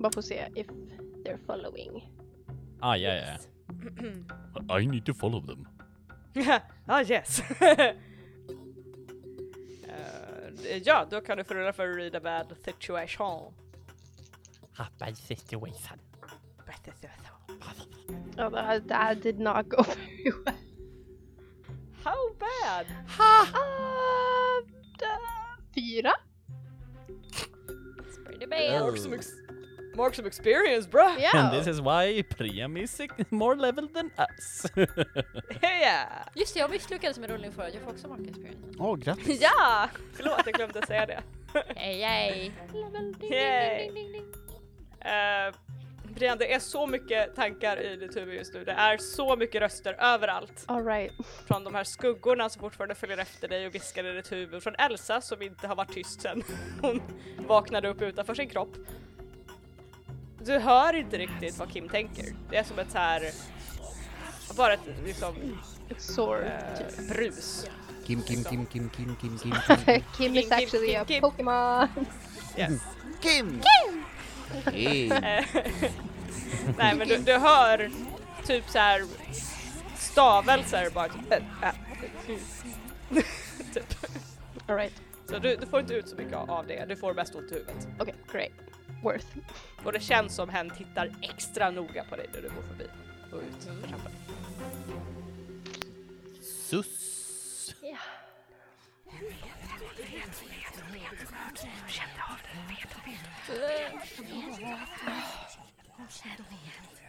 Bara 0.00 0.12
får 0.12 0.22
se 0.22 0.48
if 0.54 0.66
they're 1.24 1.46
following. 1.46 2.12
Ah, 2.80 2.96
ja, 2.96 3.14
ja. 3.14 3.24
ja. 3.26 3.38
I 4.80 4.86
need 4.86 5.06
to 5.06 5.14
follow 5.14 5.46
them. 5.46 5.68
ah 6.86 7.02
yes! 7.02 7.42
Eh, 10.68 10.82
ja, 10.84 11.06
då 11.10 11.20
kan 11.20 11.38
du 11.38 11.44
få 11.44 11.54
rulla 11.54 11.72
för 11.72 11.90
att 11.90 11.96
read 11.96 12.14
a 12.14 12.20
bad 12.20 12.56
situation. 12.64 13.54
Happy 14.72 15.14
situation. 15.14 15.98
Oh, 18.42 18.50
that, 18.50 18.88
that 18.88 19.20
did 19.22 19.38
not 19.38 19.68
go 19.68 19.82
very 19.82 20.32
well. 20.44 20.54
How 22.04 22.30
bad? 22.40 22.86
Uh, 23.20 24.60
d- 24.98 25.06
fyra? 25.74 26.12
It's 28.08 28.18
pretty 28.24 28.46
bad. 28.46 28.80
Mark 28.80 28.96
some, 28.98 29.14
ex- 29.14 29.36
mark 29.94 30.14
some 30.16 30.26
experience 30.26 30.88
bruh! 30.88 31.20
Ja. 31.20 31.30
And 31.34 31.52
this 31.52 31.66
is 31.68 31.80
why 31.80 32.22
Priam 32.36 32.76
is 32.76 33.00
more 33.30 33.54
level 33.54 33.88
than 33.94 34.10
us. 34.18 34.66
Yeah. 35.62 36.24
Just 36.34 36.54
det, 36.54 36.60
jag 36.60 36.70
misslyckades 36.70 37.18
med 37.18 37.30
rullning 37.30 37.52
förut. 37.52 37.74
Jag 37.74 37.82
får 37.82 37.90
också 37.90 38.08
mark 38.08 38.20
experience. 38.28 38.76
Åh, 38.78 38.96
grattis! 38.96 39.40
Ja! 39.40 39.88
Förlåt, 40.12 40.42
jag 40.44 40.54
glömde 40.54 40.86
säga 40.86 41.06
det. 41.06 41.22
Hej, 41.76 42.02
hej! 42.02 42.52
Level 42.72 43.12
ding, 43.12 43.30
ding, 43.30 43.94
ding, 43.94 43.94
ding, 43.94 44.12
ding. 44.12 44.24
Uh, 45.04 45.54
Brian, 46.14 46.38
det 46.38 46.52
är 46.54 46.58
så 46.58 46.86
mycket 46.86 47.34
tankar 47.36 47.76
i 47.80 47.96
ditt 47.96 48.16
huvud 48.16 48.34
just 48.34 48.54
nu. 48.54 48.64
Det 48.64 48.72
är 48.72 48.98
så 48.98 49.36
mycket 49.36 49.60
röster 49.60 49.96
överallt. 49.98 50.64
All 50.66 50.84
right. 50.86 51.12
Från 51.46 51.64
de 51.64 51.74
här 51.74 51.84
skuggorna 51.84 52.48
som 52.48 52.60
fortfarande 52.60 52.94
följer 52.94 53.18
efter 53.18 53.48
dig 53.48 53.66
och 53.66 53.74
viskar 53.74 54.04
i 54.04 54.12
ditt 54.12 54.32
huvud. 54.32 54.62
Från 54.62 54.74
Elsa 54.74 55.20
som 55.20 55.42
inte 55.42 55.66
har 55.66 55.76
varit 55.76 55.92
tyst 55.94 56.20
sen 56.22 56.42
hon 56.82 57.02
vaknade 57.46 57.88
upp 57.88 58.02
utanför 58.02 58.34
sin 58.34 58.48
kropp. 58.48 58.76
Du 60.44 60.58
hör 60.58 60.92
inte 60.96 61.18
riktigt 61.18 61.58
vad 61.58 61.72
Kim 61.72 61.88
tänker. 61.88 62.24
Det 62.50 62.56
är 62.56 62.64
som 62.64 62.78
ett 62.78 62.90
så 62.90 62.98
här 62.98 63.30
bara 64.56 64.72
ett 64.72 64.80
liksom 65.04 65.34
It's 65.88 65.98
sore. 66.14 66.46
eh, 66.98 67.08
brus. 67.14 67.66
Kim, 68.06 68.22
Kim, 68.22 68.44
Kim, 68.44 68.66
Kim, 68.66 68.88
Kim, 68.88 69.16
Kim, 69.16 69.38
Kim, 69.38 69.52
Kim 69.86 70.02
Kim, 70.16 70.36
is 70.36 70.44
Kim, 70.48 70.52
actually 70.52 70.86
Kim, 70.92 71.00
a 71.00 71.04
Kim. 71.04 71.20
Pokemon. 71.20 71.88
Yes. 72.58 72.80
Kim! 73.22 73.60
Hey. 74.72 75.08
Nej 76.78 76.96
men 76.96 77.08
du, 77.08 77.18
du 77.18 77.38
hör 77.38 77.90
typ 78.46 78.68
så 78.68 78.78
här 78.78 79.04
stavelser 79.96 80.90
bara 80.90 81.08
typ. 81.08 81.32
All 84.66 84.76
right. 84.76 85.02
Så 85.26 85.38
du, 85.38 85.56
du 85.56 85.66
får 85.66 85.80
inte 85.80 85.94
ut 85.94 86.08
så 86.08 86.16
mycket 86.16 86.34
av 86.34 86.66
det, 86.66 86.84
du 86.88 86.96
får 86.96 87.14
mest 87.14 87.34
ont 87.34 87.50
i 87.50 87.54
huvudet. 87.54 87.88
Okay, 88.00 88.14
great. 88.32 88.52
Worth. 89.02 89.26
Och 89.84 89.92
det 89.92 90.00
känns 90.00 90.34
som 90.34 90.48
hen 90.48 90.70
tittar 90.70 91.10
extra 91.22 91.70
noga 91.70 92.04
på 92.04 92.16
dig 92.16 92.26
när 92.34 92.40
du 92.42 92.48
går 92.48 92.62
förbi 92.62 92.84
och 93.32 93.38
ut 93.38 93.64
för 93.64 93.88
trappan. 93.88 94.12
Sus. 96.42 97.74
Yeah. 97.82 97.98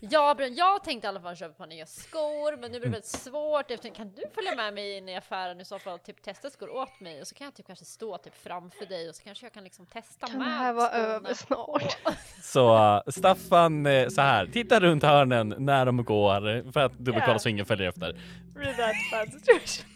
Ja, 0.09 0.35
Björn, 0.35 0.55
jag 0.55 0.83
tänkte 0.83 1.05
i 1.05 1.09
alla 1.09 1.21
fall 1.21 1.35
köpa 1.35 1.51
ett 1.51 1.57
par 1.57 1.67
nya 1.67 1.85
skor, 1.85 2.57
men 2.57 2.71
nu 2.71 2.79
blir 2.79 2.89
det 2.89 2.91
väldigt 2.91 3.05
svårt. 3.05 3.71
Efter, 3.71 3.89
kan 3.89 4.11
du 4.15 4.23
följa 4.35 4.55
med 4.55 4.73
mig 4.73 4.97
in 4.97 5.09
i 5.09 5.15
affären 5.15 5.61
i 5.61 5.65
så 5.65 5.79
fall 5.79 5.93
och 5.93 6.03
typ 6.03 6.21
testa 6.21 6.49
skor 6.49 6.69
åt 6.69 6.99
mig? 6.99 7.21
Och 7.21 7.27
så 7.27 7.35
kan 7.35 7.45
jag 7.45 7.53
typ 7.55 7.67
kanske 7.67 7.85
stå 7.85 8.17
typ 8.17 8.35
framför 8.43 8.85
dig 8.85 9.09
och 9.09 9.15
så 9.15 9.23
kanske 9.23 9.45
jag 9.45 9.53
kan 9.53 9.63
liksom 9.63 9.85
testa 9.85 10.27
Kan 10.27 10.37
med 10.37 10.47
det 10.47 10.51
här 10.51 10.73
vara 10.73 10.89
över 10.89 11.33
snart? 11.33 11.97
Så 12.41 12.75
uh, 12.77 13.01
Staffan, 13.07 13.85
eh, 13.85 14.07
så 14.09 14.21
här, 14.21 14.45
titta 14.45 14.79
runt 14.79 15.03
hörnen 15.03 15.55
när 15.57 15.85
de 15.85 16.03
går 16.03 16.55
eh, 16.55 16.71
för 16.71 16.79
att 16.79 16.93
dubbelkolla 16.93 17.33
Ja. 17.33 17.39
så 17.39 17.49
ingen 17.49 17.65
följer 17.65 17.89
efter. 17.89 18.19
Read 18.55 18.77
that 18.77 18.95
bad 19.11 19.33
situation. 19.41 19.92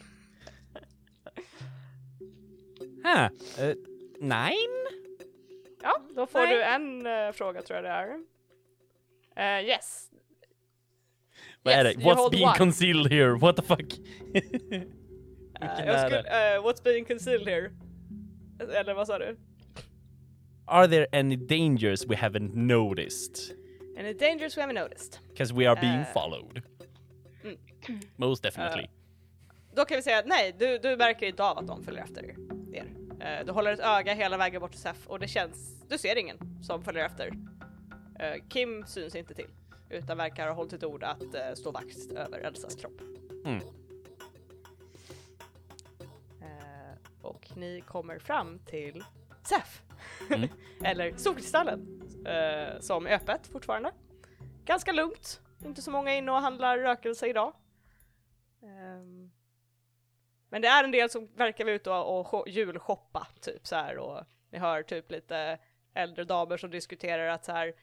Uh, 3.07 3.73
nine? 4.19 4.87
Ja, 5.83 6.01
då 6.15 6.27
får 6.27 6.39
Nej. 6.39 6.55
du 6.55 6.63
en 6.63 7.05
eh, 7.05 7.31
fråga 7.31 7.61
tror 7.61 7.75
jag 7.75 7.83
det 7.83 7.89
är. 7.89 9.59
Eh, 9.59 9.65
yes. 9.69 10.09
Vad 11.63 11.73
är 11.73 11.83
det? 11.83 11.93
you 11.93 12.03
What's 12.03 12.15
hold 12.15 12.31
being 12.31 12.47
one. 12.47 12.57
concealed 12.57 13.11
here? 13.11 13.37
What 13.37 13.55
the 13.55 13.61
fuck? 13.61 13.93
Eh, 15.61 15.67
Vilken 15.67 15.87
jag 15.87 15.95
är 15.95 16.05
skulle, 16.09 16.21
det? 16.21 16.55
eh, 16.55 16.61
what's 16.63 16.83
being 16.83 17.05
concealed 17.05 17.47
here? 17.47 17.71
Eller 18.79 18.93
vad 18.93 19.07
sa 19.07 19.17
du? 19.19 19.37
Are 20.65 20.87
there 20.87 21.07
any 21.19 21.35
dangers 21.35 22.05
we 22.05 22.15
haven't 22.15 22.55
noticed? 22.55 23.55
Any 23.99 24.13
dangers 24.13 24.57
we 24.57 24.61
haven't 24.61 24.81
noticed? 24.83 25.19
Because 25.29 25.53
we 25.53 25.69
are 25.69 25.79
being 25.81 25.99
Eh. 25.99 26.13
followed. 26.13 26.61
Mm. 27.43 27.57
Most 28.15 28.43
definitely. 28.43 28.83
Eh, 28.83 28.89
Då 29.75 29.85
kan 29.85 29.97
vi 29.97 30.03
säga 30.03 30.17
att 30.19 30.27
nej, 30.27 30.55
du, 30.59 30.77
du 30.77 30.97
märker 30.97 31.25
inte 31.25 31.43
av 31.43 31.57
att 31.57 31.67
de 31.67 31.83
följer 31.83 32.03
efter 32.03 32.25
er. 32.25 32.35
Eh, 33.19 33.45
du 33.45 33.51
håller 33.51 33.71
ett 33.73 33.79
öga 33.79 34.13
hela 34.13 34.37
vägen 34.37 34.61
bort 34.61 34.71
till 34.71 34.79
Sef 34.79 35.07
och 35.07 35.19
det 35.19 35.27
känns, 35.27 35.83
du 35.89 35.97
ser 35.97 36.15
ingen 36.15 36.63
som 36.63 36.83
följer 36.83 37.05
efter. 37.05 37.31
Eh, 38.19 38.43
Kim 38.49 38.85
syns 38.85 39.15
inte 39.15 39.33
till, 39.33 39.49
utan 39.89 40.17
verkar 40.17 40.47
ha 40.47 40.53
hållit 40.53 40.71
sitt 40.71 40.83
ord 40.83 41.03
att 41.03 41.33
eh, 41.33 41.53
stå 41.55 41.71
vakt 41.71 42.11
över 42.11 42.39
Elsas 42.39 42.75
kropp. 42.75 43.01
Mm. 43.45 43.61
Och 47.21 47.57
ni 47.57 47.81
kommer 47.81 48.19
fram 48.19 48.59
till 48.59 49.03
Sef, 49.43 49.81
Mm. 50.29 50.49
eller 50.83 51.17
Solkristallen, 51.17 52.01
som 52.79 53.07
är 53.07 53.11
öppet 53.11 53.47
fortfarande. 53.47 53.91
Ganska 54.65 54.91
lugnt, 54.91 55.41
inte 55.65 55.81
så 55.81 55.91
många 55.91 56.13
inne 56.13 56.31
och 56.31 56.37
handlar 56.37 56.77
rökelse 56.77 57.27
idag. 57.27 57.53
Ehm, 58.63 59.31
men 60.49 60.61
det 60.61 60.67
är 60.67 60.83
en 60.83 60.91
del 60.91 61.09
som 61.09 61.27
verkar 61.35 61.65
vara 61.65 61.75
ute 61.75 61.89
och, 61.91 62.19
och 62.19 62.27
sho- 62.27 62.49
julshoppa 62.49 63.27
typ 63.41 63.67
så 63.67 63.75
här 63.75 63.97
och 63.97 64.23
ni 64.51 64.57
hör 64.59 64.83
typ 64.83 65.11
lite 65.11 65.57
äldre 65.93 66.23
damer 66.23 66.57
som 66.57 66.69
diskuterar 66.71 67.27
att 67.27 67.45
så 67.45 67.51
här 67.51 67.73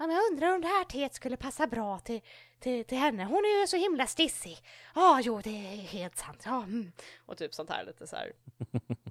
Ja 0.00 0.06
men 0.06 0.16
jag 0.16 0.32
undrar 0.32 0.54
om 0.54 0.60
det 0.60 0.66
här 0.68 0.84
teet 0.84 1.14
skulle 1.14 1.36
passa 1.36 1.66
bra 1.66 1.98
till, 1.98 2.20
till, 2.58 2.84
till 2.84 2.98
henne, 2.98 3.24
hon 3.24 3.44
är 3.44 3.60
ju 3.60 3.66
så 3.66 3.76
himla 3.76 4.06
stissig. 4.06 4.58
Ja 4.94 5.20
jo 5.24 5.40
det 5.44 5.50
är 5.50 5.76
helt 5.76 6.16
sant. 6.16 6.42
Ja, 6.44 6.62
mm. 6.62 6.92
Och 7.26 7.36
typ 7.36 7.54
sånt 7.54 7.70
här 7.70 7.84
lite 7.84 8.06
så 8.06 8.16
här 8.16 8.32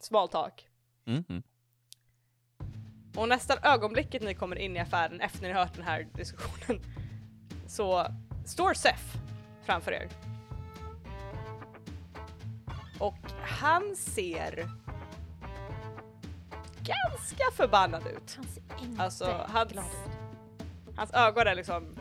small 0.01 0.29
talk. 0.29 0.67
Mhm. 1.05 1.43
Och 3.15 3.29
nästan 3.29 3.57
ögonblicket 3.63 4.21
ni 4.23 4.33
kommer 4.33 4.55
in 4.55 4.75
i 4.75 4.79
affären 4.79 5.21
efter 5.21 5.41
ni 5.41 5.51
har 5.51 5.59
hört 5.65 5.73
den 5.73 5.83
här 5.83 6.07
diskussionen 6.13 6.81
så 7.67 8.05
står 8.45 8.73
Sef 8.73 9.13
framför 9.65 9.91
er. 9.91 10.09
Och 12.99 13.17
han 13.41 13.95
ser 13.95 14.69
ganska 16.83 17.43
förbannad 17.53 18.07
ut. 18.07 18.33
Han 18.35 18.45
ser 18.45 18.61
inte 18.83 19.03
Alltså, 19.03 19.45
hans, 19.49 19.71
glad 19.71 19.85
ut. 19.85 20.95
hans 20.95 21.13
ögon 21.13 21.47
är 21.47 21.55
liksom 21.55 21.95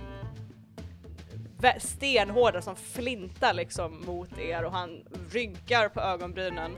stenhårda 1.79 2.63
som 2.63 2.77
flintar 2.77 3.55
liksom 3.55 4.05
mot 4.07 4.39
er 4.39 4.65
och 4.65 4.73
han 4.73 5.05
rynkar 5.31 5.89
på 5.89 6.01
ögonbrynen. 6.01 6.77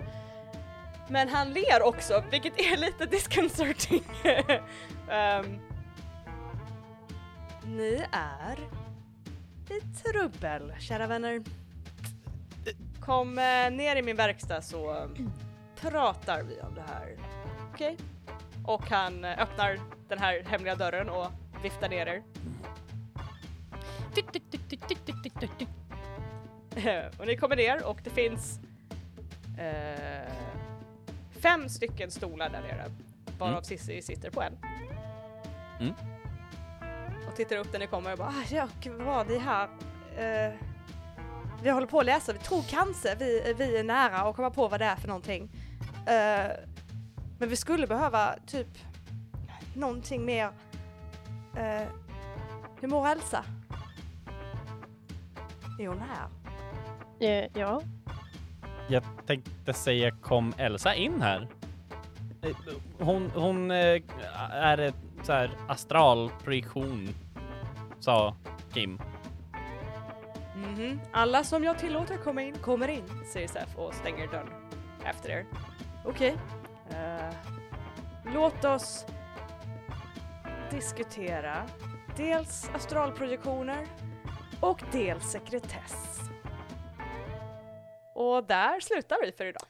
Men 1.09 1.29
han 1.29 1.53
ler 1.53 1.83
också, 1.83 2.25
vilket 2.31 2.61
är 2.61 2.77
lite 2.81 3.07
disconcerting. 3.07 4.03
Ehm, 5.11 5.59
ni 7.65 8.05
är 8.13 8.59
i 9.77 9.81
trubbel, 9.81 10.75
kära 10.79 11.07
vänner. 11.07 11.43
Kom 13.09 13.39
eh, 13.39 13.71
ner 13.71 13.97
i 13.97 14.03
min 14.03 14.17
verkstad 14.17 14.63
så 14.63 14.91
eh, 14.91 15.09
pratar 15.77 16.43
vi 16.43 16.61
om 16.61 16.75
det 16.75 16.85
här. 16.89 17.17
Okej? 17.75 17.95
Okay. 17.95 17.97
Och 18.65 18.91
han 18.91 19.25
eh, 19.25 19.41
öppnar 19.41 19.81
den 20.09 20.19
här 20.19 20.43
hemliga 20.47 20.75
dörren 20.75 21.09
och 21.09 21.27
viftar 21.63 21.89
ner 21.89 22.07
er. 22.07 22.23
och 27.19 27.27
ni 27.27 27.37
kommer 27.37 27.57
ner 27.57 27.85
och 27.85 28.01
det 28.05 28.11
finns 28.11 28.61
eh, 29.59 30.33
fem 31.31 31.69
stycken 31.69 32.11
stolar 32.11 32.49
där 32.49 32.61
nere. 32.61 32.85
Varav 33.39 33.53
mm. 33.53 33.65
Cissi 33.65 34.03
sitter 34.03 34.31
på 34.31 34.43
en. 34.43 34.59
Mm. 35.81 35.95
Och 37.29 37.37
tittar 37.37 37.57
upp 37.57 37.73
när 37.73 37.79
ni 37.79 37.87
kommer 37.87 38.13
och 38.13 38.19
bara 38.19 38.29
ah, 38.29 38.45
ja, 38.51 38.69
vad, 38.85 39.31
är 39.31 39.35
det 39.35 39.39
här. 39.39 39.69
Eh, 40.17 40.68
vi 41.63 41.71
håller 41.71 41.87
på 41.87 42.01
att 42.01 42.07
läsa, 42.07 42.33
vi 42.33 42.39
tror 42.39 42.63
kanske 42.63 43.15
vi, 43.15 43.55
vi 43.59 43.79
är 43.79 43.85
nära 43.85 44.25
och 44.25 44.37
komma 44.37 44.51
på 44.51 44.69
vad 44.69 44.81
det 44.81 44.87
är 44.87 44.97
för 44.97 45.09
någonting. 45.09 45.51
Eh, 46.07 46.51
men 47.39 47.49
vi 47.49 47.57
skulle 47.57 47.87
behöva 47.87 48.35
typ 48.47 48.69
någonting 49.75 50.25
mer. 50.25 50.51
Eh, 51.57 51.89
hur 52.81 52.89
mår 52.89 53.09
Elsa? 53.09 53.45
Är 55.81 55.89
hon 55.89 56.01
här? 56.01 56.29
Eh, 57.21 57.51
ja. 57.55 57.83
Jag 58.89 59.03
tänkte 59.27 59.73
säga 59.73 60.11
kom 60.11 60.53
Elsa 60.59 60.95
in 60.95 61.23
här? 61.23 61.49
Hon, 62.99 63.31
hon 63.35 63.71
är 63.71 64.79
ett 64.79 64.95
så 65.23 65.33
här 65.33 65.51
astralprojektion, 65.69 67.09
sa 68.01 68.37
Kim. 68.73 69.01
Mhm. 70.67 71.01
Alla 71.13 71.45
som 71.45 71.65
jag 71.65 71.79
tillåter 71.79 72.17
komma 72.17 72.43
in, 72.43 72.55
kommer 72.59 72.89
in, 72.89 73.05
säger 73.33 73.49
Sef 73.49 73.77
och 73.77 73.95
stänger 73.95 74.27
dörren 74.27 74.53
efter 75.05 75.29
er. 75.31 75.47
Okej. 76.05 76.37
Eh, 76.91 77.35
låt 78.35 78.65
oss 78.65 79.07
diskutera 80.71 81.67
dels 82.17 82.71
astralprojektioner 82.75 83.87
och 84.61 84.83
dels 84.93 85.31
sekretess. 85.31 86.21
Och 88.15 88.45
där 88.45 88.81
slutar 88.81 89.17
vi 89.23 89.33
för 89.33 89.45
idag. 89.45 89.63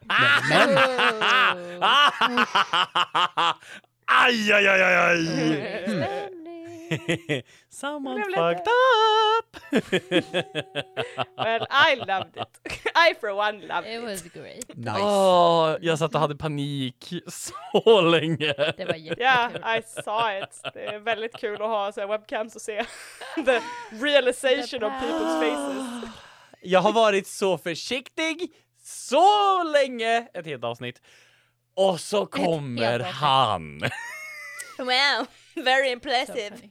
Men, 0.00 0.78
aj, 4.06 4.52
aj, 4.52 4.68
aj, 4.68 4.82
aj, 4.82 4.96
aj! 4.96 6.28
Someone 7.70 8.22
fucked 8.34 8.66
up! 8.68 9.56
Well, 11.36 11.66
I 11.70 11.94
loved 11.96 12.36
it. 12.36 12.60
I 12.94 13.14
for 13.20 13.32
one 13.34 13.66
loved 13.66 13.86
It 13.88 13.94
it. 13.98 14.02
was 14.04 14.22
great. 14.22 14.76
nice. 14.76 15.00
Åh, 15.02 15.76
jag 15.80 15.98
satt 15.98 16.14
och 16.14 16.20
hade 16.20 16.36
panik 16.36 17.12
så 17.28 18.00
länge. 18.00 18.54
Det 18.76 18.84
var 18.84 18.94
jättekul. 18.94 19.22
Yeah, 19.22 19.78
I 19.78 19.82
saw 19.82 20.38
it. 20.42 20.60
Det 20.74 20.84
är 20.86 20.98
väldigt 20.98 21.36
kul 21.36 21.54
att 21.54 21.68
ha 21.68 21.92
så 21.92 22.00
här, 22.00 22.08
webcams 22.08 22.56
och 22.56 22.62
se 22.62 22.84
the 23.44 23.60
realization 23.90 24.84
of 24.84 24.92
people's 24.92 25.40
faces. 25.40 26.10
Jag 26.62 26.80
har 26.80 26.92
varit 26.92 27.26
så 27.26 27.58
försiktig 27.58 28.52
så 28.84 29.62
länge, 29.62 30.26
ett 30.34 30.46
helt 30.46 30.64
avsnitt. 30.64 31.00
Och 31.76 32.00
så 32.00 32.26
kommer 32.26 32.98
han. 33.00 33.78
Wow, 34.78 35.26
very 35.54 35.86
So 35.86 35.92
impressive. 35.92 36.50
funny. 36.56 36.70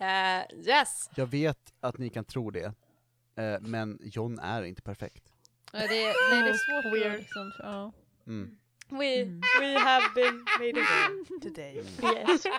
Uh, 0.00 0.66
yes. 0.68 1.10
Jag 1.14 1.26
vet 1.26 1.72
att 1.80 1.98
ni 1.98 2.08
kan 2.10 2.24
tro 2.24 2.50
det, 2.50 2.64
eh, 3.36 3.60
men 3.60 3.98
John 4.02 4.38
är 4.38 4.62
inte 4.62 4.82
perfekt. 4.82 5.24
Det, 5.72 5.78
är- 5.78 6.30
nej, 6.34 6.42
det 6.42 6.50
är 6.50 6.54
svårt 6.54 6.84
att 6.84 6.92
Weird. 6.92 7.18
liksom, 7.20 7.52
ja. 7.58 7.92
Mm. 8.26 8.56
We 8.88 9.24
we 9.60 9.78
have 9.78 10.04
been 10.14 10.44
made 10.58 10.80
again 10.80 11.26
today. 11.42 11.74
Yes. 12.02 12.46
Uh, 12.46 12.52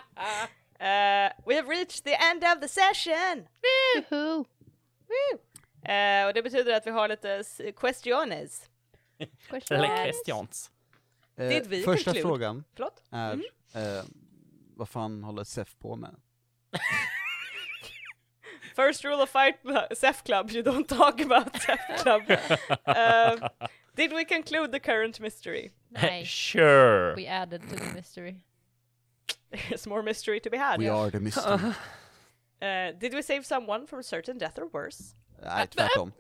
we 1.48 1.56
have 1.56 1.68
reached 1.70 2.04
the 2.04 2.14
end 2.16 2.44
of 2.44 2.60
the 2.62 2.68
session! 2.68 3.48
Woohoo. 4.10 4.46
Uh, 5.90 6.28
och 6.28 6.34
det 6.34 6.44
betyder 6.44 6.74
att 6.74 6.88
vi 6.88 6.92
har 6.92 7.08
lite 7.08 7.44
questiones. 7.78 8.70
Question. 9.50 9.78
Eller 9.78 10.06
questions. 10.06 10.72
Eh, 11.36 11.48
Did 11.50 11.68
we 11.68 11.82
första 11.84 12.04
conclude? 12.12 12.22
frågan 12.28 12.64
Förlåt? 12.76 13.04
är, 13.12 13.34
eh, 13.34 13.40
vad 13.74 14.06
fan 14.86 15.24
håller 15.24 15.44
Sef 15.44 15.76
på 15.80 15.96
med? 15.96 16.16
First 18.76 19.04
rule 19.04 19.22
of 19.24 19.30
fight 19.30 19.56
Cl- 19.64 19.96
Sef 19.96 20.24
Club, 20.24 20.50
you 20.52 20.64
don't 20.64 20.88
talk 20.88 21.20
about 21.22 21.56
Sef 21.62 21.80
Club. 22.04 22.22
Uh, 22.86 23.50
did 23.96 24.14
we 24.14 24.26
conclude 24.26 24.72
the 24.72 24.80
current 24.80 25.20
mystery? 25.20 25.72
Nej, 25.90 26.26
Sure. 26.26 27.14
we 27.16 27.28
added 27.28 27.62
to 27.70 27.76
the 27.76 27.94
mystery. 27.94 28.36
There's 29.52 29.86
more 29.88 30.02
mystery 30.04 30.40
to 30.40 30.50
be 30.50 30.58
had. 30.58 30.80
We 30.80 30.88
are 30.90 31.10
the 31.12 31.20
mystery. 31.20 31.74
Uh, 32.62 32.92
did 32.98 33.14
we 33.14 33.22
save 33.22 33.46
someone 33.46 33.86
from 33.88 34.02
certain 34.04 34.38
death 34.38 34.58
or 34.60 34.68
worse? 34.72 35.16
Nej, 35.44 35.68
tvärtom. 35.68 36.12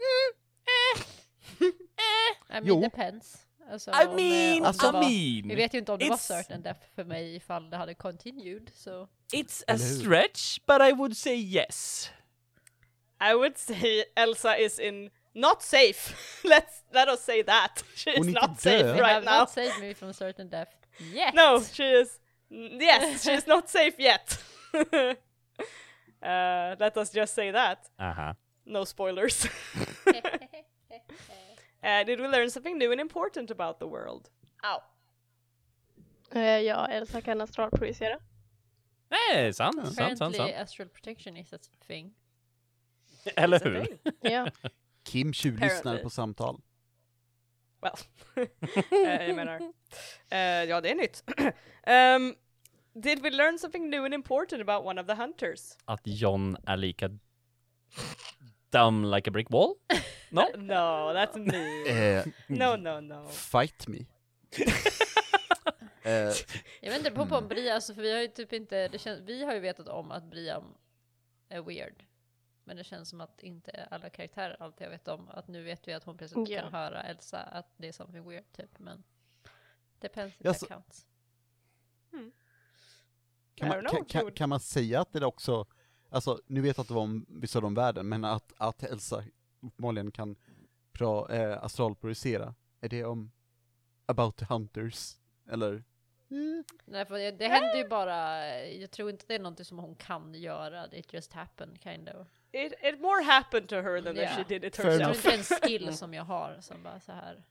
I 2.49 2.59
mean, 2.59 2.65
Jo. 2.65 2.81
depends. 2.81 3.45
Alltså, 3.71 3.91
I 3.91 3.93
om, 3.93 4.09
eh, 4.09 4.15
mean, 4.15 4.57
om 4.59 4.65
Alltså, 4.65 4.85
det 4.85 4.91
var, 4.93 5.03
I 5.11 5.41
vi 5.41 5.47
mean, 5.47 5.57
vet 5.57 5.73
ju 5.73 5.77
inte 5.79 5.91
om 5.91 5.99
det 5.99 6.09
var 6.09 6.15
it's- 6.15 6.19
certain 6.43 6.61
death 6.61 6.79
för 6.95 7.03
mig 7.03 7.35
ifall 7.35 7.69
det 7.69 7.77
hade 7.77 7.93
continued, 7.93 8.71
så... 8.75 9.07
it's 9.33 9.63
a 9.67 9.77
stretch, 9.77 10.57
but 10.67 10.81
I 10.81 10.93
would 10.93 11.17
say 11.17 11.35
yes. 11.35 12.09
I 13.31 13.33
would 13.33 13.57
say 13.57 14.03
Elsa 14.15 14.57
is 14.57 14.79
in 14.79 15.09
not 15.33 15.61
safe. 15.61 16.15
Let's 16.43 16.83
let 16.93 17.07
us 17.09 17.23
say 17.23 17.43
that. 17.43 17.83
She 17.95 18.09
is 18.11 18.17
Hon 18.17 18.25
är 18.25 18.29
inte 18.29 18.47
not 18.47 18.61
safe 18.61 18.77
död. 18.83 18.95
You 18.95 19.03
right 19.03 19.13
have 19.13 19.25
now. 19.25 19.39
not 19.39 19.49
saved 19.49 19.79
me 19.79 19.93
from 19.93 20.13
certain 20.13 20.49
death 20.49 20.71
yet! 21.13 21.33
No, 21.33 21.61
she 21.73 22.01
is. 22.01 22.19
Yes, 22.81 23.23
she 23.23 23.33
is 23.33 23.47
not 23.47 23.69
safe 23.77 23.95
yet. 24.03 24.39
uh, 26.21 26.75
let 26.79 26.97
us 26.97 27.11
just 27.13 27.33
say 27.33 27.51
that. 27.51 27.89
Aha. 27.99 28.35
No 28.65 28.85
spoilers. 28.85 29.47
Uh, 31.83 32.03
did 32.05 32.19
we 32.19 32.27
learn 32.27 32.49
something 32.51 32.77
new 32.77 32.91
and 32.91 33.01
important 33.01 33.51
about 33.51 33.79
the 33.79 33.85
world? 33.87 34.29
Ow. 34.63 34.81
Eh, 36.39 36.59
ja, 36.65 36.87
Elsa 36.87 37.21
kan 37.21 37.41
astralprojicera. 37.41 38.17
Nej, 39.09 39.53
sant, 39.53 39.75
sant, 39.75 39.87
sant, 39.95 39.99
Apparently 40.21 40.37
sant. 40.37 40.55
astral 40.55 40.89
protection 40.89 41.37
is 41.37 41.53
a 41.53 41.57
thing. 41.87 42.13
Eller 43.35 43.59
hur? 43.59 43.87
Ja. 44.31 44.47
Kim 45.03 45.33
tjuvlyssnar 45.33 45.77
Apparently. 45.79 46.03
på 46.03 46.09
samtal. 46.09 46.61
Well, 47.81 47.97
uh, 48.37 48.47
jag 49.27 49.35
menar. 49.35 49.59
Uh, 49.59 50.69
ja, 50.69 50.81
det 50.81 50.91
är 50.91 50.95
nytt. 50.95 51.23
um, 51.87 52.35
did 53.01 53.21
we 53.21 53.29
learn 53.29 53.59
something 53.59 53.89
new 53.89 54.05
and 54.05 54.13
important 54.13 54.61
about 54.61 54.85
one 54.85 55.01
of 55.01 55.07
the 55.07 55.13
hunters? 55.13 55.77
Att 55.85 56.01
John 56.03 56.57
är 56.65 56.77
lika 56.77 57.09
dumb 58.71 59.05
like 59.15 59.29
a 59.29 59.31
brick 59.31 59.49
wall? 59.49 59.75
No? 60.33 60.41
No, 60.57 61.13
that's 61.13 61.37
me. 61.37 61.89
Eh, 61.89 62.25
No, 62.47 62.75
no, 62.75 62.99
no. 63.01 63.27
fight 63.29 63.87
me. 63.87 63.97
eh, 66.03 66.33
Jag 66.81 66.89
vet 66.91 66.97
inte, 66.97 67.11
på 67.11 67.25
på 67.25 67.35
om 67.35 67.47
Bria, 67.47 67.75
alltså 67.75 67.93
för 67.93 68.01
vi 68.01 68.13
har 68.13 68.21
ju 68.21 68.27
typ 68.27 68.53
inte, 68.53 68.87
det 68.87 68.99
känns, 68.99 69.19
vi 69.21 69.43
har 69.43 69.53
ju 69.53 69.59
vetat 69.59 69.87
om 69.87 70.11
att 70.11 70.23
Briam 70.23 70.63
är 71.49 71.61
weird. 71.61 72.03
Men 72.63 72.77
det 72.77 72.83
känns 72.83 73.09
som 73.09 73.21
att 73.21 73.43
inte 73.43 73.87
alla 73.91 74.09
karaktärer 74.09 74.55
alltid 74.59 74.87
har 74.87 74.91
vetat 74.91 75.19
om 75.19 75.29
att 75.29 75.47
nu 75.47 75.63
vet 75.63 75.87
vi 75.87 75.93
att 75.93 76.03
hon 76.03 76.17
plötsligt 76.17 76.49
Ja. 76.49 76.61
kan 76.61 76.73
höra 76.73 77.03
Elsa 77.03 77.37
att 77.39 77.73
det 77.77 77.87
är 77.87 77.91
something 77.91 78.29
weird 78.29 78.51
typ, 78.51 78.79
men 78.79 79.03
depends 79.99 80.35
if 80.35 80.41
Ja, 80.45 80.53
that 80.53 80.67
counts. 80.69 81.05
kan, 83.55 83.67
I 83.67 83.69
man, 83.69 83.77
don't 83.77 83.81
know, 83.81 83.91
kan, 83.91 84.05
kan, 84.05 84.21
dude. 84.25 84.35
kan 84.37 84.49
man 84.49 84.59
säga 84.59 85.01
att 85.01 85.13
det 85.13 85.25
också, 85.25 85.65
alltså 86.11 86.39
nu 86.47 86.61
vet 86.61 86.77
jag 86.77 86.81
att 86.81 86.87
det 86.87 86.93
var 86.93 87.01
om 87.01 87.25
vissa 87.29 87.59
av 87.59 87.75
världen, 87.75 88.09
men 88.09 88.25
att, 88.25 88.53
att 88.57 88.83
Elsa 88.83 89.23
uppenbarligen 89.61 90.11
kan 90.11 90.35
pra, 90.93 91.27
eh, 91.35 91.63
astralprojicera, 91.63 92.55
är 92.81 92.89
det 92.89 93.03
om 93.05 93.31
about 94.05 94.37
the 94.37 94.45
hunters? 94.45 95.15
Eller? 95.51 95.73
Eh, 95.73 96.63
Nej, 96.85 97.05
för 97.05 97.17
det, 97.17 97.31
det 97.31 97.47
händer 97.47 97.75
ju 97.77 97.87
bara, 97.87 98.47
jag 98.67 98.91
tror 98.91 99.09
inte 99.09 99.25
det 99.27 99.35
är 99.35 99.39
någonting 99.39 99.65
som 99.65 99.79
hon 99.79 99.95
kan 99.95 100.33
göra, 100.35 100.85
it 100.91 101.13
just 101.13 101.33
happened 101.33 101.81
kind 101.83 102.09
of. 102.09 102.27
It, 102.53 102.73
it 102.83 103.01
more 103.01 103.23
happened 103.23 103.69
to 103.69 103.75
her 103.75 104.01
than 104.01 104.15
that 104.15 104.29
she 104.35 104.43
did 104.47 104.63
it 104.63 104.75
Fair 104.75 104.89
Jag 104.89 104.99
tror 104.99 105.07
herself. 105.07 105.25
inte 105.25 105.29
det 105.29 105.33
är 105.35 105.37
en 105.37 105.79
skill 105.79 105.97
som 105.97 106.13
jag 106.13 106.23
har 106.23 106.57
som 106.61 106.83
bara 106.83 106.99
så 106.99 107.11
här. 107.11 107.43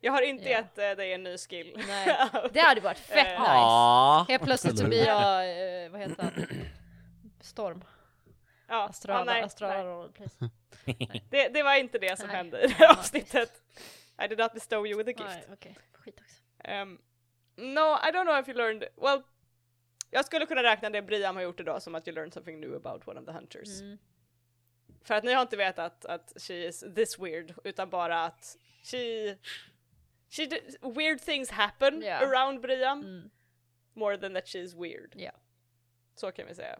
Jag 0.00 0.12
har 0.12 0.22
inte 0.22 0.44
gett 0.48 0.78
eh, 0.78 0.90
dig 0.90 1.12
en 1.12 1.22
ny 1.22 1.38
skill. 1.38 1.82
Nej, 1.88 2.16
det 2.52 2.60
hade 2.60 2.80
varit 2.80 2.98
fett 2.98 3.26
Eh, 3.26 3.40
nice. 3.40 4.32
Helt 4.32 4.42
plötsligt 4.42 4.78
så 4.78 4.86
blir 4.86 5.06
jag, 5.06 5.84
eh, 5.84 5.90
vad 5.90 6.00
heter 6.00 6.22
han? 6.22 6.32
Storm. 7.40 7.84
ja, 8.68 8.84
Astrala, 8.88 9.20
ja, 9.20 9.24
nej, 9.24 9.42
Astrala 9.42 9.74
nej. 9.74 9.84
roleplays. 9.84 10.38
Det, 11.30 11.48
det 11.48 11.62
var 11.62 11.74
inte 11.74 11.98
det 11.98 12.18
som 12.18 12.26
Nej. 12.26 12.36
hände 12.36 12.60
i 12.64 12.66
det 12.66 12.72
här 12.74 12.98
avsnittet. 12.98 13.62
I 14.24 14.28
did 14.28 14.38
not 14.38 14.52
bestow 14.52 14.86
you 14.86 14.98
with 15.04 15.08
a 15.08 15.24
gift. 15.24 15.48
Nej, 15.48 15.56
okej. 15.56 15.78
Skit 15.92 16.20
också. 16.20 16.70
Um, 16.72 16.98
no, 17.56 17.80
I 18.08 18.10
don't 18.12 18.24
know 18.24 18.38
if 18.38 18.48
you 18.48 18.56
learned, 18.58 18.84
well, 18.96 19.22
jag 20.10 20.24
skulle 20.24 20.46
kunna 20.46 20.62
räkna 20.62 20.90
det 20.90 21.02
Briam 21.02 21.36
har 21.36 21.42
gjort 21.42 21.60
idag 21.60 21.82
som 21.82 21.94
att 21.94 22.08
you 22.08 22.14
learned 22.14 22.32
something 22.34 22.60
new 22.60 22.74
about 22.74 23.08
one 23.08 23.20
of 23.20 23.26
the 23.26 23.32
hunters. 23.32 23.80
Mm. 23.80 23.98
För 25.02 25.14
att 25.14 25.24
ni 25.24 25.32
har 25.32 25.42
inte 25.42 25.56
vetat 25.56 26.04
att 26.04 26.32
she 26.36 26.54
is 26.54 26.84
this 26.94 27.18
weird, 27.18 27.54
utan 27.64 27.90
bara 27.90 28.24
att 28.24 28.56
she, 28.82 29.36
she 30.30 30.46
d- 30.46 30.60
weird 30.80 31.20
things 31.20 31.50
happen 31.50 32.02
Ja. 32.02 32.16
around 32.16 32.60
Briam, 32.60 33.00
Mm. 33.00 33.30
more 33.94 34.18
than 34.18 34.34
that 34.34 34.44
she's 34.44 34.80
weird. 34.82 35.12
Ja. 35.16 35.32
Så 36.14 36.32
kan 36.32 36.46
vi 36.46 36.54
säga. 36.54 36.78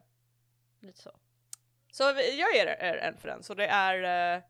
Lite 0.81 1.03
så. 1.03 1.11
Så 1.93 2.03
jag 2.39 2.55
ger 2.55 2.67
er 2.67 2.97
en 2.97 3.17
för 3.17 3.29
den, 3.29 3.43
så 3.43 3.55
det 3.55 3.67
är 3.67 4.37
uh, 4.37 4.43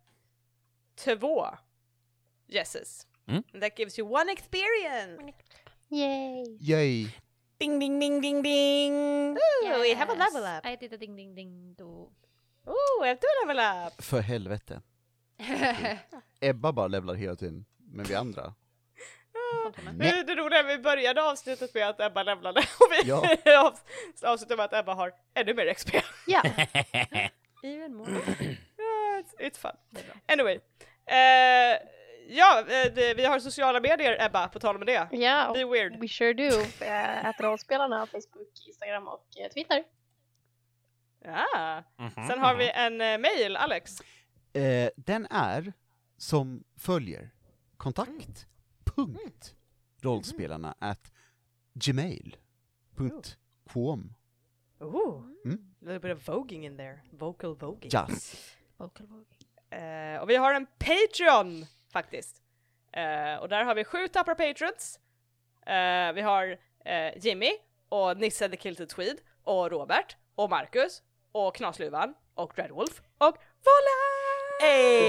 två 0.95 1.47
yeses. 2.49 3.07
Mm. 3.27 3.43
And 3.55 3.63
that 3.63 3.79
gives 3.79 3.99
you 3.99 4.09
one 4.09 4.33
experience! 4.33 5.33
Yay! 5.89 6.59
Yay! 6.61 7.09
Ding 7.59 7.79
ding 7.79 8.01
ding 8.01 8.21
ding 8.21 8.43
ding! 8.43 8.93
Ooh, 9.37 9.81
we 9.81 9.95
have 9.95 10.13
a 10.13 10.15
level 10.15 10.59
up! 10.59 10.67
I 10.67 10.77
did 10.77 10.93
a 10.93 10.97
ding 10.97 11.17
ding 11.17 11.35
ding 11.35 11.75
do. 11.79 12.11
Ooh, 12.67 13.03
we 13.03 13.09
have 13.09 13.21
two 13.21 13.47
level 13.47 13.59
up! 13.59 14.03
För 14.03 14.21
helvete. 14.21 14.83
Ebba 16.41 16.73
bara 16.73 16.89
levlar 16.89 17.15
hela 17.15 17.37
tiden, 17.37 17.65
men 17.77 18.05
vi 18.05 18.15
andra. 18.15 18.55
Det, 19.93 20.23
det 20.23 20.35
roliga 20.35 20.61
är 20.61 20.65
att 20.65 20.71
vi 20.71 20.79
började 20.83 21.23
avslutet 21.23 21.75
med 21.75 21.89
att 21.89 22.01
Ebba 22.01 22.23
levlade 22.23 22.61
och 22.61 22.93
vi 22.93 23.09
Ja. 23.09 23.23
av, 23.67 23.79
avslutar 24.23 24.57
med 24.57 24.65
att 24.65 24.73
Ebba 24.73 24.95
har 24.95 25.13
ännu 25.35 25.55
mer 25.55 25.75
XP. 25.75 25.95
Ja, 26.27 26.43
Even 27.63 27.95
more. 27.95 28.11
Yeah, 28.11 29.21
it's, 29.21 29.35
it's 29.39 29.59
fun. 29.59 30.05
Anyway. 30.29 30.61
Eh, 31.07 31.79
ja, 32.29 32.59
eh, 32.61 32.93
det, 32.95 33.15
vi 33.15 33.25
har 33.25 33.39
sociala 33.39 33.81
medier 33.81 34.17
Ebba, 34.27 34.49
på 34.49 34.59
tal 34.61 34.77
om 34.77 34.85
det. 34.87 35.09
ja 35.11 35.53
Be 35.55 35.65
weird. 35.65 36.01
we 36.01 36.09
sure 36.09 36.33
do. 36.33 36.61
Eh, 36.85 37.27
Att 37.27 37.41
rollspelarna, 37.41 38.07
Facebook, 38.07 38.67
Instagram 38.67 39.09
och 39.09 39.27
Twitter. 39.55 39.85
Ja. 41.25 41.83
Mhm. 41.97 42.27
Sen 42.29 42.39
har 42.39 42.55
vi 42.55 42.71
en 42.71 43.01
eh, 43.01 43.19
mail, 43.19 43.57
Alex. 43.57 43.93
Eh, 44.53 44.91
den 44.97 45.27
är 45.31 45.73
som 46.19 46.65
följer. 46.79 47.31
Kontakt. 47.77 48.47
Punkt. 49.07 49.55
Rollspelarna 50.03 50.75
at 50.79 51.13
gmail.com. 51.75 54.15
Ooh. 54.83 55.25
Mm. 55.45 55.59
A 55.83 55.85
little 55.85 55.99
bit 56.01 56.11
of 56.17 56.23
voguing 56.29 56.65
in 56.65 56.77
there. 56.77 57.03
Vocal 57.13 57.55
voguing. 57.57 57.91
Jazz. 57.93 58.37
Vocal 58.77 59.07
vogue. 59.07 59.27
Eh, 59.71 60.21
och 60.21 60.31
vi 60.31 60.37
har 60.37 60.55
en 60.55 60.67
Patreon 60.79 61.67
faktiskt. 61.93 62.43
Eh, 62.93 63.35
och 63.41 63.49
där 63.49 63.65
har 63.65 63.75
vi 63.75 63.85
sju 63.85 64.09
tappra 64.09 64.35
patrons. 64.35 65.01
Eh, 65.67 66.13
vi 66.13 66.21
har 66.21 66.57
Jimmy 67.17 67.51
och 67.89 68.17
Nisse 68.19 68.49
the 68.49 68.57
Kilted 68.57 68.89
Tweed 68.89 69.17
och 69.45 69.71
Robert 69.71 70.17
och 70.35 70.51
Marcus 70.51 71.03
och 71.33 71.55
Knasluvan 71.55 72.15
och 72.35 72.53
Dreadwolf 72.57 73.03
och 73.19 73.37
Volla! 73.65 74.01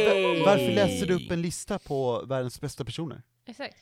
Va- 0.05 0.45
Varför 0.45 0.71
läser 0.71 1.05
du 1.05 1.13
upp 1.25 1.31
en 1.31 1.41
lista 1.41 1.79
på 1.79 2.25
världens 2.25 2.61
bästa 2.61 2.85
personer? 2.85 3.23
Exakt. 3.51 3.77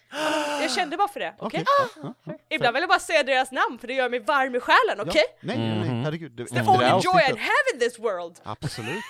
Jag 0.62 0.72
kände 0.72 0.98
bara 0.98 1.08
för 1.08 1.20
det, 1.20 1.34
okej? 1.40 1.64
Ja, 1.66 2.14
ja. 2.26 2.34
Ibland 2.50 2.74
vill 2.74 2.82
jag 2.82 2.90
bara 2.90 3.00
säga 3.00 3.24
deras 3.24 3.52
namn 3.52 3.80
för 3.80 3.88
det 3.88 3.94
gör 3.94 4.10
mig 4.10 4.20
varm 4.20 4.56
i 4.56 4.60
själen, 4.60 5.08
okej? 5.10 5.24
Ja. 5.30 5.36
Nej, 5.40 5.58
nej, 5.58 5.68
nej, 5.80 5.90
Mhm. 5.90 6.04
herregud. 6.04 6.32
Det, 6.32 6.46
The 6.46 6.60
efter 6.60 6.64
det 6.64 6.70
only 6.94 7.02
joy 7.04 7.22
I 7.22 7.40
have 7.40 7.66
in 7.74 7.80
this 7.80 8.00
world! 8.00 8.40
Absolut. 8.44 9.04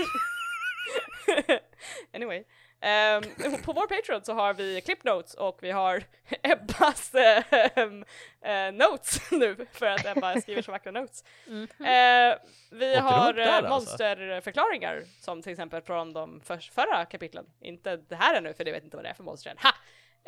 anyway. 2.14 2.44
ehm, 2.82 3.22
på 3.66 3.74
vår 3.74 3.88
Patreon 3.88 4.24
så 4.24 4.34
har 4.34 4.54
vi 4.54 4.82
clip 4.82 5.04
notes 5.04 5.34
och 5.34 5.58
vi 5.62 5.72
har 5.72 6.04
Ebbas 6.44 7.12
ehm, 7.16 8.06
eh, 8.42 8.72
notes 8.74 9.32
nu 9.32 9.66
för 9.74 9.86
att 9.86 10.06
Ebba 10.06 10.42
skriver 10.42 10.62
så 10.62 10.72
vackra 10.72 10.92
notes. 10.92 11.24
Mm. 11.48 11.64
Eh, 11.64 12.38
vi 12.72 12.92
Åker 12.92 13.02
har 13.02 13.34
där 13.34 13.48
eh, 13.48 13.54
alltså? 13.56 13.70
monsterförklaringar 13.70 15.04
som 15.22 15.42
till 15.42 15.52
exempel 15.52 15.82
från 15.82 16.14
de 16.14 16.42
för, 16.46 16.58
förra 16.58 17.06
kapitlen. 17.06 17.46
Inte 17.62 17.98
det 17.98 18.16
här 18.16 18.36
ännu 18.36 18.54
för 18.54 18.64
det 18.64 18.72
vet 18.72 18.84
inte 18.84 18.98
vad 18.98 19.06
det 19.06 19.10
är 19.10 19.14
för 19.14 19.24
monster 19.24 19.50
än. 19.52 19.58
Ha! 19.64 19.72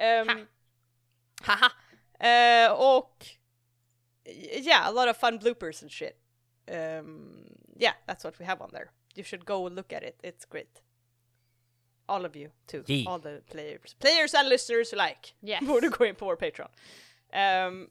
Um, 0.02 0.48
haha! 1.42 1.72
Eh, 2.20 2.72
och 2.72 3.26
yeah, 4.26 4.88
a 4.88 4.92
lot 4.92 5.08
of 5.10 5.18
fun 5.18 5.40
bloopers 5.40 5.82
and 5.82 5.92
shit. 5.92 6.18
Um, 6.68 7.46
yeah, 7.78 7.94
that's 8.06 8.24
what 8.24 8.40
we 8.40 8.46
have 8.46 8.62
on 8.62 8.70
there. 8.72 8.92
You 9.16 9.24
should 9.24 9.46
go 9.46 9.64
look 9.64 9.94
at 9.94 10.04
it. 10.04 10.20
It's 10.24 10.46
great. 10.46 10.82
All 12.08 12.26
of 12.26 12.36
you 12.36 12.50
too. 12.68 12.84
Yeah. 12.88 13.10
All 13.10 13.20
the 13.20 13.42
players. 13.52 13.96
Players 14.00 14.34
and 14.34 14.50
listeners 14.50 14.94
alike. 14.94 15.34
Yes. 15.42 15.64
Borde 15.64 15.90
gå 15.90 16.06
in 16.06 16.16
på 16.16 16.26
vår 16.26 16.36
Patreon. 16.36 16.70
Ehm, 17.32 17.90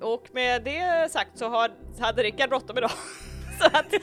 och 0.00 0.28
med 0.32 0.62
det 0.62 1.12
sagt 1.12 1.38
så 1.38 1.48
har, 1.48 1.70
så 1.96 2.02
hade 2.02 2.22
Rickard 2.22 2.48
bråttom 2.48 2.78
idag. 2.78 2.90
så 3.60 3.66
att 3.72 3.94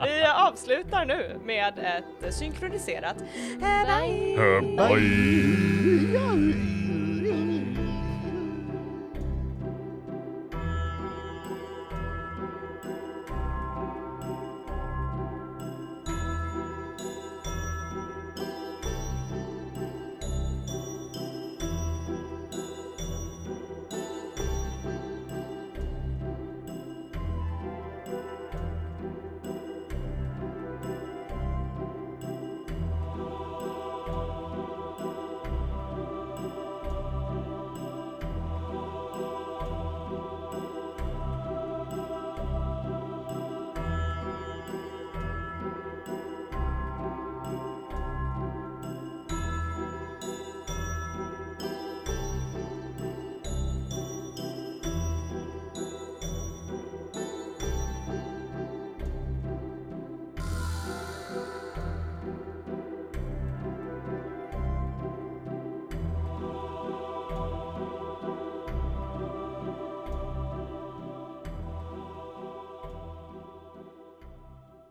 vi 0.04 0.24
avslutar 0.34 1.04
nu 1.04 1.40
med 1.44 1.78
ett 1.78 2.34
synkroniserat 2.34 3.16
eh, 3.62 4.00
bye! 4.00 4.36
Bye. 4.76 6.85